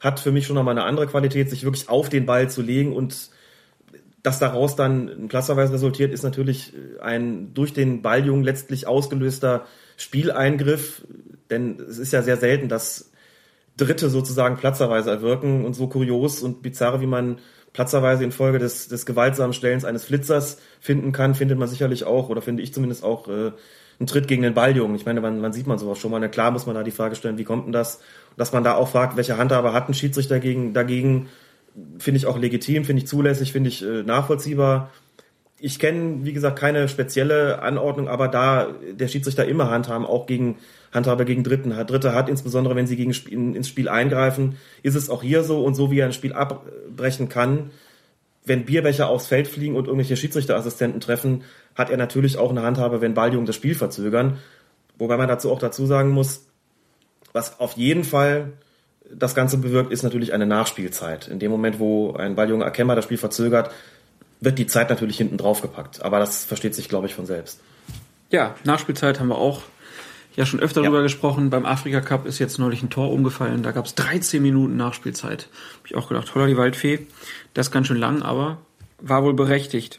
hat 0.00 0.20
für 0.20 0.32
mich 0.32 0.46
schon 0.46 0.56
nochmal 0.56 0.78
eine 0.78 0.86
andere 0.86 1.06
Qualität, 1.06 1.50
sich 1.50 1.62
wirklich 1.62 1.90
auf 1.90 2.08
den 2.08 2.24
Ball 2.24 2.48
zu 2.48 2.62
legen 2.62 2.96
und 2.96 3.28
dass 4.22 4.38
daraus 4.38 4.74
dann 4.74 5.10
ein 5.10 5.28
Platzverweis 5.28 5.70
resultiert, 5.70 6.14
ist 6.14 6.22
natürlich 6.22 6.72
ein 7.02 7.52
durch 7.52 7.74
den 7.74 8.00
Balljungen 8.00 8.42
letztlich 8.42 8.86
ausgelöster 8.86 9.66
Spieleingriff, 9.98 11.02
denn 11.50 11.78
es 11.78 11.98
ist 11.98 12.14
ja 12.14 12.22
sehr 12.22 12.38
selten, 12.38 12.70
dass 12.70 13.09
Dritte 13.80 14.10
sozusagen 14.10 14.56
Platzerweise 14.56 15.10
erwirken 15.10 15.64
und 15.64 15.74
so 15.74 15.88
kurios 15.88 16.42
und 16.42 16.62
bizarr, 16.62 17.00
wie 17.00 17.06
man 17.06 17.38
Platzerweise 17.72 18.24
infolge 18.24 18.58
des, 18.58 18.88
des 18.88 19.06
gewaltsamen 19.06 19.52
Stellens 19.52 19.84
eines 19.84 20.04
Flitzers 20.04 20.58
finden 20.80 21.12
kann, 21.12 21.34
findet 21.34 21.58
man 21.58 21.68
sicherlich 21.68 22.04
auch, 22.04 22.28
oder 22.28 22.42
finde 22.42 22.62
ich 22.62 22.74
zumindest 22.74 23.04
auch, 23.04 23.28
äh, 23.28 23.52
einen 24.00 24.06
Tritt 24.06 24.28
gegen 24.28 24.42
den 24.42 24.54
Balljungen. 24.54 24.96
Ich 24.96 25.04
meine, 25.04 25.20
man, 25.20 25.40
man 25.40 25.52
sieht 25.52 25.66
man 25.66 25.78
sowas 25.78 25.98
schon 25.98 26.10
mal. 26.10 26.18
Na 26.18 26.28
klar 26.28 26.50
muss 26.50 26.66
man 26.66 26.74
da 26.74 26.82
die 26.82 26.90
Frage 26.90 27.14
stellen, 27.14 27.36
wie 27.36 27.44
kommt 27.44 27.66
denn 27.66 27.72
das? 27.72 28.00
Dass 28.36 28.52
man 28.52 28.64
da 28.64 28.74
auch 28.74 28.88
fragt, 28.88 29.16
welche 29.16 29.36
Handhabe 29.36 29.74
hat 29.74 29.88
ein 29.88 29.94
Schiedsrichter 29.94 30.36
dagegen, 30.36 30.72
dagegen 30.72 31.28
finde 31.98 32.18
ich 32.18 32.26
auch 32.26 32.38
legitim, 32.38 32.84
finde 32.84 33.02
ich 33.02 33.08
zulässig, 33.08 33.52
finde 33.52 33.68
ich 33.68 33.84
äh, 33.84 34.02
nachvollziehbar. 34.02 34.90
Ich 35.60 35.78
kenne, 35.78 36.24
wie 36.24 36.32
gesagt, 36.32 36.58
keine 36.58 36.88
spezielle 36.88 37.60
Anordnung, 37.60 38.08
aber 38.08 38.28
da 38.28 38.68
der 38.92 39.08
Schiedsrichter 39.08 39.44
immer 39.44 39.70
Handhaben, 39.70 40.06
auch 40.06 40.26
gegen 40.26 40.56
Handhabe 40.92 41.24
gegen 41.24 41.44
Dritten 41.44 41.76
hat. 41.76 41.90
Dritte 41.90 42.14
hat, 42.14 42.28
insbesondere 42.28 42.76
wenn 42.76 42.86
sie 42.86 42.96
gegen 42.96 43.14
in, 43.28 43.54
ins 43.54 43.68
Spiel 43.68 43.88
eingreifen, 43.88 44.56
ist 44.82 44.94
es 44.94 45.10
auch 45.10 45.22
hier 45.22 45.44
so 45.44 45.62
und 45.64 45.74
so 45.74 45.90
wie 45.90 46.00
er 46.00 46.06
ein 46.06 46.12
Spiel 46.12 46.32
abbrechen 46.32 47.28
kann. 47.28 47.70
Wenn 48.44 48.64
Bierbecher 48.64 49.08
aufs 49.08 49.26
Feld 49.26 49.46
fliegen 49.46 49.76
und 49.76 49.86
irgendwelche 49.86 50.16
Schiedsrichterassistenten 50.16 51.00
treffen, 51.00 51.42
hat 51.74 51.90
er 51.90 51.98
natürlich 51.98 52.38
auch 52.38 52.50
eine 52.50 52.62
Handhabe, 52.62 53.00
wenn 53.00 53.14
Balljungen 53.14 53.46
das 53.46 53.56
Spiel 53.56 53.74
verzögern. 53.74 54.38
Wobei 54.98 55.16
man 55.16 55.28
dazu 55.28 55.50
auch 55.52 55.58
dazu 55.58 55.86
sagen 55.86 56.10
muss, 56.10 56.46
was 57.32 57.60
auf 57.60 57.76
jeden 57.76 58.04
Fall 58.04 58.52
das 59.12 59.34
Ganze 59.34 59.58
bewirkt, 59.58 59.92
ist 59.92 60.02
natürlich 60.02 60.32
eine 60.32 60.46
Nachspielzeit. 60.46 61.28
In 61.28 61.38
dem 61.38 61.50
Moment, 61.50 61.78
wo 61.78 62.12
ein 62.12 62.34
Balljunge 62.34 62.64
Akemba 62.64 62.94
das 62.94 63.04
Spiel 63.04 63.18
verzögert, 63.18 63.70
wird 64.40 64.58
die 64.58 64.66
Zeit 64.66 64.90
natürlich 64.90 65.16
hinten 65.16 65.36
drauf 65.36 65.62
gepackt. 65.62 66.02
Aber 66.02 66.18
das 66.18 66.44
versteht 66.44 66.74
sich, 66.74 66.88
glaube 66.88 67.06
ich, 67.06 67.14
von 67.14 67.26
selbst. 67.26 67.60
Ja, 68.30 68.54
Nachspielzeit 68.64 69.20
haben 69.20 69.28
wir 69.28 69.38
auch 69.38 69.62
ja 70.36 70.46
schon 70.46 70.60
öfter 70.60 70.82
drüber 70.82 71.02
gesprochen. 71.02 71.50
Beim 71.50 71.66
Afrika 71.66 72.00
Cup 72.00 72.26
ist 72.26 72.38
jetzt 72.38 72.58
neulich 72.58 72.82
ein 72.82 72.90
Tor 72.90 73.12
umgefallen. 73.12 73.62
Da 73.62 73.72
gab 73.72 73.86
es 73.86 73.94
13 73.94 74.42
Minuten 74.42 74.76
Nachspielzeit. 74.76 75.48
Hab 75.78 75.86
ich 75.86 75.96
auch 75.96 76.08
gedacht, 76.08 76.34
holla 76.34 76.46
die 76.46 76.56
Waldfee. 76.56 77.06
Das 77.54 77.68
ist 77.68 77.72
ganz 77.72 77.86
schön 77.86 77.96
lang, 77.96 78.22
aber 78.22 78.58
war 79.00 79.24
wohl 79.24 79.34
berechtigt. 79.34 79.98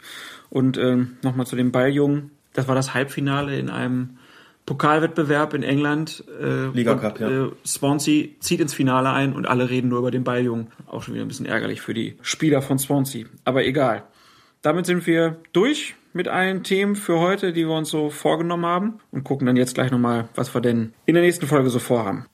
Und 0.50 0.78
ähm, 0.78 1.18
nochmal 1.22 1.46
zu 1.46 1.56
dem 1.56 1.72
Balljungen. 1.72 2.32
Das 2.54 2.68
war 2.68 2.76
das 2.76 2.94
Halbfinale 2.94 3.58
in 3.58 3.70
einem 3.70 4.18
Pokalwettbewerb 4.66 5.54
in 5.54 5.64
England. 5.64 6.24
Äh, 6.39 6.68
Liga 6.68 6.94
und, 6.94 7.02
Cup, 7.02 7.20
ja. 7.20 7.46
Äh, 7.46 7.52
Swansea 7.66 8.28
zieht 8.39 8.60
ins 8.60 8.74
Finale 8.74 9.12
ein 9.12 9.34
und 9.34 9.48
alle 9.48 9.70
reden 9.70 9.89
nur 9.89 10.00
über 10.00 10.12
den 10.12 10.24
Balljungen. 10.24 10.68
Auch 10.88 11.04
schon 11.04 11.14
wieder 11.14 11.26
ein 11.26 11.28
bisschen 11.28 11.46
ärgerlich 11.46 11.82
für 11.82 11.94
die 11.94 12.18
Spieler 12.22 12.62
von 12.62 12.80
Swansea. 12.80 13.26
Aber 13.46 13.66
egal. 13.66 14.04
Damit 14.64 14.86
sind 14.86 15.07
wir 15.07 15.38
durch 15.53 15.95
mit 16.14 16.28
allen 16.28 16.64
Themen 16.64 16.95
für 16.95 17.20
heute, 17.20 17.51
die 17.51 17.66
wir 17.66 17.74
uns 17.74 17.89
so 17.89 18.12
vorgenommen 18.12 18.66
haben 18.68 18.99
und 19.09 19.24
gucken 19.24 19.47
dann 19.47 19.55
jetzt 19.55 19.74
gleich 19.74 19.89
nochmal, 19.89 20.30
was 20.36 20.53
wir 20.53 20.62
denn 20.62 20.93
in 21.07 21.16
der 21.16 21.24
nächsten 21.24 21.47
Folge 21.47 21.72
so 21.72 21.80
vorhaben. 21.80 22.28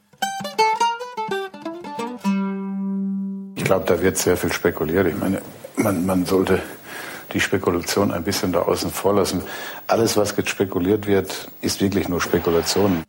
Ich 3.56 3.64
glaube, 3.64 3.86
da 3.86 4.02
wird 4.02 4.18
sehr 4.18 4.36
viel 4.36 4.52
spekuliert. 4.52 5.08
Ich 5.08 5.18
meine, 5.18 5.42
man, 5.78 6.06
man 6.06 6.26
sollte 6.26 6.62
die 7.32 7.40
Spekulation 7.40 8.12
ein 8.12 8.26
bisschen 8.26 8.52
da 8.52 8.64
außen 8.64 8.92
vor 8.92 9.14
lassen. 9.14 9.42
Alles, 9.88 10.18
was 10.18 10.36
jetzt 10.36 10.50
spekuliert 10.50 11.08
wird, 11.08 11.50
ist 11.62 11.80
wirklich 11.80 12.10
nur 12.10 12.20
Spekulation. 12.20 13.04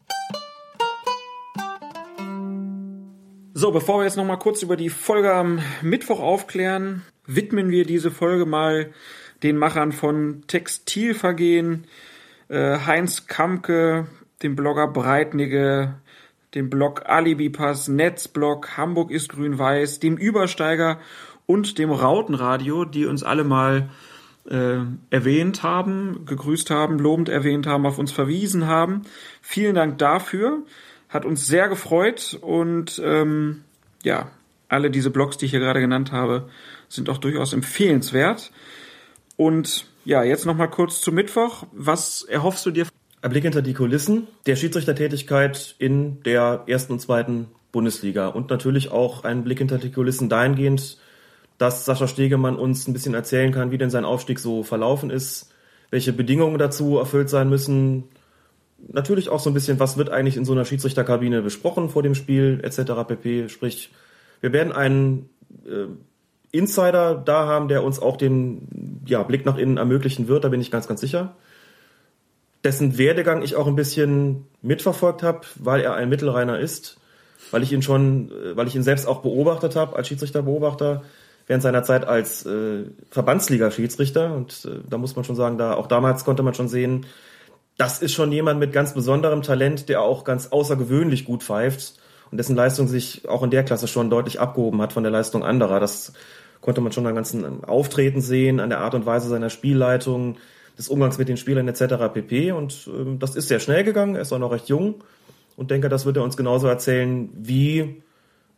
So, 3.61 3.73
bevor 3.73 3.99
wir 3.99 4.05
jetzt 4.05 4.17
nochmal 4.17 4.39
kurz 4.39 4.63
über 4.63 4.77
die 4.77 4.89
Folge 4.89 5.35
am 5.35 5.59
Mittwoch 5.83 6.21
aufklären, 6.21 7.03
widmen 7.27 7.71
wir 7.71 7.85
diese 7.85 8.13
Folge 8.13 8.47
mal 8.47 8.93
den 9.43 9.57
Machern 9.57 9.91
von 9.91 10.45
Textilvergehen, 10.47 11.89
äh, 12.47 12.79
Heinz 12.87 13.27
Kamke, 13.27 14.07
dem 14.45 14.55
Blogger 14.55 14.87
Breitnigge, 14.87 15.97
dem 16.55 16.71
Blog 16.71 17.07
Alibipass, 17.07 17.89
Netzblog, 17.89 18.77
Hamburg 18.77 19.11
ist 19.11 19.31
grün-weiß, 19.31 19.99
dem 19.99 20.17
Übersteiger 20.17 21.01
und 21.47 21.79
dem 21.79 21.91
Rautenradio, 21.91 22.85
die 22.85 23.07
uns 23.07 23.25
alle 23.25 23.43
mal 23.43 23.91
äh, 24.49 24.83
erwähnt 25.11 25.65
haben, 25.65 26.27
gegrüßt 26.27 26.71
haben, 26.71 27.01
lobend 27.01 27.29
erwähnt 27.29 27.67
haben, 27.67 27.87
auf 27.87 27.99
uns 27.99 28.13
verwiesen 28.13 28.69
haben. 28.69 29.03
Vielen 29.43 29.75
Dank 29.75 29.99
dafür. 29.99 30.63
Hat 31.09 31.25
uns 31.25 31.47
sehr 31.47 31.69
gefreut 31.69 32.39
und 32.41 33.01
ähm, 33.05 33.65
ja, 34.03 34.31
alle 34.69 34.91
diese 34.91 35.11
Blogs, 35.11 35.39
die 35.39 35.47
ich 35.47 35.51
hier 35.53 35.61
gerade 35.61 35.81
genannt 35.81 36.13
habe, 36.13 36.49
sind 36.89 37.09
auch 37.09 37.19
durchaus 37.19 37.53
empfehlenswert. 37.53 38.53
Und 39.37 39.87
ja, 40.05 40.23
jetzt 40.23 40.47
nochmal 40.47 40.71
kurz 40.71 41.01
zu 41.01 41.13
Mittwoch. 41.13 41.65
Was 41.73 42.23
erhoffst 42.23 42.67
du 42.67 42.71
dir? 42.71 42.87
Ein 43.21 43.31
Blick 43.31 43.45
hinter 43.45 43.63
die 43.63 43.75
Kulissen 43.75 44.29
der 44.47 44.57
Schiedsrichtertätigkeit 44.57 45.75
in 45.79 46.23
der 46.23 46.65
ersten 46.67 46.93
und 46.93 47.01
zweiten 47.01 47.49
Bundesliga 47.73 48.29
und 48.29 48.51
natürlich 48.51 48.91
auch 48.91 49.25
ein 49.25 49.45
Blick 49.45 49.59
hinter 49.59 49.79
die 49.79 49.91
Kulissen 49.91 50.29
dahingehend, 50.29 50.99
dass 51.59 51.85
Sascha 51.85 52.07
Stegemann 52.07 52.57
uns 52.57 52.87
ein 52.87 52.93
bisschen 52.93 53.15
erzählen 53.15 53.53
kann, 53.53 53.71
wie 53.71 53.79
denn 53.79 53.91
sein 53.91 54.05
Aufstieg 54.05 54.39
so 54.39 54.63
verlaufen 54.63 55.11
ist, 55.11 55.53
welche 55.91 56.13
Bedingungen 56.13 56.59
dazu 56.59 56.99
erfüllt 56.99 57.29
sein 57.29 57.49
müssen. 57.49 58.05
Natürlich 58.79 59.29
auch 59.29 59.41
so 59.41 59.51
ein 59.51 59.55
bisschen, 59.55 59.81
was 59.81 59.97
wird 59.97 60.11
eigentlich 60.11 60.37
in 60.37 60.45
so 60.45 60.53
einer 60.53 60.65
Schiedsrichterkabine 60.65 61.43
besprochen 61.43 61.91
vor 61.91 62.03
dem 62.03 62.15
Spiel 62.15 62.61
etc. 62.63 62.93
pp. 63.07 63.49
Sprich, 63.49 63.91
wir 64.41 64.53
werden 64.53 64.73
einen 64.73 65.29
äh, 65.67 65.87
Insider 66.51 67.15
da 67.15 67.47
haben, 67.47 67.69
der 67.69 67.83
uns 67.83 68.01
auch 68.01 68.17
den 68.17 69.03
ja, 69.07 69.23
Blick 69.23 69.45
nach 69.45 69.59
innen 69.59 69.77
ermöglichen 69.77 70.29
wird, 70.29 70.45
da 70.45 70.49
bin 70.49 70.61
ich 70.61 70.71
ganz, 70.71 70.89
ganz 70.89 71.01
sicher. 71.01 71.37
Dessen 72.65 72.99
Werdegang 72.99 73.43
ich 73.43 73.55
auch 73.55 73.67
ein 73.67 73.77
bisschen 73.77 74.47
mitverfolgt 74.63 75.23
habe, 75.23 75.41
weil 75.57 75.81
er 75.81 75.95
ein 75.95 76.09
Mittelreiner 76.09 76.59
ist, 76.59 76.99
weil 77.51 77.63
ich 77.63 77.73
ihn 77.73 77.83
schon, 77.83 78.31
äh, 78.31 78.57
weil 78.57 78.67
ich 78.67 78.77
ihn 78.77 78.83
selbst 78.83 79.07
auch 79.07 79.23
beobachtet 79.23 79.77
habe 79.77 79.97
als 79.97 80.09
Schiedsrichterbeobachter 80.09 81.03
während 81.47 81.63
seiner 81.63 81.83
Zeit 81.83 82.07
als 82.07 82.45
äh, 82.47 82.85
Verbandsliga-Schiedsrichter. 83.11 84.35
Und 84.35 84.65
äh, 84.65 84.81
da 84.89 84.99
muss 84.99 85.17
man 85.17 85.25
schon 85.25 85.37
sagen, 85.37 85.59
da 85.59 85.75
auch 85.75 85.87
damals 85.87 86.25
konnte 86.25 86.43
man 86.43 86.55
schon 86.55 86.69
sehen, 86.69 87.07
das 87.79 88.03
ist 88.03 88.13
schon 88.13 88.33
jemand 88.33 88.61
mit 88.61 88.73
ganz 88.73 88.93
besonderem 88.93 89.41
Talent, 89.43 89.89
der 89.89 90.03
auch 90.03 90.25
ganz 90.25 90.49
außergewöhnlich 90.49 91.25
gut 91.25 91.43
pfeift 91.43 91.95
und 92.31 92.37
dessen 92.37 92.57
Leistung 92.57 92.89
sich 92.89 93.27
auch 93.29 93.43
in 93.43 93.51
der 93.51 93.65
Klasse 93.65 93.89
schon 93.89 94.11
deutlich 94.11 94.41
abgehoben 94.41 94.83
hat 94.83 94.93
von 94.93 95.05
der 95.05 95.13
Leistung 95.13 95.45
anderer. 95.45 95.81
Das 95.81 96.13
konnte 96.61 96.81
man 96.81 96.93
schon 96.93 97.07
am 97.07 97.15
ganzen 97.15 97.65
Auftreten 97.65 98.21
sehen, 98.21 98.59
an 98.61 98.69
der 98.69 98.81
Art 98.81 98.95
und 98.95 99.07
Weise 99.07 99.29
seiner 99.29 99.49
Spielleitung, 99.49 100.37
des 100.77 100.89
Umgangs 100.89 101.19
mit 101.19 101.29
den 101.29 101.37
Spielern 101.37 101.67
etc. 101.67 102.13
pp. 102.13 102.53
Und 102.53 102.89
ähm, 102.93 103.19
das 103.19 103.37
ist 103.37 103.49
sehr 103.49 103.61
schnell 103.61 103.85
gegangen, 103.85 104.17
er 104.17 104.23
ist 104.23 104.33
auch 104.33 104.39
noch 104.39 104.53
recht 104.53 104.69
jung 104.69 105.03
und 105.57 105.71
denke, 105.71 105.89
das 105.89 106.05
wird 106.05 106.17
er 106.17 106.23
uns 106.23 106.37
genauso 106.37 106.67
erzählen, 106.69 107.31
wie 107.33 108.03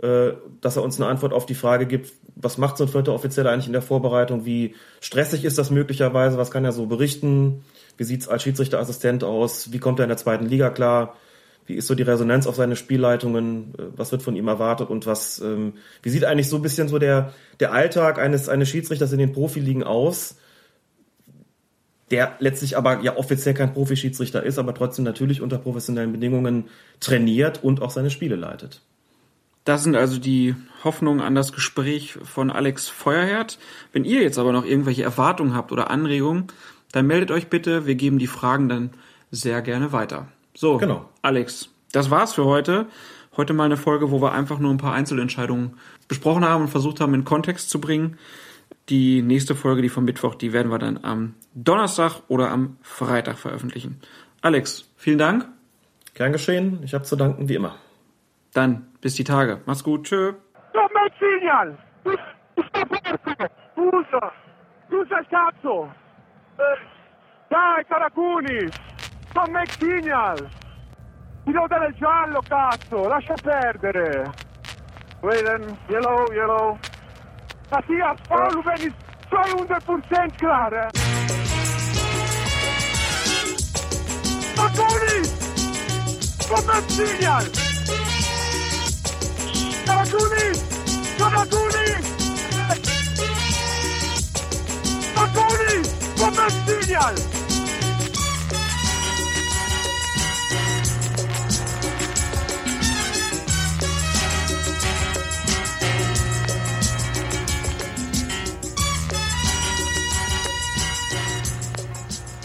dass 0.00 0.76
er 0.76 0.82
uns 0.82 0.98
eine 0.98 1.10
Antwort 1.10 1.34
auf 1.34 1.44
die 1.44 1.54
Frage 1.54 1.86
gibt, 1.86 2.12
was 2.34 2.56
macht 2.56 2.78
so 2.78 2.84
ein 2.84 2.88
vierter 2.88 3.12
Offizieller 3.12 3.50
eigentlich 3.50 3.66
in 3.66 3.74
der 3.74 3.82
Vorbereitung, 3.82 4.46
wie 4.46 4.74
stressig 5.00 5.44
ist 5.44 5.58
das 5.58 5.70
möglicherweise, 5.70 6.38
was 6.38 6.50
kann 6.50 6.64
er 6.64 6.72
so 6.72 6.86
berichten, 6.86 7.64
wie 7.98 8.04
sieht's 8.04 8.26
als 8.26 8.42
Schiedsrichterassistent 8.42 9.24
aus, 9.24 9.72
wie 9.72 9.78
kommt 9.78 10.00
er 10.00 10.04
in 10.04 10.08
der 10.08 10.16
zweiten 10.16 10.46
Liga 10.46 10.70
klar, 10.70 11.16
wie 11.66 11.74
ist 11.74 11.86
so 11.86 11.94
die 11.94 12.02
Resonanz 12.02 12.46
auf 12.46 12.56
seine 12.56 12.76
Spielleitungen, 12.76 13.74
äh, 13.78 13.82
was 13.96 14.10
wird 14.12 14.22
von 14.22 14.36
ihm 14.36 14.48
erwartet 14.48 14.90
und 14.90 15.06
was, 15.06 15.40
ähm, 15.40 15.74
wie 16.02 16.08
sieht 16.08 16.24
eigentlich 16.24 16.48
so 16.48 16.56
ein 16.56 16.62
bisschen 16.62 16.88
so 16.88 16.98
der, 16.98 17.32
der 17.60 17.72
Alltag 17.72 18.18
eines, 18.18 18.48
eines 18.48 18.68
Schiedsrichters 18.68 19.12
in 19.12 19.18
den 19.18 19.32
Profiligen 19.32 19.84
aus, 19.84 20.36
der 22.10 22.36
letztlich 22.40 22.76
aber 22.76 23.02
ja 23.02 23.16
offiziell 23.16 23.54
kein 23.54 23.72
Profischiedsrichter 23.72 24.42
ist, 24.42 24.58
aber 24.58 24.74
trotzdem 24.74 25.04
natürlich 25.04 25.42
unter 25.42 25.58
professionellen 25.58 26.12
Bedingungen 26.12 26.64
trainiert 26.98 27.62
und 27.62 27.82
auch 27.82 27.90
seine 27.90 28.10
Spiele 28.10 28.36
leitet. 28.36 28.82
Das 29.64 29.84
sind 29.84 29.94
also 29.94 30.18
die 30.18 30.54
Hoffnungen 30.84 31.20
an 31.20 31.34
das 31.34 31.52
Gespräch 31.52 32.18
von 32.22 32.50
Alex 32.50 32.88
Feuerherd. 32.88 33.58
Wenn 33.92 34.04
ihr 34.04 34.22
jetzt 34.22 34.38
aber 34.38 34.52
noch 34.52 34.64
irgendwelche 34.64 35.02
Erwartungen 35.02 35.54
habt 35.54 35.72
oder 35.72 35.90
Anregungen, 35.90 36.46
dann 36.92 37.06
meldet 37.06 37.30
euch 37.30 37.48
bitte. 37.48 37.86
Wir 37.86 37.94
geben 37.94 38.18
die 38.18 38.26
Fragen 38.26 38.68
dann 38.68 38.90
sehr 39.30 39.62
gerne 39.62 39.92
weiter. 39.92 40.28
So, 40.54 40.78
Genau. 40.78 41.08
Alex, 41.22 41.68
das 41.92 42.10
war's 42.10 42.34
für 42.34 42.44
heute. 42.44 42.86
Heute 43.36 43.52
mal 43.52 43.64
eine 43.64 43.76
Folge, 43.76 44.10
wo 44.10 44.20
wir 44.20 44.32
einfach 44.32 44.58
nur 44.58 44.70
ein 44.70 44.78
paar 44.78 44.94
Einzelentscheidungen 44.94 45.74
besprochen 46.08 46.44
haben 46.44 46.62
und 46.62 46.68
versucht 46.68 47.00
haben, 47.00 47.14
in 47.14 47.24
Kontext 47.24 47.70
zu 47.70 47.80
bringen. 47.80 48.18
Die 48.88 49.22
nächste 49.22 49.54
Folge, 49.54 49.82
die 49.82 49.88
vom 49.88 50.04
Mittwoch, 50.04 50.34
die 50.34 50.52
werden 50.52 50.70
wir 50.70 50.78
dann 50.78 51.04
am 51.04 51.34
Donnerstag 51.54 52.22
oder 52.28 52.50
am 52.50 52.76
Freitag 52.82 53.38
veröffentlichen. 53.38 54.00
Alex, 54.40 54.88
vielen 54.96 55.18
Dank. 55.18 55.46
Gern 56.14 56.32
geschehen. 56.32 56.80
Ich 56.82 56.92
habe 56.92 57.04
zu 57.04 57.14
danken, 57.14 57.48
wie 57.48 57.54
immer. 57.54 57.76
Dann 58.52 58.86
Bis 59.00 59.14
die 59.14 59.24
Tage. 59.24 59.60
Mach's 59.66 59.82
gut. 59.82 60.06
Tschö. 60.06 60.34
Usa, 63.76 64.32
usa 64.90 65.22
cazzo! 65.30 65.90
Dai, 67.48 67.84
Caracuni! 67.88 68.68
Son 69.32 69.50
McSignal! 69.50 70.36
Ti 71.44 71.52
devo 71.52 71.66
dare 71.66 71.86
il 71.88 71.94
giallo, 71.94 72.40
cazzo! 72.46 73.08
Lascia 73.08 73.34
perdere! 73.42 74.30
Wait 75.22 75.42
yellow, 75.88 76.30
yellow. 76.32 76.78
Mattia, 77.70 78.14
Paolo, 78.28 78.62
veni, 78.62 78.94
sono 79.28 79.64
100% 79.64 80.36
klar! 80.36 80.90
Caracuni! 84.54 85.24
Son 86.38 86.64
McSignal! 86.66 87.69
Caracunis! 89.90 90.62
Toma 91.18 91.42
il 96.46 96.52
signal! 96.84 97.14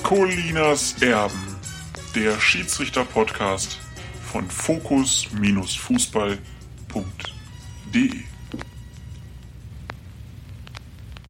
Colinas 0.01 0.95
Erben, 1.01 1.55
der 2.15 2.39
Schiedsrichter-Podcast 2.39 3.77
von 4.31 4.49
Fokus-Fußball.de. 4.49 7.34
D. 7.95 8.34